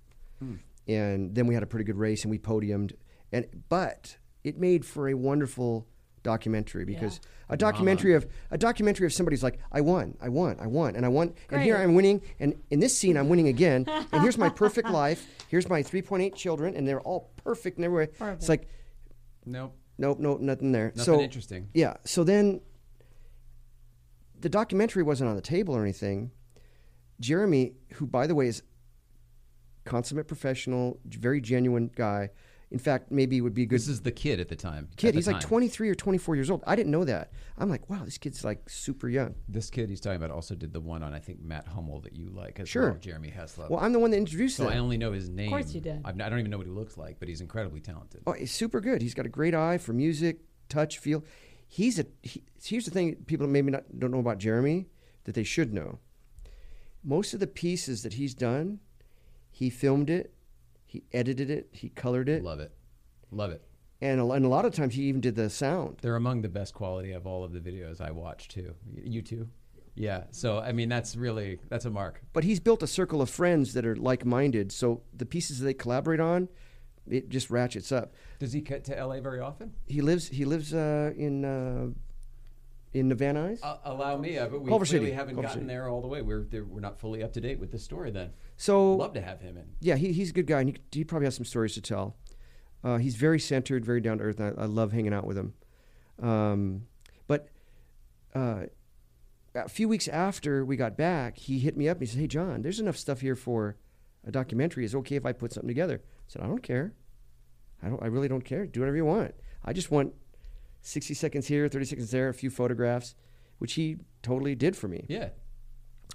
And 0.88 1.34
then 1.34 1.46
we 1.46 1.54
had 1.54 1.62
a 1.62 1.66
pretty 1.66 1.84
good 1.84 1.96
race 1.96 2.22
and 2.24 2.30
we 2.30 2.38
podiumed. 2.38 2.92
And 3.32 3.46
but 3.68 4.16
it 4.44 4.58
made 4.58 4.84
for 4.84 5.08
a 5.08 5.14
wonderful 5.14 5.86
documentary 6.22 6.84
because 6.84 7.20
a 7.48 7.56
documentary 7.56 8.14
of 8.14 8.26
a 8.50 8.58
documentary 8.58 9.06
of 9.06 9.12
somebody's 9.12 9.42
like, 9.42 9.58
I 9.72 9.80
won, 9.80 10.16
I 10.20 10.28
won, 10.28 10.56
I 10.60 10.66
won, 10.66 10.94
and 10.96 11.04
I 11.04 11.08
won, 11.08 11.34
and 11.50 11.62
here 11.62 11.76
I'm 11.76 11.94
winning, 11.94 12.20
and 12.38 12.54
in 12.70 12.78
this 12.80 12.96
scene 12.96 13.16
I'm 13.16 13.28
winning 13.28 13.48
again, 13.48 13.86
and 14.12 14.22
here's 14.22 14.36
my 14.38 14.48
perfect 14.50 14.90
life. 14.90 15.26
Here's 15.48 15.68
my 15.68 15.82
3.8 15.82 16.34
children, 16.34 16.76
and 16.76 16.86
they're 16.86 17.00
all 17.00 17.32
perfect 17.42 17.78
in 17.78 17.84
every 17.84 17.96
way. 17.98 18.06
Perfect. 18.08 18.42
It's 18.42 18.48
like, 18.48 18.68
Nope. 19.46 19.74
nope, 19.98 20.18
nope, 20.20 20.40
nothing 20.40 20.72
there. 20.72 20.92
Nothing 20.94 21.04
so 21.04 21.20
interesting. 21.20 21.68
yeah. 21.74 21.94
So 22.04 22.22
then 22.24 22.60
the 24.38 24.48
documentary 24.48 25.02
wasn't 25.02 25.30
on 25.30 25.36
the 25.36 25.42
table 25.42 25.74
or 25.74 25.82
anything. 25.82 26.30
Jeremy, 27.18 27.72
who 27.94 28.06
by 28.06 28.26
the 28.26 28.34
way 28.34 28.46
is 28.48 28.62
consummate 29.84 30.26
professional, 30.28 30.98
very 31.06 31.40
genuine 31.40 31.90
guy, 31.94 32.30
In 32.72 32.78
fact, 32.78 33.10
maybe 33.10 33.36
it 33.36 33.40
would 33.40 33.52
be 33.54 33.64
a 33.64 33.66
good 33.66 33.80
This 33.80 33.88
is 33.88 34.02
the 34.02 34.12
kid 34.12 34.38
at 34.38 34.48
the 34.48 34.54
time. 34.54 34.88
kid. 34.96 35.12
the 35.14 35.18
He's 35.18 35.26
like 35.26 35.40
23 35.40 35.88
or 35.88 35.94
24 35.96 36.36
years 36.36 36.50
old. 36.50 36.62
I 36.68 36.76
didn't 36.76 36.92
know 36.92 37.04
that. 37.04 37.32
I'm 37.58 37.68
like, 37.68 37.90
wow, 37.90 38.04
this 38.04 38.16
kid's 38.16 38.44
like 38.44 38.70
super 38.70 39.08
young. 39.08 39.34
This 39.48 39.70
kid 39.70 39.88
he's 39.88 40.00
talking 40.00 40.16
about 40.18 40.30
also 40.30 40.54
did 40.54 40.72
the 40.72 40.78
one 40.80 41.02
on 41.02 41.12
I 41.12 41.18
think 41.18 41.42
Matt 41.42 41.66
Hummel 41.66 41.98
that 42.02 42.14
you 42.14 42.28
like 42.30 42.60
as 42.60 42.68
Sure. 42.68 42.90
well, 42.92 43.00
Jeremy 43.00 43.32
Heslop. 43.36 43.70
Well, 43.70 43.80
I'm 43.80 43.92
the 43.92 43.98
one 43.98 44.12
that 44.12 44.18
introduced 44.18 44.56
so 44.56 44.68
him. 44.68 44.72
I 44.74 44.78
only 44.78 44.98
know 44.98 45.10
his 45.10 45.28
name. 45.28 45.48
Of 45.48 45.58
course 45.58 45.74
you 45.74 45.80
did. 45.80 46.02
I've, 46.04 46.14
I 46.20 46.28
don't 46.28 46.38
even 46.38 46.50
know 46.52 46.58
what 46.58 46.66
he 46.68 46.72
looks 46.72 46.96
like, 46.96 47.18
but 47.18 47.26
he's 47.26 47.40
incredibly 47.40 47.80
talented. 47.80 48.22
Oh, 48.26 48.32
he's 48.34 48.52
super 48.52 48.80
good. 48.80 49.02
He's 49.02 49.14
got 49.14 49.26
a 49.26 49.30
great 49.30 49.54
eye 49.54 49.78
for 49.78 49.92
music, 49.92 50.38
touch, 50.68 50.98
feel. 50.98 51.24
He's 51.66 51.98
a. 51.98 52.06
He, 52.22 52.44
here's 52.62 52.84
the 52.84 52.92
thing: 52.92 53.16
people 53.26 53.48
maybe 53.48 53.72
not 53.72 53.82
don't 53.98 54.12
know 54.12 54.20
about 54.20 54.38
Jeremy 54.38 54.86
that 55.24 55.34
they 55.34 55.44
should 55.44 55.72
know. 55.74 55.98
Most 57.02 57.34
of 57.34 57.40
the 57.40 57.46
pieces 57.46 58.02
that 58.04 58.12
he's 58.14 58.34
done, 58.34 58.78
he 59.60 59.68
filmed 59.70 60.08
it, 60.10 60.32
he 60.86 61.04
edited 61.12 61.50
it, 61.50 61.68
he 61.72 61.90
colored 61.90 62.28
it, 62.28 62.42
Love 62.42 62.60
it, 62.60 62.72
love 63.30 63.50
it. 63.50 63.62
and 64.00 64.18
a, 64.20 64.26
and 64.30 64.44
a 64.44 64.48
lot 64.48 64.64
of 64.64 64.74
times 64.74 64.94
he 64.94 65.02
even 65.02 65.20
did 65.20 65.36
the 65.36 65.50
sound. 65.50 65.98
They're 66.00 66.16
among 66.16 66.40
the 66.42 66.48
best 66.48 66.72
quality 66.74 67.12
of 67.12 67.26
all 67.26 67.44
of 67.44 67.52
the 67.52 67.60
videos 67.60 68.00
I 68.00 68.10
watch 68.10 68.48
too. 68.48 68.74
You 68.96 69.22
too? 69.22 69.48
Yeah. 69.94 70.24
So 70.30 70.58
I 70.60 70.72
mean, 70.72 70.88
that's 70.88 71.14
really 71.14 71.58
that's 71.68 71.84
a 71.84 71.90
mark. 71.90 72.22
But 72.32 72.44
he's 72.44 72.58
built 72.60 72.82
a 72.82 72.86
circle 72.86 73.20
of 73.20 73.28
friends 73.28 73.74
that 73.74 73.84
are 73.84 73.96
like-minded. 73.96 74.72
So 74.72 75.02
the 75.14 75.26
pieces 75.26 75.58
that 75.58 75.66
they 75.66 75.74
collaborate 75.74 76.20
on, 76.20 76.48
it 77.06 77.28
just 77.28 77.50
ratchets 77.50 77.92
up. 77.92 78.14
Does 78.38 78.52
he 78.54 78.62
cut 78.62 78.84
to 78.84 78.94
LA 79.06 79.20
very 79.20 79.40
often? 79.40 79.72
He 79.86 80.00
lives. 80.00 80.28
He 80.28 80.44
lives 80.46 80.72
uh, 80.72 81.12
in 81.16 81.44
uh, 81.44 81.88
in 82.92 83.14
Van 83.14 83.36
Nuys. 83.36 83.60
Uh, 83.62 83.76
allow 83.84 84.16
me, 84.16 84.36
uh, 84.38 84.46
but 84.48 84.60
we 84.62 84.68
Culver 84.68 84.84
clearly 84.84 85.06
City. 85.06 85.16
haven't 85.16 85.34
Culver 85.34 85.48
gotten 85.48 85.62
City. 85.62 85.68
there 85.68 85.88
all 85.88 86.00
the 86.00 86.08
way. 86.08 86.22
We're 86.22 86.42
there- 86.44 86.64
we're 86.64 86.80
not 86.80 86.98
fully 86.98 87.22
up 87.22 87.32
to 87.34 87.40
date 87.40 87.58
with 87.60 87.70
this 87.70 87.82
story. 87.84 88.10
Then 88.10 88.30
so 88.56 88.94
love 88.94 89.12
to 89.14 89.20
have 89.20 89.40
him 89.40 89.56
in. 89.56 89.64
Yeah, 89.80 89.96
he, 89.96 90.12
he's 90.12 90.30
a 90.30 90.32
good 90.32 90.46
guy, 90.46 90.60
and 90.60 90.70
he, 90.70 90.76
he 90.90 91.04
probably 91.04 91.26
has 91.26 91.36
some 91.36 91.44
stories 91.44 91.74
to 91.74 91.80
tell. 91.80 92.16
Uh, 92.82 92.96
he's 92.96 93.16
very 93.16 93.38
centered, 93.38 93.84
very 93.84 94.00
down 94.00 94.18
to 94.18 94.24
earth, 94.24 94.40
I, 94.40 94.48
I 94.56 94.64
love 94.64 94.92
hanging 94.92 95.12
out 95.12 95.26
with 95.26 95.36
him. 95.36 95.52
Um, 96.18 96.86
but 97.26 97.48
uh, 98.34 98.64
a 99.54 99.68
few 99.68 99.88
weeks 99.88 100.08
after 100.08 100.64
we 100.64 100.76
got 100.76 100.96
back, 100.96 101.36
he 101.38 101.58
hit 101.58 101.76
me 101.76 101.88
up 101.88 101.98
and 101.98 102.06
he 102.08 102.12
said, 102.12 102.20
"Hey, 102.20 102.26
John, 102.26 102.62
there's 102.62 102.80
enough 102.80 102.96
stuff 102.96 103.20
here 103.20 103.36
for 103.36 103.76
a 104.26 104.30
documentary. 104.30 104.84
Is 104.84 104.94
it 104.94 104.98
okay 104.98 105.16
if 105.16 105.24
I 105.26 105.32
put 105.32 105.52
something 105.52 105.68
together?" 105.68 106.02
I 106.04 106.08
said, 106.28 106.42
"I 106.42 106.46
don't 106.46 106.62
care. 106.62 106.92
I 107.82 107.88
don't. 107.88 108.02
I 108.02 108.06
really 108.06 108.28
don't 108.28 108.44
care. 108.44 108.66
Do 108.66 108.80
whatever 108.80 108.96
you 108.96 109.04
want. 109.04 109.34
I 109.64 109.72
just 109.72 109.90
want 109.90 110.14
60 110.82 111.14
seconds 111.14 111.46
here, 111.46 111.68
30 111.68 111.84
seconds 111.84 112.10
there, 112.10 112.28
a 112.28 112.34
few 112.34 112.50
photographs." 112.50 113.14
Which 113.58 113.74
he 113.74 113.98
totally 114.22 114.54
did 114.54 114.74
for 114.74 114.88
me. 114.88 115.04
Yeah. 115.06 115.28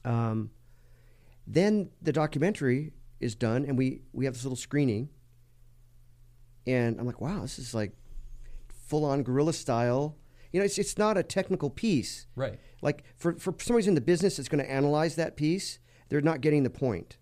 Um, 0.03 0.49
then 1.45 1.89
the 2.01 2.11
documentary 2.11 2.93
is 3.19 3.35
done, 3.35 3.65
and 3.65 3.77
we 3.77 4.01
we 4.13 4.25
have 4.25 4.33
this 4.33 4.43
little 4.43 4.55
screening. 4.55 5.09
And 6.67 6.99
I'm 6.99 7.05
like, 7.05 7.21
wow, 7.21 7.41
this 7.41 7.59
is 7.59 7.73
like 7.75 7.93
full 8.87 9.05
on 9.05 9.23
guerrilla 9.23 9.53
style. 9.53 10.17
You 10.51 10.59
know, 10.59 10.65
it's 10.65 10.77
it's 10.77 10.97
not 10.97 11.17
a 11.17 11.23
technical 11.23 11.69
piece. 11.69 12.27
Right. 12.35 12.59
Like 12.81 13.03
for 13.15 13.33
for 13.33 13.53
somebody 13.59 13.87
in 13.87 13.95
the 13.95 14.01
business 14.01 14.37
that's 14.37 14.49
going 14.49 14.63
to 14.63 14.71
analyze 14.71 15.15
that 15.15 15.35
piece, 15.35 15.79
they're 16.09 16.21
not 16.21 16.41
getting 16.41 16.63
the 16.63 16.69
point. 16.69 17.17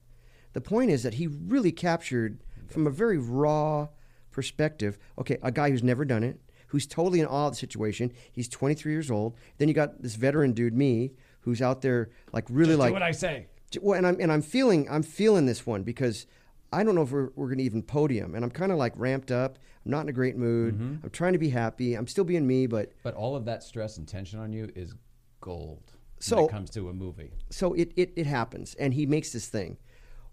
The 0.54 0.62
point 0.62 0.92
is 0.92 1.04
that 1.04 1.16
he 1.16 1.28
really 1.28 1.72
captured 1.72 2.44
from 2.68 2.88
a 2.88 2.92
very 2.92 3.18
raw 3.18 3.90
perspective. 4.32 4.98
Okay, 5.18 5.38
a 5.42 5.52
guy 5.52 5.70
who's 5.70 5.84
never 5.84 6.06
done 6.06 6.24
it, 6.24 6.40
who's 6.74 6.88
totally 6.88 7.20
in 7.20 7.28
awe 7.28 7.46
of 7.46 7.54
the 7.54 7.58
situation. 7.58 8.12
He's 8.32 8.48
23 8.50 8.92
years 8.92 9.12
old. 9.12 9.36
Then 9.60 9.68
you 9.68 9.76
got 9.76 10.02
this 10.02 10.16
veteran 10.16 10.54
dude, 10.54 10.74
me, 10.74 11.12
who's 11.42 11.62
out 11.62 11.84
there 11.84 12.10
like 12.32 12.46
really 12.50 12.76
like 12.76 12.92
what 12.92 13.04
I 13.04 13.12
say. 13.12 13.46
well, 13.80 13.96
and 13.96 14.08
I'm 14.08 14.20
and 14.20 14.32
I'm 14.32 14.42
feeling 14.42 14.88
I'm 14.90 15.04
feeling 15.04 15.46
this 15.46 15.68
one 15.68 15.84
because 15.84 16.26
I 16.72 16.84
don't 16.84 16.96
know 16.96 17.04
if 17.04 17.12
we're, 17.12 17.30
we're 17.36 17.46
going 17.46 17.60
to 17.60 17.64
even 17.64 17.84
podium, 17.84 18.34
and 18.34 18.44
I'm 18.44 18.50
kind 18.50 18.72
of 18.72 18.80
like 18.80 18.94
ramped 18.96 19.32
up. 19.32 19.60
I'm 19.86 19.92
not 19.92 20.02
in 20.02 20.10
a 20.10 20.14
great 20.14 20.36
mood. 20.36 20.74
Mm-hmm. 20.74 21.04
I'm 21.04 21.10
trying 21.12 21.34
to 21.34 21.40
be 21.40 21.50
happy. 21.50 21.94
I'm 21.94 22.08
still 22.08 22.24
being 22.24 22.48
me, 22.48 22.66
but 22.66 22.92
But 23.04 23.14
all 23.14 23.36
of 23.36 23.46
that 23.46 23.62
stress 23.62 23.98
and 23.98 24.08
tension 24.08 24.40
on 24.40 24.52
you 24.52 24.72
is 24.76 24.96
gold 25.42 25.84
So- 26.20 26.38
when 26.38 26.46
it 26.46 26.52
comes 26.52 26.70
to 26.72 26.90
a 26.90 26.94
movie. 26.94 27.32
so 27.52 27.74
it, 27.76 27.92
it 27.96 28.14
it 28.16 28.26
happens, 28.26 28.74
and 28.76 28.96
he 28.96 29.06
makes 29.06 29.32
this 29.32 29.48
thing. 29.48 29.78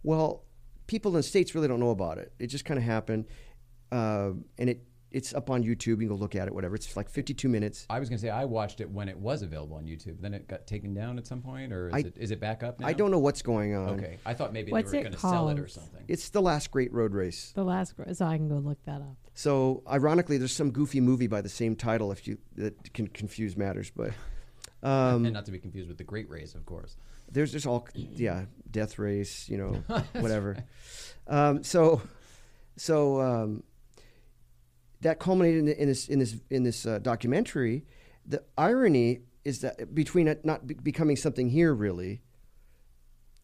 Well, 0.02 0.44
people 0.86 1.10
in 1.10 1.16
the 1.18 1.22
states 1.22 1.54
really 1.54 1.68
don't 1.68 1.80
know 1.80 1.90
about 1.90 2.16
it. 2.16 2.32
It 2.38 2.46
just 2.46 2.64
kind 2.64 2.78
of 2.78 2.84
happened, 2.84 3.26
uh, 3.92 4.30
and 4.56 4.70
it 4.70 4.82
it's 5.12 5.34
up 5.34 5.50
on 5.50 5.62
YouTube. 5.64 5.86
You 5.86 5.96
can 5.96 6.08
go 6.08 6.14
look 6.14 6.36
at 6.36 6.46
it, 6.46 6.54
whatever. 6.54 6.74
It's 6.76 6.96
like 6.96 7.08
52 7.08 7.48
minutes. 7.48 7.86
I 7.90 7.98
was 7.98 8.08
going 8.08 8.18
to 8.18 8.22
say 8.22 8.30
I 8.30 8.44
watched 8.44 8.80
it 8.80 8.88
when 8.90 9.08
it 9.08 9.18
was 9.18 9.42
available 9.42 9.76
on 9.76 9.84
YouTube. 9.84 10.20
Then 10.20 10.34
it 10.34 10.46
got 10.46 10.66
taken 10.66 10.94
down 10.94 11.18
at 11.18 11.26
some 11.26 11.42
point, 11.42 11.72
or 11.72 11.88
is, 11.88 11.94
I- 11.94 11.98
it, 11.98 12.14
is 12.16 12.30
it 12.30 12.40
back 12.40 12.62
up 12.62 12.78
now? 12.80 12.86
I 12.86 12.92
don't 12.92 13.10
know 13.10 13.18
what's 13.18 13.42
going 13.42 13.74
on. 13.74 13.90
Okay, 13.98 14.18
I 14.24 14.34
thought 14.34 14.52
maybe 14.52 14.70
What's 14.72 14.90
they 14.90 14.98
were 14.98 15.04
going 15.04 15.14
to 15.14 15.18
sell 15.20 15.48
it 15.48 15.58
or 15.58 15.66
something. 15.68 16.04
It's 16.08 16.30
the 16.30 16.42
last 16.42 16.70
great 16.70 16.92
road 16.92 17.14
race. 17.14 17.52
The 17.54 17.64
last, 17.64 17.96
gr- 17.96 18.12
so 18.12 18.24
I 18.26 18.36
can 18.36 18.48
go 18.48 18.56
look 18.58 18.82
that 18.84 19.00
up. 19.00 19.16
So 19.34 19.82
ironically, 19.90 20.38
there's 20.38 20.52
some 20.52 20.70
goofy 20.70 21.00
movie 21.00 21.26
by 21.26 21.40
the 21.40 21.48
same 21.48 21.74
title 21.76 22.12
if 22.12 22.26
you 22.28 22.38
that 22.56 22.92
can 22.94 23.06
confuse 23.08 23.56
matters, 23.56 23.90
but. 23.90 24.10
Um, 24.82 25.26
and 25.26 25.34
not 25.34 25.44
to 25.44 25.52
be 25.52 25.58
confused 25.58 25.88
with 25.88 25.98
the 25.98 26.04
Great 26.04 26.30
Race, 26.30 26.54
of 26.54 26.64
course. 26.64 26.96
there's 27.30 27.52
there's 27.52 27.66
all 27.66 27.86
yeah 27.94 28.46
death 28.70 28.98
race 28.98 29.48
you 29.48 29.58
know 29.58 29.72
whatever 30.20 30.56
um, 31.28 31.62
so 31.62 32.00
so 32.76 33.20
um, 33.20 33.62
that 35.02 35.18
culminated 35.18 35.60
in, 35.60 35.68
in 35.68 35.88
this 35.88 36.08
in 36.08 36.18
this 36.18 36.36
in 36.50 36.62
this 36.62 36.86
uh, 36.86 36.98
documentary 36.98 37.84
the 38.26 38.42
irony 38.58 39.20
is 39.44 39.60
that 39.60 39.94
between 39.94 40.28
it 40.28 40.44
not 40.44 40.66
be- 40.66 40.74
becoming 40.74 41.16
something 41.16 41.48
here 41.48 41.72
really 41.74 42.20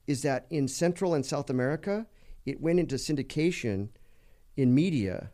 is 0.06 0.22
that 0.22 0.46
in 0.50 0.68
Central 0.68 1.14
and 1.14 1.24
South 1.24 1.50
America 1.50 2.06
it 2.44 2.60
went 2.60 2.78
into 2.78 2.96
syndication 2.96 3.88
in 4.56 4.74
media 4.74 5.30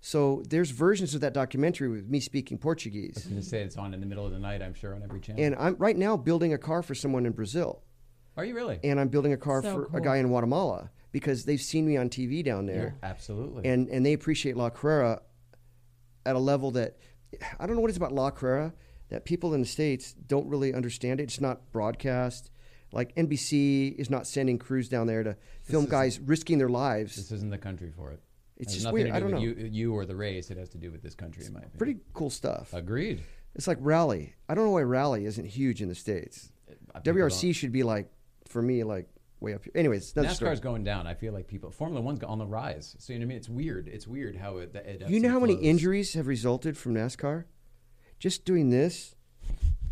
so 0.00 0.42
there's 0.48 0.70
versions 0.70 1.14
of 1.14 1.20
that 1.22 1.32
documentary 1.32 1.88
with 1.88 2.06
me 2.08 2.20
speaking 2.20 2.56
I 2.56 2.58
was 2.58 2.62
Portuguese 2.62 3.24
going 3.24 3.40
to 3.40 3.46
say 3.46 3.62
it's 3.62 3.76
on 3.76 3.94
in 3.94 4.00
the 4.00 4.06
middle 4.06 4.26
of 4.26 4.32
the 4.32 4.38
night. 4.38 4.60
I'm 4.60 4.74
sure 4.74 4.94
on 4.94 5.02
every 5.02 5.20
channel. 5.20 5.42
and 5.42 5.54
I'm 5.56 5.76
right 5.78 5.96
now 5.96 6.16
building 6.16 6.52
a 6.52 6.58
car 6.58 6.82
for 6.82 6.94
someone 6.94 7.24
in 7.24 7.32
Brazil 7.32 7.82
Are 8.36 8.44
you 8.44 8.54
really? 8.54 8.80
and 8.84 9.00
I'm 9.00 9.08
building 9.08 9.32
a 9.32 9.36
car 9.38 9.62
So 9.62 9.86
for 9.88 9.96
a 9.96 10.00
guy 10.02 10.16
in 10.18 10.26
Guatemala 10.28 10.90
because 11.12 11.44
they've 11.44 11.60
seen 11.60 11.86
me 11.86 11.96
on 11.96 12.10
TV 12.10 12.44
down 12.44 12.66
there, 12.66 12.96
Absolutely. 13.02 13.64
and 13.66 13.88
and 13.88 14.04
they 14.04 14.12
appreciate 14.14 14.56
La 14.56 14.68
Carrera 14.68 15.22
at 16.26 16.36
a 16.36 16.38
level 16.38 16.70
that 16.72 16.96
I 17.58 17.66
don't 17.66 17.76
know 17.76 17.82
what 17.82 17.88
it 17.90 17.92
is 17.92 17.96
about 17.96 18.12
La 18.12 18.30
Carrera 18.30 18.72
that 19.08 19.24
people 19.24 19.54
in 19.54 19.60
the 19.60 19.66
states 19.66 20.12
don't 20.12 20.48
really 20.48 20.72
understand 20.72 21.20
it. 21.20 21.24
It's 21.24 21.40
not 21.40 21.70
broadcast. 21.72 22.50
Like 22.92 23.14
NBC 23.16 23.94
is 23.96 24.08
not 24.08 24.26
sending 24.26 24.58
crews 24.58 24.88
down 24.88 25.06
there 25.06 25.22
to 25.22 25.36
film 25.62 25.86
guys 25.86 26.20
risking 26.20 26.58
their 26.58 26.68
lives. 26.68 27.16
this 27.16 27.30
isn't 27.32 27.50
the 27.50 27.58
country 27.58 27.90
for 27.90 28.12
it. 28.12 28.20
It's 28.56 28.72
has 28.72 28.82
just 28.84 28.92
weird. 28.92 29.10
I 29.10 29.18
don't 29.18 29.32
know. 29.32 29.38
You, 29.38 29.68
you 29.70 29.94
or 29.94 30.06
the 30.06 30.14
race. 30.14 30.50
It 30.50 30.56
has 30.58 30.68
to 30.70 30.78
do 30.78 30.92
with 30.92 31.02
this 31.02 31.14
country, 31.14 31.44
in 31.44 31.52
my 31.52 31.58
opinion. 31.58 31.78
Pretty 31.78 31.96
cool 32.12 32.30
stuff. 32.30 32.72
Agreed. 32.72 33.22
It's 33.56 33.66
like 33.66 33.78
rally. 33.80 34.34
I 34.48 34.54
don't 34.54 34.64
know 34.64 34.70
why 34.70 34.82
rally 34.82 35.26
isn't 35.26 35.44
huge 35.44 35.82
in 35.82 35.88
the 35.88 35.94
states. 35.94 36.50
People 36.68 37.02
WRC 37.02 37.42
don't- 37.42 37.52
should 37.52 37.72
be 37.72 37.82
like 37.82 38.10
for 38.48 38.62
me 38.62 38.84
like 38.84 39.08
way 39.44 39.54
up 39.54 39.62
here. 39.64 39.72
Anyways, 39.74 40.12
another 40.16 40.34
story. 40.34 40.50
NASCAR's 40.50 40.60
going 40.60 40.82
down. 40.84 41.06
I 41.06 41.14
feel 41.14 41.32
like 41.32 41.46
people 41.46 41.70
Formula 41.70 42.00
One's 42.00 42.22
on 42.24 42.38
the 42.38 42.46
rise. 42.46 42.96
So 42.98 43.12
you 43.12 43.18
know 43.18 43.24
what 43.24 43.26
I 43.26 43.28
mean? 43.28 43.36
It's 43.38 43.48
weird. 43.48 43.88
It's 43.88 44.06
weird 44.06 44.36
how 44.36 44.56
it. 44.58 44.74
it 44.74 45.04
You 45.08 45.20
know 45.20 45.26
and 45.28 45.32
how 45.34 45.40
many 45.40 45.54
flows. 45.54 45.66
injuries 45.66 46.14
have 46.14 46.26
resulted 46.26 46.76
from 46.76 46.94
NASCAR? 46.94 47.44
Just 48.18 48.44
doing 48.44 48.70
this 48.70 49.14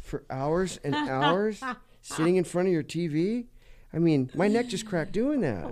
for 0.00 0.24
hours 0.30 0.78
and 0.84 0.94
hours, 1.16 1.62
sitting 2.00 2.36
in 2.36 2.44
front 2.44 2.68
of 2.68 2.72
your 2.74 2.82
TV. 2.82 3.46
I 3.94 3.98
mean, 3.98 4.30
my 4.34 4.48
neck 4.48 4.68
just 4.68 4.86
cracked 4.86 5.12
doing 5.12 5.40
that. 5.42 5.70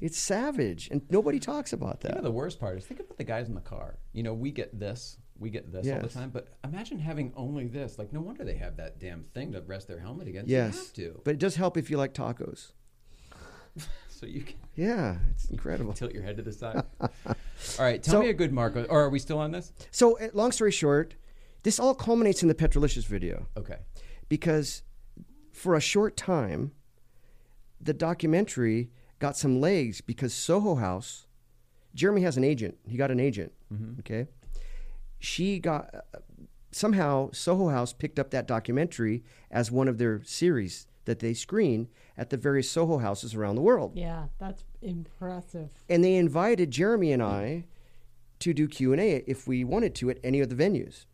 It's 0.00 0.18
savage, 0.18 0.88
and 0.90 1.02
nobody 1.08 1.38
talks 1.38 1.72
about 1.72 2.00
You 2.02 2.08
know 2.10 2.14
that. 2.16 2.24
the 2.24 2.30
worst 2.32 2.58
part 2.60 2.76
is 2.76 2.84
think 2.84 3.00
about 3.00 3.16
the 3.16 3.24
guys 3.24 3.48
in 3.48 3.54
the 3.54 3.60
car. 3.60 3.96
You 4.12 4.22
know, 4.24 4.34
we 4.34 4.50
get 4.50 4.78
this, 4.78 5.16
we 5.38 5.50
get 5.50 5.72
this 5.72 5.88
all 5.88 6.00
the 6.00 6.08
time. 6.08 6.30
But 6.30 6.48
imagine 6.64 6.98
having 6.98 7.32
only 7.36 7.68
this. 7.68 7.96
Like, 7.98 8.12
no 8.12 8.20
wonder 8.20 8.44
they 8.44 8.56
have 8.56 8.76
that 8.78 8.98
damn 8.98 9.22
thing 9.34 9.52
to 9.52 9.60
rest 9.62 9.86
their 9.88 10.00
helmet 10.00 10.26
against. 10.28 10.48
yes, 10.50 10.74
you 10.74 11.04
have 11.04 11.14
to. 11.14 11.20
but 11.24 11.30
it 11.34 11.38
does 11.38 11.54
help 11.54 11.76
if 11.76 11.90
you 11.90 11.96
like 11.96 12.12
tacos. 12.12 12.72
so 14.08 14.26
you 14.26 14.42
can 14.42 14.56
Yeah, 14.74 15.16
it's 15.30 15.46
incredible. 15.50 15.92
tilt 16.00 16.12
your 16.12 16.22
head 16.22 16.36
to 16.36 16.42
the 16.42 16.52
side. 16.52 16.82
all 17.00 17.08
right, 17.78 18.02
tell 18.02 18.14
So- 18.14 18.20
me 18.22 18.28
a 18.30 18.34
good 18.34 18.52
Marco. 18.52 18.84
Or 18.84 19.02
are 19.04 19.10
we 19.10 19.18
still 19.18 19.38
on 19.38 19.50
this? 19.52 19.72
So, 19.90 20.18
uh, 20.18 20.28
long 20.32 20.52
story 20.52 20.70
short, 20.72 21.14
this 21.62 21.78
all 21.80 21.94
culminates 21.94 22.42
in 22.42 22.48
the 22.48 22.54
Petrolicious 22.54 23.04
video. 23.04 23.46
Okay. 23.56 23.78
because 24.28 24.82
for 25.52 25.74
a 25.74 25.80
short 25.80 26.16
time, 26.16 26.72
the 27.80 27.92
documentary 27.94 28.90
got 29.18 29.36
some 29.36 29.60
legs 29.60 30.00
because 30.00 30.34
Soho 30.34 30.74
House, 30.74 31.26
Jeremy 31.94 32.22
has 32.22 32.36
an 32.36 32.44
agent. 32.44 32.76
He 32.88 32.96
got 32.96 33.10
an 33.10 33.20
agent. 33.20 33.52
Okay. 34.00 34.26
She 35.18 35.58
got, 35.58 35.94
uh, 35.94 36.18
somehow, 36.72 37.30
Soho 37.32 37.68
House 37.68 37.92
picked 37.92 38.18
up 38.18 38.30
that 38.30 38.46
documentary 38.48 39.22
as 39.50 39.70
one 39.70 39.86
of 39.88 39.98
their 39.98 40.22
series 40.24 40.86
that 41.04 41.20
they 41.20 41.34
screen 41.34 41.88
at 42.16 42.30
the 42.30 42.36
various 42.36 42.70
Soho 42.70 42.98
houses 42.98 43.34
around 43.34 43.56
the 43.56 43.62
world. 43.62 43.92
Yeah, 43.94 44.26
that's 44.38 44.64
impressive. 44.82 45.70
And 45.88 46.04
they 46.04 46.14
invited 46.16 46.70
Jeremy 46.70 47.12
and 47.12 47.22
I 47.22 47.64
to 48.40 48.52
do 48.54 48.68
Q&A 48.68 49.24
if 49.26 49.46
we 49.48 49.64
wanted 49.64 49.94
to 49.96 50.10
at 50.10 50.18
any 50.22 50.40
of 50.40 50.48
the 50.48 50.54
venues. 50.54 51.06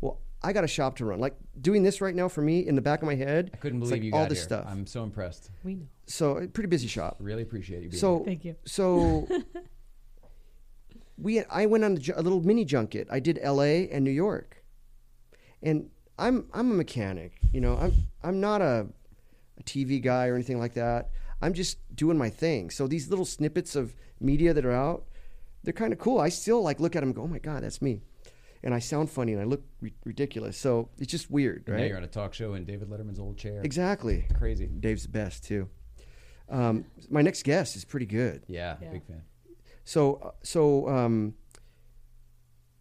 Well, 0.00 0.20
I 0.42 0.52
got 0.52 0.62
a 0.64 0.68
shop 0.68 0.96
to 0.96 1.04
run. 1.04 1.18
Like 1.18 1.34
doing 1.60 1.82
this 1.82 2.00
right 2.00 2.14
now 2.14 2.28
for 2.28 2.42
me 2.42 2.66
in 2.66 2.74
the 2.74 2.82
back 2.82 3.02
of 3.02 3.06
my 3.06 3.14
head. 3.14 3.50
I 3.54 3.56
couldn't 3.56 3.80
believe 3.80 3.92
like 3.92 4.02
you 4.02 4.12
all 4.12 4.22
got 4.22 4.28
this 4.28 4.38
here. 4.38 4.44
stuff. 4.44 4.66
I'm 4.68 4.86
so 4.86 5.02
impressed. 5.02 5.50
We 5.64 5.74
know. 5.76 5.86
so 6.06 6.46
pretty 6.52 6.68
busy 6.68 6.86
shop. 6.86 7.16
Really 7.18 7.42
appreciate 7.42 7.82
you 7.82 7.88
being 7.88 8.00
So 8.00 8.18
here. 8.18 8.24
Thank 8.26 8.44
you. 8.44 8.56
So 8.64 9.26
we 11.18 11.42
I 11.44 11.66
went 11.66 11.84
on 11.84 11.96
a, 11.96 12.20
a 12.20 12.22
little 12.22 12.42
mini 12.42 12.64
junket. 12.64 13.08
I 13.10 13.20
did 13.20 13.38
L.A. 13.42 13.88
and 13.88 14.04
New 14.04 14.10
York, 14.10 14.62
and 15.62 15.88
I'm 16.18 16.46
I'm 16.52 16.70
a 16.70 16.74
mechanic. 16.74 17.32
You 17.52 17.60
know, 17.60 17.76
I'm 17.76 17.92
I'm 18.22 18.40
not 18.40 18.60
a, 18.60 18.86
a 19.58 19.62
TV 19.62 20.00
guy 20.02 20.26
or 20.28 20.34
anything 20.34 20.58
like 20.58 20.74
that. 20.74 21.10
I'm 21.42 21.52
just 21.52 21.78
doing 21.94 22.16
my 22.16 22.30
thing. 22.30 22.70
So 22.70 22.86
these 22.86 23.08
little 23.08 23.24
snippets 23.24 23.76
of 23.76 23.94
media 24.20 24.54
that 24.54 24.64
are 24.64 24.72
out, 24.72 25.04
they're 25.62 25.72
kind 25.72 25.92
of 25.92 25.98
cool. 25.98 26.18
I 26.20 26.28
still 26.30 26.62
like 26.62 26.80
look 26.80 26.96
at 26.96 27.00
them 27.00 27.10
and 27.10 27.16
go, 27.16 27.22
oh 27.22 27.26
my 27.28 27.38
god, 27.38 27.62
that's 27.62 27.82
me, 27.82 28.00
and 28.62 28.72
I 28.74 28.78
sound 28.78 29.10
funny 29.10 29.32
and 29.32 29.40
I 29.42 29.44
look 29.44 29.62
ri- 29.80 29.94
ridiculous. 30.04 30.56
So 30.56 30.88
it's 30.98 31.10
just 31.10 31.30
weird, 31.30 31.66
Now 31.68 31.74
right? 31.74 31.88
you're 31.88 31.96
on 31.96 32.04
a 32.04 32.08
talk 32.08 32.32
show 32.34 32.54
in 32.54 32.64
David 32.64 32.88
Letterman's 32.88 33.18
old 33.18 33.36
chair. 33.36 33.60
Exactly. 33.64 34.24
Crazy. 34.38 34.66
Dave's 34.66 35.02
the 35.02 35.08
best 35.10 35.44
too. 35.44 35.68
Um, 36.48 36.84
my 37.10 37.22
next 37.22 37.42
guest 37.42 37.74
is 37.76 37.84
pretty 37.84 38.06
good. 38.06 38.44
Yeah, 38.46 38.76
Yeah. 38.80 38.90
big 38.92 39.04
fan. 39.06 39.22
So 39.84 40.14
uh, 40.16 40.30
so 40.42 40.88
um, 40.88 41.34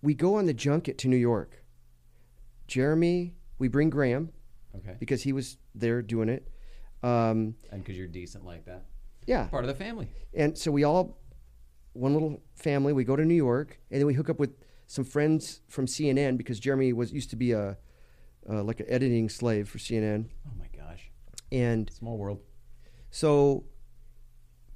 we 0.01 0.13
go 0.13 0.35
on 0.35 0.45
the 0.45 0.53
junket 0.53 0.97
to 0.99 1.07
New 1.07 1.17
York. 1.17 1.63
Jeremy, 2.67 3.33
we 3.59 3.67
bring 3.67 3.89
Graham 3.89 4.29
Okay. 4.75 4.95
because 4.99 5.23
he 5.23 5.31
was 5.33 5.57
there 5.73 6.01
doing 6.01 6.29
it. 6.29 6.47
Um, 7.05 7.55
And 7.71 7.83
because 7.83 7.97
you're 7.97 8.07
decent 8.07 8.45
like 8.45 8.65
that. 8.65 8.85
yeah, 9.27 9.47
Part 9.47 9.63
of 9.63 9.67
the 9.67 9.75
family. 9.75 10.07
and 10.33 10.57
so 10.57 10.71
we 10.71 10.83
all 10.83 11.17
one 11.93 12.13
little 12.13 12.41
family. 12.55 12.91
We 12.93 13.03
go 13.03 13.15
to 13.15 13.23
New 13.23 13.35
York, 13.35 13.79
and 13.91 13.99
then 13.99 14.07
we 14.07 14.13
hook 14.13 14.29
up 14.29 14.39
with 14.39 14.51
some 14.87 15.05
friends 15.05 15.61
from 15.69 15.85
CNN 15.85 16.37
because 16.37 16.59
Jeremy 16.59 16.93
was 16.93 17.11
used 17.13 17.29
to 17.31 17.35
be 17.35 17.51
a 17.51 17.77
uh, 18.49 18.61
like 18.63 18.79
an 18.79 18.85
editing 18.89 19.27
slave 19.29 19.67
for 19.69 19.77
CNN, 19.79 20.25
Oh 20.47 20.51
my 20.59 20.67
gosh. 20.77 21.09
and 21.51 21.89
Small 21.91 22.17
world. 22.17 22.41
So, 23.11 23.63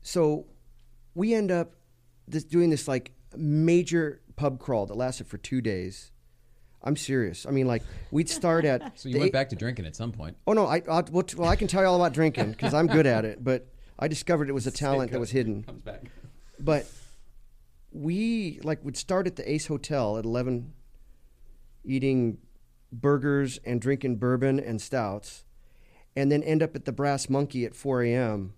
so 0.01 0.47
we 1.13 1.33
end 1.33 1.51
up 1.51 1.73
this, 2.27 2.43
doing 2.43 2.69
this 2.69 2.87
like 2.87 3.11
major 3.37 4.21
pub 4.35 4.59
crawl 4.59 4.85
that 4.87 4.95
lasted 4.95 5.27
for 5.27 5.37
two 5.37 5.61
days. 5.61 6.11
I'm 6.83 6.95
serious. 6.95 7.45
I 7.45 7.51
mean, 7.51 7.67
like 7.67 7.83
we'd 8.11 8.29
start 8.29 8.63
at. 8.65 8.93
So 8.99 9.09
you 9.09 9.15
went 9.17 9.27
eight- 9.27 9.33
back 9.33 9.49
to 9.49 9.55
drinking 9.55 9.85
at 9.85 9.95
some 9.95 10.11
point. 10.11 10.37
Oh 10.47 10.53
no, 10.53 10.65
I 10.65 10.81
I'll, 10.89 11.05
well, 11.11 11.23
t- 11.23 11.35
well 11.37 11.49
I 11.49 11.55
can 11.55 11.67
tell 11.67 11.81
you 11.81 11.87
all 11.87 11.95
about 11.95 12.13
drinking 12.13 12.51
because 12.51 12.73
I'm 12.73 12.87
good 12.87 13.05
at 13.05 13.25
it. 13.25 13.43
But 13.43 13.67
I 13.97 14.07
discovered 14.07 14.49
it 14.49 14.53
was 14.53 14.65
a 14.67 14.71
talent 14.85 15.11
that 15.11 15.19
was 15.19 15.31
hidden. 15.31 15.63
Comes 15.67 15.81
back. 15.81 16.03
But 16.59 16.85
we 17.91 18.59
like 18.63 18.83
would 18.85 18.97
start 18.97 19.27
at 19.27 19.35
the 19.35 19.49
Ace 19.51 19.67
Hotel 19.67 20.17
at 20.17 20.25
eleven, 20.25 20.73
eating 21.83 22.37
burgers 22.91 23.59
and 23.65 23.81
drinking 23.81 24.17
bourbon 24.17 24.59
and 24.59 24.81
stouts, 24.81 25.43
and 26.15 26.31
then 26.31 26.43
end 26.43 26.61
up 26.63 26.75
at 26.75 26.85
the 26.85 26.91
Brass 26.91 27.29
Monkey 27.29 27.65
at 27.65 27.75
four 27.75 28.03
a.m. 28.03 28.53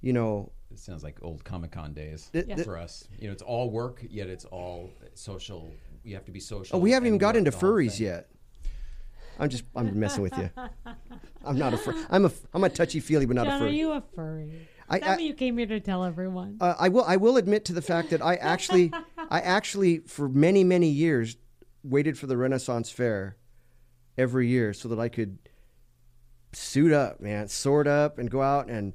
You 0.00 0.12
know, 0.12 0.52
It 0.70 0.78
sounds 0.78 1.02
like 1.02 1.18
old 1.22 1.44
Comic 1.44 1.72
Con 1.72 1.92
days 1.92 2.30
for 2.64 2.76
us. 2.78 3.08
You 3.18 3.26
know, 3.26 3.32
it's 3.32 3.42
all 3.42 3.70
work, 3.70 4.04
yet 4.08 4.28
it's 4.28 4.44
all 4.44 4.90
social. 5.14 5.72
You 6.08 6.14
have 6.14 6.24
to 6.24 6.32
be 6.32 6.40
social. 6.40 6.76
Oh, 6.76 6.80
we 6.80 6.92
haven't 6.92 7.06
even 7.08 7.18
got 7.18 7.36
into 7.36 7.50
furries 7.50 7.98
thing. 7.98 8.06
yet. 8.06 8.28
I'm 9.38 9.50
just 9.50 9.64
I'm 9.76 9.98
messing 10.00 10.22
with 10.22 10.36
you. 10.38 10.50
I'm 11.44 11.58
not 11.58 11.74
a 11.74 11.76
fur. 11.76 11.94
I'm 12.10 12.24
a 12.24 12.30
I'm 12.54 12.64
a 12.64 12.68
touchy 12.70 12.98
feely, 13.00 13.26
but 13.26 13.36
not 13.36 13.46
John, 13.46 13.56
a 13.56 13.58
furry. 13.58 13.68
are 13.68 13.72
you 13.72 13.92
a 13.92 14.02
furry? 14.14 14.68
I- 14.88 14.96
Is 14.96 15.02
I- 15.04 15.18
you 15.18 15.34
came 15.34 15.58
here 15.58 15.66
to 15.66 15.80
tell 15.80 16.02
everyone? 16.04 16.56
uh, 16.60 16.74
I 16.78 16.88
will 16.88 17.04
I 17.04 17.16
will 17.16 17.36
admit 17.36 17.66
to 17.66 17.72
the 17.74 17.82
fact 17.82 18.10
that 18.10 18.22
I 18.22 18.36
actually 18.36 18.90
I 19.30 19.40
actually 19.40 19.98
for 19.98 20.28
many 20.30 20.64
many 20.64 20.88
years 20.88 21.36
waited 21.84 22.18
for 22.18 22.26
the 22.26 22.36
Renaissance 22.38 22.90
Fair 22.90 23.36
every 24.16 24.48
year 24.48 24.72
so 24.72 24.88
that 24.88 24.98
I 24.98 25.08
could 25.10 25.38
suit 26.52 26.92
up, 26.92 27.20
man, 27.20 27.48
sword 27.48 27.86
up, 27.86 28.18
and 28.18 28.30
go 28.30 28.40
out 28.42 28.68
and 28.70 28.94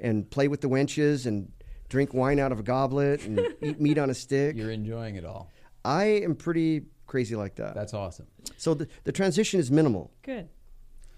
and 0.00 0.28
play 0.30 0.48
with 0.48 0.62
the 0.62 0.68
wenches 0.68 1.26
and 1.26 1.52
drink 1.90 2.14
wine 2.14 2.40
out 2.40 2.50
of 2.52 2.58
a 2.58 2.62
goblet 2.64 3.24
and 3.26 3.38
eat 3.60 3.80
meat 3.80 3.98
on 3.98 4.08
a 4.10 4.14
stick. 4.14 4.56
You're 4.58 4.70
enjoying 4.72 5.16
it 5.16 5.24
all. 5.26 5.52
I 5.84 6.04
am 6.04 6.34
pretty 6.34 6.82
crazy 7.06 7.36
like 7.36 7.56
that. 7.56 7.74
That's 7.74 7.94
awesome. 7.94 8.26
so 8.56 8.74
the, 8.74 8.88
the 9.04 9.12
transition 9.12 9.60
is 9.60 9.70
minimal. 9.70 10.10
Good. 10.22 10.48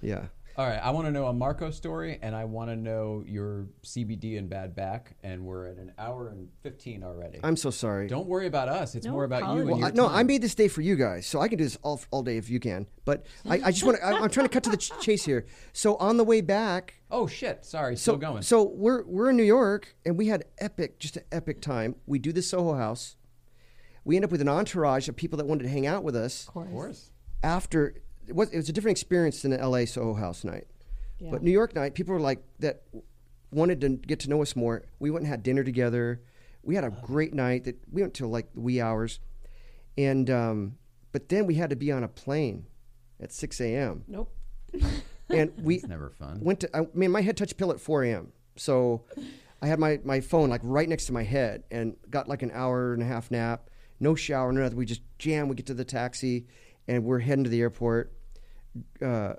Yeah. 0.01 0.26
All 0.59 0.66
right, 0.66 0.80
I 0.82 0.88
want 0.90 1.06
to 1.06 1.10
know 1.10 1.26
a 1.26 1.34
Marco 1.34 1.70
story, 1.70 2.18
and 2.22 2.34
I 2.34 2.47
want 2.47 2.70
to 2.70 2.76
know 2.76 3.22
your 3.26 3.66
CBD 3.84 4.38
and 4.38 4.48
bad 4.48 4.74
back, 4.74 5.14
and 5.22 5.44
we're 5.44 5.66
at 5.66 5.76
an 5.76 5.93
hour 5.98 6.28
and 6.30 6.48
fifteen 6.62 7.05
already. 7.05 7.40
I'm 7.44 7.56
so 7.59 7.68
sorry. 7.68 8.09
Don't 8.09 8.26
worry 8.26 8.47
about 8.47 8.70
us. 8.70 8.94
It's 8.94 9.05
No 9.05 9.12
more 9.12 9.24
about 9.24 9.40
you 9.40 9.44
apologies. 9.44 9.60
and 9.60 9.70
Well, 9.70 9.78
your 9.80 9.88
I, 9.88 9.90
no, 9.93 10.09
time. 10.09 10.16
I 10.16 10.22
made 10.22 10.40
this 10.40 10.55
day 10.55 10.68
for 10.68 10.80
you 10.80 10.97
guys, 10.97 11.26
so 11.26 11.40
I 11.43 11.48
can 11.48 11.59
do 11.59 11.64
this 11.64 11.76
all, 11.82 12.01
all 12.10 12.22
day 12.22 12.38
if 12.38 12.48
you 12.48 12.59
can. 12.59 12.86
But 13.05 13.26
I, 13.47 13.60
I 13.64 13.70
just 13.70 13.84
want 13.84 13.98
to. 13.98 14.05
I'm 14.06 14.30
trying 14.30 14.47
to 14.47 14.52
cut 14.52 14.64
to 14.64 14.70
the 14.70 14.78
ch- 14.78 14.93
chase 15.02 15.26
here. 15.26 15.44
So 15.74 15.97
on 15.97 16.16
the 16.16 16.24
way 16.24 16.40
back, 16.40 16.94
Oh 17.10 17.26
shit! 17.26 17.66
Sorry, 17.66 17.94
so 17.94 18.12
still 18.12 18.16
going. 18.16 18.40
so 18.40 18.62
we're 18.62 19.05
we're 19.05 19.28
in 19.28 19.36
New 19.36 19.43
York, 19.43 19.94
and 20.06 20.16
we 20.16 20.28
had 20.28 20.47
epic, 20.56 20.98
just 20.98 21.18
an 21.18 21.24
epic 21.32 21.60
time. 21.60 21.97
We 22.06 22.18
do 22.18 22.32
the 22.32 22.40
Soho 22.40 22.72
House. 22.76 23.16
We 24.06 24.14
end 24.16 24.24
up 24.24 24.30
with 24.30 24.40
an 24.40 24.48
entourage 24.48 25.08
of 25.08 25.16
people 25.16 25.36
that 25.38 25.46
wanted 25.46 25.64
to 25.64 25.68
hang 25.68 25.84
out 25.86 26.04
with 26.04 26.14
us 26.14 26.46
Of 26.46 26.54
course. 26.54 26.66
of 26.68 26.72
course. 26.72 27.10
after. 27.42 27.94
It 28.28 28.34
was, 28.34 28.50
it 28.50 28.56
was 28.56 28.68
a 28.68 28.72
different 28.72 28.96
experience 28.96 29.42
than 29.42 29.50
the 29.50 29.60
L.A. 29.60 29.84
Soho 29.86 30.14
House 30.14 30.42
night. 30.44 30.66
Yeah. 31.18 31.30
But 31.32 31.42
New 31.42 31.50
York 31.50 31.74
night, 31.74 31.94
people 31.94 32.14
were 32.14 32.20
like 32.20 32.42
that 32.60 32.82
wanted 33.52 33.80
to 33.82 33.90
get 33.90 34.20
to 34.20 34.30
know 34.30 34.42
us 34.42 34.54
more. 34.56 34.84
We 35.00 35.10
went 35.10 35.24
and 35.24 35.28
had 35.30 35.42
dinner 35.42 35.62
together. 35.64 36.20
We 36.62 36.74
had 36.76 36.84
a 36.84 36.90
great 36.90 37.34
night. 37.34 37.64
That 37.64 37.76
we 37.92 38.02
went 38.02 38.14
till 38.14 38.28
like 38.28 38.52
the 38.54 38.60
wee 38.60 38.80
hours, 38.80 39.18
and 39.98 40.28
um, 40.30 40.76
but 41.12 41.28
then 41.28 41.46
we 41.46 41.54
had 41.54 41.70
to 41.70 41.76
be 41.76 41.90
on 41.92 42.02
a 42.04 42.08
plane 42.08 42.66
at 43.20 43.32
six 43.32 43.60
a.m. 43.60 44.02
Nope. 44.08 44.32
and 45.30 45.52
we 45.62 45.76
It's 45.76 45.86
never 45.86 46.10
fun. 46.10 46.40
went 46.42 46.60
to. 46.60 46.76
I 46.76 46.86
mean, 46.94 47.10
my 47.12 47.22
head 47.22 47.36
touched 47.36 47.56
pill 47.56 47.70
at 47.70 47.80
four 47.80 48.02
a.m. 48.04 48.32
So 48.56 49.02
I 49.62 49.66
had 49.68 49.78
my 49.78 50.00
my 50.04 50.20
phone 50.20 50.50
like 50.50 50.60
right 50.64 50.88
next 50.88 51.06
to 51.06 51.12
my 51.12 51.22
head 51.22 51.62
and 51.70 51.96
got 52.10 52.28
like 52.28 52.42
an 52.42 52.50
hour 52.52 52.92
and 52.92 53.02
a 53.02 53.06
half 53.06 53.30
nap. 53.30 53.70
No 53.98 54.14
shower, 54.14 54.52
no 54.52 54.62
nothing. 54.62 54.77
We 54.77 54.86
just 54.86 55.02
jam. 55.18 55.48
We 55.48 55.56
get 55.56 55.66
to 55.66 55.74
the 55.74 55.85
taxi, 55.85 56.47
and 56.86 57.05
we're 57.05 57.20
heading 57.20 57.44
to 57.44 57.51
the 57.51 57.60
airport. 57.60 58.12
Uh, 59.01 59.35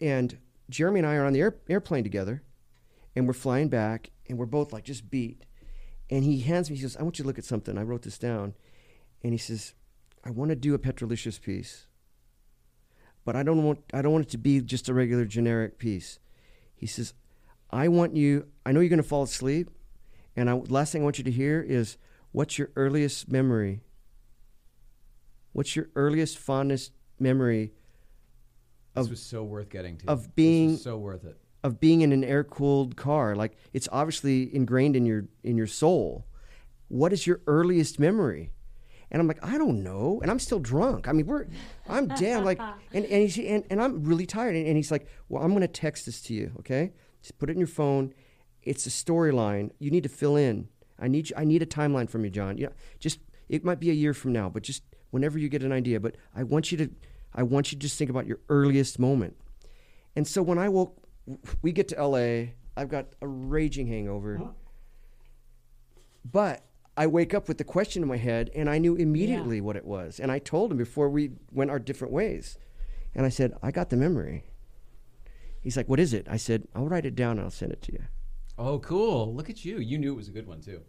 and 0.00 0.38
Jeremy 0.68 1.00
and 1.00 1.08
I 1.08 1.14
are 1.16 1.24
on 1.24 1.32
the 1.32 1.40
air, 1.40 1.56
airplane 1.68 2.04
together, 2.04 2.42
and 3.14 3.26
we're 3.26 3.32
flying 3.32 3.68
back, 3.68 4.10
and 4.28 4.38
we're 4.38 4.46
both 4.46 4.72
like 4.72 4.84
just 4.84 5.10
beat. 5.10 5.44
And 6.10 6.24
he 6.24 6.40
hands 6.40 6.70
me, 6.70 6.76
he 6.76 6.82
says, 6.82 6.96
"I 6.96 7.02
want 7.02 7.18
you 7.18 7.22
to 7.22 7.26
look 7.26 7.38
at 7.38 7.44
something." 7.44 7.78
I 7.78 7.82
wrote 7.82 8.02
this 8.02 8.18
down, 8.18 8.54
and 9.22 9.32
he 9.32 9.38
says, 9.38 9.74
"I 10.24 10.30
want 10.30 10.50
to 10.50 10.56
do 10.56 10.74
a 10.74 10.78
Petrolicious 10.78 11.38
piece, 11.38 11.86
but 13.24 13.34
I 13.34 13.42
don't 13.42 13.64
want 13.64 13.80
I 13.92 14.02
don't 14.02 14.12
want 14.12 14.26
it 14.26 14.30
to 14.30 14.38
be 14.38 14.60
just 14.60 14.88
a 14.88 14.94
regular 14.94 15.24
generic 15.24 15.78
piece." 15.78 16.18
He 16.74 16.86
says, 16.86 17.14
"I 17.70 17.88
want 17.88 18.14
you. 18.14 18.46
I 18.64 18.72
know 18.72 18.80
you're 18.80 18.90
going 18.90 18.98
to 18.98 19.08
fall 19.08 19.22
asleep, 19.22 19.70
and 20.36 20.50
I, 20.50 20.54
last 20.54 20.92
thing 20.92 21.00
I 21.00 21.04
want 21.04 21.18
you 21.18 21.24
to 21.24 21.30
hear 21.30 21.62
is 21.62 21.96
what's 22.36 22.58
your 22.58 22.68
earliest 22.76 23.30
memory. 23.32 23.80
What's 25.52 25.74
your 25.74 25.88
earliest 25.96 26.36
fondest 26.36 26.92
memory 27.18 27.72
This 28.94 29.04
of 29.06 29.10
was 29.10 29.22
so 29.22 29.42
worth 29.42 29.70
getting 29.70 29.96
to. 29.98 30.08
of 30.10 30.18
This 30.18 30.26
was 30.26 30.34
being- 30.34 30.76
so 30.76 30.98
worth 30.98 31.24
it. 31.24 31.36
of 31.64 31.80
being 31.80 32.02
in 32.02 32.12
an 32.12 32.22
air 32.22 32.44
cooled 32.44 32.94
car. 32.96 33.34
Like 33.34 33.56
it's 33.72 33.88
obviously 33.90 34.54
ingrained 34.54 34.96
in 34.96 35.06
your 35.06 35.28
in 35.42 35.56
your 35.56 35.66
soul. 35.66 36.26
What 36.88 37.12
is 37.14 37.26
your 37.26 37.40
earliest 37.46 37.98
memory? 37.98 38.52
And 39.10 39.20
I'm 39.20 39.26
like, 39.28 39.42
I 39.42 39.56
don't 39.56 39.82
know. 39.82 40.20
And 40.20 40.30
I'm 40.30 40.38
still 40.38 40.58
drunk. 40.58 41.08
I 41.08 41.12
mean, 41.12 41.26
we're 41.26 41.46
I'm 41.88 42.06
damn 42.08 42.44
like 42.44 42.60
and 42.92 43.04
and, 43.06 43.22
he's, 43.22 43.38
and 43.38 43.64
and 43.70 43.80
I'm 43.82 44.04
really 44.04 44.26
tired. 44.26 44.54
And, 44.56 44.66
and 44.66 44.76
he's 44.76 44.90
like, 44.90 45.06
Well, 45.30 45.42
I'm 45.42 45.54
gonna 45.54 45.68
text 45.68 46.04
this 46.04 46.20
to 46.22 46.34
you, 46.34 46.52
okay? 46.58 46.92
Just 47.22 47.38
put 47.38 47.48
it 47.48 47.52
in 47.54 47.58
your 47.58 47.66
phone. 47.82 48.12
It's 48.62 48.84
a 48.86 48.90
storyline. 48.90 49.70
You 49.78 49.90
need 49.90 50.02
to 50.02 50.10
fill 50.10 50.36
in. 50.36 50.68
I 50.98 51.08
need 51.08 51.30
you, 51.30 51.36
I 51.36 51.44
need 51.44 51.62
a 51.62 51.66
timeline 51.66 52.08
from 52.08 52.24
you, 52.24 52.30
John. 52.30 52.56
Yeah, 52.58 52.68
just 52.98 53.20
it 53.48 53.64
might 53.64 53.80
be 53.80 53.90
a 53.90 53.94
year 53.94 54.14
from 54.14 54.32
now, 54.32 54.48
but 54.48 54.62
just 54.62 54.82
whenever 55.10 55.38
you 55.38 55.48
get 55.48 55.62
an 55.62 55.72
idea. 55.72 56.00
But 56.00 56.16
I 56.34 56.42
want 56.42 56.72
you 56.72 56.78
to 56.78 56.90
I 57.34 57.42
want 57.42 57.70
you 57.72 57.76
to 57.78 57.82
just 57.82 57.98
think 57.98 58.10
about 58.10 58.26
your 58.26 58.38
earliest 58.48 58.98
moment. 58.98 59.36
And 60.14 60.26
so 60.26 60.42
when 60.42 60.58
I 60.58 60.68
woke, 60.70 60.96
we 61.62 61.72
get 61.72 61.88
to 61.88 62.02
LA. 62.06 62.52
I've 62.76 62.88
got 62.88 63.06
a 63.20 63.26
raging 63.28 63.86
hangover. 63.86 64.40
But 66.30 66.62
I 66.96 67.06
wake 67.06 67.34
up 67.34 67.46
with 67.48 67.58
the 67.58 67.64
question 67.64 68.02
in 68.02 68.08
my 68.08 68.16
head, 68.16 68.50
and 68.54 68.68
I 68.70 68.78
knew 68.78 68.96
immediately 68.96 69.56
Yeah. 69.56 69.62
what 69.62 69.76
it 69.76 69.84
was. 69.84 70.18
And 70.18 70.32
I 70.32 70.38
told 70.38 70.70
him 70.72 70.78
before 70.78 71.08
we 71.10 71.32
went 71.52 71.70
our 71.70 71.78
different 71.78 72.12
ways. 72.12 72.58
And 73.14 73.24
I 73.24 73.28
said, 73.28 73.54
I 73.62 73.70
got 73.70 73.90
the 73.90 73.96
memory. 73.96 74.44
He's 75.60 75.76
like, 75.76 75.88
What 75.88 76.00
is 76.00 76.12
it? 76.12 76.26
I 76.30 76.36
said, 76.36 76.66
I'll 76.74 76.88
write 76.88 77.06
it 77.06 77.14
down 77.14 77.32
and 77.38 77.40
I'll 77.42 77.50
send 77.50 77.72
it 77.72 77.82
to 77.82 77.92
you. 77.92 78.02
Oh, 78.58 78.78
cool! 78.78 79.34
Look 79.34 79.50
at 79.50 79.64
you. 79.64 79.78
You 79.78 79.98
knew 79.98 80.12
it 80.12 80.16
was 80.16 80.28
a 80.28 80.32
good 80.32 80.46
one 80.46 80.60
too. 80.60 80.80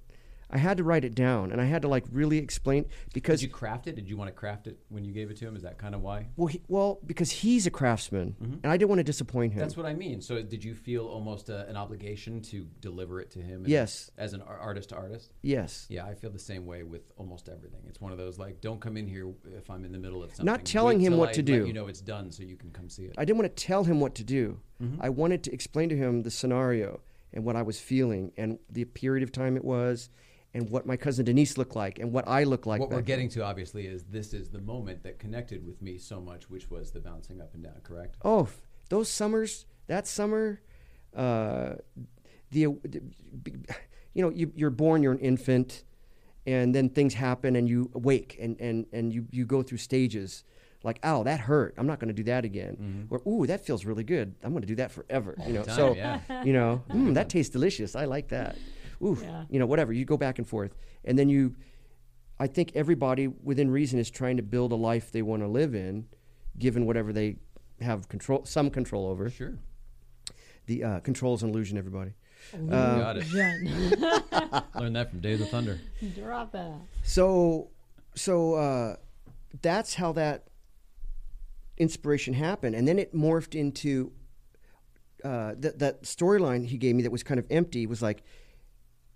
I 0.49 0.57
had 0.57 0.77
to 0.77 0.83
write 0.85 1.03
it 1.03 1.13
down, 1.13 1.51
and 1.51 1.59
I 1.59 1.65
had 1.65 1.81
to 1.81 1.89
like 1.89 2.05
really 2.09 2.37
explain 2.37 2.85
because 3.13 3.41
Did 3.41 3.47
you 3.47 3.53
craft 3.53 3.87
it? 3.87 3.95
Did 3.95 4.09
you 4.09 4.15
want 4.15 4.29
to 4.29 4.31
craft 4.31 4.67
it 4.67 4.79
when 4.87 5.03
you 5.03 5.11
gave 5.11 5.29
it 5.29 5.35
to 5.37 5.45
him? 5.45 5.57
Is 5.57 5.63
that 5.63 5.77
kind 5.77 5.93
of 5.93 6.01
why? 6.01 6.27
well, 6.37 6.47
he, 6.47 6.61
well, 6.69 6.99
because 7.05 7.29
he's 7.29 7.67
a 7.67 7.69
craftsman, 7.69 8.33
and 8.39 8.65
I 8.71 8.77
didn't 8.77 8.87
want 8.87 8.99
to 8.99 9.03
disappoint 9.03 9.51
him. 9.51 9.59
That's 9.59 9.75
what 9.75 9.85
I 9.85 9.93
mean. 9.93 10.21
So, 10.21 10.41
did 10.41 10.63
you 10.63 10.73
feel 10.73 11.05
almost 11.05 11.49
a, 11.49 11.67
an 11.67 11.75
obligation 11.75 12.41
to 12.43 12.65
deliver 12.79 13.19
it 13.19 13.29
to 13.31 13.39
him? 13.39 13.63
as- 13.65 13.69
Yes. 13.69 14.11
As 14.17 14.31
an 14.31 14.41
ar- 14.41 14.57
artist 14.57 14.89
to 14.89 14.95
artist. 14.95 15.33
yes. 15.41 15.85
Yeah, 15.89 16.05
I 16.05 16.13
feel 16.13 16.29
the 16.29 16.39
same 16.39 16.65
way 16.65 16.83
with 16.83 17.01
almost 17.17 17.49
everything. 17.49 17.81
It's 17.89 17.99
one 17.99 18.13
of 18.13 18.17
those 18.17 18.39
like, 18.39 18.61
don't 18.61 18.79
come 18.79 18.95
in 18.95 19.05
here 19.05 19.33
if 19.57 19.69
I'm 19.69 19.83
in 19.83 19.91
the 19.91 19.99
middle 19.99 20.23
of 20.23 20.29
something. 20.29 20.45
Not 20.45 20.63
telling 20.63 20.99
Wait 20.99 21.07
him 21.07 21.11
till 21.13 21.19
what 21.19 21.29
I 21.29 21.33
to 21.33 21.39
let 21.41 21.45
do. 21.45 21.67
You 21.67 21.73
know 21.73 21.87
it's 21.87 21.99
done, 21.99 22.31
so 22.31 22.43
you 22.43 22.55
can 22.55 22.71
come 22.71 22.87
see 22.87 23.03
it. 23.03 23.15
I 23.17 23.25
didn't 23.25 23.37
want 23.39 23.53
to 23.53 23.63
tell 23.65 23.83
him 23.83 23.99
what 23.99 24.15
to 24.15 24.23
do. 24.23 24.61
Mm-hmm. 24.81 25.01
I 25.01 25.09
wanted 25.09 25.43
to 25.43 25.51
explain 25.53 25.89
to 25.89 25.97
him 25.97 26.23
the 26.23 26.31
scenario 26.31 27.01
and 27.33 27.43
what 27.43 27.55
I 27.55 27.61
was 27.61 27.79
feeling 27.79 28.31
and 28.37 28.59
the 28.69 28.85
period 28.85 29.23
of 29.23 29.31
time 29.31 29.57
it 29.57 29.63
was 29.63 30.09
and 30.53 30.69
what 30.69 30.85
my 30.85 30.97
cousin 30.97 31.25
Denise 31.25 31.57
looked 31.57 31.75
like 31.75 31.99
and 31.99 32.11
what 32.11 32.27
I 32.27 32.43
look 32.43 32.65
like. 32.65 32.79
what 32.79 32.89
we're 32.89 33.01
getting 33.01 33.27
then. 33.27 33.41
to, 33.41 33.43
obviously, 33.43 33.85
is 33.87 34.03
this 34.05 34.33
is 34.33 34.49
the 34.49 34.61
moment 34.61 35.03
that 35.03 35.19
connected 35.19 35.65
with 35.65 35.81
me 35.81 35.97
so 35.97 36.19
much, 36.19 36.49
which 36.49 36.71
was 36.71 36.91
the 36.91 36.99
bouncing 36.99 37.41
up 37.41 37.53
and 37.53 37.63
down. 37.63 37.75
Correct? 37.83 38.15
Oh, 38.23 38.47
those 38.89 39.09
summers, 39.09 39.65
that 39.87 40.07
summer, 40.07 40.61
uh, 41.15 41.73
the, 42.51 42.61
you 42.61 42.77
know, 44.15 44.29
you, 44.29 44.51
you're 44.55 44.69
born, 44.69 45.03
you're 45.03 45.11
an 45.11 45.19
infant, 45.19 45.83
and 46.45 46.73
then 46.73 46.89
things 46.89 47.13
happen, 47.13 47.55
and 47.55 47.67
you 47.67 47.91
awake, 47.93 48.37
and 48.39 48.59
and 48.59 48.85
and 48.93 49.13
you 49.13 49.27
you 49.31 49.45
go 49.45 49.61
through 49.61 49.79
stages. 49.79 50.43
Like, 50.83 50.99
ow, 51.03 51.23
that 51.23 51.39
hurt. 51.39 51.73
I'm 51.77 51.87
not 51.87 51.99
going 51.99 52.09
to 52.09 52.13
do 52.13 52.23
that 52.23 52.45
again. 52.45 53.07
Or, 53.09 53.21
ooh, 53.27 53.45
that 53.47 53.65
feels 53.65 53.83
really 53.85 54.03
good. 54.03 54.35
I'm 54.43 54.51
going 54.51 54.61
to 54.61 54.67
do 54.67 54.75
that 54.75 54.91
forever. 54.91 55.35
You 55.45 55.53
know, 55.53 55.63
time, 55.63 55.75
so 55.75 55.95
yeah. 55.95 56.43
you 56.43 56.53
know, 56.53 56.83
mm, 56.89 57.13
that 57.15 57.29
tastes 57.29 57.51
delicious. 57.51 57.95
I 57.95 58.05
like 58.05 58.29
that. 58.29 58.55
Ooh, 59.01 59.17
Yeah. 59.21 59.45
you 59.49 59.59
know, 59.59 59.65
whatever. 59.65 59.91
You 59.91 60.05
go 60.05 60.17
back 60.17 60.37
and 60.37 60.47
forth, 60.47 60.75
and 61.03 61.17
then 61.17 61.29
you. 61.29 61.55
I 62.39 62.45
think 62.45 62.71
everybody 62.75 63.27
within 63.27 63.71
reason 63.71 63.97
is 63.97 64.11
trying 64.11 64.37
to 64.37 64.43
build 64.43 64.71
a 64.71 64.75
life 64.75 65.11
they 65.11 65.23
want 65.23 65.41
to 65.41 65.47
live 65.47 65.73
in, 65.73 66.05
given 66.59 66.85
whatever 66.85 67.11
they 67.11 67.37
have 67.81 68.07
control, 68.09 68.45
some 68.45 68.69
control 68.69 69.07
over. 69.07 69.27
Sure. 69.31 69.57
The 70.67 70.83
uh, 70.83 70.99
control's 70.99 71.41
an 71.41 71.49
illusion, 71.49 71.77
everybody. 71.79 72.11
Got 72.69 73.17
it. 73.17 73.23
Jen, 73.25 73.65
Learned 74.75 74.95
that 74.95 75.09
from 75.09 75.19
Days 75.19 75.41
of 75.41 75.49
Thunder. 75.49 75.79
drop 76.15 76.53
it. 76.53 76.71
So, 77.03 77.69
so 78.15 78.53
uh, 78.53 78.95
that's 79.61 79.95
how 79.95 80.11
that 80.13 80.43
inspiration 81.77 82.33
happened, 82.33 82.75
and 82.75 82.87
then 82.87 82.99
it 82.99 83.13
morphed 83.13 83.55
into 83.55 84.11
uh, 85.23 85.53
that 85.57 85.79
that 85.79 86.03
storyline 86.03 86.65
he 86.65 86.77
gave 86.77 86.95
me 86.95 87.03
that 87.03 87.11
was 87.11 87.23
kind 87.23 87.39
of 87.39 87.45
empty. 87.49 87.85
Was 87.87 88.01
like, 88.01 88.23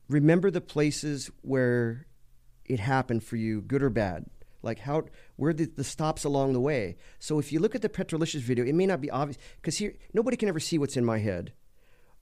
remember 0.09 0.51
the 0.51 0.61
places 0.61 1.29
where 1.41 2.07
it 2.65 2.79
happened 2.79 3.23
for 3.23 3.35
you, 3.35 3.61
good 3.61 3.83
or 3.83 3.89
bad. 3.89 4.25
Like 4.63 4.79
how 4.79 5.05
where 5.37 5.53
the, 5.53 5.65
the 5.65 5.83
stops 5.83 6.23
along 6.23 6.53
the 6.53 6.59
way. 6.59 6.97
So 7.19 7.39
if 7.39 7.51
you 7.51 7.59
look 7.59 7.73
at 7.73 7.81
the 7.81 7.89
Petrolicious 7.89 8.43
video, 8.43 8.63
it 8.63 8.75
may 8.75 8.85
not 8.85 9.01
be 9.01 9.09
obvious 9.09 9.37
because 9.55 9.77
here 9.77 9.95
nobody 10.13 10.37
can 10.37 10.49
ever 10.49 10.59
see 10.59 10.77
what's 10.77 10.95
in 10.95 11.03
my 11.05 11.17
head 11.17 11.53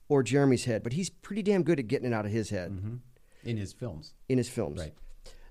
or 0.07 0.23
Jeremy's 0.23 0.63
head, 0.65 0.81
but 0.81 0.93
he's 0.93 1.09
pretty 1.09 1.43
damn 1.43 1.63
good 1.63 1.79
at 1.79 1.87
getting 1.87 2.07
it 2.11 2.13
out 2.15 2.25
of 2.25 2.31
his 2.31 2.49
head 2.49 3.01
In 3.43 3.57
his 3.57 3.73
films. 3.73 4.13
in 4.29 4.37
his 4.37 4.47
films. 4.49 4.79
Right. 4.79 4.93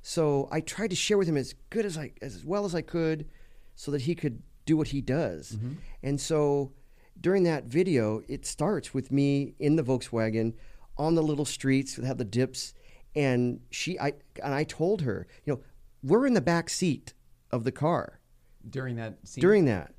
So 0.01 0.49
I 0.51 0.61
tried 0.61 0.89
to 0.91 0.97
share 0.97 1.19
with 1.19 1.29
him 1.29 1.37
as 1.37 1.55
good 1.71 1.85
as 1.85 1.99
I 1.99 2.13
as 2.23 2.43
well 2.45 2.65
as 2.65 2.75
I 2.75 2.81
could, 2.81 3.29
so 3.75 3.91
that 3.91 4.03
he 4.03 4.15
could 4.15 4.43
do 4.69 4.77
what 4.77 4.89
he 4.89 5.01
does. 5.01 5.53
Mm-hmm. 5.53 5.73
And 6.03 6.21
so 6.21 6.73
during 7.21 7.43
that 7.45 7.65
video, 7.65 8.23
it 8.29 8.47
starts 8.47 8.93
with 8.95 9.11
me 9.11 9.55
in 9.59 9.77
the 9.77 9.83
Volkswagen 9.83 10.53
on 10.97 11.15
the 11.15 11.23
little 11.23 11.47
streets 11.47 11.97
that 11.97 12.05
have 12.05 12.19
the 12.19 12.25
dips, 12.25 12.75
and 13.17 13.61
she 13.71 13.99
I 13.99 14.13
and 14.45 14.55
I 14.55 14.65
told 14.65 15.03
her, 15.03 15.27
you 15.45 15.55
know, 15.55 15.61
we're 16.03 16.27
in 16.27 16.35
the 16.35 16.41
back 16.41 16.69
seat 16.69 17.15
of 17.51 17.65
the 17.65 17.73
car 17.73 18.21
During 18.69 18.97
that 18.97 19.27
scene. 19.27 19.41
during 19.41 19.65
that, 19.65 19.95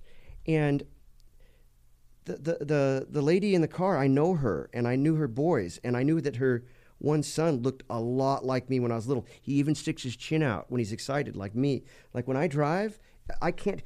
and 0.46 0.84
the, 2.26 2.34
the 2.38 2.66
the 2.66 3.08
the 3.10 3.22
lady 3.22 3.56
in 3.56 3.62
the 3.62 3.68
car, 3.68 3.98
I 3.98 4.08
know 4.08 4.36
her, 4.36 4.70
and 4.74 4.88
I 4.88 4.96
knew 4.96 5.16
her 5.16 5.28
boys, 5.28 5.80
and 5.84 5.98
I 5.98 6.04
knew 6.04 6.22
that 6.22 6.36
her 6.36 6.64
one 7.00 7.24
son 7.24 7.62
looked 7.64 7.84
a 7.90 8.00
lot 8.00 8.46
like 8.46 8.70
me 8.70 8.80
when 8.80 8.92
I 8.92 8.96
was 8.96 9.08
little. 9.08 9.26
He 9.42 9.54
even 9.54 9.74
sticks 9.74 10.04
his 10.04 10.16
chin 10.16 10.44
out 10.44 10.66
when 10.70 10.80
he's 10.80 10.92
excited, 10.92 11.36
like 11.36 11.56
me. 11.56 11.84
Like 12.14 12.28
when 12.28 12.38
I 12.38 12.48
drive, 12.48 13.00
I 13.42 13.52
can't. 13.52 13.82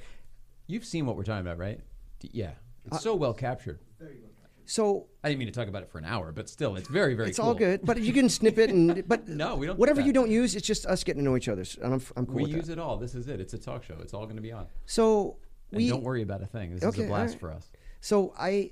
You've 0.67 0.85
seen 0.85 1.05
what 1.05 1.15
we're 1.15 1.23
talking 1.23 1.41
about, 1.45 1.57
right? 1.57 1.79
D- 2.19 2.29
Yeah. 2.33 2.51
It's 2.85 2.97
Uh, 2.97 2.99
so 2.99 3.15
well 3.15 3.33
captured. 3.33 3.79
Very 3.99 4.17
well 4.19 4.29
captured. 4.29 4.39
So 4.65 5.07
I 5.23 5.29
didn't 5.29 5.39
mean 5.39 5.47
to 5.47 5.53
talk 5.53 5.67
about 5.67 5.83
it 5.83 5.89
for 5.89 5.97
an 5.99 6.05
hour, 6.05 6.31
but 6.31 6.47
still, 6.49 6.75
it's 6.75 6.87
very, 6.89 7.13
very 7.15 7.29
it's 7.29 7.37
cool. 7.39 7.49
all 7.49 7.53
good, 7.55 7.81
but 7.83 7.99
you 8.01 8.13
can 8.13 8.29
snip 8.29 8.57
it 8.57 8.69
and 8.69 9.05
but 9.07 9.27
No, 9.27 9.55
we 9.55 9.65
don't 9.67 9.75
do 9.75 9.79
Whatever 9.79 10.01
that. 10.01 10.07
you 10.07 10.13
don't 10.13 10.31
use, 10.31 10.55
it's 10.55 10.65
just 10.67 10.85
us 10.85 11.03
getting 11.03 11.23
to 11.23 11.29
know 11.29 11.35
each 11.37 11.47
other, 11.49 11.63
and 11.81 11.93
I'm 11.93 12.01
I'm 12.15 12.25
cool 12.25 12.35
We 12.35 12.43
with 12.43 12.51
use 12.51 12.67
that. 12.67 12.73
it 12.73 12.79
all. 12.79 12.97
This 12.97 13.13
is 13.15 13.27
it. 13.27 13.39
It's 13.41 13.53
a 13.53 13.57
talk 13.57 13.83
show. 13.83 13.95
It's 14.01 14.13
all 14.13 14.23
going 14.25 14.37
to 14.37 14.41
be 14.41 14.51
on. 14.53 14.67
So 14.85 15.37
And 15.71 15.77
we 15.77 15.89
don't 15.89 16.03
worry 16.03 16.21
about 16.21 16.41
a 16.41 16.45
thing. 16.45 16.73
This 16.75 16.83
Okay, 16.83 17.01
is 17.01 17.05
a 17.05 17.07
blast 17.07 17.29
all 17.29 17.33
right. 17.33 17.39
for 17.39 17.51
us. 17.53 17.71
So 18.01 18.33
I, 18.37 18.71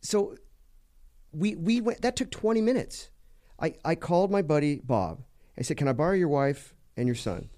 so 0.00 0.36
we 1.32 1.54
we 1.54 1.80
went. 1.80 2.02
That 2.02 2.16
took 2.16 2.30
twenty 2.30 2.60
minutes. 2.60 3.10
I 3.60 3.74
I 3.84 3.94
called 3.94 4.30
my 4.30 4.42
buddy 4.42 4.80
Bob. 4.84 5.22
I 5.58 5.62
said, 5.62 5.76
"Can 5.76 5.88
I 5.88 5.92
borrow 5.92 6.14
your 6.14 6.28
wife 6.28 6.74
and 6.96 7.06
your 7.06 7.14
son?" 7.16 7.50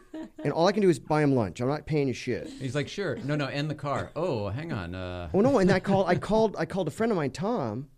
and 0.44 0.52
all 0.52 0.66
I 0.66 0.72
can 0.72 0.82
do 0.82 0.88
is 0.88 0.98
buy 0.98 1.22
him 1.22 1.34
lunch. 1.34 1.60
I'm 1.60 1.68
not 1.68 1.86
paying 1.86 2.08
you 2.08 2.14
shit. 2.14 2.48
He's 2.60 2.74
like, 2.74 2.88
sure. 2.88 3.16
No, 3.24 3.34
no, 3.36 3.46
and 3.46 3.70
the 3.70 3.74
car. 3.74 4.10
Oh, 4.16 4.48
hang 4.48 4.72
on. 4.72 4.94
Uh, 4.94 5.28
Oh 5.34 5.40
no! 5.40 5.58
And 5.58 5.70
I 5.70 5.80
called. 5.88 6.08
I 6.08 6.14
called. 6.16 6.56
I 6.58 6.64
called 6.66 6.88
a 6.88 6.90
friend 6.90 7.10
of 7.12 7.16
mine, 7.16 7.30
Tom, 7.30 7.88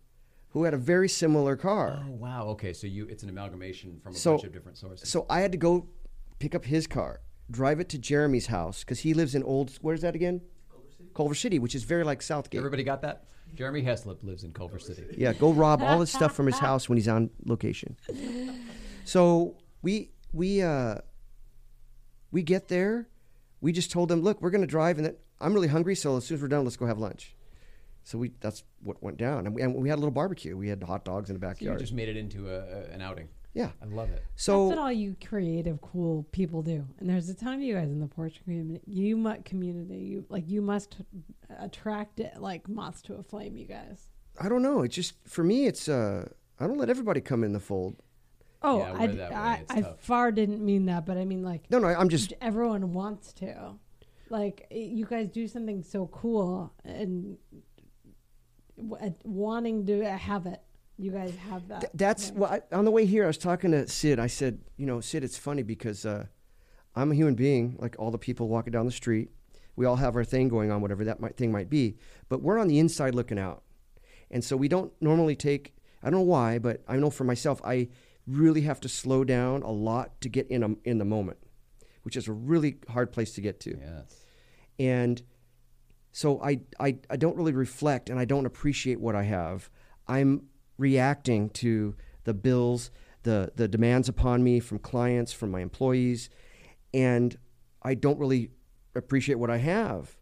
who 0.49 0.63
had 0.63 0.73
a 0.73 0.77
very 0.77 1.09
similar 1.09 1.55
car. 1.55 2.03
oh, 2.07 2.11
wow. 2.11 2.45
Okay, 2.49 2.73
so 2.73 2.87
you 2.87 3.05
it's 3.07 3.23
an 3.23 3.29
amalgamation 3.29 3.99
from 4.03 4.13
a 4.13 4.15
so 4.15 4.33
bunch 4.33 4.43
of 4.45 4.53
different 4.53 4.77
sources. 4.77 5.09
So 5.09 5.25
I 5.29 5.39
had 5.41 5.51
to 5.51 5.57
go 5.57 5.87
pick 6.39 6.53
up 6.55 6.65
his 6.65 6.87
car, 6.87 7.21
drive 7.51 7.79
it 7.79 7.89
to 7.89 7.97
Jeremy's 7.97 8.47
house 8.47 8.83
because 8.83 8.99
he 8.99 9.13
lives 9.13 9.35
in 9.35 9.43
old. 9.43 9.71
Where's 9.81 10.01
that 10.01 10.15
again? 10.15 10.41
Culver 10.71 10.87
City. 10.89 11.09
Culver 11.15 11.35
City, 11.35 11.59
which 11.59 11.75
is 11.75 11.83
very 11.83 12.03
like 12.03 12.21
South 12.21 12.49
Gate. 12.49 12.57
Everybody 12.59 12.83
got 12.83 13.01
that? 13.03 13.25
Jeremy 13.53 13.83
Heslop 13.83 14.21
lives 14.23 14.43
in 14.43 14.51
Culver 14.51 14.79
City. 14.79 15.03
Yeah, 15.17 15.31
go 15.31 15.51
rob 15.53 15.81
all 15.81 16.01
his 16.01 16.09
stuff 16.11 16.33
from 16.35 16.45
his 16.47 16.57
house 16.59 16.89
when 16.89 16.97
he's 16.97 17.07
on 17.07 17.29
location. 17.45 17.95
So 19.05 19.55
we 19.81 20.09
we 20.33 20.61
uh, 20.61 20.95
we 22.31 22.43
get 22.43 22.67
there. 22.67 23.07
We 23.61 23.71
just 23.71 23.91
told 23.91 24.09
them, 24.09 24.21
look, 24.21 24.41
we're 24.41 24.49
going 24.51 24.61
to 24.61 24.67
drive, 24.67 24.97
and 24.97 25.05
then 25.07 25.15
I'm 25.41 25.53
really 25.53 25.67
hungry, 25.69 25.95
so 25.95 26.17
as 26.17 26.25
soon 26.25 26.35
as 26.35 26.41
we're 26.41 26.47
done, 26.49 26.63
let's 26.63 26.77
go 26.77 26.85
have 26.85 26.99
lunch. 26.99 27.35
So 28.03 28.17
we 28.19 28.31
that's 28.39 28.63
what 28.83 29.01
went 29.01 29.17
down, 29.17 29.47
and 29.47 29.55
we, 29.55 29.61
and 29.63 29.73
we 29.73 29.89
had 29.89 29.95
a 29.95 30.01
little 30.01 30.11
barbecue. 30.11 30.55
We 30.55 30.67
had 30.67 30.83
hot 30.83 31.05
dogs 31.05 31.29
in 31.31 31.39
the 31.39 31.39
So 31.39 31.47
you 31.47 31.53
backyard. 31.53 31.79
just 31.79 31.93
made 31.93 32.07
it 32.09 32.17
into 32.17 32.47
a, 32.49 32.59
a, 32.59 32.81
an 32.93 33.01
outing. 33.01 33.29
yeah. 33.55 33.71
I 33.81 33.85
love 33.85 34.11
it. 34.11 34.23
So 34.35 34.67
That's 34.67 34.77
what 34.77 34.83
all 34.85 34.91
you 34.91 35.15
creative, 35.25 35.81
cool 35.81 36.23
people 36.31 36.61
do. 36.61 36.85
And 36.99 37.09
there's 37.09 37.27
a 37.29 37.33
ton 37.33 37.55
of 37.55 37.61
you 37.61 37.73
guys 37.73 37.89
in 37.89 37.99
the 37.99 38.05
Porsche 38.07 38.43
community. 38.43 38.81
You 38.85 39.17
must 39.17 39.45
community. 39.45 39.97
You 39.97 40.25
like 40.29 40.47
you 40.47 40.61
must 40.61 40.97
attract 41.59 42.19
it 42.19 42.39
like 42.39 42.67
moths 42.69 43.01
to 43.03 43.15
a 43.15 43.23
flame. 43.23 43.57
You 43.57 43.65
guys. 43.65 44.07
I 44.39 44.49
don't 44.49 44.61
know. 44.61 44.81
It's 44.83 44.93
just 44.95 45.15
for 45.27 45.43
me. 45.43 45.65
It's 45.65 45.89
uh, 45.89 46.27
I 46.59 46.67
don't 46.67 46.77
let 46.77 46.89
everybody 46.91 47.21
come 47.21 47.43
in 47.43 47.53
the 47.53 47.59
fold. 47.59 47.95
Oh, 48.65 48.79
Yeah, 48.79 48.93
we're 48.93 49.23
I. 49.33 49.63
I, 49.69 49.79
I 49.79 49.93
far 49.99 50.31
didn't 50.31 50.63
mean 50.65 50.85
that, 50.87 51.05
but 51.05 51.17
I 51.17 51.25
mean 51.25 51.43
like 51.43 51.69
No, 51.69 51.79
no. 51.79 51.87
I'm 51.87 52.09
just 52.09 52.33
everyone 52.41 52.93
wants 52.93 53.31
to. 53.33 53.73
Like 54.29 54.67
you 54.71 55.05
guys 55.05 55.29
do 55.29 55.47
something 55.47 55.83
so 55.83 56.07
cool 56.07 56.73
and 56.83 57.37
w- 58.77 59.13
wanting 59.23 59.85
to 59.85 60.03
have 60.17 60.45
it. 60.45 60.61
You 60.97 61.11
guys 61.11 61.35
have 61.49 61.67
that. 61.67 61.81
Th- 61.81 61.91
that's 61.93 62.29
thing. 62.29 62.39
well. 62.39 62.51
I, 62.51 62.75
on 62.75 62.85
the 62.85 62.91
way 62.91 63.05
here, 63.05 63.25
I 63.25 63.27
was 63.27 63.37
talking 63.37 63.71
to 63.71 63.87
Sid. 63.87 64.17
I 64.17 64.27
said, 64.27 64.59
you 64.77 64.85
know, 64.85 65.01
Sid, 65.01 65.23
it's 65.23 65.37
funny 65.37 65.61
because 65.61 66.05
uh, 66.05 66.25
I'm 66.95 67.11
a 67.11 67.15
human 67.15 67.35
being, 67.35 67.75
like 67.79 67.95
all 67.99 68.11
the 68.11 68.17
people 68.17 68.47
walking 68.47 68.71
down 68.71 68.85
the 68.85 68.91
street. 68.91 69.29
We 69.75 69.85
all 69.85 69.97
have 69.97 70.15
our 70.15 70.23
thing 70.23 70.47
going 70.47 70.71
on, 70.71 70.81
whatever 70.81 71.03
that 71.03 71.19
might, 71.19 71.35
thing 71.35 71.51
might 71.51 71.69
be. 71.69 71.97
But 72.29 72.41
we're 72.41 72.57
on 72.57 72.69
the 72.69 72.79
inside 72.79 73.13
looking 73.13 73.37
out, 73.37 73.63
and 74.31 74.41
so 74.43 74.55
we 74.55 74.69
don't 74.69 74.93
normally 75.01 75.35
take. 75.35 75.75
I 76.01 76.09
don't 76.09 76.19
know 76.21 76.25
why, 76.25 76.59
but 76.59 76.81
I 76.87 76.95
know 76.95 77.09
for 77.09 77.25
myself, 77.25 77.61
I 77.65 77.89
really 78.27 78.61
have 78.61 78.79
to 78.81 78.89
slow 78.89 79.23
down 79.23 79.61
a 79.63 79.71
lot 79.71 80.19
to 80.21 80.29
get 80.29 80.47
in 80.49 80.63
a, 80.63 80.69
in 80.83 80.97
the 80.97 81.05
moment, 81.05 81.37
which 82.03 82.15
is 82.15 82.27
a 82.27 82.31
really 82.31 82.77
hard 82.89 83.11
place 83.11 83.33
to 83.33 83.41
get 83.41 83.59
to 83.61 83.77
Yes. 83.79 84.19
and 84.79 85.21
so 86.11 86.41
I, 86.41 86.61
I 86.79 86.97
I 87.09 87.17
don't 87.17 87.35
really 87.35 87.51
reflect 87.51 88.09
and 88.09 88.17
I 88.17 88.23
don't 88.25 88.45
appreciate 88.45 89.01
what 89.01 89.15
I 89.15 89.23
have. 89.23 89.69
I'm 90.07 90.43
reacting 90.77 91.49
to 91.51 91.95
the 92.23 92.33
bills, 92.33 92.89
the 93.23 93.51
the 93.55 93.67
demands 93.67 94.07
upon 94.07 94.43
me 94.43 94.59
from 94.61 94.79
clients, 94.79 95.33
from 95.33 95.51
my 95.51 95.59
employees, 95.59 96.29
and 96.93 97.37
I 97.83 97.95
don't 97.95 98.17
really 98.17 98.51
appreciate 98.95 99.35
what 99.35 99.49
I 99.49 99.57
have. 99.57 100.15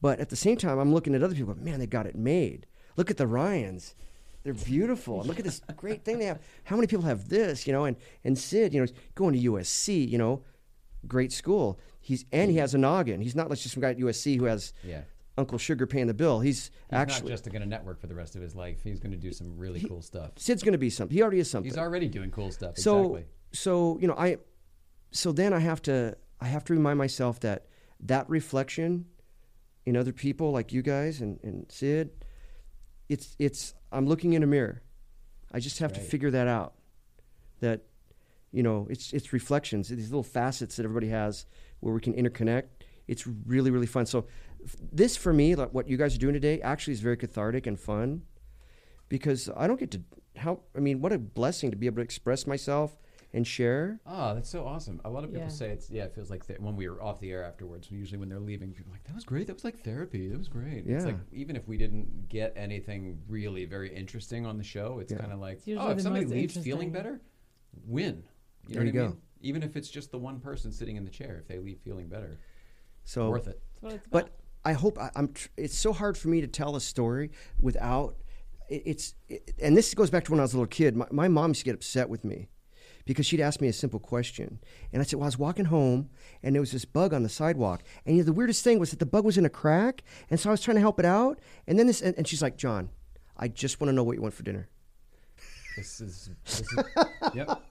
But 0.00 0.20
at 0.20 0.28
the 0.30 0.36
same 0.36 0.56
time, 0.56 0.78
I'm 0.78 0.94
looking 0.94 1.14
at 1.16 1.22
other 1.22 1.34
people. 1.34 1.54
Man, 1.56 1.80
they 1.80 1.86
got 1.86 2.06
it 2.06 2.16
made. 2.16 2.66
Look 2.96 3.10
at 3.10 3.16
the 3.16 3.26
Ryans. 3.26 3.94
They're 4.42 4.54
beautiful. 4.54 5.22
Look 5.22 5.38
at 5.38 5.44
this 5.44 5.60
great 5.76 6.04
thing 6.04 6.18
they 6.18 6.24
have. 6.24 6.40
How 6.64 6.76
many 6.76 6.86
people 6.86 7.04
have 7.04 7.28
this? 7.28 7.66
You 7.66 7.72
know, 7.72 7.84
and 7.84 7.96
and 8.24 8.38
Sid, 8.38 8.72
you 8.72 8.80
know, 8.80 8.86
going 9.14 9.34
to 9.34 9.50
USC. 9.50 10.08
You 10.08 10.18
know, 10.18 10.44
great 11.06 11.32
school. 11.32 11.78
He's 12.00 12.24
and 12.32 12.50
he 12.50 12.56
mm-hmm. 12.56 12.60
has 12.62 12.74
a 12.74 12.78
noggin. 12.78 13.20
He's 13.20 13.36
not 13.36 13.50
like 13.50 13.58
just 13.58 13.74
some 13.74 13.82
guy 13.82 13.90
at 13.90 13.98
USC 13.98 14.38
who 14.38 14.46
has 14.46 14.72
Yeah. 14.82 15.02
Uncle 15.38 15.58
Sugar 15.58 15.86
paying 15.86 16.06
the 16.06 16.14
bill. 16.14 16.40
He's, 16.40 16.66
He's 16.66 16.70
actually 16.90 17.30
not 17.30 17.38
just 17.38 17.50
going 17.50 17.62
to 17.62 17.68
network 17.68 18.00
for 18.00 18.06
the 18.06 18.14
rest 18.14 18.36
of 18.36 18.42
his 18.42 18.54
life. 18.54 18.82
He's 18.84 19.00
going 19.00 19.12
to 19.12 19.16
do 19.16 19.32
some 19.32 19.56
really 19.56 19.80
cool 19.80 20.02
stuff. 20.02 20.32
Sid's 20.36 20.62
going 20.62 20.72
to 20.72 20.78
be 20.78 20.90
something. 20.90 21.14
He 21.14 21.22
already 21.22 21.40
is 21.40 21.50
something. 21.50 21.70
He's 21.70 21.78
already 21.78 22.08
doing 22.08 22.30
cool 22.30 22.50
stuff. 22.50 22.76
so 22.76 23.00
exactly. 23.00 23.24
so 23.52 23.98
you 24.00 24.08
know 24.08 24.14
I 24.16 24.38
so 25.12 25.32
then 25.32 25.52
I 25.52 25.60
have 25.60 25.82
to 25.82 26.16
I 26.40 26.46
have 26.46 26.64
to 26.64 26.72
remind 26.72 26.98
myself 26.98 27.40
that 27.40 27.66
that 28.00 28.28
reflection 28.28 29.06
in 29.86 29.96
other 29.96 30.12
people 30.12 30.52
like 30.52 30.72
you 30.72 30.82
guys 30.82 31.20
and, 31.20 31.38
and 31.42 31.66
Sid, 31.70 32.10
it's 33.08 33.34
it's 33.38 33.74
I'm 33.92 34.06
looking 34.06 34.32
in 34.34 34.42
a 34.42 34.46
mirror. 34.46 34.82
I 35.52 35.60
just 35.60 35.78
have 35.78 35.92
to 35.94 36.00
figure 36.00 36.30
that 36.30 36.46
out. 36.46 36.74
That 37.60 37.82
you 38.52 38.62
know 38.62 38.86
it's 38.90 39.12
it's 39.12 39.32
reflections 39.32 39.88
these 39.88 40.10
little 40.10 40.22
facets 40.22 40.76
that 40.76 40.84
everybody 40.84 41.08
has 41.08 41.46
where 41.80 41.94
we 41.94 42.00
can 42.00 42.14
interconnect. 42.14 42.64
It's 43.06 43.26
really 43.26 43.70
really 43.70 43.86
fun. 43.86 44.06
So 44.06 44.26
this 44.92 45.16
for 45.16 45.32
me, 45.32 45.54
like 45.54 45.72
what 45.72 45.88
you 45.88 45.96
guys 45.96 46.14
are 46.14 46.18
doing 46.18 46.34
today, 46.34 46.60
actually 46.60 46.94
is 46.94 47.00
very 47.00 47.16
cathartic 47.16 47.66
and 47.66 47.78
fun 47.78 48.22
because 49.08 49.50
I 49.56 49.66
don't 49.66 49.78
get 49.78 49.90
to 49.92 50.02
how 50.36 50.60
I 50.76 50.80
mean, 50.80 51.00
what 51.00 51.12
a 51.12 51.18
blessing 51.18 51.70
to 51.70 51.76
be 51.76 51.86
able 51.86 51.96
to 51.96 52.02
express 52.02 52.46
myself 52.46 52.96
and 53.32 53.46
share. 53.46 54.00
Oh, 54.06 54.34
that's 54.34 54.48
so 54.50 54.66
awesome. 54.66 55.00
A 55.04 55.10
lot 55.10 55.22
of 55.24 55.30
people 55.30 55.44
Yeah. 55.44 55.48
say 55.52 55.70
it's 55.70 55.90
yeah, 55.90 56.04
it 56.04 56.14
feels 56.14 56.30
like 56.30 56.46
th- 56.46 56.58
when 56.58 56.74
we 56.76 56.88
were 56.88 57.00
off 57.02 57.20
the 57.20 57.30
air 57.30 57.44
afterwards. 57.44 57.90
Usually 57.90 58.18
when 58.18 58.28
they're 58.28 58.40
leaving, 58.40 58.72
people 58.72 58.90
are 58.90 58.94
like 58.94 59.04
that 59.04 59.14
was 59.14 59.24
great. 59.24 59.46
That 59.46 59.54
was 59.54 59.64
like 59.64 59.84
therapy. 59.84 60.28
That 60.28 60.38
was 60.38 60.48
great. 60.48 60.86
It's 60.86 61.04
Yeah. 61.04 61.12
like 61.12 61.16
even 61.32 61.54
if 61.56 61.68
we 61.68 61.76
didn't 61.76 62.28
get 62.28 62.52
anything 62.56 63.20
really 63.28 63.64
very 63.66 63.94
interesting 63.94 64.46
on 64.46 64.58
the 64.58 64.64
show, 64.64 64.98
it's 64.98 65.12
Yeah. 65.12 65.18
kind 65.18 65.32
of 65.32 65.38
like 65.40 65.58
It's 65.66 65.80
oh, 65.80 65.90
if 65.90 66.00
somebody 66.00 66.26
leaves 66.26 66.56
feeling 66.56 66.90
better, 66.90 67.20
win. 67.86 68.24
You 68.66 68.74
There 68.74 68.84
know 68.84 68.90
you 68.90 68.98
what 68.98 69.04
I 69.04 69.08
go. 69.08 69.12
mean? 69.14 69.22
Even 69.42 69.62
if 69.62 69.76
it's 69.76 69.88
just 69.88 70.10
the 70.10 70.18
one 70.18 70.40
person 70.40 70.70
sitting 70.72 70.96
in 70.96 71.04
the 71.04 71.10
chair, 71.10 71.38
if 71.38 71.46
they 71.48 71.58
leave 71.58 71.78
feeling 71.80 72.08
better, 72.08 72.36
So 73.04 73.30
worth 73.30 73.48
it. 73.48 73.60
That's 73.80 73.82
what 73.82 73.92
it's 73.94 74.06
about. 74.06 74.24
But 74.26 74.36
I 74.64 74.72
hope 74.74 74.98
I, 74.98 75.10
I'm. 75.16 75.32
Tr- 75.32 75.48
it's 75.56 75.74
so 75.78 75.92
hard 75.94 76.18
for 76.18 76.28
me 76.28 76.40
to 76.42 76.46
tell 76.46 76.76
a 76.76 76.80
story 76.80 77.30
without. 77.60 78.16
It, 78.68 78.82
it's 78.84 79.14
it, 79.28 79.54
and 79.62 79.74
this 79.76 79.94
goes 79.94 80.10
back 80.10 80.24
to 80.24 80.32
when 80.32 80.40
I 80.40 80.42
was 80.42 80.52
a 80.52 80.56
little 80.56 80.66
kid. 80.66 80.96
My, 80.96 81.06
my 81.10 81.28
mom 81.28 81.50
used 81.50 81.60
to 81.60 81.64
get 81.64 81.74
upset 81.74 82.10
with 82.10 82.24
me 82.24 82.48
because 83.10 83.26
she'd 83.26 83.40
ask 83.40 83.60
me 83.60 83.68
a 83.68 83.72
simple 83.72 83.98
question, 84.00 84.60
and 84.92 85.02
I 85.02 85.04
said, 85.04 85.18
"Well, 85.18 85.24
I 85.24 85.28
was 85.28 85.38
walking 85.38 85.66
home, 85.66 86.10
and 86.42 86.54
there 86.54 86.60
was 86.62 86.72
this 86.72 86.84
bug 86.84 87.12
on 87.12 87.22
the 87.22 87.28
sidewalk, 87.28 87.82
and 88.06 88.16
you 88.16 88.22
know, 88.22 88.26
the 88.26 88.32
weirdest 88.32 88.62
thing 88.64 88.78
was 88.78 88.90
that 88.90 88.98
the 88.98 89.06
bug 89.06 89.24
was 89.24 89.36
in 89.38 89.44
a 89.44 89.50
crack, 89.50 90.02
and 90.30 90.38
so 90.38 90.50
I 90.50 90.52
was 90.52 90.60
trying 90.60 90.76
to 90.76 90.80
help 90.80 90.98
it 90.98 91.04
out, 91.04 91.38
and 91.66 91.78
then 91.78 91.86
this, 91.86 92.00
and, 92.02 92.14
and 92.16 92.26
she's 92.28 92.42
like, 92.42 92.56
John, 92.56 92.90
I 93.36 93.48
just 93.48 93.80
want 93.80 93.88
to 93.88 93.92
know 93.92 94.04
what 94.04 94.16
you 94.16 94.22
want 94.22 94.34
for 94.34 94.42
dinner." 94.42 94.68
This 95.76 96.00
is, 96.00 96.30
this 96.44 96.60
is 96.60 96.78
yep. 97.34 97.62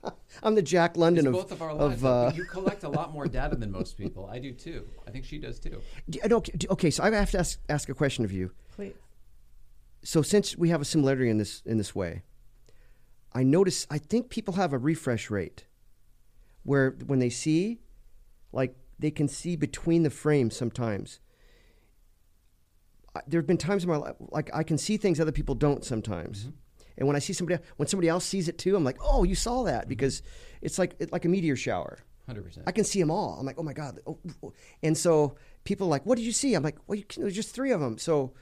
I'm 0.42 0.54
the 0.54 0.62
Jack 0.62 0.96
London 0.96 1.26
It's 1.26 1.36
of 1.36 1.42
both 1.42 1.52
of 1.52 1.62
our 1.62 1.74
lives. 1.74 2.02
of. 2.02 2.04
Uh, 2.04 2.32
you 2.34 2.44
collect 2.44 2.82
a 2.82 2.88
lot 2.88 3.12
more 3.12 3.26
data 3.26 3.56
than 3.56 3.70
most 3.70 3.96
people. 3.98 4.28
I 4.32 4.38
do 4.38 4.52
too. 4.52 4.88
I 5.06 5.10
think 5.10 5.24
she 5.26 5.38
does 5.38 5.60
too. 5.60 5.80
d- 6.08 6.20
okay, 6.24 6.52
d- 6.56 6.66
okay, 6.70 6.90
so 6.90 7.04
I 7.04 7.10
have 7.10 7.30
to 7.32 7.38
ask, 7.38 7.60
ask 7.68 7.88
a 7.88 7.94
question 7.94 8.24
of 8.24 8.32
you. 8.32 8.52
Please. 8.74 8.94
so 10.02 10.22
since 10.22 10.56
we 10.56 10.70
have 10.70 10.80
a 10.80 10.84
similarity 10.84 11.28
in 11.28 11.36
this 11.38 11.62
in 11.66 11.76
this 11.78 11.94
way, 11.94 12.22
I 13.32 13.42
notice 13.42 13.86
I 13.90 13.98
think 13.98 14.28
people 14.28 14.54
have 14.54 14.72
a 14.72 14.78
refresh 14.78 15.30
rate 15.30 15.64
where 16.62 16.96
when 17.06 17.18
they 17.18 17.30
see, 17.30 17.80
like 18.52 18.74
they 18.98 19.10
can 19.10 19.28
see 19.28 19.56
between 19.56 20.02
the 20.02 20.10
frames 20.10 20.56
sometimes. 20.56 21.20
There 23.26 23.40
have 23.40 23.46
been 23.46 23.58
times 23.58 23.82
in 23.82 23.90
my 23.90 23.96
life 23.96 24.16
like 24.18 24.50
I 24.54 24.62
can 24.62 24.78
see 24.78 24.96
things 24.96 25.20
other 25.20 25.32
people 25.32 25.54
don't 25.54 25.84
sometimes. 25.84 26.40
Mm-hmm. 26.40 26.50
And 26.98 27.06
when 27.06 27.16
I 27.16 27.18
see 27.18 27.32
somebody, 27.32 27.62
when 27.76 27.88
somebody 27.88 28.08
else 28.08 28.24
sees 28.24 28.48
it 28.48 28.58
too, 28.58 28.76
I'm 28.76 28.84
like, 28.84 28.98
"Oh, 29.00 29.24
you 29.24 29.34
saw 29.34 29.64
that!" 29.64 29.82
Mm-hmm. 29.82 29.88
Because 29.88 30.22
it's 30.60 30.78
like 30.78 30.94
it's 30.98 31.12
like 31.12 31.24
a 31.24 31.28
meteor 31.28 31.56
shower. 31.56 31.98
Hundred 32.26 32.44
percent. 32.44 32.68
I 32.68 32.72
can 32.72 32.84
see 32.84 33.00
them 33.00 33.10
all. 33.10 33.36
I'm 33.38 33.46
like, 33.46 33.58
"Oh 33.58 33.62
my 33.62 33.72
god!" 33.72 34.00
Oh, 34.06 34.18
oh. 34.42 34.52
And 34.82 34.96
so 34.96 35.36
people 35.64 35.86
are 35.86 35.90
like, 35.90 36.06
"What 36.06 36.18
did 36.18 36.24
you 36.24 36.32
see?" 36.32 36.54
I'm 36.54 36.62
like, 36.62 36.76
"Well, 36.86 36.96
you 36.96 37.04
can, 37.04 37.22
there's 37.22 37.34
just 37.34 37.54
three 37.54 37.72
of 37.72 37.80
them." 37.80 37.98
So 37.98 38.34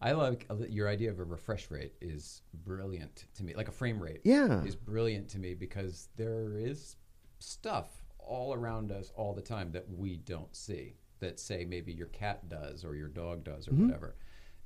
I 0.00 0.12
like 0.12 0.46
uh, 0.50 0.56
your 0.68 0.88
idea 0.88 1.10
of 1.10 1.18
a 1.18 1.24
refresh 1.24 1.70
rate 1.70 1.92
is 2.00 2.42
brilliant 2.64 3.24
to 3.34 3.42
me. 3.44 3.54
Like 3.54 3.68
a 3.68 3.72
frame 3.72 4.00
rate, 4.00 4.20
Yeah. 4.24 4.62
is 4.64 4.76
brilliant 4.76 5.28
to 5.30 5.38
me 5.38 5.54
because 5.54 6.08
there 6.16 6.56
is 6.56 6.96
stuff 7.40 7.88
all 8.18 8.54
around 8.54 8.92
us 8.92 9.12
all 9.16 9.34
the 9.34 9.42
time 9.42 9.72
that 9.72 9.86
we 9.90 10.16
don't 10.18 10.54
see. 10.54 10.94
That 11.20 11.40
say 11.40 11.64
maybe 11.64 11.92
your 11.92 12.06
cat 12.08 12.48
does 12.48 12.84
or 12.84 12.94
your 12.94 13.08
dog 13.08 13.42
does 13.42 13.66
or 13.66 13.72
whatever. 13.72 14.14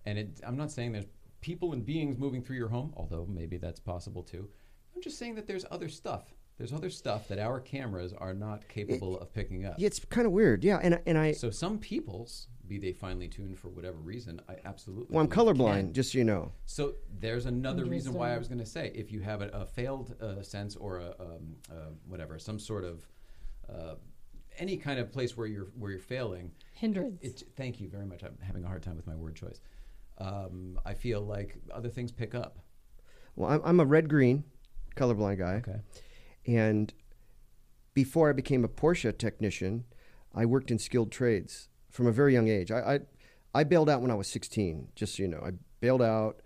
And 0.05 0.19
it, 0.19 0.41
I'm 0.47 0.57
not 0.59 0.71
saying 0.71 0.93
there's 0.93 1.07
people 1.41 1.73
and 1.73 1.85
beings 1.87 2.19
moving 2.19 2.43
through 2.43 2.57
your 2.57 2.69
home, 2.69 2.93
although 2.95 3.25
maybe 3.27 3.57
that's 3.57 3.81
possible 3.81 4.23
too. 4.23 4.51
I'm 4.95 5.01
just 5.01 5.19
saying 5.19 5.35
that 5.37 5.47
there's 5.47 5.65
other 5.71 5.89
stuff. 5.89 6.25
There's 6.59 6.75
other 6.75 6.91
stuff 6.91 7.27
that 7.29 7.39
our 7.39 7.59
cameras 7.59 8.13
are 8.13 8.35
not 8.35 8.69
capable 8.69 9.19
of 9.19 9.33
picking 9.33 9.65
up. 9.65 9.77
Yeah, 9.79 9.87
it's 9.87 9.99
kind 10.05 10.27
of 10.27 10.33
weird. 10.35 10.63
Yeah, 10.63 10.79
and 10.83 11.01
and 11.07 11.17
I 11.17 11.33
So 11.33 11.51
some 11.51 11.79
people's, 11.79 12.49
be 12.73 12.87
they 12.87 12.93
finely 12.93 13.29
tuned 13.29 13.59
for 13.59 13.69
whatever 13.69 13.99
reason, 13.99 14.41
I 14.49 14.57
absolutely. 14.65 15.15
well, 15.15 15.23
I'm 15.25 15.31
colorblind, 15.31 15.75
can. 15.87 15.93
just 15.93 16.13
so 16.13 16.19
you 16.19 16.25
know. 16.25 16.53
So 16.65 16.95
there's 17.21 17.47
another 17.47 17.85
reason 17.85 18.15
why 18.15 18.35
I 18.35 18.39
was 18.39 18.49
going 18.49 18.61
to 18.61 18.67
say 18.67 18.91
if 18.95 19.13
you 19.13 19.21
have 19.21 19.43
a, 19.43 19.49
a 19.49 19.67
failed 19.67 20.15
uh, 20.21 20.43
sense 20.43 20.77
or 20.77 20.99
a 20.99 21.15
um, 21.21 21.57
uh, 21.71 21.75
whatever, 22.07 22.39
some 22.39 22.59
sort 22.59 22.85
of 22.85 23.07
uh, 23.69 23.95
any 24.59 24.77
kind 24.77 24.99
of 24.99 25.13
place 25.13 25.37
where 25.37 25.47
you're 25.47 25.69
where 25.79 25.91
you're 25.91 26.01
failing. 26.01 26.51
Hindrance. 26.75 27.21
It, 27.23 27.43
thank 27.57 27.81
you 27.81 27.89
very 27.89 28.07
much. 28.07 28.23
I'm 28.23 28.39
having 28.43 28.65
a 28.65 28.67
hard 28.67 28.83
time 28.83 28.97
with 28.97 29.07
my 29.07 29.15
word 29.15 29.35
choice. 29.37 29.61
Um, 30.19 30.79
I 30.85 30.95
feel 30.95 31.21
like 31.21 31.57
other 31.73 31.89
things 31.89 32.13
pick 32.13 32.35
up. 32.35 32.59
Well, 33.37 33.51
I'm, 33.51 33.61
I'm 33.65 33.81
a 33.81 33.85
red 33.85 34.09
green 34.09 34.45
colorblind 34.97 35.39
guy, 35.39 35.55
Okay. 35.57 35.81
and 36.47 36.93
before 37.95 38.29
I 38.29 38.33
became 38.33 38.65
a 38.65 38.69
Porsche 38.69 39.17
technician, 39.17 39.85
I 40.35 40.45
worked 40.47 40.71
in 40.71 40.79
skilled 40.79 41.11
trades 41.11 41.69
from 41.93 42.07
a 42.07 42.13
very 42.13 42.33
young 42.33 42.49
age. 42.49 42.73
I 42.73 42.95
I, 42.95 43.01
I 43.61 43.65
bailed 43.65 43.89
out 43.89 44.01
when 44.03 44.11
I 44.11 44.15
was 44.15 44.27
16. 44.29 44.89
Just 44.97 45.17
so 45.17 45.23
you 45.23 45.29
know, 45.29 45.41
I 45.45 45.53
bailed 45.81 46.03
out 46.03 46.41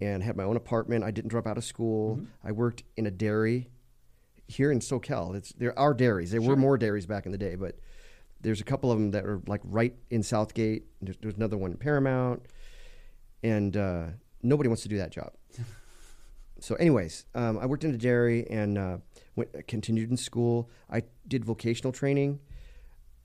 and 0.00 0.22
had 0.22 0.36
my 0.36 0.44
own 0.44 0.56
apartment. 0.56 1.04
I 1.04 1.10
didn't 1.10 1.30
drop 1.30 1.46
out 1.46 1.56
of 1.56 1.64
school. 1.64 2.20
I 2.44 2.52
worked 2.52 2.82
in 2.96 3.06
a 3.06 3.10
dairy 3.10 3.68
here 4.46 4.72
in 4.72 4.80
SoCal. 4.80 5.34
It's 5.34 5.52
there 5.52 5.78
are 5.78 5.94
dairies. 5.94 6.30
There 6.30 6.42
were 6.42 6.56
more 6.56 6.76
dairies 6.76 7.06
back 7.06 7.26
in 7.26 7.32
the 7.32 7.38
day, 7.38 7.54
but 7.54 7.78
there's 8.40 8.60
a 8.60 8.64
couple 8.64 8.90
of 8.90 8.98
them 8.98 9.10
that 9.12 9.24
are 9.24 9.40
like 9.46 9.60
right 9.64 9.94
in 10.10 10.22
South 10.22 10.54
Gate. 10.54 10.84
There's, 11.00 11.16
there's 11.20 11.34
another 11.34 11.56
one 11.56 11.72
in 11.72 11.76
Paramount, 11.76 12.42
and 13.42 13.76
uh, 13.76 14.06
nobody 14.42 14.68
wants 14.68 14.82
to 14.82 14.88
do 14.88 14.96
that 14.98 15.10
job. 15.10 15.32
so, 16.60 16.74
anyways, 16.76 17.26
um, 17.34 17.58
I 17.58 17.66
worked 17.66 17.84
in 17.84 17.94
a 17.94 17.98
dairy 17.98 18.48
and 18.48 18.78
uh, 18.78 18.98
went 19.36 19.66
continued 19.66 20.10
in 20.10 20.16
school. 20.16 20.70
I 20.90 21.02
did 21.26 21.44
vocational 21.44 21.92
training 21.92 22.40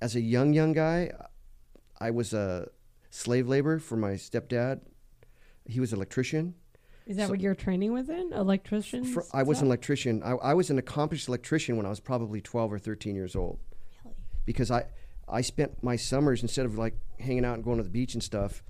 as 0.01 0.15
a 0.15 0.21
young 0.21 0.53
young 0.53 0.73
guy. 0.73 1.11
I 2.03 2.11
was 2.11 2.33
a 2.33 2.67
slave 3.09 3.47
labor 3.47 3.79
for 3.79 3.95
my 3.95 4.11
stepdad. 4.11 4.81
He 5.65 5.79
was 5.79 5.93
an 5.93 5.97
electrician. 5.99 6.55
Is 7.05 7.15
that 7.17 7.25
so- 7.27 7.31
what 7.31 7.39
your 7.41 7.55
training 7.55 7.93
was 7.93 8.09
in? 8.09 8.33
Electrician? 8.33 9.05
For, 9.05 9.23
I 9.33 9.43
was 9.43 9.61
an 9.61 9.67
electrician. 9.67 10.21
I, 10.23 10.31
I 10.31 10.53
was 10.53 10.69
an 10.69 10.77
accomplished 10.77 11.27
electrician 11.29 11.77
when 11.77 11.85
I 11.85 11.89
was 11.89 12.01
probably 12.01 12.41
12 12.41 12.73
or 12.73 12.79
13 12.79 13.15
years 13.15 13.35
old 13.37 13.59
Really? 14.03 14.15
because 14.45 14.69
I, 14.69 14.85
I 15.29 15.41
spent 15.41 15.81
my 15.81 15.95
summers 15.95 16.41
instead 16.41 16.65
of 16.65 16.77
like 16.77 16.95
hanging 17.19 17.45
out 17.45 17.55
and 17.55 17.63
going 17.63 17.77
to 17.77 17.83
the 17.83 17.89
beach 17.89 18.13
and 18.15 18.21
stuff. 18.23 18.63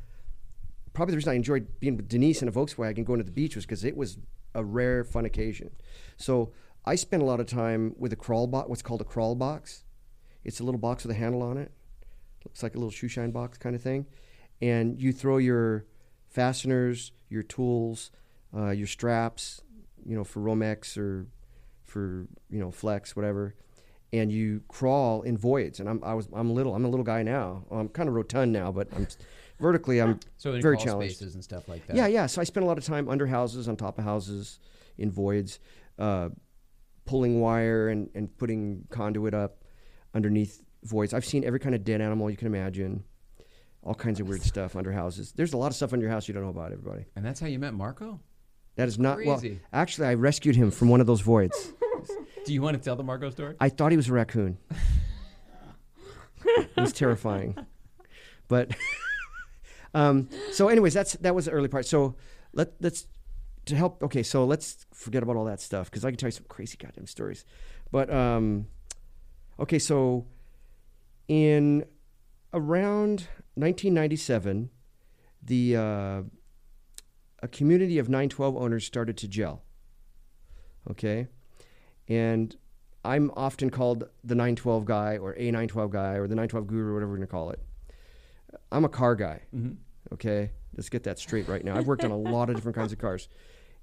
Probably 0.94 1.14
the 1.14 1.18
reason 1.18 1.32
I 1.32 1.36
enjoyed 1.36 1.80
being 1.80 1.98
with 1.98 2.08
Denise 2.08 2.44
in 2.44 2.48
a 2.48 2.52
Volkswagen 2.52 3.04
going 3.04 3.18
to 3.20 3.26
the 3.26 3.32
beach 3.32 3.56
was 3.56 3.66
because 3.66 3.84
it 3.84 3.98
was 3.98 4.20
a 4.54 4.64
rare, 4.64 5.04
fun 5.04 5.26
occasion. 5.26 5.72
So 6.18 6.52
I 6.86 6.94
spent 6.96 7.24
a 7.24 7.26
lot 7.26 7.40
of 7.40 7.48
time 7.48 7.96
with 7.98 8.14
a 8.14 8.16
crawl 8.16 8.46
box, 8.46 8.70
what's 8.70 8.84
called 8.84 9.02
a 9.02 9.06
crawl 9.06 9.34
box. 9.34 9.84
It's 10.44 10.60
a 10.60 10.64
little 10.64 10.80
box 10.80 11.04
with 11.04 11.16
a 11.16 11.20
handle 11.20 11.42
on 11.42 11.58
it. 11.58 11.72
Looks 12.46 12.64
like 12.64 12.76
a 12.76 12.78
little 12.78 12.92
shoe 12.92 13.08
shine 13.08 13.32
box 13.32 13.58
kind 13.58 13.76
of 13.76 13.82
thing. 13.82 14.06
And 14.62 15.00
you 15.00 15.12
throw 15.12 15.38
your 15.38 15.86
fasteners, 16.30 17.12
your 17.30 17.44
tools, 17.44 18.12
uh, 18.56 18.72
your 18.72 18.88
straps, 18.88 19.62
you 20.06 20.16
know, 20.16 20.24
for 20.24 20.40
Romex 20.40 20.98
or 20.98 21.28
for, 21.84 22.28
you 22.50 22.60
know, 22.60 22.72
Flex, 22.72 23.16
whatever. 23.16 23.56
And 24.12 24.32
you 24.32 24.62
crawl 24.68 25.24
in 25.24 25.38
voids. 25.38 25.80
And 25.80 25.90
I'm, 25.90 26.04
I 26.04 26.14
was, 26.14 26.28
I'm 26.34 26.54
little. 26.54 26.76
I'm 26.76 26.86
a 26.86 26.90
little 26.90 27.04
guy 27.04 27.24
now. 27.24 27.66
Well, 27.70 27.80
I'm 27.80 27.90
kind 27.90 28.08
of 28.08 28.16
rotund 28.16 28.52
now, 28.52 28.72
but 28.72 28.88
I'm 28.96 29.08
vertically, 29.60 30.02
I'm 30.02 30.20
So 30.38 30.54
in 30.54 30.62
very 30.62 30.78
challenged. 30.78 31.16
spaces 31.16 31.36
and 31.36 31.44
stuff 31.44 31.68
like 31.68 31.86
that. 31.88 31.96
Yeah, 31.96 32.08
yeah. 32.08 32.28
So 32.28 32.40
I 32.40 32.44
spent 32.44 32.64
a 32.64 32.68
lot 32.68 32.78
of 32.78 32.86
time 32.86 33.10
under 33.10 33.26
houses, 33.26 33.68
on 33.68 33.76
top 33.76 33.98
of 33.98 34.04
houses, 34.04 34.60
in 34.98 35.12
voids, 35.12 35.60
uh, 35.98 36.30
pulling 37.06 37.42
wire 37.42 37.90
and, 37.90 38.10
and 38.16 38.36
putting 38.38 38.86
conduit 38.90 39.34
up 39.34 39.64
underneath 40.14 40.63
voids. 40.84 41.14
I've 41.14 41.26
seen 41.26 41.44
every 41.44 41.60
kind 41.60 41.76
of 41.76 41.84
dead 41.84 42.02
animal 42.02 42.30
you 42.30 42.38
can 42.38 42.48
imagine, 42.48 43.04
all 43.82 43.96
kinds 43.96 44.20
of 44.20 44.28
weird 44.28 44.42
stuff 44.44 44.76
under 44.76 44.92
houses. 44.92 45.34
There's 45.34 45.54
a 45.54 45.58
lot 45.58 45.68
of 45.68 45.76
stuff 45.76 45.94
under 45.94 46.04
your 46.04 46.12
house 46.12 46.28
you 46.28 46.34
don't 46.34 46.44
know 46.44 46.50
about, 46.50 46.72
everybody. 46.72 47.06
And 47.16 47.26
that's 47.26 47.40
how 47.40 47.48
you 47.48 47.60
met 47.60 47.74
Marco. 47.74 48.20
That 48.76 48.88
is 48.88 48.98
not 48.98 49.20
well. 49.24 49.40
Crazy. 49.40 49.60
Actually, 49.72 50.08
I 50.08 50.14
rescued 50.16 50.56
him 50.56 50.72
from 50.72 50.90
one 50.90 51.00
of 51.00 51.08
those 51.08 51.22
voids. 51.22 51.74
Do 52.46 52.54
you 52.54 52.62
want 52.62 52.78
to 52.78 52.84
tell 52.84 52.96
the 52.96 53.04
Marco 53.04 53.30
story? 53.30 53.56
I 53.60 53.70
thought 53.70 53.92
he 53.92 53.98
was 53.98 54.10
a 54.10 54.14
raccoon. 54.14 54.58
it 56.46 56.70
was 56.76 56.92
terrifying, 56.92 57.56
but 58.48 58.72
um, 59.94 60.28
so 60.52 60.68
anyways, 60.68 60.94
that's 60.94 61.14
that 61.14 61.34
was 61.36 61.46
the 61.46 61.52
early 61.52 61.70
part. 61.70 61.86
So 61.86 62.16
let 62.52 62.74
let's 62.82 63.08
to 63.66 63.76
help. 63.76 64.04
Okay, 64.04 64.24
so 64.24 64.46
let's 64.46 64.86
forget 64.94 65.24
about 65.24 65.38
all 65.38 65.46
that 65.46 65.62
stuff 65.62 65.90
because 65.90 66.04
I 66.04 66.12
can 66.12 66.18
tell 66.18 66.28
you 66.28 66.32
some 66.32 66.46
crazy 66.50 66.78
goddamn 66.78 67.08
stories. 67.08 67.46
But 67.92 68.12
um, 68.12 68.68
okay, 69.60 69.80
so 69.80 70.26
in 71.28 71.86
around 72.54 73.28
1997, 73.56 74.70
the 75.42 75.76
uh, 75.76 76.22
a 77.42 77.48
community 77.48 77.98
of 78.00 78.08
912 78.10 78.56
owners 78.56 78.86
started 78.86 79.18
to 79.18 79.28
gel. 79.28 79.64
Okay, 80.90 81.28
and 82.08 82.56
I'm 83.06 83.32
often 83.36 83.70
called 83.70 84.06
the 84.24 84.36
912 84.36 84.86
guy 84.86 85.18
or 85.18 85.34
a 85.38 85.46
912 85.46 85.92
guy 85.92 86.14
or 86.16 86.28
the 86.28 86.36
912 86.36 86.68
guru 86.68 86.92
or 86.92 86.94
whatever 86.94 87.12
we're 87.12 87.18
to 87.20 87.28
call 87.28 87.50
it. 87.52 87.60
I'm 88.72 88.86
a 88.86 88.90
car 88.90 89.16
guy. 89.16 89.42
Mhm. 89.56 89.78
Okay, 90.14 90.52
let's 90.76 90.90
get 90.90 91.04
that 91.04 91.20
straight 91.20 91.48
right 91.48 91.64
now. 91.64 91.76
I've 91.76 91.88
worked 91.88 92.04
on 92.04 92.12
a 92.12 92.18
lot 92.18 92.50
of 92.50 92.56
different 92.56 92.76
kinds 92.76 92.92
of 92.92 93.00
cars 93.00 93.30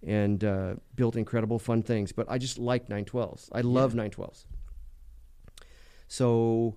and 0.06 0.42
uh, 0.44 0.74
built 0.94 1.16
incredible 1.16 1.58
fun 1.58 1.82
things, 1.82 2.12
but 2.12 2.26
I 2.30 2.38
just 2.38 2.58
like 2.58 2.88
912s. 2.88 3.48
I 3.52 3.60
love 3.62 3.94
912s. 3.94 4.46
So 6.08 6.76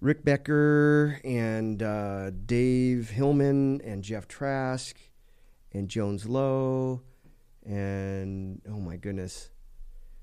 Rick 0.00 0.24
Becker 0.24 1.20
and 1.24 1.82
uh, 1.82 2.30
Dave 2.30 3.10
Hillman 3.10 3.82
and 3.82 4.02
Jeff 4.02 4.26
Trask 4.26 4.96
and 5.72 5.88
Jones 5.88 6.26
Lowe 6.26 7.02
and 7.66 8.62
oh 8.68 8.80
my 8.80 8.96
goodness, 8.96 9.50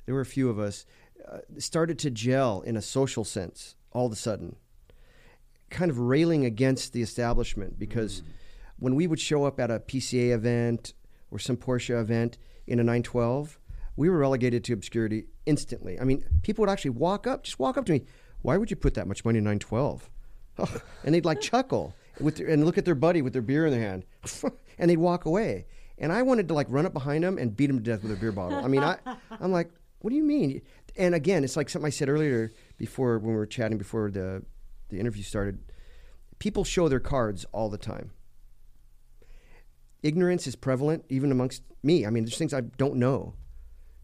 there 0.05 0.15
were 0.15 0.21
a 0.21 0.25
few 0.25 0.49
of 0.49 0.57
us 0.57 0.85
uh, 1.31 1.39
started 1.59 1.99
to 1.99 2.09
gel 2.09 2.61
in 2.61 2.75
a 2.75 2.81
social 2.81 3.23
sense 3.23 3.75
all 3.91 4.07
of 4.07 4.11
a 4.11 4.15
sudden, 4.15 4.55
kind 5.69 5.91
of 5.91 5.99
railing 5.99 6.45
against 6.45 6.93
the 6.93 7.01
establishment 7.01 7.77
because 7.77 8.23
when 8.79 8.95
we 8.95 9.05
would 9.05 9.19
show 9.19 9.45
up 9.45 9.59
at 9.59 9.69
a 9.69 9.79
PCA 9.79 10.31
event 10.31 10.93
or 11.29 11.39
some 11.39 11.57
Porsche 11.57 11.99
event 11.99 12.37
in 12.65 12.79
a 12.79 12.83
912, 12.83 13.59
we 13.95 14.09
were 14.09 14.17
relegated 14.17 14.63
to 14.63 14.73
obscurity 14.73 15.25
instantly. 15.45 15.99
I 15.99 16.03
mean, 16.03 16.23
people 16.41 16.63
would 16.63 16.71
actually 16.71 16.91
walk 16.91 17.27
up, 17.27 17.43
just 17.43 17.59
walk 17.59 17.77
up 17.77 17.85
to 17.85 17.93
me. 17.93 18.05
Why 18.41 18.57
would 18.57 18.69
you 18.69 18.77
put 18.77 18.93
that 18.95 19.07
much 19.07 19.25
money 19.25 19.39
in 19.39 19.43
912? 19.43 20.09
and 21.03 21.13
they'd 21.13 21.25
like 21.25 21.41
chuckle 21.41 21.93
with 22.19 22.37
their, 22.37 22.47
and 22.47 22.65
look 22.65 22.77
at 22.77 22.85
their 22.85 22.95
buddy 22.95 23.21
with 23.21 23.33
their 23.33 23.41
beer 23.41 23.65
in 23.65 23.71
their 23.71 23.81
hand, 23.81 24.05
and 24.77 24.89
they'd 24.89 24.97
walk 24.97 25.25
away. 25.25 25.65
And 25.97 26.11
I 26.11 26.21
wanted 26.21 26.47
to 26.47 26.53
like 26.53 26.67
run 26.69 26.85
up 26.85 26.93
behind 26.93 27.23
them 27.23 27.37
and 27.37 27.55
beat 27.55 27.67
them 27.67 27.77
to 27.77 27.83
death 27.83 28.03
with 28.03 28.11
a 28.11 28.15
beer 28.15 28.31
bottle. 28.31 28.59
I 28.63 28.67
mean, 28.67 28.83
I, 28.83 28.97
I'm 29.39 29.51
like, 29.51 29.71
what 29.99 30.11
do 30.11 30.15
you 30.15 30.23
mean? 30.23 30.61
And 30.95 31.15
again, 31.15 31.43
it's 31.43 31.57
like 31.57 31.69
something 31.69 31.87
I 31.87 31.91
said 31.91 32.09
earlier 32.09 32.51
before 32.77 33.17
when 33.19 33.31
we 33.31 33.37
were 33.37 33.45
chatting 33.45 33.77
before 33.77 34.11
the 34.11 34.43
the 34.89 34.99
interview 34.99 35.23
started. 35.23 35.59
People 36.39 36.63
show 36.63 36.87
their 36.87 36.99
cards 36.99 37.45
all 37.51 37.69
the 37.69 37.77
time. 37.77 38.11
Ignorance 40.03 40.45
is 40.45 40.55
prevalent 40.55 41.03
even 41.09 41.31
amongst 41.31 41.63
me. 41.83 42.05
I 42.05 42.09
mean, 42.09 42.25
there's 42.25 42.37
things 42.37 42.53
I 42.53 42.61
don't 42.61 42.95
know. 42.95 43.33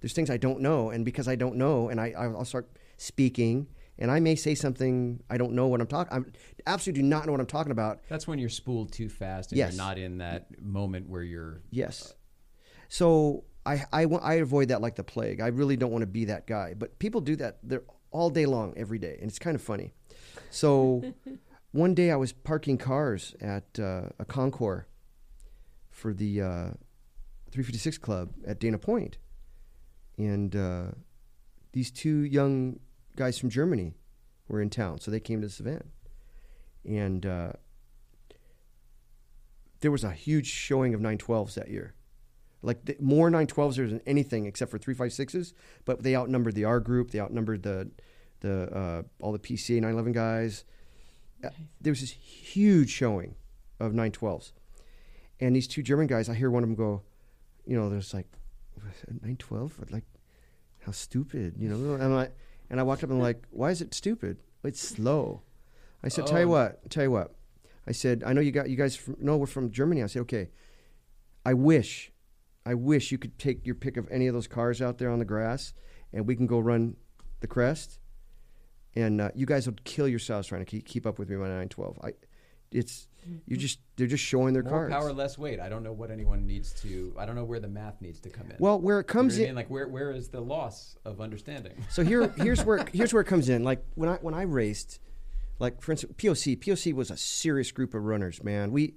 There's 0.02 0.14
things 0.14 0.30
I 0.30 0.38
don't 0.38 0.60
know, 0.60 0.90
and 0.90 1.06
because 1.06 1.28
I 1.28 1.36
don't 1.36 1.56
know, 1.56 1.90
and 1.90 2.02
I 2.02 2.14
I'll 2.18 2.44
start 2.44 2.70
speaking, 2.98 3.68
and 4.04 4.12
I 4.12 4.20
may 4.20 4.36
say 4.36 4.54
something 4.54 5.24
I 5.30 5.38
don't 5.38 5.54
know 5.54 5.68
what 5.68 5.80
I'm 5.80 5.88
talking. 5.88 6.26
I 6.26 6.70
absolutely 6.70 7.04
do 7.04 7.08
not 7.08 7.26
know 7.26 7.32
what 7.32 7.40
I'm 7.40 7.48
talking 7.48 7.72
about. 7.72 8.02
That's 8.10 8.28
when 8.28 8.38
you're 8.38 8.50
spooled 8.50 8.92
too 8.92 9.08
fast 9.08 9.54
and 9.54 9.58
Yes. 9.58 9.74
you're 9.74 9.82
not 9.82 9.98
in 9.98 10.18
that 10.18 10.62
moment 10.62 11.08
where 11.08 11.24
you're. 11.24 11.62
Yes. 11.72 12.14
So 12.90 13.46
I, 13.66 13.86
I, 13.94 14.04
I 14.04 14.34
avoid 14.36 14.68
that 14.68 14.82
like 14.82 14.96
the 14.96 15.06
plague. 15.06 15.40
I 15.40 15.48
really 15.48 15.78
don't 15.78 15.92
want 15.92 16.02
to 16.02 16.08
be 16.08 16.26
that 16.26 16.48
guy. 16.48 16.74
But 16.78 17.00
people 17.00 17.22
do 17.22 17.38
that 17.38 17.60
they're 17.64 17.86
all 18.12 18.30
day 18.30 18.46
long, 18.46 18.74
every 18.76 19.00
day. 19.00 19.18
And 19.22 19.30
it's 19.30 19.40
kind 19.40 19.56
of 19.56 19.62
funny. 19.62 19.94
So 20.52 21.14
one 21.72 21.94
day 21.94 22.12
I 22.12 22.18
was 22.18 22.34
parking 22.34 22.78
cars 22.78 23.34
at 23.40 23.80
uh, 23.80 24.10
a 24.20 24.26
Concours 24.26 24.84
for 25.90 26.14
the 26.14 26.42
uh, 26.42 26.72
356 27.52 28.00
Club 28.00 28.34
at 28.46 28.60
Dana 28.60 28.80
And 30.18 30.54
uh, 30.58 30.88
these 31.72 31.90
two 31.90 32.24
young 32.26 32.82
guys 33.16 33.38
from 33.38 33.50
Germany 33.50 33.96
were 34.48 34.62
in 34.62 34.70
town. 34.70 35.00
So 35.00 35.12
they 35.12 35.20
came 35.20 35.42
to 35.42 35.48
this 35.48 35.60
event. 35.60 35.86
And 36.86 37.26
uh, 37.26 37.54
there 39.82 39.92
was 39.92 40.04
a 40.04 40.12
huge 40.12 40.48
showing 40.48 40.94
of 40.94 41.02
912s 41.02 41.54
that 41.56 41.70
year. 41.70 41.94
Like 42.62 42.86
the, 42.86 42.96
more 43.00 43.30
912s 43.30 43.76
than 43.76 44.02
anything 44.06 44.46
except 44.46 44.72
for 44.72 44.80
356s, 44.80 45.54
but 45.84 46.04
they 46.04 46.16
outnumbered 46.16 46.56
the 46.56 46.64
R 46.64 46.80
group. 46.80 47.12
They 47.12 47.20
outnumbered 47.20 47.64
the 47.64 47.92
the 48.40 48.74
uh, 48.76 49.02
all 49.22 49.34
the 49.34 49.40
PCA 49.40 49.76
911 49.76 50.14
guys. 50.14 50.64
Uh, 51.44 51.50
There 51.82 51.92
was 51.92 52.00
this 52.00 52.12
huge 52.12 52.90
showing 52.90 53.36
of 53.80 53.92
912s, 53.92 54.54
and 55.42 55.54
these 55.54 55.68
two 55.68 55.84
German 55.84 56.08
guys. 56.08 56.30
I 56.30 56.36
hear 56.36 56.50
one 56.50 56.64
of 56.64 56.70
them 56.70 56.76
go, 56.76 57.02
you 57.66 57.78
know, 57.78 57.90
there's 57.90 58.14
like 58.14 58.28
912, 59.08 59.92
like 59.92 60.06
how 60.86 60.94
stupid, 60.94 61.56
you 61.58 61.68
know. 61.68 61.96
And 61.96 62.04
I'm 62.04 62.16
like, 62.16 62.34
and 62.74 62.80
I 62.80 62.84
walked 62.84 63.04
up 63.04 63.12
and 63.12 63.20
I'm 63.20 63.24
like, 63.24 63.44
why 63.52 63.70
is 63.70 63.82
it 63.82 63.94
stupid? 63.94 64.38
It's 64.64 64.82
slow. 64.82 65.44
I 66.04 66.08
said, 66.08 66.26
tell 66.26 66.40
you 66.40 66.48
Oh. 66.48 66.54
what, 66.54 66.90
tell 66.90 67.04
you 67.04 67.12
what. 67.12 67.36
I 67.86 67.92
said, 67.92 68.24
I 68.26 68.34
know 68.34 68.42
you 68.42 68.52
got 68.52 68.68
you 68.68 68.76
guys 68.76 68.96
from, 68.96 69.16
know 69.20 69.38
we're 69.38 69.46
from 69.46 69.70
Germany. 69.70 70.02
I 70.02 70.08
said, 70.08 70.24
okay. 70.24 70.50
I 71.46 71.54
wish, 71.54 72.12
I 72.66 72.74
wish 72.74 73.12
you 73.12 73.20
could 73.20 73.38
take 73.38 73.68
your 73.68 73.76
pick 73.76 73.96
of 73.96 74.08
any 74.10 74.26
of 74.26 74.34
those 74.34 74.48
cars 74.48 74.82
out 74.82 74.98
there 74.98 75.12
on 75.12 75.20
the 75.20 75.26
grass, 75.26 75.76
and 76.12 76.26
we 76.26 76.36
can 76.36 76.48
go 76.48 76.58
run 76.58 76.96
the 77.42 77.48
crest. 77.48 78.00
And 78.96 79.22
uh, 79.22 79.30
you 79.36 79.46
guys 79.46 79.68
would 79.68 79.84
kill 79.84 80.08
yourselves 80.08 80.48
trying 80.48 80.62
to 80.62 80.66
keep, 80.66 80.88
keep 80.88 81.06
up 81.06 81.20
with 81.20 81.30
me 81.30 81.36
on 81.36 81.42
912. 81.44 82.00
I, 82.04 82.14
it's 82.74 83.08
you 83.26 83.32
mm-hmm. 83.32 83.56
just 83.56 83.80
they're 83.96 84.08
just 84.08 84.24
showing 84.24 84.54
their 84.54 84.64
More 84.64 84.90
cards. 84.90 84.94
power, 84.94 85.14
less 85.14 85.38
weight. 85.38 85.60
I 85.60 85.70
don't 85.70 85.84
know 85.84 85.94
what 85.94 86.12
anyone 86.12 86.46
needs 86.46 86.74
to. 86.82 87.16
I 87.18 87.26
don't 87.26 87.36
know 87.36 87.46
where 87.46 87.60
the 87.60 87.70
math 87.70 88.02
needs 88.02 88.20
to 88.22 88.30
come 88.30 88.50
in. 88.52 88.58
Well, 88.60 88.80
where 88.80 89.00
it 89.00 89.04
You 89.04 89.08
know 89.08 89.14
comes 89.22 89.38
I 89.38 89.42
in, 89.42 89.48
mean? 89.50 89.56
like 89.56 89.70
where 89.70 89.88
where 89.88 90.12
is 90.12 90.30
the 90.30 90.42
loss 90.42 90.98
of 91.06 91.22
understanding? 91.22 91.74
So 91.90 92.04
here, 92.04 92.28
here's 92.38 92.64
where 92.66 92.86
here's 92.92 93.14
where 93.14 93.22
it 93.22 93.28
comes 93.28 93.48
in. 93.50 93.64
Like 93.64 93.84
when 93.96 94.10
I 94.10 94.16
when 94.16 94.34
I 94.34 94.42
raced, 94.42 95.00
like 95.60 95.82
for 95.82 95.92
instance, 95.94 96.14
POC. 96.18 96.60
POC 96.60 96.94
was 96.94 97.12
a 97.12 97.18
serious 97.18 97.72
group 97.72 97.94
of 97.94 98.04
runners. 98.04 98.44
Man, 98.44 98.72
we 98.72 98.96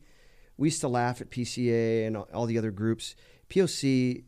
we 0.56 0.68
used 0.68 0.80
to 0.80 0.88
laugh 0.88 1.20
at 1.20 1.30
PCA 1.30 2.06
and 2.06 2.16
all- 2.16 2.28
all 2.32 2.46
the 2.46 2.58
other 2.58 2.70
groups. 2.70 3.14
POC 3.48 4.24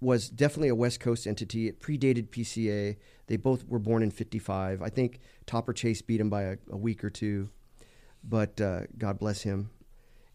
was 0.00 0.30
definitely 0.30 0.68
a 0.68 0.74
West 0.74 1.00
Coast 1.00 1.26
entity. 1.26 1.68
It 1.68 1.80
predated 1.80 2.28
PCA. 2.30 2.96
They 3.26 3.36
both 3.36 3.66
were 3.66 3.78
born 3.78 4.02
in 4.02 4.10
'55. 4.10 4.80
I 4.80 4.88
think 4.88 5.20
Topper 5.46 5.72
Chase 5.74 6.00
beat 6.00 6.20
him 6.20 6.30
by 6.30 6.42
a, 6.42 6.56
a 6.70 6.76
week 6.76 7.04
or 7.04 7.10
two, 7.10 7.50
but 8.22 8.60
uh, 8.60 8.82
God 8.98 9.18
bless 9.18 9.42
him. 9.42 9.70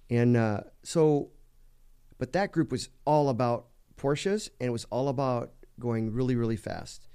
And 0.10 0.36
uh, 0.38 0.62
so, 0.84 1.30
but 2.18 2.34
that 2.34 2.52
group 2.52 2.72
was 2.72 2.90
all 3.06 3.30
about 3.30 3.68
Porsches, 3.98 4.50
and 4.60 4.68
it 4.68 4.72
was 4.72 4.86
all 4.92 5.08
about 5.10 5.52
going 5.80 6.12
really, 6.14 6.36
really 6.36 6.58
fast. 6.58 7.08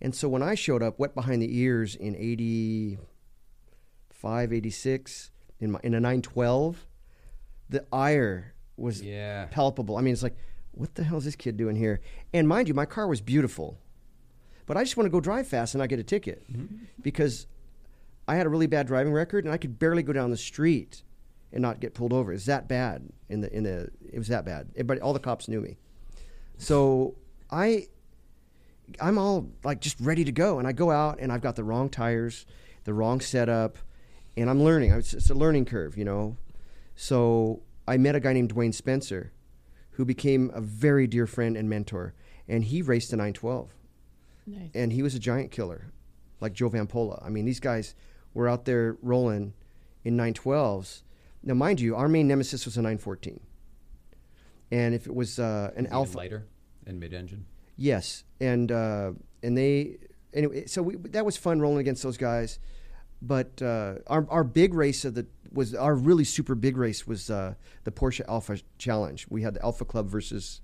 And 0.00 0.14
so 0.14 0.28
when 0.28 0.42
I 0.42 0.54
showed 0.54 0.82
up, 0.82 0.98
wet 0.98 1.14
behind 1.14 1.42
the 1.42 1.58
ears 1.58 1.94
in 1.94 2.16
85, 2.16 4.52
86, 4.52 5.30
in, 5.60 5.70
my, 5.72 5.80
in 5.82 5.94
a 5.94 6.00
912, 6.00 6.86
the 7.68 7.84
ire 7.92 8.54
was 8.76 9.02
Yeah. 9.02 9.46
palpable. 9.50 9.96
I 9.96 10.00
mean, 10.00 10.12
it's 10.12 10.22
like, 10.22 10.36
what 10.72 10.94
the 10.94 11.04
hell 11.04 11.18
is 11.18 11.24
this 11.24 11.36
kid 11.36 11.56
doing 11.56 11.76
here? 11.76 12.00
And 12.32 12.48
mind 12.48 12.68
you, 12.68 12.74
my 12.74 12.86
car 12.86 13.06
was 13.06 13.20
beautiful, 13.20 13.78
but 14.66 14.76
I 14.76 14.84
just 14.84 14.96
want 14.96 15.06
to 15.06 15.10
go 15.10 15.20
drive 15.20 15.46
fast 15.46 15.74
and 15.74 15.80
not 15.80 15.88
get 15.88 15.98
a 15.98 16.04
ticket 16.04 16.44
because 17.00 17.46
I 18.32 18.36
had 18.36 18.46
a 18.46 18.48
really 18.48 18.66
bad 18.66 18.86
driving 18.86 19.12
record 19.12 19.44
and 19.44 19.52
I 19.52 19.58
could 19.58 19.78
barely 19.78 20.02
go 20.02 20.14
down 20.14 20.30
the 20.30 20.38
street 20.38 21.02
and 21.52 21.60
not 21.60 21.80
get 21.80 21.92
pulled 21.92 22.14
over. 22.14 22.32
It's 22.32 22.46
that 22.46 22.66
bad 22.66 23.06
in 23.28 23.42
the 23.42 23.54
in 23.54 23.64
the. 23.64 23.90
It 24.10 24.16
was 24.16 24.28
that 24.28 24.46
bad. 24.46 24.68
Everybody, 24.74 25.02
all 25.02 25.12
the 25.12 25.18
cops 25.20 25.48
knew 25.48 25.60
me. 25.60 25.76
So 26.56 27.16
I, 27.50 27.88
I'm 29.00 29.18
all 29.18 29.50
like 29.64 29.82
just 29.82 30.00
ready 30.00 30.24
to 30.24 30.32
go, 30.32 30.58
and 30.58 30.66
I 30.66 30.72
go 30.72 30.90
out 30.90 31.18
and 31.20 31.30
I've 31.30 31.42
got 31.42 31.56
the 31.56 31.62
wrong 31.64 31.90
tires, 31.90 32.46
the 32.84 32.94
wrong 32.94 33.20
setup, 33.20 33.76
and 34.34 34.48
I'm 34.48 34.62
learning. 34.62 34.92
It's, 34.92 35.12
it's 35.12 35.28
a 35.28 35.34
learning 35.34 35.66
curve, 35.66 35.98
you 35.98 36.04
know. 36.06 36.38
So 36.96 37.60
I 37.86 37.98
met 37.98 38.14
a 38.14 38.20
guy 38.20 38.32
named 38.32 38.54
Dwayne 38.54 38.72
Spencer, 38.72 39.32
who 39.92 40.06
became 40.06 40.50
a 40.54 40.60
very 40.62 41.06
dear 41.06 41.26
friend 41.26 41.54
and 41.54 41.68
mentor, 41.68 42.14
and 42.48 42.64
he 42.64 42.80
raced 42.80 43.12
a 43.12 43.16
912 43.16 43.74
Nice. 44.46 44.70
and 44.74 44.90
he 44.90 45.02
was 45.02 45.14
a 45.14 45.18
giant 45.18 45.50
killer, 45.50 45.92
like 46.40 46.54
Joe 46.54 46.70
Vampola. 46.70 47.22
I 47.22 47.28
mean, 47.28 47.44
these 47.44 47.60
guys 47.60 47.94
were 48.34 48.48
out 48.48 48.64
there 48.64 48.96
rolling 49.02 49.54
in 50.04 50.16
912s. 50.16 51.02
Now, 51.42 51.54
mind 51.54 51.80
you, 51.80 51.96
our 51.96 52.08
main 52.08 52.28
nemesis 52.28 52.64
was 52.64 52.76
a 52.76 52.80
914, 52.80 53.40
and 54.70 54.94
if 54.94 55.06
it 55.06 55.14
was 55.14 55.38
uh, 55.38 55.70
an 55.76 55.86
Even 55.86 55.92
Alfa, 55.92 56.16
lighter 56.16 56.46
and 56.86 57.00
mid-engine. 57.00 57.46
yes, 57.76 58.24
and 58.40 58.70
uh, 58.70 59.12
and 59.42 59.56
they 59.58 59.98
anyway. 60.32 60.66
So 60.66 60.82
we, 60.82 60.96
that 60.96 61.24
was 61.24 61.36
fun 61.36 61.60
rolling 61.60 61.80
against 61.80 62.02
those 62.02 62.16
guys. 62.16 62.58
But 63.20 63.60
uh, 63.62 63.96
our 64.06 64.26
our 64.30 64.44
big 64.44 64.74
race 64.74 65.04
of 65.04 65.14
the 65.14 65.26
was 65.52 65.74
our 65.74 65.94
really 65.94 66.24
super 66.24 66.54
big 66.54 66.76
race 66.76 67.06
was 67.06 67.28
uh, 67.30 67.54
the 67.84 67.90
Porsche 67.90 68.22
Alfa 68.28 68.58
Challenge. 68.78 69.26
We 69.28 69.42
had 69.42 69.54
the 69.54 69.62
Alfa 69.62 69.84
Club 69.84 70.08
versus 70.08 70.60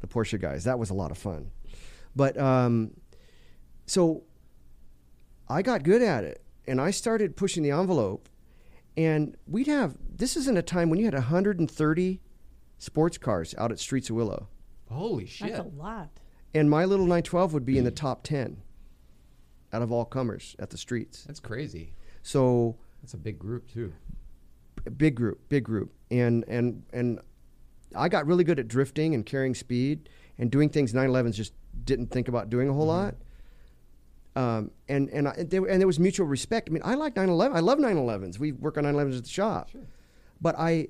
the 0.00 0.06
Porsche 0.06 0.40
guys. 0.40 0.64
That 0.64 0.78
was 0.78 0.90
a 0.90 0.94
lot 0.94 1.10
of 1.10 1.18
fun. 1.18 1.50
But 2.14 2.38
um, 2.38 2.92
so 3.86 4.24
I 5.48 5.62
got 5.62 5.82
good 5.82 6.02
at 6.02 6.24
it, 6.24 6.42
and 6.66 6.80
I 6.80 6.90
started 6.90 7.36
pushing 7.36 7.62
the 7.62 7.70
envelope. 7.70 8.28
And 8.96 9.36
we'd 9.46 9.66
have 9.66 9.96
this 10.10 10.36
is 10.36 10.48
in 10.48 10.56
a 10.56 10.62
time 10.62 10.88
when 10.88 10.98
you 10.98 11.04
had 11.04 11.14
130 11.14 12.20
sports 12.78 13.18
cars 13.18 13.54
out 13.58 13.70
at 13.70 13.78
Streets 13.78 14.10
of 14.10 14.16
Willow, 14.16 14.48
Holy 14.90 15.26
shit! 15.26 15.52
That's 15.52 15.60
a 15.60 15.76
lot. 15.76 16.10
and 16.54 16.70
my 16.70 16.84
little 16.84 17.04
912 17.04 17.52
would 17.52 17.66
be 17.66 17.78
in 17.78 17.84
the 17.84 17.90
top 18.06 18.22
10 18.22 18.62
out 19.72 19.82
of 19.82 19.92
all 19.92 20.04
comers 20.04 20.56
at 20.58 20.70
the 20.70 20.78
streets. 20.78 21.24
That's 21.24 21.40
crazy. 21.40 21.92
So 22.22 22.76
That's 23.02 23.14
a 23.14 23.18
big 23.18 23.38
group 23.38 23.70
too. 23.70 23.92
big 24.96 25.14
group, 25.14 25.48
big 25.48 25.64
group, 25.64 25.92
and 26.10 26.44
and 26.48 26.84
and 26.92 27.20
I 27.94 28.08
got 28.08 28.26
really 28.26 28.44
good 28.44 28.58
at 28.58 28.68
drifting 28.68 29.14
and 29.14 29.24
carrying 29.24 29.54
speed 29.54 30.08
and 30.38 30.50
doing 30.50 30.68
things 30.68 30.92
911s 30.92 31.34
just 31.34 31.52
didn't 31.84 32.10
think 32.10 32.28
about 32.28 32.50
doing 32.50 32.68
a 32.68 32.72
whole 32.72 32.86
mm-hmm. 32.86 33.06
lot. 33.06 33.14
Um, 34.36 34.70
and 34.88 35.08
and 35.08 35.28
I, 35.28 35.44
there, 35.44 35.64
and 35.64 35.80
there 35.80 35.86
was 35.86 35.98
mutual 35.98 36.26
respect. 36.26 36.68
I 36.68 36.72
mean, 36.72 36.82
I 36.84 36.94
like 36.94 37.16
911. 37.16 37.56
I 37.56 37.60
love 37.60 37.78
911s. 37.78 38.38
We 38.38 38.52
work 38.52 38.76
on 38.76 38.84
911s 38.84 39.16
at 39.16 39.24
the 39.24 39.30
shop. 39.30 39.70
But 40.40 40.54
I, 40.58 40.88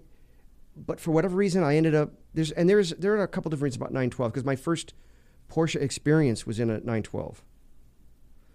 but 0.77 0.99
for 0.99 1.13
whatever 1.13 1.37
reason, 1.37 1.63
I 1.63 1.77
ended 1.77 1.95
up 1.95 2.13
there's 2.35 2.51
and 2.51 2.69
there's 2.69 2.91
there 2.91 3.15
are 3.15 3.23
a 3.23 3.29
couple 3.29 3.49
different 3.51 3.65
reasons 3.65 3.77
about 3.77 3.93
912 3.93 4.33
because 4.33 4.45
my 4.45 4.57
first 4.57 4.95
Porsche 5.49 5.81
experience 5.81 6.45
was 6.45 6.59
in 6.59 6.69
a 6.71 6.75
912. 6.79 7.43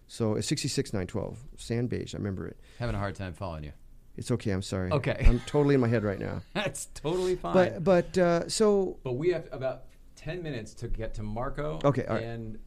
So 0.08 0.36
a 0.36 0.44
66 0.44 0.92
912, 0.92 1.40
sand 1.56 1.90
beige. 1.90 2.14
I 2.14 2.18
remember 2.18 2.46
it. 2.48 2.60
Having 2.80 2.96
a 2.96 3.00
hard 3.00 3.16
time 3.16 3.32
following 3.34 3.64
you. 3.64 3.72
It's 4.18 4.30
okay. 4.30 4.52
I'm 4.52 4.62
sorry. 4.62 4.92
Okay. 4.92 5.24
I'm 5.26 5.40
totally 5.46 5.74
in 5.74 5.80
my 5.80 5.88
head 5.88 6.04
right 6.04 6.20
now. 6.20 6.42
That's 6.54 6.88
totally 6.94 7.38
fine. 7.38 7.54
But 7.54 7.84
but 7.86 8.18
uh, 8.18 8.50
so 8.50 9.00
But 9.04 9.14
we 9.14 9.30
have 9.30 9.48
about 9.54 9.84
ten 10.18 10.44
minutes 10.44 10.74
to 10.76 10.90
get 10.90 11.14
to 11.14 11.24
Marco. 11.24 11.80
Okay, 11.86 12.04
all 12.06 12.16
right. 12.16 12.24
and 12.26 12.60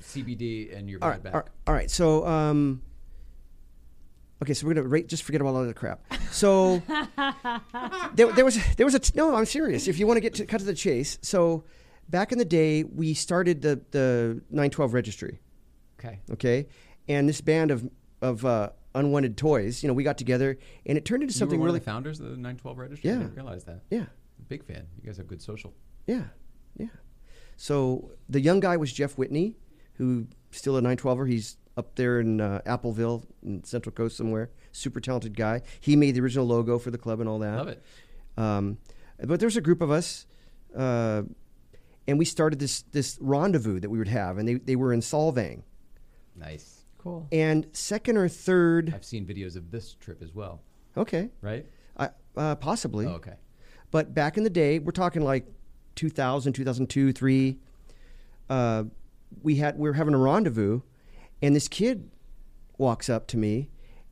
CBD 0.00 0.76
and 0.76 0.88
your 0.90 1.02
All 1.02 1.08
right, 1.10 1.22
back. 1.22 1.34
all 1.34 1.40
right, 1.40 1.48
all 1.68 1.74
right. 1.74 1.90
So, 1.90 2.26
um, 2.26 2.82
okay, 4.42 4.54
so 4.54 4.66
we're 4.66 4.74
gonna 4.74 4.86
rate. 4.88 5.08
Just 5.08 5.22
forget 5.22 5.40
about 5.40 5.54
all 5.54 5.64
the 5.64 5.74
crap. 5.74 6.00
So, 6.30 6.82
there, 8.14 8.32
there 8.32 8.44
was 8.44 8.58
there 8.76 8.86
was 8.86 8.94
a 8.94 8.98
t- 8.98 9.12
no. 9.14 9.34
I'm 9.34 9.46
serious. 9.46 9.88
If 9.88 9.98
you 9.98 10.06
want 10.06 10.16
to 10.16 10.20
get 10.20 10.34
to 10.34 10.46
cut 10.46 10.58
to 10.60 10.64
the 10.66 10.74
chase, 10.74 11.18
so 11.22 11.64
back 12.08 12.32
in 12.32 12.38
the 12.38 12.44
day, 12.44 12.84
we 12.84 13.14
started 13.14 13.62
the 13.62 13.80
the 13.90 14.42
912 14.50 14.94
registry. 14.94 15.40
Okay. 15.98 16.20
Okay, 16.32 16.66
and 17.08 17.28
this 17.28 17.40
band 17.40 17.70
of 17.70 17.88
of 18.20 18.44
uh, 18.44 18.70
unwanted 18.94 19.36
toys, 19.36 19.82
you 19.82 19.88
know, 19.88 19.94
we 19.94 20.02
got 20.04 20.18
together, 20.18 20.58
and 20.86 20.98
it 20.98 21.04
turned 21.04 21.22
into 21.22 21.34
something 21.34 21.60
really. 21.60 21.80
founders 21.80 22.18
of 22.20 22.26
the 22.26 22.32
912 22.36 22.78
Registry. 22.78 23.10
Yeah. 23.10 23.16
I 23.16 23.18
didn't 23.20 23.34
realize 23.34 23.64
that. 23.64 23.82
yeah, 23.90 24.04
Big 24.48 24.64
fan. 24.64 24.86
You 25.00 25.06
guys 25.06 25.16
have 25.16 25.26
good 25.26 25.42
social. 25.42 25.72
yeah, 26.06 26.24
yeah. 26.76 26.86
So 27.56 28.10
the 28.28 28.40
young 28.40 28.60
guy 28.60 28.76
was 28.76 28.92
Jeff 28.92 29.16
Whitney, 29.18 29.56
who 29.94 30.26
still 30.50 30.76
a 30.76 30.82
912er. 30.82 31.28
He's 31.28 31.56
up 31.76 31.94
there 31.94 32.20
in 32.20 32.40
uh, 32.40 32.60
Appleville, 32.66 33.24
in 33.42 33.64
Central 33.64 33.92
Coast 33.92 34.16
somewhere. 34.16 34.50
Super 34.72 35.00
talented 35.00 35.36
guy. 35.36 35.62
He 35.80 35.96
made 35.96 36.14
the 36.14 36.20
original 36.20 36.46
logo 36.46 36.78
for 36.78 36.90
the 36.90 36.98
club 36.98 37.20
and 37.20 37.28
all 37.28 37.38
that. 37.40 37.56
Love 37.56 37.68
it. 37.68 37.82
Um, 38.36 38.78
but 39.24 39.40
there's 39.40 39.56
a 39.56 39.60
group 39.60 39.80
of 39.80 39.90
us, 39.90 40.26
uh, 40.76 41.22
and 42.08 42.18
we 42.18 42.24
started 42.24 42.58
this 42.58 42.82
this 42.90 43.18
rendezvous 43.20 43.78
that 43.80 43.90
we 43.90 43.98
would 43.98 44.08
have, 44.08 44.38
and 44.38 44.48
they, 44.48 44.54
they 44.54 44.76
were 44.76 44.92
in 44.92 45.00
Solvang. 45.00 45.62
Nice. 46.34 46.84
Cool. 46.98 47.28
And 47.32 47.66
second 47.72 48.16
or 48.16 48.28
third, 48.28 48.92
I've 48.94 49.04
seen 49.04 49.26
videos 49.26 49.56
of 49.56 49.70
this 49.70 49.94
trip 49.94 50.22
as 50.22 50.34
well. 50.34 50.62
okay, 50.96 51.30
Right? 51.40 51.66
I, 51.96 52.10
uh, 52.36 52.54
possibly. 52.56 53.06
Oh, 53.06 53.12
okay. 53.14 53.34
But 53.90 54.14
back 54.14 54.36
in 54.38 54.44
the 54.44 54.50
day, 54.50 54.78
we're 54.78 54.92
talking 54.92 55.22
like 55.22 55.46
2000, 55.94 56.52
2002, 56.52 57.12
3, 57.12 57.58
uh, 58.50 58.84
we 59.42 59.56
had 59.56 59.78
we 59.78 59.88
were 59.88 59.94
having 59.94 60.14
a 60.14 60.18
rendezvous, 60.18 60.80
and 61.40 61.56
this 61.56 61.68
kid 61.68 62.10
walks 62.78 63.08
up 63.08 63.26
to 63.28 63.36
me, 63.36 63.70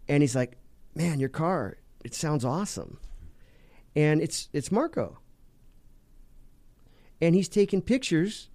and 0.09 0.23
he's 0.23 0.35
like, 0.35 0.57
"Man, 0.95 1.21
your 1.21 1.29
car, 1.29 1.77
it 2.05 2.15
sounds 2.15 2.45
awesome," 2.45 2.99
and 3.95 4.23
it's 4.23 4.49
it's 4.53 4.73
Marco, 4.73 5.19
and 7.21 7.35
he's 7.35 7.49
taking 7.49 7.83
pictures 7.83 8.49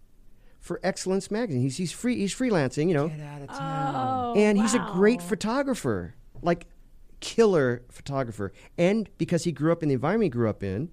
for 0.60 0.80
Excellence 0.84 1.30
magazine. 1.30 1.62
He's 1.62 1.78
he's 1.78 1.92
free 1.92 2.16
he's 2.18 2.34
freelancing, 2.34 2.88
you 2.88 2.96
know, 2.96 3.10
Get 3.10 3.20
out 3.20 3.42
of 3.44 3.48
town. 3.50 3.96
Oh, 3.96 4.34
and 4.40 4.58
he's 4.58 4.74
a 4.74 4.90
great 4.94 5.22
photographer, 5.22 6.16
like 6.42 6.66
killer 7.20 7.84
photographer. 7.92 8.52
And 8.78 9.10
because 9.18 9.44
he 9.44 9.52
grew 9.52 9.72
up 9.72 9.84
in 9.84 9.90
the 9.90 9.96
environment 9.96 10.26
he 10.26 10.30
grew 10.30 10.50
up 10.50 10.64
in, 10.64 10.90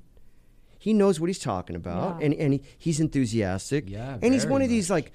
he 0.83 0.93
knows 0.93 1.21
what 1.21 1.29
he's 1.29 1.39
talking 1.39 1.77
about, 1.77 2.19
Yeah. 2.19 2.25
and 2.27 2.35
and 2.35 2.53
he, 2.55 2.63
he's 2.77 2.99
enthusiastic. 2.99 3.89
Yeah, 3.89 4.19
and 4.21 4.35
he's 4.35 4.45
one 4.45 4.63
of 4.63 4.69
these 4.69 4.91
like. 4.91 5.13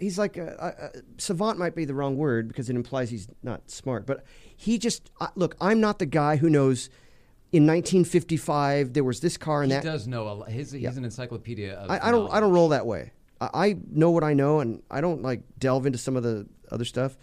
He's 0.00 0.18
like 0.18 0.38
a, 0.38 0.46
a, 0.58 0.86
a, 0.98 1.02
savant 1.18 1.58
might 1.58 1.74
be 1.74 1.84
the 1.84 1.92
wrong 1.92 2.16
word 2.16 2.48
because 2.48 2.70
it 2.70 2.74
implies 2.74 3.10
he's 3.10 3.28
not 3.42 3.70
smart, 3.70 4.06
but 4.06 4.24
he 4.56 4.78
just 4.78 5.10
uh, 5.20 5.28
look. 5.36 5.54
I'm 5.60 5.80
not 5.80 5.98
the 5.98 6.06
guy 6.06 6.36
who 6.36 6.48
knows. 6.48 6.88
In 7.52 7.66
1955, 7.66 8.94
there 8.94 9.04
was 9.04 9.20
this 9.20 9.36
car 9.36 9.62
and 9.62 9.70
He 9.70 9.76
that. 9.76 9.84
does 9.84 10.08
know 10.08 10.28
a 10.28 10.32
lot. 10.32 10.48
His, 10.48 10.72
He's 10.72 10.96
an 10.96 11.04
encyclopedia 11.04 11.74
of 11.74 11.90
I, 11.90 12.08
I 12.08 12.10
don't. 12.10 12.32
I 12.32 12.40
don't 12.40 12.52
roll 12.52 12.70
that 12.70 12.86
way. 12.86 13.12
I, 13.40 13.50
I 13.54 13.76
know 13.90 14.10
what 14.10 14.24
I 14.24 14.32
know, 14.32 14.60
and 14.60 14.82
I 14.90 15.02
don't 15.02 15.20
like 15.22 15.42
delve 15.58 15.84
into 15.86 15.98
some 15.98 16.16
of 16.16 16.22
the 16.22 16.48
other 16.72 16.86
stuff. 16.86 17.16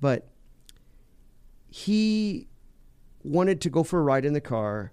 But 0.00 0.28
he 1.68 2.48
wanted 3.22 3.60
to 3.60 3.70
go 3.70 3.82
for 3.84 4.00
a 4.00 4.02
ride 4.02 4.24
in 4.24 4.32
the 4.32 4.40
car 4.40 4.92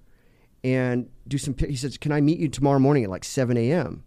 and 0.64 1.10
do 1.28 1.38
some. 1.38 1.56
He 1.58 1.76
says, 1.76 1.98
"Can 1.98 2.12
I 2.12 2.22
meet 2.22 2.40
you 2.40 2.48
tomorrow 2.50 2.80
morning 2.80 3.04
at 3.04 3.10
like 3.10 3.24
7 3.24 3.56
a.m.?" 3.58 4.04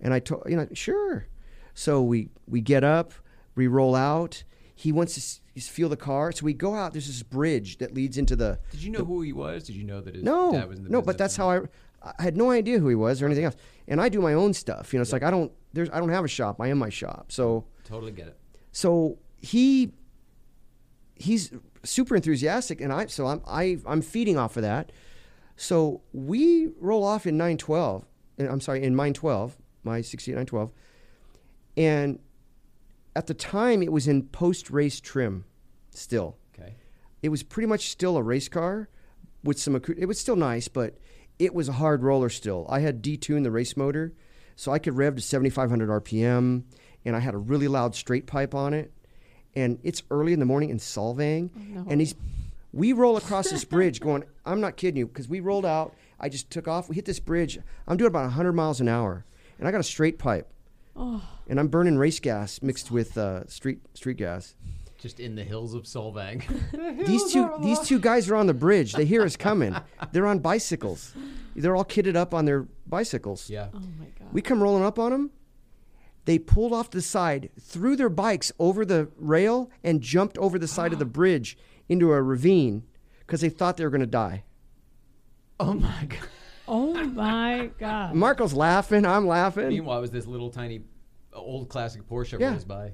And 0.00 0.12
I 0.12 0.18
told 0.20 0.42
you 0.46 0.56
know, 0.56 0.68
sure. 0.72 1.26
So 1.74 2.02
we 2.02 2.30
we 2.46 2.60
get 2.60 2.84
up, 2.84 3.12
we 3.54 3.66
roll 3.66 3.94
out. 3.94 4.44
He 4.74 4.92
wants 4.92 5.40
to 5.54 5.60
feel 5.60 5.88
the 5.88 5.96
car, 5.96 6.32
so 6.32 6.44
we 6.44 6.52
go 6.52 6.74
out. 6.74 6.92
There's 6.92 7.06
this 7.06 7.22
bridge 7.22 7.78
that 7.78 7.94
leads 7.94 8.18
into 8.18 8.36
the 8.36 8.58
Did 8.70 8.82
you 8.82 8.90
know 8.90 9.04
who 9.04 9.22
he 9.22 9.32
was? 9.32 9.64
Did 9.64 9.76
you 9.76 9.84
know 9.84 10.02
that 10.02 10.14
his 10.14 10.22
no, 10.22 10.52
dad 10.52 10.68
was 10.68 10.78
in 10.78 10.84
the 10.84 10.90
no, 10.90 11.00
but 11.00 11.16
that's 11.18 11.36
how 11.36 11.50
I. 11.50 11.60
I 12.02 12.22
had 12.22 12.36
no 12.36 12.50
idea 12.50 12.78
who 12.78 12.88
he 12.88 12.94
was 12.94 13.20
or 13.20 13.26
anything 13.26 13.44
else, 13.44 13.56
and 13.88 14.00
I 14.00 14.08
do 14.08 14.20
my 14.20 14.34
own 14.34 14.52
stuff. 14.52 14.92
You 14.92 14.98
know, 14.98 15.02
it's 15.02 15.12
like 15.12 15.22
I 15.22 15.30
don't. 15.30 15.50
There's 15.72 15.90
I 15.90 15.98
don't 15.98 16.10
have 16.10 16.24
a 16.24 16.28
shop. 16.28 16.60
I 16.60 16.68
am 16.68 16.78
my 16.78 16.90
shop. 16.90 17.32
So 17.32 17.64
Totally 17.84 18.12
get 18.12 18.28
it. 18.28 18.38
so 18.70 19.18
he 19.40 19.92
he's 21.16 21.52
super 21.82 22.14
enthusiastic, 22.14 22.80
and 22.80 22.92
I 22.92 23.06
so 23.06 23.26
I'm 23.26 23.40
I 23.46 23.78
I'm 23.86 24.02
feeding 24.02 24.36
off 24.36 24.56
of 24.56 24.62
that. 24.62 24.92
So 25.56 26.02
we 26.12 26.68
roll 26.80 27.04
off 27.04 27.26
in 27.26 27.36
nine 27.36 27.56
twelve. 27.56 28.04
I'm 28.38 28.60
sorry, 28.60 28.82
in 28.82 28.94
mine 28.94 29.14
twelve, 29.14 29.56
my 29.84 30.00
sixty 30.02 30.32
eight 30.32 30.36
nine 30.36 30.46
twelve, 30.46 30.72
and 31.76 32.18
at 33.14 33.26
the 33.26 33.34
time 33.34 33.82
it 33.82 33.90
was 33.92 34.06
in 34.06 34.24
post 34.24 34.70
race 34.70 35.00
trim, 35.00 35.44
still 35.90 36.36
Okay. 36.58 36.74
it 37.22 37.28
was 37.30 37.42
pretty 37.42 37.66
much 37.66 37.90
still 37.90 38.16
a 38.16 38.22
race 38.22 38.48
car 38.48 38.88
with 39.42 39.58
some 39.58 39.76
it 39.96 40.06
was 40.06 40.18
still 40.18 40.36
nice 40.36 40.68
but 40.68 40.98
it 41.38 41.54
was 41.54 41.68
a 41.68 41.72
hard 41.72 42.02
roller 42.02 42.28
still 42.30 42.66
i 42.68 42.80
had 42.80 43.02
detuned 43.02 43.44
the 43.44 43.50
race 43.50 43.76
motor 43.76 44.12
so 44.56 44.72
i 44.72 44.78
could 44.78 44.96
rev 44.96 45.14
to 45.16 45.22
7500 45.22 45.88
rpm 46.02 46.64
and 47.04 47.14
i 47.16 47.18
had 47.20 47.34
a 47.34 47.38
really 47.38 47.68
loud 47.68 47.94
straight 47.94 48.26
pipe 48.26 48.54
on 48.54 48.72
it 48.74 48.90
and 49.54 49.78
it's 49.82 50.02
early 50.10 50.32
in 50.32 50.40
the 50.40 50.46
morning 50.46 50.70
in 50.70 50.78
solvang 50.78 51.50
oh, 51.54 51.60
no. 51.80 51.86
and 51.90 52.00
he's 52.00 52.14
we 52.76 52.92
roll 52.92 53.16
across 53.16 53.48
this 53.50 53.64
bridge 53.64 54.00
going 54.00 54.22
i'm 54.44 54.60
not 54.60 54.76
kidding 54.76 54.98
you 54.98 55.06
because 55.06 55.28
we 55.28 55.40
rolled 55.40 55.64
out 55.66 55.94
i 56.20 56.28
just 56.28 56.50
took 56.50 56.68
off 56.68 56.88
we 56.88 56.94
hit 56.94 57.04
this 57.06 57.18
bridge 57.20 57.58
i'm 57.88 57.96
doing 57.96 58.08
about 58.08 58.24
100 58.24 58.52
miles 58.52 58.80
an 58.80 58.88
hour 58.88 59.24
and 59.58 59.66
i 59.66 59.70
got 59.70 59.80
a 59.80 59.84
straight 59.84 60.18
pipe 60.18 60.52
and 60.94 61.58
i'm 61.60 61.68
burning 61.68 61.96
race 61.98 62.20
gas 62.20 62.60
mixed 62.62 62.90
with 62.90 63.16
uh, 63.18 63.46
street 63.48 63.80
street 63.94 64.16
gas 64.18 64.54
Just 64.98 65.20
in 65.20 65.34
the 65.36 65.44
hills 65.44 65.74
of 65.74 65.82
Solvang. 65.84 66.42
these 67.06 67.30
two 67.32 67.50
these 67.62 67.80
two 67.80 67.98
guys 67.98 68.30
are 68.30 68.36
on 68.36 68.46
the 68.46 68.54
bridge. 68.54 68.94
They 68.94 69.04
hear 69.04 69.22
us 69.22 69.36
coming. 69.36 69.76
They're 70.12 70.26
on 70.26 70.38
bicycles. 70.40 71.12
They're 71.54 71.76
all 71.76 71.84
kitted 71.84 72.16
up 72.16 72.32
on 72.32 72.46
their 72.46 72.66
bicycles. 72.86 73.50
yeah. 73.50 73.68
Oh 73.74 73.78
my 74.00 74.06
god. 74.18 74.32
We 74.32 74.40
come 74.40 74.62
rolling 74.62 74.84
up 74.84 74.98
on 74.98 75.10
them. 75.12 75.30
They 76.24 76.38
pulled 76.38 76.72
off 76.72 76.88
to 76.90 76.98
the 76.98 77.02
side, 77.02 77.50
threw 77.60 77.94
their 77.94 78.08
bikes 78.08 78.50
over 78.58 78.84
the 78.86 79.08
rail, 79.18 79.70
and 79.84 80.00
jumped 80.00 80.38
over 80.38 80.58
the 80.58 80.66
side 80.66 80.92
of 80.94 80.98
the 80.98 81.04
bridge 81.20 81.58
into 81.88 82.12
a 82.12 82.22
ravine 82.22 82.84
because 83.20 83.40
they 83.40 83.48
thought 83.48 83.76
they 83.76 83.84
were 83.84 83.90
going 83.90 84.00
to 84.00 84.06
die. 84.06 84.44
Oh 85.58 85.74
my 85.74 86.04
god. 86.08 86.28
oh 86.68 86.92
my 87.04 87.70
god. 87.78 88.14
Marco's 88.14 88.52
laughing. 88.54 89.06
I'm 89.06 89.26
laughing. 89.26 89.68
Meanwhile, 89.68 89.98
it 89.98 90.02
was 90.02 90.10
this 90.10 90.26
little 90.26 90.50
tiny 90.50 90.82
old 91.32 91.68
classic 91.68 92.08
Porsche 92.08 92.38
Yeah. 92.38 92.50
rolls 92.50 92.64
by. 92.64 92.92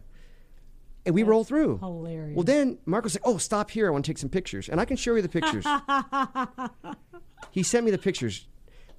And 1.04 1.14
we 1.16 1.24
roll 1.24 1.42
through. 1.42 1.78
Hilarious. 1.78 2.36
Well, 2.36 2.44
then 2.44 2.78
Marco's 2.86 3.14
like, 3.16 3.22
"Oh, 3.24 3.36
stop 3.36 3.72
here! 3.72 3.88
I 3.88 3.90
want 3.90 4.04
to 4.04 4.10
take 4.10 4.18
some 4.18 4.28
pictures." 4.30 4.68
And 4.68 4.80
I 4.80 4.84
can 4.84 4.96
show 4.96 5.16
you 5.16 5.22
the 5.22 5.28
pictures. 5.28 5.66
he 7.50 7.62
sent 7.64 7.84
me 7.84 7.90
the 7.90 7.98
pictures, 7.98 8.46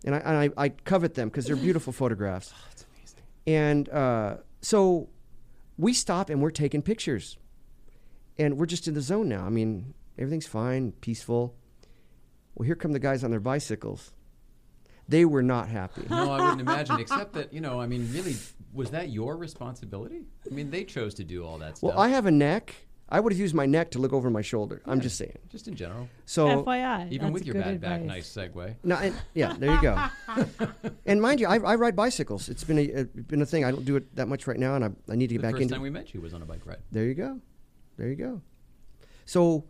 and 0.04 0.14
I, 0.16 0.18
and 0.20 0.54
I, 0.58 0.64
I 0.66 0.70
covet 0.70 1.14
them 1.14 1.30
because 1.30 1.46
they're 1.46 1.56
beautiful 1.56 1.94
photographs. 1.94 2.52
Oh, 2.54 2.60
That's 2.70 2.86
amazing. 2.98 3.20
And 3.48 3.90
uh, 3.90 4.38
so 4.62 5.08
we 5.78 5.94
stop 5.94 6.30
and 6.30 6.42
we're 6.42 6.50
taking 6.52 6.82
pictures, 6.82 7.38
and 8.38 8.58
we're 8.58 8.66
just 8.66 8.88
in 8.88 8.94
the 8.94 9.02
zone 9.02 9.30
now. 9.30 9.46
I 9.46 9.50
mean, 9.50 9.94
everything's 10.18 10.48
fine, 10.48 10.92
peaceful. 10.94 11.56
Well, 12.56 12.66
here 12.66 12.76
come 12.76 12.92
the 12.92 13.00
guys 13.00 13.24
on 13.24 13.32
their 13.32 13.40
bicycles. 13.40 14.12
They 15.08 15.26
were 15.26 15.44
not 15.44 15.68
happy. 15.68 16.04
No, 16.10 16.32
I 16.32 16.42
wouldn't 16.42 16.62
imagine. 16.62 17.00
Except 17.00 17.34
that 17.34 17.52
you 17.54 17.60
know, 17.62 17.82
I 17.82 17.88
mean, 17.88 18.10
really, 18.14 18.36
was 18.74 18.92
that 18.92 19.10
your 19.10 19.36
responsibility? 19.36 20.22
I 20.50 20.54
mean, 20.54 20.70
they 20.72 20.84
chose 20.86 21.14
to 21.16 21.24
do 21.24 21.46
all 21.46 21.58
that 21.58 21.78
stuff. 21.78 21.90
Well, 21.90 22.00
I 22.00 22.10
have 22.10 22.26
a 22.26 22.32
neck. 22.32 22.74
I 23.10 23.20
would 23.20 23.32
have 23.34 23.40
used 23.40 23.54
my 23.54 23.66
neck 23.66 23.92
to 23.92 24.00
look 24.00 24.14
over 24.14 24.30
my 24.30 24.42
shoulder. 24.42 24.82
I'm 24.88 25.02
just 25.02 25.18
saying. 25.18 25.38
just 25.50 25.68
in 25.68 25.76
general. 25.76 26.08
So 26.26 26.64
FYI. 26.64 27.12
Even 27.12 27.28
that's 27.28 27.34
with 27.34 27.46
your 27.46 27.54
good 27.54 27.64
bad 27.64 27.82
back, 27.82 28.02
nice 28.02 28.28
segue. 28.34 28.76
No, 28.84 28.96
and, 28.96 29.14
yeah, 29.36 29.54
there 29.60 29.76
you 29.76 29.82
go. 29.82 30.04
and 31.06 31.22
mind 31.22 31.40
you, 31.40 31.48
I, 31.48 31.58
I 31.58 31.76
ride 31.76 31.96
bicycles. 31.96 32.50
It's 32.50 32.64
been 32.64 32.80
a 32.80 32.84
it's 32.84 33.12
been 33.28 33.42
a 33.42 33.46
thing. 33.46 33.66
I 33.66 33.72
don't 33.72 33.86
do 33.86 33.98
it 33.98 34.16
that 34.16 34.28
much 34.30 34.48
right 34.48 34.58
now, 34.58 34.76
and 34.76 34.86
I, 34.86 34.90
I 35.12 35.16
need 35.16 35.28
to 35.28 35.36
get 35.36 35.42
The 35.42 35.48
back 35.48 35.52
first 35.52 35.62
into. 35.64 35.74
time 35.76 35.82
we 35.84 35.90
met 35.90 36.14
you 36.14 36.22
was 36.22 36.34
on 36.34 36.42
a 36.42 36.46
bike 36.46 36.66
ride. 36.66 36.80
there 36.92 37.04
you 37.04 37.14
go, 37.14 37.40
there 37.98 38.08
you 38.08 38.16
go. 38.16 38.42
So, 39.26 39.66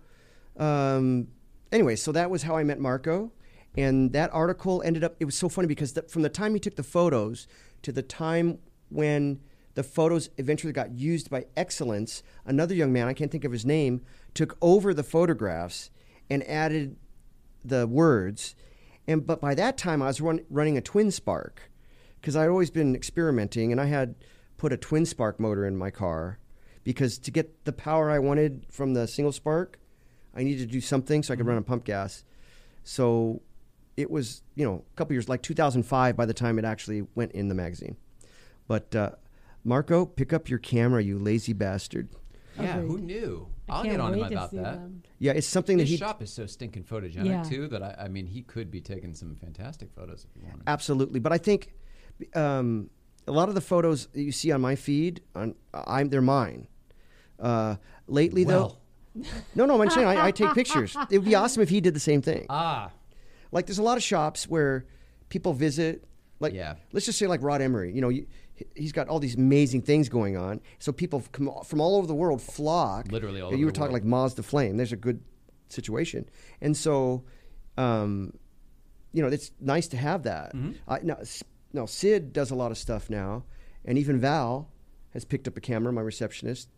um, 0.58 1.28
anyway, 1.72 1.96
so 1.96 2.12
that 2.12 2.30
was 2.30 2.44
how 2.44 2.56
I 2.58 2.64
met 2.64 2.80
Marco, 2.80 3.32
and 3.76 4.12
that 4.14 4.34
article 4.34 4.82
ended 4.84 5.04
up. 5.04 5.16
It 5.20 5.26
was 5.26 5.36
so 5.36 5.50
funny 5.50 5.68
because 5.68 5.94
the, 5.94 6.04
from 6.04 6.22
the 6.22 6.30
time 6.30 6.54
he 6.54 6.60
took 6.60 6.76
the 6.76 6.84
photos 6.84 7.48
to 7.82 7.92
the 7.92 8.02
time 8.02 8.60
when 8.90 9.40
the 9.76 9.84
photos 9.84 10.30
eventually 10.38 10.74
got 10.74 10.92
used 10.92 11.30
by 11.30 11.46
Excellence, 11.58 12.24
another 12.46 12.76
young 12.76 12.94
man 12.94 13.08
I 13.08 13.14
can't 13.14 13.32
think 13.32 13.44
of 13.44 13.52
his 13.52 13.66
name 13.66 14.02
took 14.34 14.58
over 14.62 14.94
the 14.94 15.04
photographs 15.04 15.90
and 16.30 16.48
added 16.48 16.96
the 17.66 17.88
words. 17.88 18.56
And 19.08 19.26
but 19.26 19.42
by 19.42 19.56
that 19.56 19.78
time, 19.78 20.02
I 20.02 20.08
was 20.08 20.22
run, 20.22 20.42
running 20.50 20.78
a 20.78 20.82
twin 20.82 21.12
spark 21.12 21.72
because 22.22 22.36
I'd 22.36 22.48
always 22.48 22.72
been 22.72 22.96
experimenting, 22.96 23.72
and 23.72 23.82
I 23.82 23.86
had 23.86 24.16
put 24.58 24.72
a 24.72 24.78
twin 24.78 25.06
spark 25.06 25.40
motor 25.40 25.66
in 25.66 25.76
my 25.76 25.92
car 25.92 26.40
because 26.84 27.18
to 27.20 27.32
get 27.32 27.66
the 27.66 27.74
power 27.74 28.10
I 28.10 28.20
wanted 28.20 28.66
from 28.70 28.94
the 28.94 29.08
single 29.08 29.32
spark, 29.32 29.80
I 30.36 30.44
needed 30.44 30.68
to 30.68 30.72
do 30.74 30.82
something 30.82 31.24
so 31.24 31.34
I 31.34 31.38
could 31.38 31.46
run 31.46 31.58
on 31.58 31.64
pump 31.64 31.84
gas. 31.86 32.24
So 32.84 33.42
it 33.96 34.10
was 34.10 34.42
you 34.56 34.66
know 34.66 34.84
a 34.92 34.96
couple 34.96 35.14
years 35.14 35.30
like 35.30 35.42
2005 35.44 36.16
by 36.16 36.26
the 36.26 36.34
time 36.34 36.58
it 36.58 36.66
actually 36.66 37.06
went 37.16 37.32
in 37.34 37.48
the 37.48 37.56
magazine. 37.56 37.96
But 38.68 38.96
uh, 38.96 39.12
Marco, 39.64 40.06
pick 40.06 40.34
up 40.34 40.50
your 40.50 40.60
camera, 40.60 41.02
you 41.04 41.20
lazy 41.20 41.54
bastard. 41.54 42.10
Yeah, 42.60 42.78
Agreed. 42.78 42.88
who 42.88 42.98
knew? 43.00 43.48
I 43.70 43.74
I'll 43.78 43.84
get 43.84 44.00
on 44.00 44.14
him 44.14 44.24
about 44.26 44.52
that. 44.52 44.64
them. 44.64 45.04
Yeah, 45.20 45.32
it's 45.32 45.48
something 45.48 45.78
that 45.78 45.84
His 45.84 45.92
he 45.92 45.98
shop 45.98 46.22
is 46.22 46.32
so 46.32 46.46
stinking 46.46 46.84
photogenic 46.84 47.26
Yeah. 47.26 47.44
too 47.44 47.68
that 47.70 47.82
I, 47.82 47.96
I 48.06 48.08
mean 48.10 48.28
he 48.28 48.42
could 48.42 48.70
be 48.70 48.82
taking 48.82 49.14
some 49.14 49.36
fantastic 49.36 49.92
photos 49.92 50.26
if 50.26 50.40
he 50.42 50.46
wanted. 50.48 50.64
Absolutely, 50.68 51.20
but 51.20 51.32
I 51.32 51.38
think 51.38 51.74
um, 52.36 52.90
a 53.28 53.32
lot 53.32 53.50
of 53.50 53.56
the 53.56 53.62
photos 53.62 54.08
that 54.08 54.22
you 54.22 54.32
see 54.32 54.52
on 54.52 54.62
my 54.62 54.76
feed, 54.76 55.22
on 55.34 55.56
I'm 55.74 56.10
they're 56.10 56.22
mine. 56.22 56.68
Uh, 57.44 57.76
lately, 58.08 58.46
Well. 58.46 58.80
though, 59.16 59.24
no, 59.56 59.66
no, 59.66 59.82
I'm 59.82 59.90
saying 59.90 60.08
I, 60.08 60.28
I 60.28 60.32
take 60.32 60.54
pictures. 60.54 60.96
It 61.12 61.18
would 61.20 61.26
be 61.28 61.36
awesome 61.36 61.62
if 61.62 61.70
he 61.70 61.82
did 61.82 61.94
the 61.94 62.00
same 62.00 62.22
thing. 62.22 62.46
Ah, 62.50 62.92
Like, 63.52 63.66
there's 63.68 63.78
a 63.80 63.84
lot 63.84 63.98
of 63.98 64.04
shops 64.04 64.48
where 64.48 64.86
people 65.30 65.54
visit. 65.54 66.04
Like, 66.40 66.54
Yeah. 66.54 66.76
let's 66.94 67.06
just 67.06 67.20
say 67.20 67.28
like 67.28 67.42
Rod 67.44 67.62
Emory. 67.62 67.94
You 67.94 68.02
know, 68.02 68.10
you, 68.10 68.26
he's 68.76 68.92
got 68.92 69.08
all 69.10 69.20
these 69.20 69.36
amazing 69.36 69.82
things 69.84 70.10
going 70.10 70.36
on. 70.38 70.62
So 70.80 70.92
people 70.92 71.22
come 71.32 71.50
from 71.66 71.80
all 71.82 71.96
over 71.98 72.08
the 72.08 72.16
world 72.16 72.42
flock. 72.42 73.12
Literally 73.12 73.42
all 73.42 73.54
You 73.56 73.66
were 73.66 73.72
talking 73.72 73.92
world. 73.92 74.04
like 74.04 74.06
Mazda 74.06 74.42
Flame. 74.44 74.78
There's 74.78 74.92
a 74.94 74.98
good 74.98 75.22
situation, 75.70 76.28
and 76.62 76.76
so, 76.78 77.24
um, 77.78 78.34
you 79.12 79.22
know, 79.22 79.28
it's 79.28 79.52
nice 79.60 79.88
to 79.90 79.98
have 79.98 80.24
that. 80.24 80.54
Mm-hmm. 80.56 80.72
I, 80.88 81.00
now, 81.04 81.16
S- 81.22 81.44
now, 81.72 81.86
Sid 81.86 82.34
does 82.34 82.52
a 82.52 82.56
lot 82.56 82.72
of 82.72 82.78
stuff 82.78 83.10
now, 83.10 83.44
and 83.86 83.98
even 83.98 84.20
Val 84.20 84.70
has 85.14 85.26
picked 85.26 85.48
up 85.48 85.58
a 85.58 85.62
camera. 85.62 85.92
My 85.94 86.02
receptionist 86.02 86.70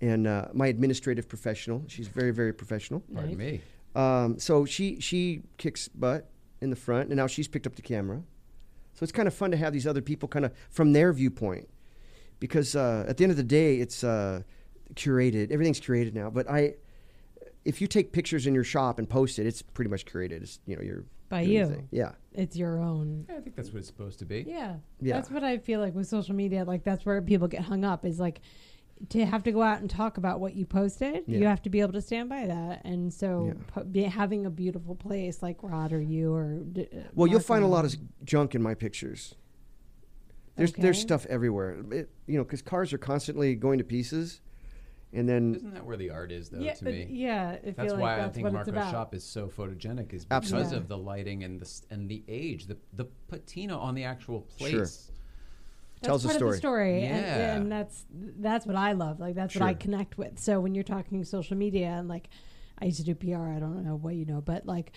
and 0.00 0.26
uh, 0.26 0.48
my 0.52 0.66
administrative 0.66 1.28
professional. 1.28 1.82
She's 1.86 2.08
very, 2.08 2.32
very 2.32 2.52
professional. 2.52 3.02
pardon 3.14 3.36
me. 3.36 3.60
Um, 3.94 4.38
so 4.38 4.64
she 4.66 5.00
she 5.00 5.42
kicks 5.56 5.88
butt 5.88 6.28
in 6.60 6.70
the 6.70 6.76
front, 6.76 7.08
and 7.08 7.16
now 7.16 7.26
she's 7.26 7.48
picked 7.48 7.66
up 7.66 7.76
the 7.76 7.82
camera. 7.82 8.22
So 8.94 9.02
it's 9.02 9.12
kind 9.12 9.28
of 9.28 9.34
fun 9.34 9.50
to 9.50 9.56
have 9.56 9.72
these 9.72 9.86
other 9.86 10.02
people 10.02 10.28
kind 10.28 10.44
of 10.44 10.52
from 10.70 10.92
their 10.92 11.12
viewpoint, 11.12 11.68
because 12.40 12.76
uh, 12.76 13.04
at 13.08 13.16
the 13.16 13.24
end 13.24 13.30
of 13.30 13.36
the 13.36 13.42
day, 13.42 13.76
it's 13.76 14.04
uh, 14.04 14.42
curated. 14.94 15.50
Everything's 15.50 15.80
curated 15.80 16.14
now. 16.14 16.30
But 16.30 16.50
I, 16.50 16.74
if 17.64 17.80
you 17.80 17.86
take 17.86 18.12
pictures 18.12 18.46
in 18.46 18.54
your 18.54 18.64
shop 18.64 18.98
and 18.98 19.08
post 19.08 19.38
it, 19.38 19.46
it's 19.46 19.62
pretty 19.62 19.90
much 19.90 20.04
curated. 20.04 20.42
It's 20.42 20.60
you 20.66 20.76
know 20.76 20.82
you're 20.82 21.04
By 21.28 21.42
you. 21.42 21.66
thing. 21.66 21.88
Yeah. 21.90 22.12
It's 22.34 22.54
your 22.54 22.80
own. 22.80 23.24
Yeah, 23.28 23.36
I 23.36 23.40
think 23.40 23.56
that's 23.56 23.70
what 23.70 23.78
it's 23.78 23.86
supposed 23.86 24.18
to 24.18 24.26
be. 24.26 24.44
Yeah. 24.46 24.76
Yeah. 25.00 25.14
That's 25.14 25.30
what 25.30 25.42
I 25.42 25.56
feel 25.56 25.80
like 25.80 25.94
with 25.94 26.06
social 26.06 26.34
media. 26.34 26.64
Like 26.64 26.84
that's 26.84 27.06
where 27.06 27.20
people 27.22 27.48
get 27.48 27.62
hung 27.62 27.82
up 27.84 28.04
is 28.04 28.20
like 28.20 28.40
to 29.10 29.26
have 29.26 29.42
to 29.44 29.52
go 29.52 29.62
out 29.62 29.80
and 29.80 29.90
talk 29.90 30.16
about 30.16 30.40
what 30.40 30.54
you 30.54 30.64
posted. 30.64 31.24
You 31.26 31.44
have 31.46 31.60
to 31.62 31.70
be 31.70 31.80
able 31.80 31.92
to 31.92 32.00
stand 32.00 32.28
by 32.28 32.46
that. 32.46 32.82
And 32.84 33.12
so 33.12 33.46
Yeah. 33.48 33.62
po- 33.66 33.84
be, 33.84 34.02
having 34.04 34.46
a 34.46 34.50
beautiful 34.50 34.94
place 34.94 35.42
like 35.42 35.62
Rod 35.62 35.92
or 35.92 36.00
you 36.00 36.32
or 36.32 36.60
d- 36.60 36.88
uh, 36.92 37.00
Well, 37.14 37.26
you'll 37.28 37.40
find 37.40 37.62
a 37.62 37.66
lot 37.68 37.84
of 37.84 37.94
junk 38.24 38.54
in 38.54 38.62
my 38.62 38.74
pictures. 38.74 39.34
There's 40.56 40.72
there's 40.72 40.98
stuff 40.98 41.26
everywhere. 41.26 41.76
It, 41.92 42.10
you 42.26 42.38
know, 42.38 42.44
because 42.44 42.62
cars 42.62 42.92
are 42.94 42.98
constantly 42.98 43.54
going 43.54 43.76
to 43.76 43.84
pieces, 43.84 44.40
and 45.12 45.28
then 45.28 45.54
Isn't 45.56 45.74
that 45.74 45.84
where 45.84 45.98
the 45.98 46.08
art 46.08 46.32
is, 46.32 46.48
though? 46.48 46.60
yeah, 46.60 46.72
to 46.72 46.84
me, 46.86 47.06
yeah. 47.10 47.50
I 47.50 47.60
feel 47.60 47.72
that's 47.76 47.92
like 47.92 48.00
why 48.00 48.16
that's 48.16 48.28
I 48.30 48.32
think 48.32 48.44
what 48.44 48.52
Marco's 48.54 48.90
shop 48.90 49.14
is 49.14 49.22
so 49.22 49.48
photogenic, 49.48 50.14
is 50.14 50.24
because 50.24 50.52
Absolutely. 50.54 50.76
of 50.78 50.88
the 50.88 50.96
lighting 50.96 51.44
and 51.44 51.60
the 51.60 51.80
and 51.90 52.08
the 52.08 52.24
age, 52.26 52.66
the 52.68 52.78
the 52.94 53.04
patina 53.28 53.78
on 53.78 53.94
the 53.94 54.04
actual 54.04 54.40
place. 54.40 54.70
Sure. 54.70 54.86
That's 56.00 56.06
tells 56.08 56.24
a 56.24 56.28
part 56.28 56.38
story. 56.38 56.48
Of 56.48 56.54
the 56.54 56.58
story, 56.58 57.02
Yeah. 57.02 57.08
and, 57.54 57.62
and 57.62 57.72
that's 57.72 58.04
that's 58.10 58.66
what 58.66 58.76
I 58.76 58.92
love. 58.92 59.18
Like 59.20 59.34
that's 59.34 59.54
what 59.54 59.64
I 59.64 59.74
connect 59.74 60.18
with. 60.18 60.38
So 60.38 60.60
when 60.60 60.74
you're 60.74 60.84
talking 60.84 61.24
social 61.24 61.56
media 61.56 61.88
and 61.88 62.08
like, 62.08 62.28
I 62.78 62.84
used 62.86 62.98
to 62.98 63.04
do 63.04 63.14
PR. 63.14 63.48
I 63.48 63.58
don't 63.58 63.84
know 63.84 63.96
what 63.96 64.14
you 64.14 64.24
know, 64.26 64.40
but 64.40 64.66
like, 64.66 64.92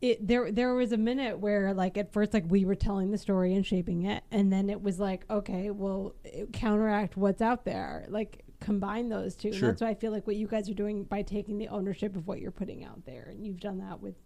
it 0.00 0.26
there 0.26 0.50
there 0.50 0.74
was 0.74 0.90
a 0.92 0.96
minute 0.96 1.38
where 1.38 1.72
like 1.74 1.96
at 1.96 2.12
first 2.12 2.34
like 2.34 2.44
we 2.48 2.64
were 2.64 2.74
telling 2.74 3.10
the 3.12 3.18
story 3.18 3.54
and 3.54 3.64
shaping 3.64 4.02
it, 4.04 4.24
and 4.32 4.52
then 4.52 4.68
it 4.68 4.82
was 4.82 4.98
like 4.98 5.24
okay, 5.30 5.70
well 5.70 6.14
counteract 6.52 7.16
what's 7.16 7.40
out 7.40 7.64
there, 7.64 8.04
like 8.08 8.44
combine 8.60 9.08
those 9.08 9.36
two. 9.36 9.48
And 9.48 9.62
that's 9.62 9.80
why 9.80 9.88
I 9.90 9.94
feel 9.94 10.10
like 10.12 10.26
what 10.26 10.36
you 10.36 10.48
guys 10.48 10.68
are 10.68 10.74
doing 10.74 11.04
by 11.04 11.22
taking 11.22 11.58
the 11.58 11.68
ownership 11.68 12.16
of 12.16 12.26
what 12.26 12.40
you're 12.40 12.50
putting 12.50 12.84
out 12.84 13.04
there, 13.06 13.28
and 13.30 13.46
you've 13.46 13.60
done 13.60 13.78
that 13.78 14.00
with 14.00 14.16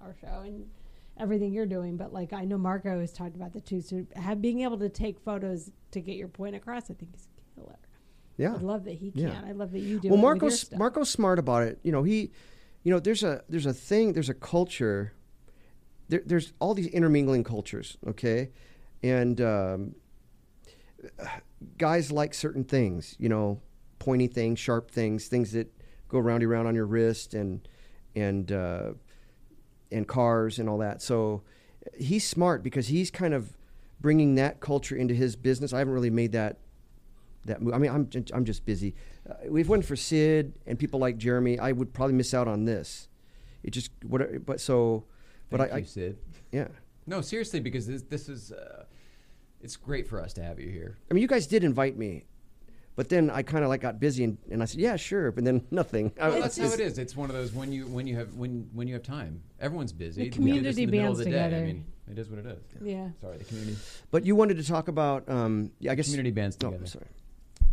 our 0.00 0.14
show 0.20 0.42
and 0.44 0.68
everything 1.18 1.52
you're 1.52 1.66
doing. 1.66 1.96
But 1.96 2.12
like 2.12 2.32
I 2.32 2.44
know 2.44 2.58
Marco 2.58 3.00
has 3.00 3.12
talked 3.12 3.36
about 3.36 3.52
the 3.52 3.60
two. 3.60 3.80
So 3.80 4.06
have 4.16 4.40
being 4.40 4.60
able 4.62 4.78
to 4.78 4.88
take 4.88 5.18
photos 5.20 5.70
to 5.92 6.00
get 6.00 6.16
your 6.16 6.28
point 6.28 6.56
across, 6.56 6.90
I 6.90 6.94
think 6.94 7.14
is 7.14 7.28
killer. 7.54 7.78
yeah. 8.36 8.54
I 8.54 8.58
love 8.58 8.84
that 8.84 8.94
he 8.94 9.10
can. 9.10 9.28
Yeah. 9.28 9.42
I 9.46 9.52
love 9.52 9.72
that 9.72 9.80
you 9.80 9.98
do. 9.98 10.08
well 10.10 10.18
marco's 10.18 10.70
marco's 10.72 11.08
smart 11.08 11.38
about 11.38 11.62
it 11.62 11.78
you 11.82 11.90
know 11.92 12.02
he 12.02 12.30
you 12.82 12.92
know 12.92 13.00
there's 13.00 13.22
a 13.22 13.42
there's 13.48 13.66
a 13.66 13.72
thing 13.72 14.12
there's 14.12 14.28
a 14.28 14.34
culture 14.34 15.12
there, 16.08 16.22
there's 16.24 16.52
all 16.60 16.74
these 16.74 16.86
intermingling 16.88 17.44
cultures 17.44 17.96
okay 18.06 18.50
and 19.02 19.40
um, 19.40 19.94
guys 21.78 22.12
like 22.12 22.34
certain 22.34 22.64
things 22.64 23.16
you 23.18 23.28
know 23.28 23.60
pointy 23.98 24.26
things 24.26 24.58
sharp 24.58 24.90
things 24.90 25.28
things 25.28 25.52
that 25.52 25.72
go 26.08 26.18
roundy 26.18 26.46
round 26.46 26.68
on 26.68 26.74
your 26.74 26.86
wrist 26.86 27.34
and 27.34 27.66
and 28.14 28.52
uh, 28.52 28.92
and 29.90 30.06
cars 30.08 30.58
and 30.58 30.68
all 30.68 30.78
that 30.78 31.00
so 31.02 31.42
he's 31.96 32.26
smart 32.26 32.62
because 32.62 32.88
he's 32.88 33.10
kind 33.10 33.34
of 33.34 33.56
bringing 34.00 34.34
that 34.34 34.60
culture 34.60 34.96
into 34.96 35.14
his 35.14 35.36
business 35.36 35.72
i 35.72 35.78
haven't 35.78 35.94
really 35.94 36.10
made 36.10 36.32
that 36.32 36.58
that 37.46 37.62
move. 37.62 37.74
I 37.74 37.78
mean, 37.78 37.90
I'm 37.90 38.08
I'm 38.32 38.44
just 38.44 38.64
busy. 38.66 38.94
Uh, 39.28 39.34
if 39.44 39.48
it 39.48 39.68
wasn't 39.68 39.86
for 39.86 39.96
Sid 39.96 40.52
and 40.66 40.78
people 40.78 41.00
like 41.00 41.16
Jeremy, 41.16 41.58
I 41.58 41.72
would 41.72 41.92
probably 41.92 42.14
miss 42.14 42.34
out 42.34 42.46
on 42.48 42.64
this. 42.64 43.08
It 43.62 43.70
just 43.70 43.90
what, 44.04 44.44
but 44.44 44.60
so, 44.60 45.04
but 45.50 45.60
Thank 45.60 45.72
I, 45.72 45.76
you, 45.78 45.82
I 45.82 45.86
Sid. 45.86 46.18
yeah. 46.52 46.68
No, 47.06 47.20
seriously, 47.20 47.60
because 47.60 47.86
this 47.86 48.02
this 48.02 48.28
is 48.28 48.52
uh, 48.52 48.84
it's 49.60 49.76
great 49.76 50.06
for 50.08 50.20
us 50.20 50.32
to 50.34 50.42
have 50.42 50.60
you 50.60 50.68
here. 50.68 50.98
I 51.10 51.14
mean, 51.14 51.22
you 51.22 51.28
guys 51.28 51.46
did 51.46 51.64
invite 51.64 51.96
me, 51.96 52.26
but 52.96 53.08
then 53.08 53.30
I 53.30 53.42
kind 53.42 53.62
of 53.62 53.68
like 53.68 53.80
got 53.82 54.00
busy 54.00 54.24
and, 54.24 54.38
and 54.50 54.62
I 54.62 54.66
said, 54.66 54.80
yeah, 54.80 54.96
sure, 54.96 55.30
but 55.30 55.44
then 55.44 55.64
nothing. 55.70 56.12
I- 56.20 56.28
Well, 56.30 56.40
that's 56.40 56.56
how 56.58 56.64
it's- 56.64 56.80
it 56.98 56.98
is. 56.98 57.16
One 57.16 57.30
of 57.30 57.36
those 57.36 57.52
when 57.52 57.70
you 57.72 57.86
when 57.86 58.06
you 58.06 58.16
have 58.16 58.34
when 58.34 58.68
when 58.72 58.88
you 58.88 58.94
have 58.94 59.02
time. 59.04 59.42
Everyone's 59.60 59.92
busy. 59.92 60.30
The 60.30 60.40
We 60.40 60.52
do 60.52 60.60
this 60.62 60.74
community 60.76 60.82
in 60.82 60.90
the 60.90 60.96
middle 60.96 61.12
of 61.12 61.16
bands 61.16 61.24
the 61.24 61.30
day. 61.30 61.40
I 61.40 61.44
together. 61.48 61.66
mean, 61.66 61.84
it 62.10 62.18
is 62.18 62.28
what 62.28 62.38
it 62.40 62.46
is. 62.46 62.58
Yeah. 62.82 63.08
Sorry, 63.20 63.38
the 63.38 63.44
community. 63.44 63.76
But 64.10 64.26
you 64.26 64.34
wanted 64.36 64.56
to 64.58 64.64
talk 64.64 64.88
about, 64.88 65.28
um, 65.28 65.70
yeah, 65.78 65.92
I 65.92 65.94
guess 65.94 66.06
Community 66.06 66.30
bands 66.30 66.56
Oh, 66.62 66.66
together. 66.70 66.86
sorry. 66.86 67.06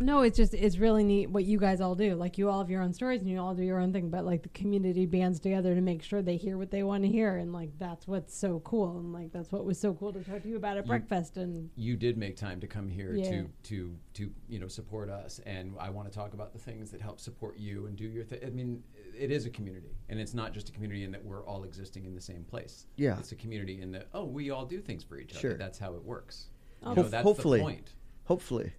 No, 0.00 0.22
it's 0.22 0.36
just 0.36 0.54
it's 0.54 0.76
really 0.78 1.04
neat 1.04 1.30
what 1.30 1.44
you 1.44 1.56
guys 1.56 1.80
all 1.80 1.94
do. 1.94 2.16
Like 2.16 2.36
you 2.36 2.50
all 2.50 2.58
have 2.58 2.68
your 2.68 2.82
own 2.82 2.92
stories 2.92 3.20
and 3.20 3.30
you 3.30 3.38
all 3.38 3.54
do 3.54 3.62
your 3.62 3.78
own 3.78 3.92
thing, 3.92 4.10
but 4.10 4.24
like 4.24 4.42
the 4.42 4.48
community 4.48 5.06
bands 5.06 5.38
together 5.38 5.72
to 5.74 5.80
make 5.80 6.02
sure 6.02 6.20
they 6.20 6.36
hear 6.36 6.58
what 6.58 6.72
they 6.72 6.82
want 6.82 7.04
to 7.04 7.08
hear, 7.08 7.36
and 7.36 7.52
like 7.52 7.70
that's 7.78 8.08
what's 8.08 8.36
so 8.36 8.58
cool, 8.64 8.98
and 8.98 9.12
like 9.12 9.30
that's 9.32 9.52
what 9.52 9.64
was 9.64 9.78
so 9.78 9.94
cool 9.94 10.12
to 10.12 10.24
talk 10.24 10.42
to 10.42 10.48
you 10.48 10.56
about 10.56 10.76
at 10.76 10.84
You- 10.84 10.88
breakfast. 10.88 11.36
And 11.36 11.70
you 11.76 11.96
did 11.96 12.18
make 12.18 12.36
time 12.36 12.58
to 12.60 12.66
come 12.66 12.88
here 12.88 13.14
Yeah. 13.14 13.30
to 13.30 13.48
to 13.62 13.96
to 14.14 14.30
you 14.48 14.58
know 14.58 14.66
support 14.68 15.08
us 15.10 15.40
and 15.46 15.74
i 15.80 15.90
want 15.90 16.10
to 16.10 16.14
talk 16.16 16.34
about 16.34 16.52
the 16.52 16.58
things 16.58 16.90
that 16.92 17.00
help 17.00 17.18
support 17.20 17.56
you 17.58 17.86
and 17.86 17.96
do 17.96 18.04
your 18.04 18.22
thing 18.24 18.38
i 18.46 18.50
mean 18.50 18.82
it 19.18 19.30
is 19.32 19.44
a 19.46 19.50
community 19.50 19.96
and 20.08 20.20
it's 20.20 20.34
not 20.34 20.52
just 20.52 20.68
a 20.68 20.72
community 20.72 21.02
in 21.02 21.10
that 21.10 21.24
we're 21.24 21.44
all 21.46 21.64
existing 21.64 22.04
in 22.04 22.14
the 22.14 22.20
same 22.20 22.44
place 22.44 22.86
Yeah. 22.96 23.18
it's 23.18 23.32
a 23.32 23.34
community 23.36 23.80
in 23.80 23.90
that 23.92 24.06
oh 24.14 24.24
we 24.24 24.50
all 24.50 24.64
do 24.66 24.80
things 24.80 25.02
for 25.02 25.18
each 25.18 25.34
Sure. 25.36 25.52
other 25.52 25.58
that's 25.58 25.78
how 25.78 25.94
it 25.94 26.04
works 26.04 26.46
oh. 26.82 26.90
you 26.90 26.92
Oh. 26.92 26.94
know, 26.94 27.02
Hope- 27.02 27.10
that's 27.10 27.24
hopefully. 27.24 27.58
the 27.58 27.64
point 27.64 27.94
Hopefully. 28.26 28.72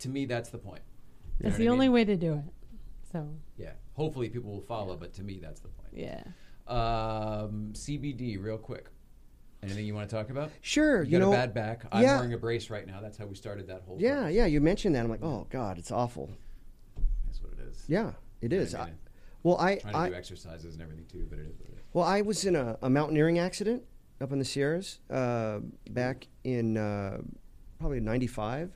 To 0.00 0.08
me 0.08 0.24
that's 0.26 0.50
the 0.50 0.58
point 0.58 0.82
You 1.38 1.44
that's 1.44 1.56
the 1.56 1.64
what 1.64 1.70
I 1.70 1.72
only 1.72 1.86
mean? 1.88 1.94
way 1.94 2.04
to 2.04 2.16
do 2.16 2.34
it. 2.34 2.44
So 3.12 3.28
yeah 3.56 3.72
hopefully 3.94 4.28
people 4.30 4.50
will 4.52 4.60
follow 4.62 4.96
but 4.96 5.12
to 5.14 5.22
me 5.22 5.38
that's 5.42 5.60
the 5.60 5.68
point 5.68 5.90
yeah. 5.92 6.22
um, 6.66 7.72
cbd 7.74 8.42
real 8.42 8.56
quick 8.58 8.86
anything 9.62 9.84
you 9.84 9.94
want 9.94 10.08
to 10.08 10.14
talk 10.16 10.30
about 10.30 10.50
Sure. 10.62 11.02
you, 11.02 11.10
You, 11.12 11.18
got 11.18 11.24
know, 11.26 11.32
a 11.32 11.36
bad 11.36 11.52
back 11.54 11.84
i'm 11.92 12.02
yeah. 12.02 12.16
wearing 12.16 12.32
a 12.32 12.38
brace 12.38 12.70
right 12.70 12.86
now 12.86 13.00
that's 13.00 13.18
how 13.18 13.26
we 13.26 13.34
started 13.34 13.66
that 13.68 13.82
whole 13.86 13.96
Yeah, 14.00 14.14
process. 14.20 14.34
yeah. 14.34 14.46
You 14.46 14.60
mentioned 14.60 14.94
that. 14.94 15.04
I'm 15.04 15.10
like, 15.10 15.22
oh 15.22 15.46
God, 15.50 15.76
it's 15.78 15.90
awful. 15.90 16.30
that's 17.26 17.42
what 17.42 17.52
it 17.52 17.58
is 17.68 17.84
Yeah, 17.88 18.12
it 18.40 18.52
is. 18.52 18.74
I 18.74 18.82
I, 18.82 18.84
mean, 18.86 18.94
well, 19.42 19.58
I, 19.58 19.76
trying 19.76 19.92
to 19.94 19.98
I 19.98 20.08
do 20.10 20.14
exercises 20.14 20.74
and 20.74 20.82
everything 20.82 21.06
too, 21.06 21.26
but 21.28 21.38
it 21.38 21.42
is 21.46 21.58
what 21.58 21.68
it 21.68 21.74
is. 21.74 21.80
Well, 21.92 22.04
I 22.04 22.20
was 22.22 22.44
in 22.44 22.56
a, 22.56 22.78
a 22.82 22.88
mountaineering 22.90 23.38
accident 23.38 23.82
up 24.20 24.32
in 24.32 24.38
the 24.38 24.44
Sierras 24.44 24.98
uh, 25.10 25.58
back 25.90 26.26
in 26.44 26.76
uh, 26.76 27.18
probably 27.78 28.00
'95, 28.00 28.70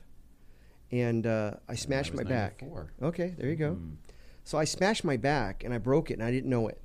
and 0.91 1.25
uh, 1.25 1.51
I 1.67 1.75
smashed 1.75 2.11
was 2.11 2.23
my 2.23 2.29
back. 2.29 2.61
94. 2.61 2.91
Okay, 3.03 3.33
there 3.37 3.49
you 3.49 3.55
go. 3.55 3.71
Mm. 3.75 3.95
So 4.43 4.57
I 4.57 4.63
smashed 4.65 5.03
my 5.03 5.17
back 5.17 5.63
and 5.63 5.73
I 5.73 5.77
broke 5.79 6.11
it, 6.11 6.15
and 6.15 6.23
I 6.23 6.31
didn't 6.31 6.49
know 6.49 6.67
it. 6.67 6.79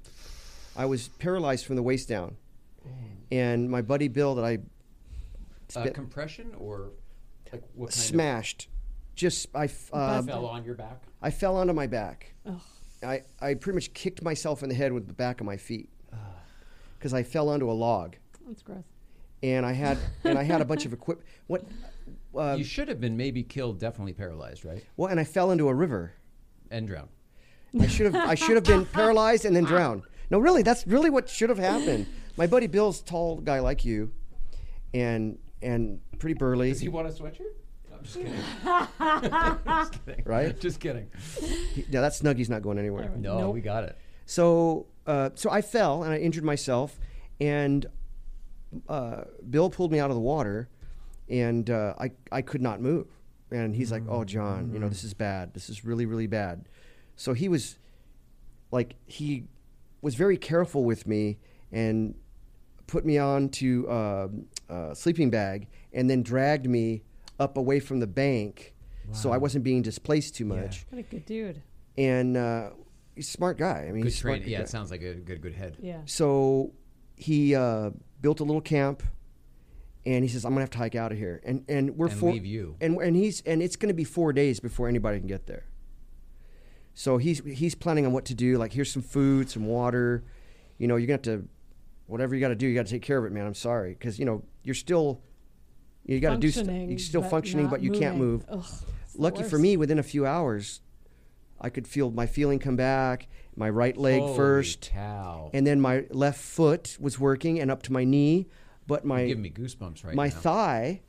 I 0.77 0.87
was 0.87 1.09
paralyzed 1.09 1.67
from 1.67 1.77
the 1.77 1.83
waist 1.83 2.09
down, 2.09 2.37
and 3.31 3.71
my 3.71 3.83
buddy 3.83 4.09
Bill 4.09 4.35
that 4.37 4.45
I 4.45 4.59
Uh, 5.77 5.89
compression 5.91 6.53
or 6.59 6.91
like 7.53 7.63
what 7.75 7.91
kind 7.91 7.95
smashed. 8.01 8.69
Just 9.15 9.49
I 9.55 9.65
f- 9.65 9.91
uh, 9.93 10.23
fell 10.23 10.47
on 10.47 10.65
your 10.65 10.75
back? 10.75 11.03
I 11.21 11.31
fell 11.31 11.57
onto 11.57 11.73
my 11.73 11.87
back. 11.87 12.33
Ugh. 12.47 12.61
I, 13.03 13.23
I 13.41 13.55
pretty 13.55 13.77
much 13.77 13.93
kicked 13.95 14.23
myself 14.23 14.63
in 14.63 14.69
the 14.69 14.75
head 14.75 14.93
with 14.93 15.07
the 15.07 15.13
back 15.15 15.41
of 15.41 15.47
my 15.47 15.57
feet 15.57 15.89
because 16.99 17.13
I 17.15 17.23
fell 17.23 17.49
onto 17.49 17.71
a 17.71 17.73
log. 17.73 18.17
That's 18.47 18.63
gross. 18.63 18.85
and 19.43 19.65
I 19.67 19.73
had 19.73 19.99
and 20.25 20.39
I 20.39 20.43
had 20.43 20.61
a 20.61 20.65
bunch 20.65 20.87
of 20.87 20.93
equipment. 20.93 21.27
What? 21.47 21.65
Uh, 22.37 22.55
you 22.57 22.65
should 22.65 22.89
have 22.89 23.01
been 23.01 23.17
maybe 23.17 23.43
killed, 23.43 23.79
definitely 23.81 24.13
paralyzed, 24.13 24.65
right? 24.65 24.85
well, 24.97 25.09
and 25.11 25.19
I 25.19 25.25
fell 25.25 25.51
into 25.51 25.69
a 25.69 25.75
river. 25.75 26.13
And 26.71 26.87
drowned. 26.87 27.09
I 27.81 27.87
should 27.87 28.13
have 28.13 28.29
I 28.29 28.35
should 28.35 28.55
have 28.57 28.65
been 28.65 28.85
paralyzed 28.87 29.45
and 29.45 29.55
then 29.55 29.65
drowned. 29.65 30.03
No, 30.31 30.39
really, 30.39 30.63
that's 30.63 30.87
really 30.87 31.11
what 31.11 31.29
should 31.29 31.49
have 31.51 31.59
happened. 31.59 32.07
my 32.37 32.47
buddy 32.47 32.67
Bill's 32.69 33.01
a 33.01 33.05
tall 33.05 33.37
guy 33.41 33.59
like 33.61 33.85
you, 33.85 34.13
and 34.95 35.39
and 35.63 36.01
pretty 36.19 36.35
burly, 36.35 36.71
Does 36.71 36.81
he 36.81 36.89
want 36.89 37.09
a 37.09 37.11
sweatshirt? 37.11 37.53
I'm 37.93 38.03
just 38.05 38.17
kidding. 38.17 38.33
just 39.67 40.05
kidding. 40.07 40.25
Right? 40.25 40.59
Just 40.61 40.81
kidding. 40.81 41.11
He- 41.75 41.85
yeah, 41.91 42.01
that 42.01 42.13
Snuggie's 42.13 42.49
not 42.49 42.63
going 42.63 42.79
anywhere. 42.79 43.11
No, 43.17 43.39
Nope. 43.39 43.55
we 43.55 43.61
got 43.61 43.85
it. 43.85 43.97
So, 44.27 44.87
uh, 45.07 45.31
so 45.35 45.51
I 45.51 45.61
fell 45.61 46.03
and 46.05 46.13
I 46.13 46.19
injured 46.19 46.45
myself, 46.45 46.99
and 47.41 47.85
uh, 48.89 49.23
Bill 49.49 49.69
pulled 49.71 49.93
me 49.93 49.99
out 49.99 50.11
of 50.11 50.15
the 50.15 50.21
water, 50.23 50.69
and 51.31 51.71
uh, 51.71 51.95
I 51.99 52.11
I 52.33 52.43
could 52.43 52.61
not 52.63 52.81
move. 52.81 53.07
And 53.53 53.75
he's 53.75 53.91
like, 53.91 54.03
"Oh, 54.09 54.25
John, 54.25 54.71
you 54.73 54.79
know 54.79 54.89
this 54.89 55.05
is 55.05 55.15
bad. 55.15 55.55
This 55.55 55.69
is 55.71 55.85
really 55.85 56.07
really 56.07 56.27
bad." 56.27 56.69
So 57.17 57.33
he 57.33 57.49
was 57.49 57.79
like 58.71 58.97
he 59.07 59.45
was 60.03 60.15
very 60.15 60.37
careful 60.37 60.85
with 60.85 61.07
me 61.07 61.39
and 61.73 62.15
put 62.87 63.05
me 63.05 63.19
on 63.19 63.49
to 63.49 63.89
uh, 63.89 64.29
a 64.69 64.95
sleeping 64.95 65.31
bag 65.31 65.69
and 65.93 66.09
then 66.09 66.23
dragged 66.23 66.69
me 66.69 67.03
up 67.39 67.57
away 67.57 67.79
from 67.81 68.01
the 68.01 68.07
bank 68.07 68.75
so 69.13 69.33
I 69.33 69.39
wasn't 69.39 69.65
being 69.65 69.83
displaced 69.83 70.37
too 70.37 70.47
Yeah. 70.47 70.61
much. 70.63 70.87
What 70.91 70.99
a 71.01 71.03
good 71.03 71.27
dude. 71.27 71.61
And 71.99 72.37
uh, 72.37 72.71
he's 73.17 73.29
a 73.29 73.31
smart 73.33 73.59
guy. 73.59 73.87
I 73.89 73.93
mean, 73.93 74.03
Good 74.03 74.05
he's 74.05 74.15
a 74.15 74.19
smart 74.19 74.37
training. 74.37 74.51
Yeah, 74.53 74.59
guy. 74.59 74.63
it 74.65 74.69
sounds 74.69 74.91
like 74.93 75.03
a 75.03 75.15
good, 75.15 75.41
good 75.43 75.55
head. 75.55 75.77
Yeah. 75.81 76.01
So 76.07 76.73
he 77.17 77.55
uh, 77.57 77.91
built 78.21 78.39
a 78.41 78.45
little 78.45 78.61
camp, 78.61 79.03
and 80.07 80.25
he 80.25 80.29
says, 80.29 80.45
"I'm 80.45 80.53
gonna 80.53 80.63
have 80.63 80.71
to 80.71 80.79
hike 80.79 80.95
out 80.95 81.13
of 81.13 81.19
here." 81.19 81.41
And 81.45 81.65
and 81.69 81.97
we're 81.97 82.09
And 82.09 82.19
four, 82.19 82.33
leave 82.33 82.47
you. 82.47 82.77
And 82.81 82.97
and 82.99 83.17
he's 83.17 83.43
and 83.43 83.63
it's 83.63 83.77
gonna 83.77 83.95
be 83.95 84.05
four 84.05 84.33
days 84.33 84.61
before 84.61 84.89
anybody 84.89 85.19
can 85.19 85.29
get 85.29 85.47
there. 85.47 85.67
So 86.95 87.19
he's 87.19 87.41
he's 87.45 87.75
planning 87.75 88.07
on 88.07 88.13
what 88.13 88.25
to 88.27 88.35
do. 88.35 88.59
Like, 88.59 88.73
here's 88.73 88.91
some 88.91 89.03
food, 89.03 89.49
some 89.49 89.67
water. 89.67 90.25
You 90.79 90.87
know, 90.87 90.97
you're 90.97 91.07
gonna 91.07 91.15
have 91.15 91.43
to, 91.43 91.49
whatever 92.07 92.35
you 92.35 92.41
got 92.41 92.49
to 92.49 92.55
do, 92.55 92.67
you 92.67 92.75
got 92.75 92.87
to 92.87 92.93
take 92.93 93.03
care 93.03 93.19
of 93.19 93.25
it, 93.25 93.33
man. 93.33 93.47
I'm 93.47 93.55
sorry, 93.55 93.93
because 93.93 94.19
you 94.19 94.25
know 94.25 94.43
you're 94.65 94.75
still, 94.75 95.21
you 96.05 96.19
got 96.21 96.31
to 96.33 96.39
do. 96.39 96.51
St- 96.51 96.91
you're 96.91 96.99
still 96.99 97.21
but 97.23 97.31
functioning, 97.31 97.69
but 97.69 97.83
you 97.83 97.93
can't 97.93 98.17
move. 98.17 98.45
Ugh, 98.49 98.65
Lucky 99.17 99.43
for 99.43 99.59
me, 99.59 99.77
within 99.77 99.99
a 99.99 100.03
few 100.03 100.27
hours, 100.27 100.81
I 101.61 101.69
could 101.69 101.87
feel 101.87 102.11
my 102.11 102.27
feeling 102.27 102.59
come 102.59 102.77
back. 102.77 103.29
My 103.57 103.69
right 103.69 103.97
leg 103.97 104.21
Holy 104.21 104.37
first, 104.37 104.91
cow. 104.93 105.51
and 105.53 105.67
then 105.67 105.81
my 105.81 106.07
left 106.11 106.41
foot 106.41 106.97
was 107.01 107.19
working 107.19 107.61
and 107.61 107.71
up 107.71 107.83
to 107.83 107.93
my 107.93 108.05
knee, 108.05 108.47
but 108.91 109.05
my 109.07 109.23
You're 109.23 109.39
me 109.39 109.51
goosebumps 109.51 110.05
right 110.05 110.15
my 110.15 110.29
now. 110.29 110.35
thigh, 110.35 111.01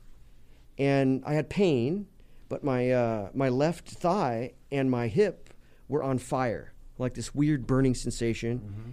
and 0.78 1.22
I 1.26 1.34
had 1.34 1.50
pain, 1.50 2.06
but 2.48 2.64
my 2.64 2.90
uh, 2.90 3.28
my 3.34 3.48
left 3.50 3.88
thigh 3.88 4.54
and 4.70 4.90
my 4.90 5.08
hip 5.08 5.52
were 5.88 6.02
on 6.02 6.16
fire, 6.18 6.72
like 6.98 7.12
this 7.14 7.34
weird 7.34 7.66
burning 7.66 7.94
sensation. 7.94 8.58
Mm-hmm. 8.58 8.90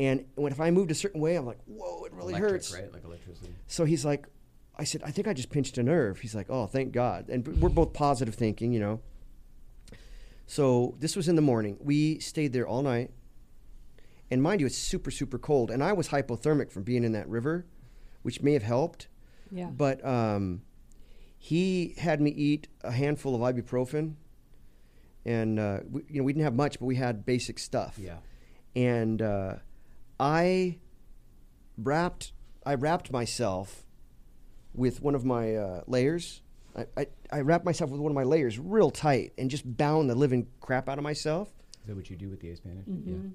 And 0.00 0.24
when 0.34 0.50
if 0.50 0.60
I 0.60 0.70
moved 0.70 0.90
a 0.90 0.94
certain 0.94 1.20
way, 1.20 1.36
I'm 1.36 1.46
like, 1.46 1.60
whoa, 1.66 2.04
it 2.04 2.12
really 2.12 2.30
Electric, 2.32 2.52
hurts. 2.52 2.74
right? 2.74 2.92
Like 2.92 3.04
electricity. 3.04 3.54
So 3.66 3.84
he's 3.84 4.04
like, 4.04 4.26
I 4.76 4.84
said, 4.84 5.02
I 5.04 5.10
think 5.10 5.28
I 5.28 5.34
just 5.34 5.50
pinched 5.50 5.76
a 5.76 5.82
nerve. 5.82 6.20
He's 6.20 6.34
like, 6.34 6.46
oh, 6.48 6.66
thank 6.66 6.92
God. 6.92 7.28
And 7.28 7.46
we're 7.60 7.68
both 7.68 7.92
positive 7.92 8.34
thinking, 8.34 8.72
you 8.72 8.80
know. 8.80 9.00
So 10.46 10.96
this 10.98 11.14
was 11.16 11.28
in 11.28 11.36
the 11.36 11.42
morning. 11.42 11.76
We 11.80 12.18
stayed 12.18 12.52
there 12.54 12.66
all 12.66 12.82
night. 12.82 13.10
And 14.30 14.42
mind 14.42 14.60
you, 14.60 14.66
it's 14.66 14.78
super, 14.78 15.10
super 15.10 15.38
cold. 15.38 15.70
And 15.70 15.82
I 15.84 15.92
was 15.92 16.08
hypothermic 16.08 16.70
from 16.70 16.82
being 16.82 17.04
in 17.04 17.12
that 17.12 17.28
river, 17.28 17.66
which 18.22 18.42
may 18.42 18.52
have 18.52 18.62
helped. 18.62 19.08
Yeah. 19.50 19.66
But 19.70 20.04
um, 20.04 20.62
he 21.38 21.94
had 21.98 22.20
me 22.20 22.30
eat 22.30 22.68
a 22.82 22.92
handful 22.92 23.34
of 23.34 23.40
ibuprofen. 23.54 24.14
And, 25.24 25.58
uh, 25.58 25.80
we, 25.90 26.02
you 26.08 26.20
know, 26.20 26.24
we 26.24 26.32
didn't 26.32 26.44
have 26.44 26.54
much, 26.54 26.78
but 26.78 26.86
we 26.86 26.96
had 26.96 27.26
basic 27.26 27.58
stuff 27.58 27.98
Yeah. 27.98 28.18
and 28.74 29.20
uh, 29.20 29.56
I 30.18 30.78
wrapped 31.76 32.32
I 32.64 32.74
wrapped 32.74 33.10
myself 33.10 33.84
with 34.74 35.00
one 35.02 35.14
of 35.14 35.24
my 35.24 35.54
uh, 35.56 35.80
layers. 35.86 36.42
I, 36.76 36.86
I, 36.96 37.06
I 37.32 37.40
wrapped 37.40 37.64
myself 37.64 37.90
with 37.90 38.00
one 38.00 38.12
of 38.12 38.14
my 38.14 38.22
layers 38.22 38.58
real 38.58 38.90
tight 38.90 39.32
and 39.38 39.50
just 39.50 39.64
bound 39.76 40.08
the 40.10 40.14
living 40.14 40.46
crap 40.60 40.88
out 40.88 40.98
of 40.98 41.04
myself 41.04 41.48
Is 41.82 41.86
that 41.88 41.96
what 41.96 42.08
you 42.10 42.16
do 42.16 42.28
with 42.28 42.40
the 42.40 42.50
ace 42.50 42.60
bandage? 42.60 42.86
Mhm. 42.86 43.32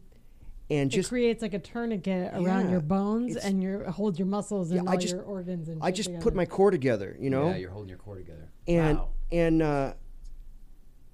And 0.69 0.91
it 0.91 0.95
just 0.95 1.09
creates 1.09 1.41
like 1.41 1.53
a 1.53 1.59
tourniquet 1.59 2.31
around 2.33 2.65
Yeah, 2.65 2.71
your 2.71 2.79
bones 2.81 3.35
and 3.35 3.61
your 3.61 3.89
hold 3.91 4.17
your 4.17 4.27
muscles 4.27 4.71
and 4.71 4.83
Yeah, 4.83 4.89
I 4.89 4.93
all 4.95 4.99
just- 4.99 5.13
your 5.13 5.23
organs 5.23 5.69
and 5.69 5.81
I 5.83 5.91
just 5.91 6.07
together. 6.07 6.23
put 6.23 6.35
my 6.35 6.45
core 6.45 6.71
together, 6.71 7.15
you 7.19 7.29
know, 7.29 7.49
Yeah, 7.49 7.57
you're 7.57 7.69
holding 7.71 7.89
your 7.89 7.97
core 7.99 8.15
together. 8.17 8.49
and 8.67 8.97
wow. 8.97 9.09
and 9.31 9.61
uh, 9.61 9.93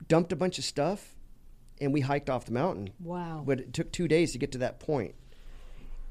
dumped 0.08 0.32
a 0.32 0.36
bunch 0.36 0.58
of 0.58 0.64
stuff, 0.64 1.16
and 1.80 1.94
we 1.94 2.02
hiked 2.02 2.30
off 2.30 2.46
the 2.46 2.52
mountain. 2.52 2.90
wow. 3.04 3.44
But 3.46 3.60
it 3.60 3.74
took 3.74 3.92
two 3.92 4.08
days 4.08 4.32
to 4.34 4.38
get 4.38 4.52
to 4.54 4.58
that 4.60 4.80
point, 4.80 5.16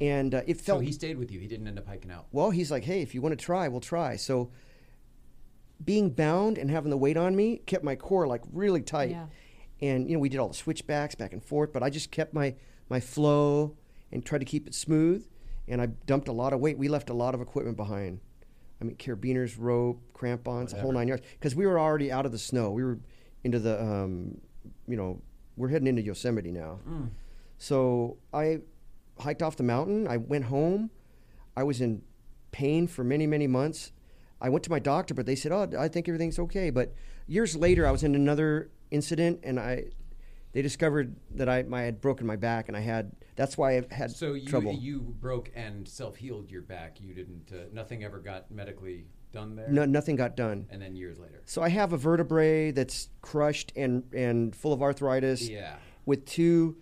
and 0.00 0.34
uh, 0.34 0.42
it 0.46 0.60
felt. 0.60 0.80
So 0.80 0.84
he 0.86 0.92
stayed 0.92 1.16
with 1.18 1.30
you. 1.30 1.40
He 1.40 1.46
didn't 1.46 1.66
end 1.68 1.78
up 1.78 1.86
hiking 1.86 2.10
out. 2.10 2.26
Well, 2.32 2.50
he's 2.50 2.70
like, 2.70 2.84
hey, 2.84 3.02
if 3.02 3.14
you 3.14 3.20
want 3.22 3.38
to 3.38 3.42
try, 3.44 3.68
we'll 3.68 3.80
try. 3.80 4.16
So 4.16 4.50
being 5.82 6.10
bound 6.10 6.58
and 6.58 6.70
having 6.70 6.90
the 6.90 6.96
weight 6.96 7.16
on 7.16 7.34
me 7.34 7.56
kept 7.66 7.82
my 7.84 7.96
core 7.96 8.26
like 8.26 8.42
really 8.52 8.82
tight. 8.82 9.10
Yeah. 9.12 9.26
And 9.80 10.08
you 10.10 10.14
know, 10.16 10.20
we 10.20 10.28
did 10.28 10.38
all 10.38 10.48
the 10.48 10.54
switchbacks 10.54 11.14
back 11.14 11.32
and 11.32 11.42
forth, 11.42 11.72
but 11.72 11.82
I 11.82 11.88
just 11.88 12.10
kept 12.10 12.34
my 12.34 12.54
my 12.90 13.00
flow 13.00 13.76
and 14.12 14.24
tried 14.24 14.38
to 14.38 14.44
keep 14.44 14.66
it 14.66 14.74
smooth. 14.74 15.26
And 15.68 15.80
I 15.80 15.86
dumped 15.86 16.28
a 16.28 16.32
lot 16.32 16.52
of 16.52 16.60
weight. 16.60 16.76
We 16.76 16.88
left 16.88 17.08
a 17.08 17.14
lot 17.14 17.34
of 17.34 17.40
equipment 17.40 17.76
behind. 17.76 18.20
I 18.80 18.84
mean, 18.84 18.96
carabiners, 18.96 19.54
rope, 19.58 20.02
crampons, 20.12 20.72
a 20.72 20.76
whole 20.80 20.92
nine 20.92 21.06
yards. 21.08 21.22
Because 21.38 21.54
we 21.54 21.66
were 21.66 21.78
already 21.78 22.10
out 22.10 22.26
of 22.26 22.32
the 22.32 22.38
snow. 22.38 22.70
We 22.70 22.82
were 22.82 22.98
into 23.44 23.58
the, 23.58 23.80
um, 23.80 24.40
you 24.88 24.96
know, 24.96 25.22
we're 25.56 25.68
heading 25.68 25.86
into 25.86 26.02
Yosemite 26.02 26.50
now. 26.50 26.80
So 27.58 28.16
I 28.32 28.60
hiked 29.18 29.42
off 29.42 29.56
the 29.56 29.62
mountain. 29.62 30.08
I 30.08 30.16
went 30.16 30.46
home. 30.46 30.90
I 31.56 31.62
was 31.62 31.80
in 31.80 32.02
pain 32.52 32.86
for 32.86 33.04
many, 33.04 33.26
many 33.26 33.46
months. 33.46 33.92
I 34.40 34.48
went 34.48 34.64
to 34.64 34.70
my 34.70 34.78
doctor, 34.78 35.12
but 35.12 35.26
they 35.26 35.36
said, 35.36 35.52
"Oh, 35.52 35.70
I 35.78 35.88
think 35.88 36.08
everything's 36.08 36.38
okay." 36.38 36.70
But 36.70 36.94
years 37.26 37.54
later, 37.54 37.86
I 37.86 37.90
was 37.90 38.02
in 38.02 38.14
another 38.14 38.70
incident, 38.90 39.40
and 39.42 39.60
I 39.60 39.90
they 40.52 40.62
discovered 40.62 41.16
that 41.34 41.48
I, 41.48 41.64
I 41.72 41.82
had 41.82 42.00
broken 42.00 42.26
my 42.26 42.36
back, 42.36 42.68
and 42.68 42.76
I 42.76 42.80
had 42.80 43.12
that's 43.36 43.56
why 43.56 43.78
I 43.78 43.82
had 43.90 44.10
So 44.10 44.34
you 44.34 44.48
trouble. 44.48 44.72
you 44.74 45.00
broke 45.20 45.50
and 45.54 45.88
self 45.88 46.16
healed 46.16 46.50
your 46.50 46.62
back. 46.62 47.00
You 47.00 47.14
didn't. 47.14 47.50
Uh, 47.52 47.64
nothing 47.72 48.04
ever 48.04 48.18
got 48.18 48.50
medically 48.50 49.06
done 49.32 49.54
there. 49.54 49.68
no, 49.68 49.84
nothing 49.84 50.16
got 50.16 50.36
done. 50.36 50.66
And 50.70 50.82
then 50.82 50.96
years 50.96 51.18
later. 51.18 51.42
So 51.46 51.62
I 51.62 51.68
have 51.68 51.92
a 51.92 51.96
vertebrae 51.96 52.72
that's 52.72 53.08
crushed 53.22 53.72
and 53.76 54.02
and 54.12 54.54
full 54.54 54.72
of 54.72 54.82
arthritis. 54.82 55.48
Yeah. 55.48 55.76
With 56.04 56.26
two 56.26 56.76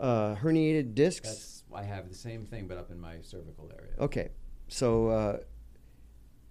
uh, 0.00 0.34
herniated 0.36 0.94
discs. 0.94 1.28
That's 1.28 1.64
I 1.74 1.84
have 1.84 2.08
the 2.08 2.14
same 2.14 2.44
thing, 2.44 2.66
but 2.66 2.76
up 2.76 2.90
in 2.90 3.00
my 3.00 3.16
cervical 3.22 3.70
area. 3.78 3.92
Okay, 3.98 4.28
so 4.68 5.08
uh, 5.08 5.36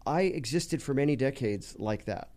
I 0.06 0.22
existed 0.22 0.81
for 0.81 0.93
many 0.95 1.15
decades 1.15 1.76
like 1.77 2.06
that, 2.06 2.31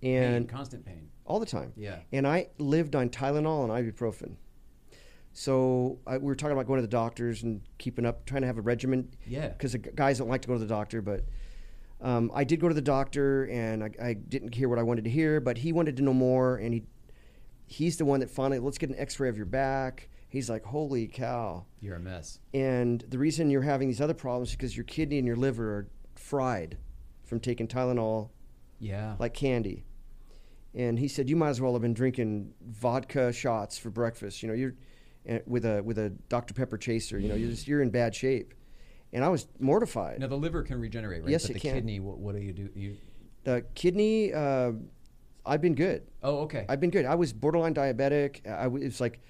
Pain, 0.00 0.22
and 0.22 0.48
constant 0.48 0.86
pain. 0.86 1.08
All 1.24 1.40
the 1.40 1.46
time. 1.46 1.72
Yeah. 1.76 1.98
And 2.12 2.26
I 2.26 2.48
lived 2.58 2.94
on 2.96 3.08
Tylenol 3.08 3.64
and 3.64 3.70
ibuprofen. 3.94 4.36
So 5.32 5.98
I, 6.06 6.18
we 6.18 6.24
were 6.26 6.34
talking 6.34 6.52
about 6.52 6.66
going 6.66 6.78
to 6.78 6.82
the 6.86 6.88
doctors 6.90 7.42
and 7.42 7.62
keeping 7.78 8.04
up, 8.04 8.26
trying 8.26 8.42
to 8.42 8.46
have 8.46 8.58
a 8.58 8.62
regimen. 8.62 9.14
Yeah. 9.26 9.48
Because 9.48 9.74
guys 9.94 10.18
don't 10.18 10.28
like 10.28 10.42
to 10.42 10.48
go 10.48 10.54
to 10.54 10.60
the 10.60 10.66
doctor, 10.66 11.00
but 11.00 11.24
um, 12.00 12.30
I 12.34 12.44
did 12.44 12.60
go 12.60 12.68
to 12.68 12.74
the 12.74 12.82
doctor, 12.82 13.44
and 13.44 13.84
I, 13.84 13.90
I 14.02 14.12
didn't 14.14 14.54
hear 14.54 14.68
what 14.68 14.78
I 14.78 14.82
wanted 14.82 15.04
to 15.04 15.10
hear, 15.10 15.40
but 15.40 15.56
he 15.58 15.72
wanted 15.72 15.96
to 15.98 16.02
know 16.02 16.12
more, 16.12 16.56
and 16.56 16.74
he 16.74 16.82
he's 17.66 17.96
the 17.96 18.04
one 18.04 18.20
that 18.20 18.28
finally 18.30 18.58
let's 18.58 18.76
get 18.76 18.90
an 18.90 18.96
X-ray 18.98 19.28
of 19.28 19.36
your 19.36 19.46
back. 19.46 20.08
He's 20.28 20.50
like, 20.50 20.64
holy 20.64 21.06
cow. 21.06 21.64
You're 21.80 21.96
a 21.96 22.00
mess. 22.00 22.38
And 22.52 23.02
the 23.08 23.18
reason 23.18 23.48
you're 23.50 23.62
having 23.62 23.88
these 23.88 24.00
other 24.00 24.14
problems 24.14 24.48
is 24.50 24.56
because 24.56 24.76
your 24.76 24.84
kidney 24.84 25.18
and 25.18 25.26
your 25.26 25.36
liver 25.36 25.76
are 25.76 25.88
fried 26.16 26.76
from 27.24 27.38
taking 27.40 27.68
Tylenol 27.68 28.30
Yeah. 28.78 29.16
like 29.18 29.32
candy. 29.34 29.84
And 30.74 30.98
he 30.98 31.06
said, 31.08 31.28
you 31.28 31.36
might 31.36 31.50
as 31.50 31.60
well 31.60 31.72
have 31.74 31.82
been 31.82 31.92
drinking 31.94 32.54
vodka 32.66 33.32
shots 33.32 33.76
for 33.76 33.90
breakfast. 33.90 34.42
You 34.42 34.48
know, 34.48 34.54
you're 34.54 34.74
uh, 35.28 35.38
with 35.46 35.64
a 35.66 35.82
with 35.82 35.98
a 35.98 36.10
Dr 36.28 36.54
Pepper 36.54 36.78
chaser. 36.78 37.18
You 37.18 37.28
know, 37.28 37.34
you're 37.34 37.50
just 37.50 37.68
you're 37.68 37.82
in 37.82 37.90
bad 37.90 38.14
shape. 38.14 38.54
And 39.12 39.22
I 39.22 39.28
was 39.28 39.46
mortified. 39.60 40.18
now 40.20 40.26
the 40.28 40.36
liver 40.36 40.62
can 40.62 40.80
regenerate, 40.80 41.22
right? 41.22 41.30
Yes, 41.30 41.42
but 41.42 41.50
it 41.50 41.54
the 41.54 41.60
can. 41.60 41.74
kidney. 41.74 42.00
What, 42.00 42.18
what 42.18 42.34
do 42.34 42.40
you 42.40 42.52
do? 42.54 42.70
You. 42.74 42.96
The 43.44 43.62
kidney, 43.74 44.32
uh, 44.32 44.72
I've 45.44 45.60
been 45.60 45.74
good. 45.74 46.04
Oh, 46.22 46.38
okay. 46.44 46.64
I've 46.68 46.80
been 46.80 46.90
good. 46.90 47.04
I 47.04 47.16
was 47.16 47.32
borderline 47.34 47.74
diabetic. 47.74 48.46
I 48.48 48.68
was 48.68 48.82
it's 48.82 49.00
like 49.00 49.20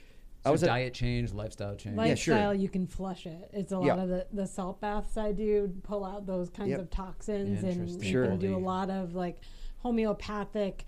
I 0.44 0.48
so 0.50 0.52
was 0.52 0.62
at- 0.62 0.66
diet 0.66 0.94
change, 0.94 1.32
lifestyle 1.32 1.74
change. 1.74 1.96
Yeah, 1.96 2.14
sure. 2.14 2.34
Lifestyle, 2.36 2.54
you 2.54 2.68
can 2.68 2.86
flush 2.86 3.26
it. 3.26 3.50
It's 3.52 3.72
a 3.72 3.78
lot 3.78 3.86
Yeah. 3.86 4.02
of 4.02 4.08
the, 4.08 4.26
the 4.32 4.46
salt 4.46 4.80
baths 4.80 5.16
I 5.16 5.32
do 5.32 5.72
pull 5.82 6.04
out 6.04 6.26
those 6.26 6.48
kinds 6.50 6.70
Yep. 6.70 6.80
of 6.80 6.90
toxins, 6.90 7.64
and 7.64 7.88
you 7.88 8.08
Sure. 8.08 8.26
can 8.28 8.38
do 8.38 8.54
a 8.56 8.58
lot 8.58 8.88
of 8.90 9.14
like 9.16 9.38
homeopathic 9.78 10.84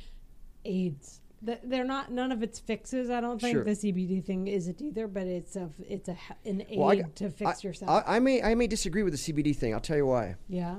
aids. 0.65 1.21
They're 1.43 1.85
not 1.85 2.11
none 2.11 2.33
of 2.33 2.43
its 2.43 2.59
fixes. 2.59 3.11
I 3.11 3.21
don't 3.21 3.39
think 3.39 3.55
Sure. 3.55 3.65
the 3.65 3.73
CBD 3.73 4.25
thing 4.25 4.47
isn't 4.47 4.81
either, 4.81 5.07
but 5.07 5.27
it's 5.27 5.57
a 5.57 5.69
it's 5.87 6.09
a 6.09 6.17
an 6.47 6.63
aid 6.69 6.79
Well, 6.79 6.89
I- 6.91 7.03
to 7.17 7.31
fix 7.31 7.63
I- 7.65 7.69
yourself. 7.69 8.05
I, 8.07 8.17
I 8.17 8.19
may 8.19 8.43
I 8.43 8.55
may 8.55 8.67
disagree 8.67 9.03
with 9.03 9.13
the 9.13 9.19
CBD 9.19 9.55
thing. 9.55 9.75
I'll 9.75 9.81
tell 9.81 9.97
you 9.99 10.07
why. 10.07 10.37
yeah. 10.49 10.77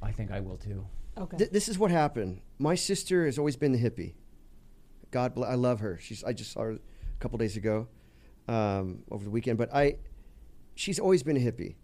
I 0.00 0.10
think 0.12 0.30
I 0.30 0.40
will 0.40 0.56
too. 0.56 0.86
Okay. 1.18 1.36
Th- 1.36 1.50
this 1.50 1.68
is 1.68 1.78
what 1.78 1.90
happened. 1.90 2.40
My 2.58 2.74
sister 2.76 3.26
has 3.26 3.38
always 3.38 3.56
been 3.56 3.72
the 3.72 3.78
hippie. 3.78 4.14
God 5.10 5.34
bless. 5.34 5.50
I 5.50 5.54
love 5.54 5.80
her. 5.80 5.98
She's. 6.00 6.22
I 6.24 6.32
just 6.32 6.52
saw 6.52 6.62
her 6.62 6.70
a 6.72 6.78
couple 7.20 7.38
days 7.38 7.56
ago, 7.56 7.88
um, 8.48 9.02
over 9.10 9.22
the 9.24 9.30
weekend. 9.30 9.58
But 9.58 9.72
I, 9.74 9.96
she's 10.74 10.98
always 10.98 11.22
been 11.22 11.36
a 11.36 11.40
hippie, 11.40 11.74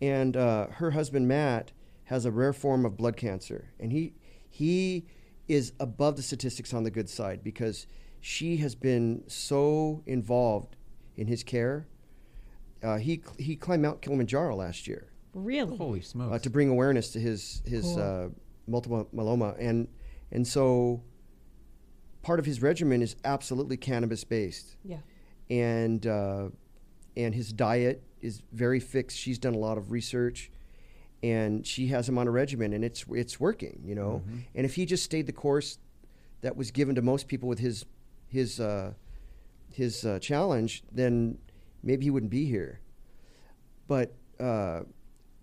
and 0.00 0.36
uh, 0.36 0.68
her 0.68 0.92
husband 0.92 1.26
Matt 1.26 1.72
has 2.04 2.24
a 2.26 2.30
rare 2.30 2.52
form 2.52 2.84
of 2.86 2.96
blood 2.96 3.16
cancer, 3.16 3.70
and 3.80 3.92
he 3.92 4.12
he 4.48 5.06
is 5.50 5.72
above 5.80 6.16
the 6.16 6.22
statistics 6.22 6.72
on 6.72 6.84
the 6.84 6.90
good 6.90 7.08
side 7.08 7.42
because 7.42 7.86
she 8.20 8.58
has 8.58 8.74
been 8.76 9.24
so 9.26 10.02
involved 10.06 10.76
in 11.16 11.26
his 11.26 11.42
care. 11.42 11.86
Uh, 12.82 12.96
he 12.98 13.20
he 13.38 13.56
climbed 13.56 13.82
Mount 13.82 14.00
Kilimanjaro 14.00 14.54
last 14.56 14.86
year 14.86 15.08
Really? 15.34 15.76
Holy 15.76 16.00
smokes! 16.00 16.34
uh, 16.34 16.38
to 16.38 16.50
bring 16.50 16.68
awareness 16.68 17.10
to 17.12 17.18
his 17.20 17.62
his 17.66 17.84
Cool. 17.84 17.98
uh, 18.00 18.28
multiple 18.68 19.08
myeloma, 19.14 19.56
and 19.58 19.88
and 20.32 20.46
so 20.46 21.02
part 22.22 22.38
of 22.38 22.46
his 22.46 22.62
regimen 22.62 23.02
is 23.02 23.16
absolutely 23.24 23.76
cannabis 23.76 24.22
based, 24.24 24.76
Yeah. 24.84 24.98
and 25.50 26.06
uh, 26.06 26.48
and 27.16 27.34
his 27.34 27.52
diet 27.52 28.02
is 28.20 28.42
very 28.52 28.80
fixed. 28.80 29.18
She's 29.18 29.38
done 29.38 29.54
a 29.54 29.58
lot 29.58 29.76
of 29.78 29.90
research, 29.90 30.50
and 31.22 31.66
she 31.66 31.88
has 31.88 32.08
him 32.08 32.18
on 32.18 32.26
a 32.26 32.30
regimen, 32.30 32.72
and 32.72 32.84
it's 32.84 33.04
it's 33.10 33.38
working, 33.38 33.80
you 33.84 33.94
know. 33.94 34.22
And 34.54 34.64
if 34.64 34.74
he 34.74 34.86
just 34.86 35.04
stayed 35.04 35.26
the 35.26 35.32
course 35.32 35.78
that 36.40 36.56
was 36.56 36.70
given 36.70 36.94
to 36.94 37.02
most 37.02 37.28
people 37.28 37.48
with 37.48 37.58
his 37.58 37.84
his 38.28 38.60
uh, 38.60 38.94
his 39.72 40.04
uh, 40.04 40.18
challenge, 40.18 40.82
then 40.90 41.38
maybe 41.82 42.04
he 42.04 42.10
wouldn't 42.10 42.30
be 42.30 42.46
here. 42.46 42.80
But 43.86 44.14
uh, 44.38 44.82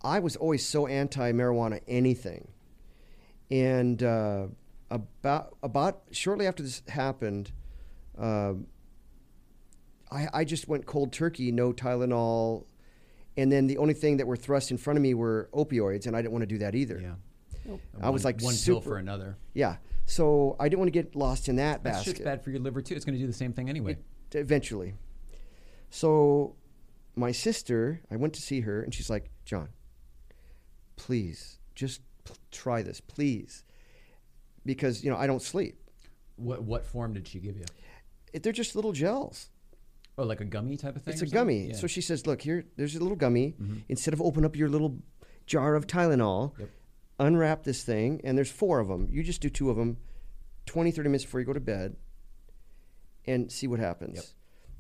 I 0.03 0.19
was 0.19 0.35
always 0.35 0.65
so 0.65 0.87
anti 0.87 1.31
marijuana 1.31 1.81
anything, 1.87 2.47
and 3.51 4.01
uh, 4.01 4.47
about 4.89 5.55
about 5.61 6.01
shortly 6.11 6.47
after 6.47 6.63
this 6.63 6.81
happened, 6.87 7.51
uh, 8.17 8.53
I, 10.11 10.27
I 10.33 10.43
just 10.43 10.67
went 10.67 10.85
cold 10.85 11.11
turkey, 11.11 11.51
no 11.51 11.73
Tylenol, 11.73 12.65
and 13.37 13.51
then 13.51 13.67
the 13.67 13.77
only 13.77 13.93
thing 13.93 14.17
that 14.17 14.27
were 14.27 14.35
thrust 14.35 14.71
in 14.71 14.77
front 14.77 14.97
of 14.97 15.03
me 15.03 15.13
were 15.13 15.49
opioids, 15.53 16.07
and 16.07 16.15
I 16.15 16.21
didn't 16.21 16.31
want 16.33 16.41
to 16.43 16.47
do 16.47 16.57
that 16.59 16.75
either. 16.75 16.99
yeah. 16.99 17.15
I 18.01 18.09
was 18.09 18.23
like 18.25 18.41
one 18.41 18.53
super, 18.53 18.75
pill 18.75 18.81
for 18.81 18.97
another. 18.97 19.37
Yeah, 19.53 19.75
so 20.05 20.55
I 20.59 20.69
didn't 20.69 20.79
want 20.79 20.87
to 20.93 21.03
get 21.03 21.15
lost 21.15 21.49
in 21.49 21.57
that 21.57 21.83
That 21.83 21.93
basket 21.93 22.11
shit's 22.17 22.19
bad 22.21 22.41
for 22.43 22.49
your 22.49 22.59
liver 22.61 22.81
too. 22.81 22.95
It's 22.95 23.03
going 23.05 23.15
to 23.15 23.19
do 23.21 23.27
the 23.27 23.33
same 23.33 23.51
thing 23.53 23.69
anyway. 23.69 23.97
eventually. 24.33 24.93
So 25.89 26.55
my 27.15 27.31
sister, 27.31 28.01
I 28.09 28.15
went 28.15 28.33
to 28.35 28.41
see 28.41 28.61
her, 28.61 28.81
and 28.81 28.93
she's 28.93 29.09
like, 29.09 29.29
John, 29.45 29.69
please, 30.95 31.59
just 31.75 32.01
p- 32.25 32.33
try 32.51 32.81
this, 32.83 33.01
please. 33.01 33.63
Because, 34.65 35.03
you 35.03 35.09
know, 35.09 35.17
I 35.17 35.27
don't 35.27 35.41
sleep. 35.41 35.77
what 36.37 36.63
what 36.63 36.85
form 36.85 37.13
did 37.13 37.27
she 37.27 37.39
give 37.39 37.57
you? 37.57 37.65
It, 38.33 38.43
they're 38.43 38.53
just 38.53 38.75
little 38.75 38.91
gels. 38.93 39.49
Oh, 40.17 40.23
like 40.23 40.41
a 40.41 40.45
gummy 40.45 40.77
type 40.77 40.95
of 40.95 41.03
thing. 41.03 41.13
It's 41.13 41.21
a 41.21 41.25
something? 41.25 41.33
gummy. 41.39 41.57
Yeah. 41.59 41.71
Mm-hmm. 41.73 41.79
So 41.81 41.87
she 41.87 42.01
says, 42.01 42.25
look, 42.25 42.41
here, 42.41 42.65
there's 42.75 42.95
a 42.95 42.99
little 42.99 43.15
gummy. 43.17 43.55
Instead 43.87 44.13
of 44.13 44.21
open 44.21 44.43
up 44.45 44.55
your 44.55 44.67
little 44.69 44.97
jar 45.45 45.75
of 45.75 45.85
Tylenol, 45.87 46.57
Yep. 46.59 46.69
unwrap 47.19 47.63
this 47.63 47.83
thing, 47.83 48.21
and 48.23 48.37
there's 48.37 48.49
four 48.51 48.79
of 48.79 48.87
them. 48.87 49.07
You 49.11 49.21
just 49.23 49.41
do 49.41 49.49
two 49.49 49.69
of 49.69 49.77
them 49.77 49.97
20, 50.65 50.91
30 50.91 51.09
minutes 51.09 51.23
before 51.25 51.39
you 51.39 51.45
go 51.45 51.53
to 51.53 51.59
bed 51.59 51.95
and 53.25 53.51
see 53.51 53.67
what 53.67 53.79
happens. 53.79 54.15
Yep. 54.15 54.25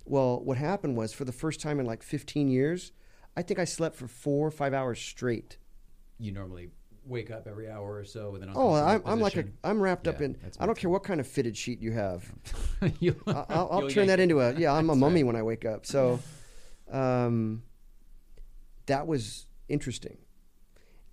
Well, 0.05 0.39
what 0.43 0.57
happened 0.57 0.95
was 0.97 1.13
for 1.13 1.25
the 1.25 1.31
first 1.31 1.59
time 1.59 1.79
in 1.79 1.85
like 1.85 2.01
15 2.01 2.47
years, 2.47 2.91
I 3.35 3.41
think 3.41 3.59
I 3.59 3.65
slept 3.65 3.95
for 3.95 4.07
four 4.07 4.47
or 4.47 4.51
five 4.51 4.73
hours 4.73 4.99
straight. 4.99 5.57
you 6.19 6.31
normally 6.31 6.69
wake 7.07 7.31
up 7.31 7.47
every 7.47 7.69
hour 7.69 7.95
or 7.95 8.03
so 8.03 8.29
with 8.31 8.43
an 8.43 8.51
Oh, 8.55 8.73
I'm, 8.73 9.01
I'm 9.05 9.19
like 9.19 9.35
a. 9.37 9.45
I'm 9.63 9.79
wrapped 9.81 10.07
up 10.07 10.19
Yeah, 10.19 10.25
in, 10.27 10.37
that's 10.41 10.59
I 10.59 10.65
don't 10.65 10.77
care 10.77 10.89
what 10.89 11.03
kind 11.03 11.19
of 11.19 11.27
fitted 11.27 11.55
sheet 11.57 11.81
you 11.81 11.91
have. 11.93 12.31
too. 12.81 12.91
You'll- 12.99 13.15
I- 13.27 13.45
I'll, 13.49 13.67
I'll 13.71 13.79
you'll 13.81 13.89
turn 13.89 14.07
that 14.07 14.19
into 14.19 14.39
a, 14.41 14.53
yeah, 14.53 14.73
I'm 14.73 14.85
a 14.89 14.93
That's 14.93 14.99
mummy 14.99 15.23
right. 15.23 15.27
when 15.27 15.35
I 15.35 15.43
wake 15.43 15.65
up. 15.65 15.85
So, 15.85 16.19
um, 16.91 17.63
that 18.87 19.07
was 19.07 19.45
interesting. 19.69 20.17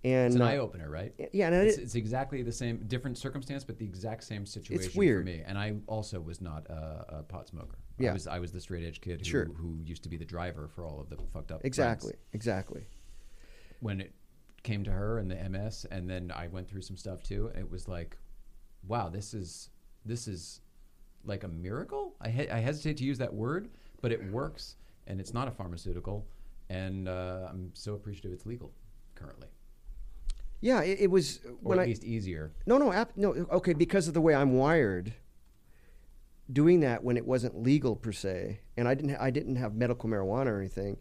And 0.03 0.27
It's 0.27 0.35
an 0.35 0.43
uh, 0.43 0.45
eye 0.45 0.57
opener, 0.57 0.87
right? 0.87 1.13
yeah, 1.33 1.47
and 1.47 1.55
I 1.55 1.59
it's, 1.61 1.75
did- 1.77 1.83
it's 1.85 1.95
exactly 1.95 2.43
the 2.43 2.51
same, 2.51 2.83
different 2.87 3.17
circumstance, 3.17 3.63
but 3.63 3.79
the 3.79 3.85
exact 3.85 4.23
same 4.23 4.45
situation 4.45 4.91
weird. 4.95 5.23
for 5.23 5.25
me. 5.25 5.41
And 5.45 5.57
I 5.57 5.75
also 5.87 6.19
was 6.21 6.41
not 6.41 6.67
a, 6.69 7.05
a 7.19 7.23
pot 7.23 7.47
smoker. 7.47 7.79
Yeah. 7.97 8.11
I 8.11 8.13
was 8.13 8.27
I 8.27 8.39
was 8.39 8.51
the 8.51 8.59
straight 8.61 8.85
edge 8.85 8.99
kid 9.01 9.19
who, 9.21 9.25
Sure. 9.25 9.45
who 9.45 9.79
used 9.83 10.03
to 10.03 10.09
be 10.09 10.17
the 10.17 10.25
driver 10.25 10.67
for 10.67 10.85
all 10.85 10.99
of 10.99 11.09
the 11.09 11.17
fucked 11.33 11.51
up. 11.51 11.61
exactly, 11.63 12.09
friends. 12.11 12.23
exactly. 12.33 12.85
When 13.79 14.01
it 14.01 14.13
came 14.65 14.83
to 14.83 14.91
her 14.91 15.19
and 15.19 15.31
the 15.31 15.35
MS, 15.49 15.85
and 15.91 16.09
then 16.09 16.31
I 16.35 16.47
went 16.47 16.67
through 16.67 16.81
some 16.81 16.97
stuff 16.97 17.23
too. 17.23 17.51
It 17.57 17.69
was 17.71 17.87
like, 17.87 18.17
wow, 18.85 19.07
this 19.07 19.33
is 19.33 19.69
this 20.03 20.27
is 20.27 20.59
like 21.23 21.43
a 21.45 21.47
miracle. 21.47 22.15
I 22.19 22.29
he- 22.29 22.49
I 22.49 22.59
hesitate 22.59 22.97
to 22.97 23.05
use 23.05 23.17
that 23.19 23.33
word, 23.33 23.69
but 24.01 24.11
it 24.11 24.21
works, 24.31 24.75
and 25.07 25.21
it's 25.21 25.33
not 25.33 25.47
a 25.47 25.51
pharmaceutical, 25.51 26.27
and 26.69 27.07
uh, 27.07 27.47
I'm 27.49 27.71
so 27.73 27.93
appreciative 27.93 28.33
it's 28.33 28.45
legal 28.45 28.73
currently, 29.15 29.47
Yeah, 30.61 30.81
it, 30.81 30.99
it 31.01 31.09
was 31.11 31.39
or 31.45 31.51
when 31.61 31.79
at 31.79 31.83
I 31.83 31.85
least 31.85 32.03
easier. 32.03 32.51
no 32.65 32.77
no 32.77 32.91
ap- 32.91 33.15
no 33.15 33.29
okay 33.51 33.73
because 33.73 34.07
of 34.09 34.13
the 34.13 34.21
way 34.21 34.35
I'm 34.35 34.53
wired. 34.53 35.13
Doing 36.51 36.81
that 36.81 37.03
when 37.03 37.17
it 37.17 37.25
wasn't 37.25 37.63
legal 37.63 37.95
per 37.95 38.11
se, 38.11 38.59
and 38.77 38.87
I 38.87 38.93
didn't 38.93 39.11
ha- 39.15 39.23
I 39.23 39.31
didn't 39.31 39.55
have 39.55 39.73
medical 39.73 40.07
marijuana 40.09 40.47
or 40.47 40.59
anything. 40.59 40.97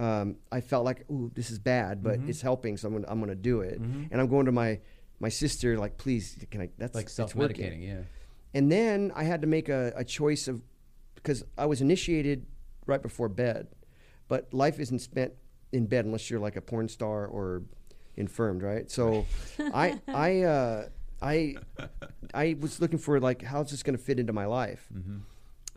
Um, 0.00 0.36
I 0.50 0.60
felt 0.62 0.84
like, 0.84 1.04
ooh, 1.10 1.30
this 1.34 1.50
is 1.50 1.58
bad, 1.58 2.02
but 2.02 2.18
Mm-hmm. 2.18 2.30
it's 2.30 2.40
helping, 2.40 2.76
so 2.78 2.88
I'm 2.88 2.94
gonna, 2.94 3.06
I'm 3.10 3.18
going 3.18 3.28
to 3.28 3.34
do 3.52 3.60
it. 3.60 3.78
And 3.78 4.20
I'm 4.20 4.28
going 4.28 4.46
to 4.46 4.52
my 4.52 4.80
my 5.18 5.28
sister, 5.28 5.76
like, 5.76 5.98
please, 5.98 6.24
can 6.50 6.62
I? 6.62 6.68
That's 6.78 6.94
like 6.94 7.08
self 7.10 7.34
medicating. 7.34 7.86
Yeah. 7.86 8.02
And 8.54 8.72
then 8.72 9.12
I 9.14 9.24
had 9.24 9.42
to 9.42 9.46
make 9.46 9.68
a, 9.68 9.92
a 9.94 10.04
choice 10.04 10.48
of 10.48 10.62
because 11.16 11.44
I 11.58 11.66
was 11.66 11.80
initiated 11.82 12.46
right 12.86 13.02
before 13.02 13.28
bed, 13.28 13.68
but 14.28 14.52
life 14.54 14.80
isn't 14.80 15.00
spent 15.00 15.32
in 15.72 15.86
bed 15.86 16.06
unless 16.06 16.30
you're 16.30 16.40
like 16.40 16.56
a 16.56 16.62
porn 16.62 16.88
star 16.88 17.26
or 17.26 17.62
infirmed, 18.16 18.62
right? 18.62 18.90
So 18.90 19.26
I 19.58 20.00
I 20.08 20.42
uh, 20.42 20.88
I 21.20 21.56
I 22.32 22.56
was 22.58 22.80
looking 22.80 22.98
for 22.98 23.20
like 23.20 23.42
how's 23.42 23.70
this 23.70 23.82
going 23.82 23.96
to 23.98 24.02
fit 24.02 24.18
into 24.18 24.32
my 24.32 24.46
life. 24.46 24.88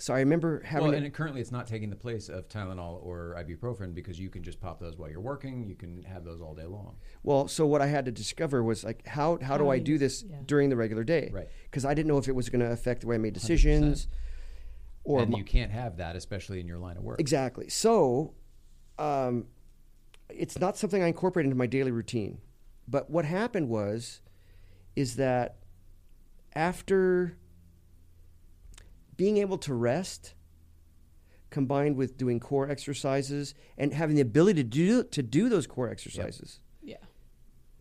So 0.04 0.14
I 0.14 0.20
remember 0.20 0.62
having 0.66 0.88
Well, 0.88 0.98
and 0.98 1.06
it, 1.06 1.14
currently 1.14 1.40
it's 1.40 1.54
not 1.54 1.66
taking 1.66 1.90
the 1.90 1.96
place 1.96 2.28
of 2.28 2.50
Tylenol 2.50 3.02
or 3.06 3.38
ibuprofen 3.40 3.94
because 3.94 4.20
you 4.20 4.30
can 4.30 4.44
just 4.44 4.60
pop 4.60 4.78
those 4.78 4.98
while 4.98 5.10
you're 5.10 5.22
working. 5.22 5.64
You 5.64 5.76
can 5.76 6.04
have 6.04 6.26
those 6.26 6.42
all 6.42 6.54
day 6.54 6.66
long. 6.66 6.98
Well, 7.24 7.48
so 7.48 7.66
what 7.66 7.82
I 7.82 7.88
had 7.88 8.04
to 8.04 8.12
discover 8.12 8.62
was 8.62 8.84
like 8.84 9.08
how 9.08 9.40
how 9.42 9.58
do 9.58 9.64
How 9.64 9.72
I 9.72 9.80
do 9.80 9.98
this 9.98 10.26
yeah. 10.30 10.36
during 10.46 10.70
the 10.70 10.76
regular 10.76 11.06
day? 11.06 11.30
Right. 11.32 11.48
Because 11.64 11.86
I 11.86 11.94
didn't 11.94 12.10
know 12.10 12.18
if 12.18 12.28
it 12.28 12.36
was 12.36 12.50
going 12.50 12.60
to 12.60 12.70
affect 12.70 13.00
the 13.00 13.08
way 13.08 13.16
I 13.16 13.18
made 13.18 13.34
decisions. 13.34 14.10
Or 15.06 15.22
and 15.22 15.32
my- 15.32 15.38
you 15.38 15.46
can't 15.46 15.72
have 15.72 15.96
that, 15.96 16.18
especially 16.18 16.60
in 16.60 16.68
your 16.68 16.80
line 16.80 16.98
of 16.98 17.04
work. 17.04 17.22
Exactly. 17.22 17.70
So, 17.70 18.34
um, 19.00 19.48
it's 20.30 20.60
not 20.60 20.76
something 20.76 21.02
I 21.02 21.08
incorporate 21.08 21.46
into 21.46 21.56
my 21.56 21.68
daily 21.68 21.92
routine. 21.92 22.40
But 22.90 23.10
what 23.10 23.24
happened 23.24 23.70
was, 23.70 24.20
is 24.98 25.16
that 25.16 25.60
after 26.54 27.38
being 29.18 29.38
able 29.38 29.58
to 29.60 29.74
rest, 29.74 30.34
combined 31.50 31.96
with 31.96 32.18
doing 32.18 32.40
core 32.40 32.70
exercises 32.70 33.54
and 33.78 33.94
having 33.94 34.16
the 34.16 34.22
ability 34.22 34.64
to 34.64 34.70
do 34.70 35.04
to 35.04 35.22
do 35.24 35.50
those 35.50 35.68
core 35.68 35.90
exercises, 35.90 36.60
Yeah. 36.82 36.98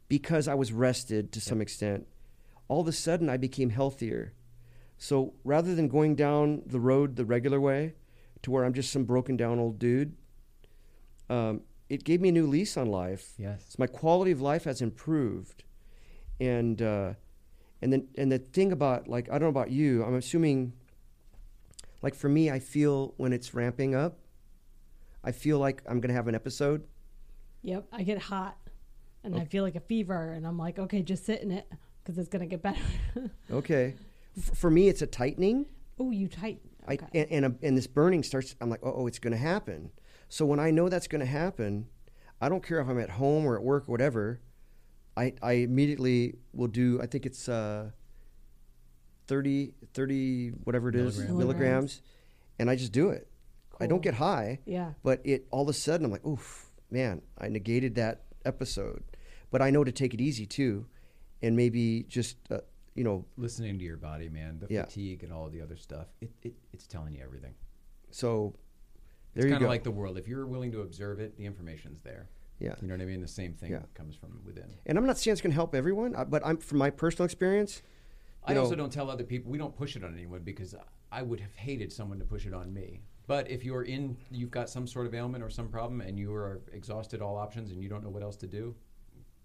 because 0.09 0.47
I 0.49 0.55
was 0.55 0.73
rested 0.73 1.33
to 1.33 1.41
some 1.41 1.61
extent, 1.61 2.07
all 2.69 2.81
of 2.81 2.89
a 2.89 2.93
sudden 2.93 3.29
I 3.29 3.37
became 3.39 3.71
healthier. 3.71 4.35
So 4.99 5.35
rather 5.45 5.75
than 5.75 5.89
going 5.89 6.15
down 6.15 6.63
the 6.67 6.79
road 6.81 7.17
the 7.17 7.25
regular 7.25 7.61
way, 7.61 7.95
to 8.43 8.51
where 8.51 8.65
I'm 8.65 8.75
just 8.75 8.93
some 8.93 9.05
broken 9.05 9.37
down 9.37 9.59
old 9.59 9.79
dude, 9.79 10.17
um, 11.31 11.63
it 11.89 12.05
gave 12.05 12.21
me 12.21 12.29
a 12.29 12.33
new 12.33 12.47
lease 12.47 12.77
on 12.77 12.87
life. 12.87 13.33
Yes. 13.39 13.65
So 13.71 13.77
my 13.79 13.87
quality 13.87 14.33
of 14.33 14.41
life 14.41 14.65
has 14.65 14.81
improved, 14.83 15.65
and 16.41 16.81
uh, 16.83 17.15
and 17.81 17.93
then 17.93 18.09
and 18.17 18.31
the 18.33 18.39
thing 18.39 18.73
about 18.73 19.09
like 19.09 19.29
I 19.29 19.33
don't 19.33 19.43
know 19.43 19.49
about 19.49 19.71
you, 19.71 20.05
I'm 20.05 20.15
assuming. 20.15 20.75
Like 22.03 22.15
for 22.15 22.29
me, 22.29 22.51
I 22.51 22.59
feel 22.59 23.15
when 23.17 23.33
it's 23.33 23.55
ramping 23.55 23.95
up, 23.95 24.19
I 25.25 25.33
feel 25.33 25.59
like 25.59 25.83
I'm 25.89 26.01
gonna 26.01 26.15
have 26.15 26.29
an 26.29 26.35
episode. 26.35 26.83
Yep. 27.63 27.87
I 27.93 28.03
get 28.03 28.19
hot 28.19 28.57
and 29.23 29.35
Oh. 29.35 29.39
I 29.39 29.45
feel 29.45 29.63
like 29.63 29.77
a 29.77 29.81
fever 29.81 30.33
and 30.33 30.47
I'm 30.47 30.59
like, 30.59 30.79
okay, 30.79 31.03
just 31.03 31.25
sit 31.25 31.43
in 31.43 31.53
it 31.53 31.67
because 32.03 32.19
it's 32.19 32.29
going 32.29 32.41
to 32.41 32.47
get 32.47 32.61
better. 32.63 32.81
Okay. 33.53 33.95
F- 34.37 34.57
for 34.57 34.69
me, 34.71 34.89
it's 34.89 35.03
a 35.03 35.07
tightening. 35.07 35.67
oh, 36.01 36.11
you 36.11 36.27
tighten. 36.27 36.71
I, 36.89 36.99
and, 37.15 37.29
and, 37.31 37.45
a, 37.45 37.55
and 37.63 37.77
this 37.79 37.87
burning 37.87 38.25
starts. 38.25 38.57
I'm 38.61 38.69
like, 38.69 38.81
oh, 38.83 38.93
oh 38.97 39.07
it's 39.07 39.21
going 39.21 39.33
to 39.33 39.39
happen. 39.39 39.93
So 40.29 40.45
when 40.45 40.59
I 40.59 40.73
know 40.73 40.89
that's 40.89 41.07
going 41.07 41.21
to 41.21 41.27
happen, 41.27 41.87
I 42.41 42.49
don't 42.49 42.65
care 42.67 42.81
if 42.81 42.89
I'm 42.89 42.99
at 42.99 43.11
home 43.11 43.47
or 43.47 43.57
at 43.57 43.63
work 43.63 43.89
or 43.89 43.93
whatever. 43.93 44.41
I, 45.17 45.35
I 45.41 45.53
immediately 45.53 46.35
will 46.53 46.67
do. 46.67 47.01
I 47.01 47.07
think 47.07 47.27
it's 47.27 47.49
uh, 47.49 47.91
30, 49.37 49.73
30 49.95 50.49
whatever 50.65 50.91
it 50.91 50.95
is 50.95 51.17
Milligrams. 51.17 51.39
milligrams, 51.39 52.03
and 52.59 52.69
I 52.69 52.77
just 52.77 52.93
do 52.93 53.09
it. 53.09 53.29
I 53.81 53.87
don't 53.87 54.03
get 54.03 54.15
high. 54.15 54.59
Yeah. 54.67 54.93
But 55.03 55.23
it 55.25 55.47
all 55.51 55.63
of 55.63 55.69
a 55.69 55.73
sudden 55.73 56.05
I'm 56.05 56.13
like, 56.13 56.25
oof, 56.27 56.67
man, 56.91 57.23
I 57.39 57.49
negated 57.49 57.95
that 57.95 58.25
episode. 58.45 59.03
But 59.51 59.63
I 59.63 59.71
know 59.71 59.85
to 59.85 59.91
take 59.93 60.13
it 60.13 60.21
easy 60.21 60.45
too, 60.45 60.85
and 61.41 61.57
maybe 61.57 62.05
just 62.09 62.37
uh, 62.51 62.59
you 62.95 63.05
know 63.05 63.25
Listening 63.39 63.79
to 63.79 63.85
your 63.85 63.97
body, 63.97 64.29
man, 64.29 64.59
the 64.61 64.67
Yeah. 64.73 64.85
fatigue 64.85 65.23
and 65.25 65.33
all 65.33 65.49
the 65.49 65.63
other 65.63 65.77
stuff, 65.77 66.09
it, 66.21 66.31
it, 66.43 66.53
it's 66.75 66.87
telling 66.87 67.15
you 67.15 67.23
everything. 67.23 67.55
so. 68.11 68.55
It's 69.35 69.41
There 69.41 69.47
you 69.47 69.53
kind 69.55 69.65
of 69.65 69.71
like 69.71 69.83
the 69.83 69.91
world. 69.91 70.19
If 70.19 70.29
you're 70.29 70.47
willing 70.47 70.73
to 70.73 70.83
observe 70.83 71.19
it, 71.19 71.39
the 71.39 71.47
information's 71.47 72.03
there. 72.03 72.29
Yeah. 72.59 72.75
You 72.83 72.89
know 72.89 72.93
what 72.95 73.01
I 73.01 73.07
mean? 73.07 73.23
The 73.23 73.27
same 73.27 73.55
thing 73.55 73.71
Yeah. 73.71 73.81
comes 73.95 74.15
from 74.15 74.43
within. 74.45 74.67
And 74.85 74.99
I'm 74.99 75.07
not 75.07 75.17
saying 75.17 75.33
it's 75.33 75.41
going 75.41 75.53
to 75.53 75.55
help 75.55 75.75
everyone, 75.75 76.15
uh, 76.15 76.27
but 76.27 76.43
I'm 76.45 76.59
from 76.59 76.77
my 76.77 76.91
personal 76.91 77.25
experience. 77.25 77.81
I 78.45 78.55
you 78.55 78.61
also 78.61 78.75
don't 78.75 78.93
tell 78.93 79.11
other 79.11 79.25
people. 79.25 79.51
We 79.51 79.59
don't 79.59 79.77
push 79.77 79.95
it 79.97 80.03
on 80.05 80.15
anyone 80.15 80.43
because 80.43 80.75
I 81.11 81.23
would 81.23 81.41
have 81.41 81.55
hated 81.55 81.93
someone 81.93 82.19
to 82.19 82.25
push 82.25 82.47
it 82.47 82.55
on 82.55 82.73
me. 82.73 83.03
But 83.29 83.49
if 83.51 83.65
you're 83.65 83.83
in, 83.85 84.17
you've 84.31 84.51
got 84.51 84.69
some 84.69 84.87
sort 84.87 85.07
of 85.07 85.15
ailment 85.15 85.45
or 85.45 85.49
some 85.51 85.69
problem, 85.69 86.01
and 86.01 86.19
you 86.19 86.35
are 86.35 86.61
exhausted 86.73 87.23
all 87.23 87.37
options, 87.37 87.71
and 87.71 87.81
you 87.83 87.89
don't 87.89 88.03
know 88.03 88.11
what 88.11 88.23
else 88.23 88.37
to 88.37 88.47
do, 88.49 88.75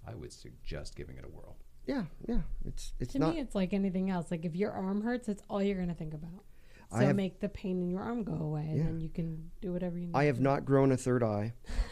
I 0.07 0.15
would 0.15 0.34
suggest 0.34 0.95
giving 0.95 1.18
it 1.18 1.26
a 1.26 1.30
whirl. 1.30 1.57
Yeah, 1.86 2.03
yeah. 2.28 2.41
It's 2.65 2.94
it's 2.99 3.14
To 3.14 3.19
not. 3.19 3.36
me, 3.36 3.40
it's 3.40 3.53
like 3.56 3.74
anything 3.74 4.10
else. 4.10 4.32
Like 4.32 4.45
if 4.45 4.56
your 4.56 4.72
arm 4.72 5.02
hurts, 5.03 5.30
it's 5.30 5.44
all 5.49 5.61
you're 5.61 5.76
going 5.78 5.88
to 5.90 5.94
think 5.94 6.14
about. 6.14 6.44
So 6.90 6.98
I 6.98 7.03
have- 7.03 7.15
make 7.18 7.40
the 7.40 7.49
pain 7.49 7.82
in 7.82 7.90
your 7.91 8.02
arm 8.02 8.24
go 8.24 8.34
away, 8.34 8.65
and 8.72 8.80
then 8.88 8.99
you 9.02 9.10
can 9.10 9.52
do 9.61 9.74
whatever 9.74 9.98
you 9.98 10.07
need. 10.07 10.15
I 10.15 10.24
have 10.24 10.40
not 10.40 10.65
grown 10.65 10.91
a 10.91 10.98
third 10.98 11.22
eye. 11.22 11.53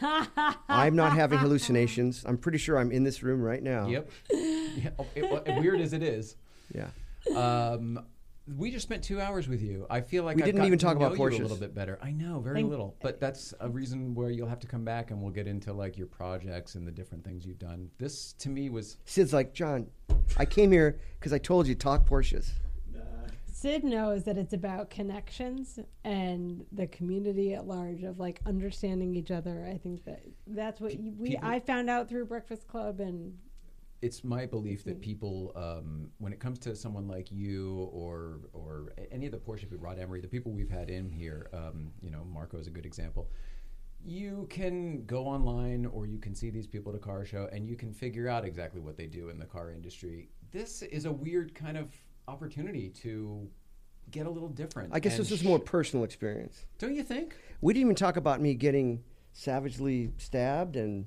I'm 0.68 0.96
not 0.96 1.12
having 1.12 1.38
hallucinations. 1.38 2.24
I'm 2.26 2.38
pretty 2.38 2.58
sure 2.58 2.78
I'm 2.78 2.90
in 2.90 3.04
this 3.04 3.22
room 3.22 3.40
right 3.42 3.62
now. 3.62 3.86
Yep. 3.88 4.10
yeah, 4.32 4.90
oh, 4.98 5.06
it- 5.14 5.22
well, 5.30 5.60
weird 5.60 5.80
as 5.80 5.92
it 5.92 6.02
is, 6.02 6.36
Yeah. 6.74 6.88
um, 7.34 8.04
we 8.56 8.70
just 8.70 8.84
spent 8.84 9.02
two 9.02 9.20
hours 9.20 9.48
with 9.48 9.60
you. 9.60 9.86
I 9.90 10.00
feel 10.00 10.22
like 10.22 10.36
We 10.36 10.42
I've 10.42 10.46
didn't 10.46 10.64
even 10.66 10.78
talk 10.78 10.94
about 10.94 11.16
know 11.16 11.24
you 11.24 11.30
Porsches. 11.30 11.38
a 11.40 11.42
little 11.42 11.56
bit 11.56 11.74
better. 11.74 11.98
I 12.00 12.12
know, 12.12 12.38
very 12.38 12.56
Thank- 12.60 12.70
little, 12.70 12.96
but 13.02 13.18
that's 13.18 13.52
a 13.58 13.68
reason 13.68 14.14
where 14.14 14.30
you'll 14.30 14.46
have 14.48 14.60
to 14.60 14.68
come 14.68 14.84
back, 14.84 15.10
and 15.10 15.20
we'll 15.20 15.32
get 15.32 15.48
into 15.48 15.72
like 15.72 15.98
your 15.98 16.06
projects 16.06 16.76
and 16.76 16.86
the 16.86 16.92
different 16.92 17.24
things 17.24 17.44
you've 17.44 17.58
done. 17.58 17.90
This 17.98 18.34
to 18.34 18.48
me 18.48 18.70
was 18.70 18.98
Sid's 19.04 19.32
like, 19.32 19.52
John, 19.52 19.88
I 20.36 20.44
came 20.44 20.70
here 20.70 21.00
because 21.18 21.32
I 21.32 21.38
told 21.38 21.66
you 21.66 21.74
talk 21.74 22.08
Porsches. 22.08 22.50
Sid 23.52 23.84
knows 23.84 24.24
that 24.24 24.36
it's 24.36 24.52
about 24.52 24.90
connections 24.90 25.78
and 26.04 26.66
the 26.72 26.86
community 26.88 27.54
at 27.54 27.66
large 27.66 28.02
of 28.02 28.18
like 28.18 28.38
understanding 28.44 29.16
each 29.16 29.30
other. 29.30 29.66
I 29.68 29.78
think 29.78 30.04
that 30.04 30.20
that's 30.46 30.78
what 30.78 31.00
you, 31.00 31.14
we 31.18 31.30
people- 31.30 31.48
I 31.48 31.60
found 31.60 31.88
out 31.88 32.06
through 32.08 32.26
Breakfast 32.26 32.68
Club 32.68 33.00
and 33.00 33.38
it's 34.02 34.22
my 34.24 34.46
belief 34.46 34.84
that 34.84 35.00
people, 35.00 35.52
um, 35.56 36.08
when 36.18 36.32
it 36.32 36.38
comes 36.40 36.58
to 36.60 36.76
someone 36.76 37.08
like 37.08 37.30
you 37.32 37.88
or 37.92 38.40
or 38.52 38.92
a- 38.98 39.12
any 39.12 39.26
of 39.26 39.32
the 39.32 39.38
Porsche 39.38 39.60
people, 39.62 39.78
Rod 39.78 39.98
Emory, 39.98 40.20
the 40.20 40.28
people 40.28 40.52
we've 40.52 40.70
had 40.70 40.90
in 40.90 41.10
here, 41.10 41.48
um, 41.52 41.90
you 42.02 42.10
know, 42.10 42.24
Marco 42.24 42.58
is 42.58 42.66
a 42.66 42.70
good 42.70 42.86
example. 42.86 43.30
You 44.04 44.46
can 44.50 45.04
go 45.06 45.24
online 45.26 45.86
or 45.86 46.06
you 46.06 46.18
can 46.18 46.34
see 46.34 46.50
these 46.50 46.66
people 46.66 46.92
at 46.92 46.96
a 46.96 47.00
car 47.00 47.24
show 47.24 47.48
and 47.52 47.66
you 47.66 47.74
can 47.74 47.92
figure 47.92 48.28
out 48.28 48.44
exactly 48.44 48.80
what 48.80 48.96
they 48.96 49.06
do 49.06 49.30
in 49.30 49.38
the 49.38 49.46
car 49.46 49.70
industry. 49.72 50.28
This 50.52 50.82
is 50.82 51.06
a 51.06 51.12
weird 51.12 51.54
kind 51.54 51.76
of 51.76 51.90
opportunity 52.28 52.88
to 52.90 53.48
get 54.12 54.26
a 54.26 54.30
little 54.30 54.48
different. 54.50 54.90
I 54.92 55.00
guess 55.00 55.16
this 55.16 55.32
is 55.32 55.40
sh- 55.40 55.44
more 55.44 55.58
personal 55.58 56.04
experience. 56.04 56.66
Don't 56.78 56.94
you 56.94 57.02
think? 57.02 57.34
We 57.60 57.72
didn't 57.72 57.86
even 57.86 57.96
talk 57.96 58.16
about 58.16 58.40
me 58.40 58.54
getting 58.54 59.02
savagely 59.32 60.12
stabbed 60.18 60.76
and 60.76 61.06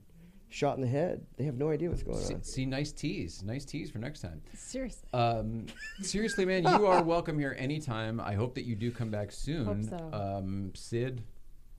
shot 0.50 0.76
in 0.76 0.82
the 0.82 0.88
head. 0.88 1.26
They 1.38 1.44
have 1.46 1.56
no 1.58 1.70
idea 1.70 1.90
what's 1.90 2.04
going 2.04 2.18
See, 2.18 2.34
on. 2.34 2.44
see 2.44 2.66
nice 2.66 2.92
tease, 2.92 3.44
nice 3.44 3.66
tease 3.66 3.90
for 3.92 4.00
next 4.00 4.22
time. 4.22 4.42
seriously. 4.56 5.08
Um, 5.14 5.68
seriously, 6.02 6.46
man, 6.46 6.64
you 6.64 6.86
are 6.88 7.04
welcome 7.04 7.38
here 7.40 7.56
anytime. 7.58 8.20
I 8.20 8.34
hope 8.34 8.56
that 8.56 8.66
you 8.66 8.76
do 8.76 8.92
come 8.92 9.10
back 9.10 9.32
soon. 9.32 9.66
Hope 9.66 9.84
so. 9.84 10.10
Um, 10.12 10.72
Sid, 10.76 11.24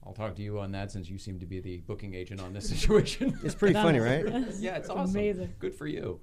I'll 0.05 0.13
talk 0.13 0.35
to 0.35 0.41
you 0.41 0.59
on 0.59 0.71
that 0.71 0.91
since 0.91 1.09
you 1.09 1.17
seem 1.17 1.39
to 1.39 1.45
be 1.45 1.59
the 1.59 1.77
booking 1.79 2.13
agent 2.15 2.41
on 2.41 2.53
this 2.53 2.69
situation. 2.79 3.37
It's 3.43 3.55
pretty 3.55 3.73
funny, 3.75 3.99
right? 4.09 4.25
yeah, 4.59 4.77
it's 4.77 4.89
awesome. 4.89 5.15
amazing. 5.15 5.53
Good 5.59 5.75
for 5.75 5.87
you. 5.87 6.19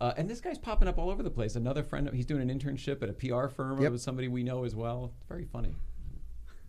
Uh, 0.00 0.12
and 0.16 0.28
this 0.28 0.40
guy's 0.40 0.58
popping 0.58 0.88
up 0.88 0.98
all 0.98 1.10
over 1.10 1.22
the 1.22 1.30
place. 1.30 1.54
Another 1.54 1.84
friend, 1.84 2.10
he's 2.12 2.26
doing 2.26 2.50
an 2.50 2.58
internship 2.58 3.02
at 3.02 3.08
a 3.08 3.12
PR 3.12 3.46
firm 3.48 3.80
Yep. 3.80 3.92
with 3.92 4.00
somebody 4.00 4.26
we 4.26 4.42
know 4.42 4.64
as 4.64 4.74
well. 4.74 5.12
Very 5.28 5.44
funny. 5.44 5.76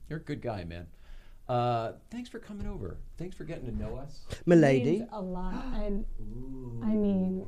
You're 0.07 0.19
a 0.19 0.21
good 0.23 0.41
guy, 0.41 0.65
man. 0.65 0.85
Uh, 1.49 1.93
thanks 2.09 2.29
for 2.29 2.39
coming 2.39 2.67
over. 2.67 2.97
Thanks 3.17 3.35
for 3.35 3.43
getting 3.43 3.65
to 3.65 3.75
know 3.75 3.97
us. 3.97 4.21
Milady. 4.45 4.99
Means 4.99 5.09
a 5.11 5.21
lot, 5.21 5.53
and 5.75 6.05
I 6.83 6.87
mean, 6.87 7.45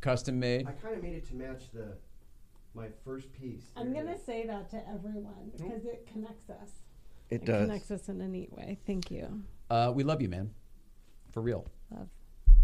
Custom 0.00 0.38
made. 0.40 0.66
I 0.66 0.72
kind 0.72 0.94
of 0.96 1.02
made 1.02 1.14
it 1.14 1.26
to 1.28 1.34
match 1.34 1.70
the 1.72 1.96
my 2.74 2.88
first 3.04 3.32
piece. 3.32 3.70
I'm 3.76 3.92
gonna 3.92 4.18
say 4.18 4.46
that 4.46 4.68
to 4.70 4.82
everyone 4.88 5.50
because 5.56 5.84
it 5.84 6.08
connects 6.10 6.48
us. 6.50 6.70
It 7.30 7.36
It 7.42 7.44
does. 7.46 7.66
connects 7.66 7.90
us 7.90 8.08
in 8.08 8.20
a 8.20 8.28
neat 8.28 8.52
way. 8.52 8.78
Thank 8.86 9.10
you. 9.10 9.42
Uh, 9.70 9.92
we 9.94 10.04
love 10.04 10.20
you, 10.22 10.28
man. 10.28 10.50
For 11.32 11.40
real. 11.40 11.66
Love. 11.90 12.08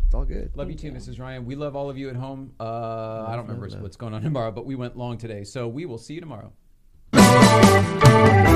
It's 0.07 0.15
all 0.15 0.24
good. 0.24 0.51
Love 0.57 0.70
you 0.70 0.77
too, 0.77 0.90
Mrs. 0.93 1.20
Ryan. 1.20 1.44
We 1.44 1.55
love 1.55 1.77
all 1.77 1.89
of 1.89 1.97
you 1.97 2.09
at 2.09 2.16
home. 2.16 2.52
Uh, 2.59 3.24
I 3.28 3.36
don't 3.36 3.47
remember 3.47 3.69
love. 3.69 3.81
what's 3.82 3.97
going 3.97 4.12
on 4.15 4.23
tomorrow, 4.28 4.51
but 4.51 4.66
we 4.66 4.74
went 4.74 4.97
long 4.97 5.19
today. 5.19 5.44
So 5.44 5.69
we 5.69 5.86
will 5.86 5.98
see 5.98 6.15
you 6.15 6.20
tomorrow. 6.20 6.52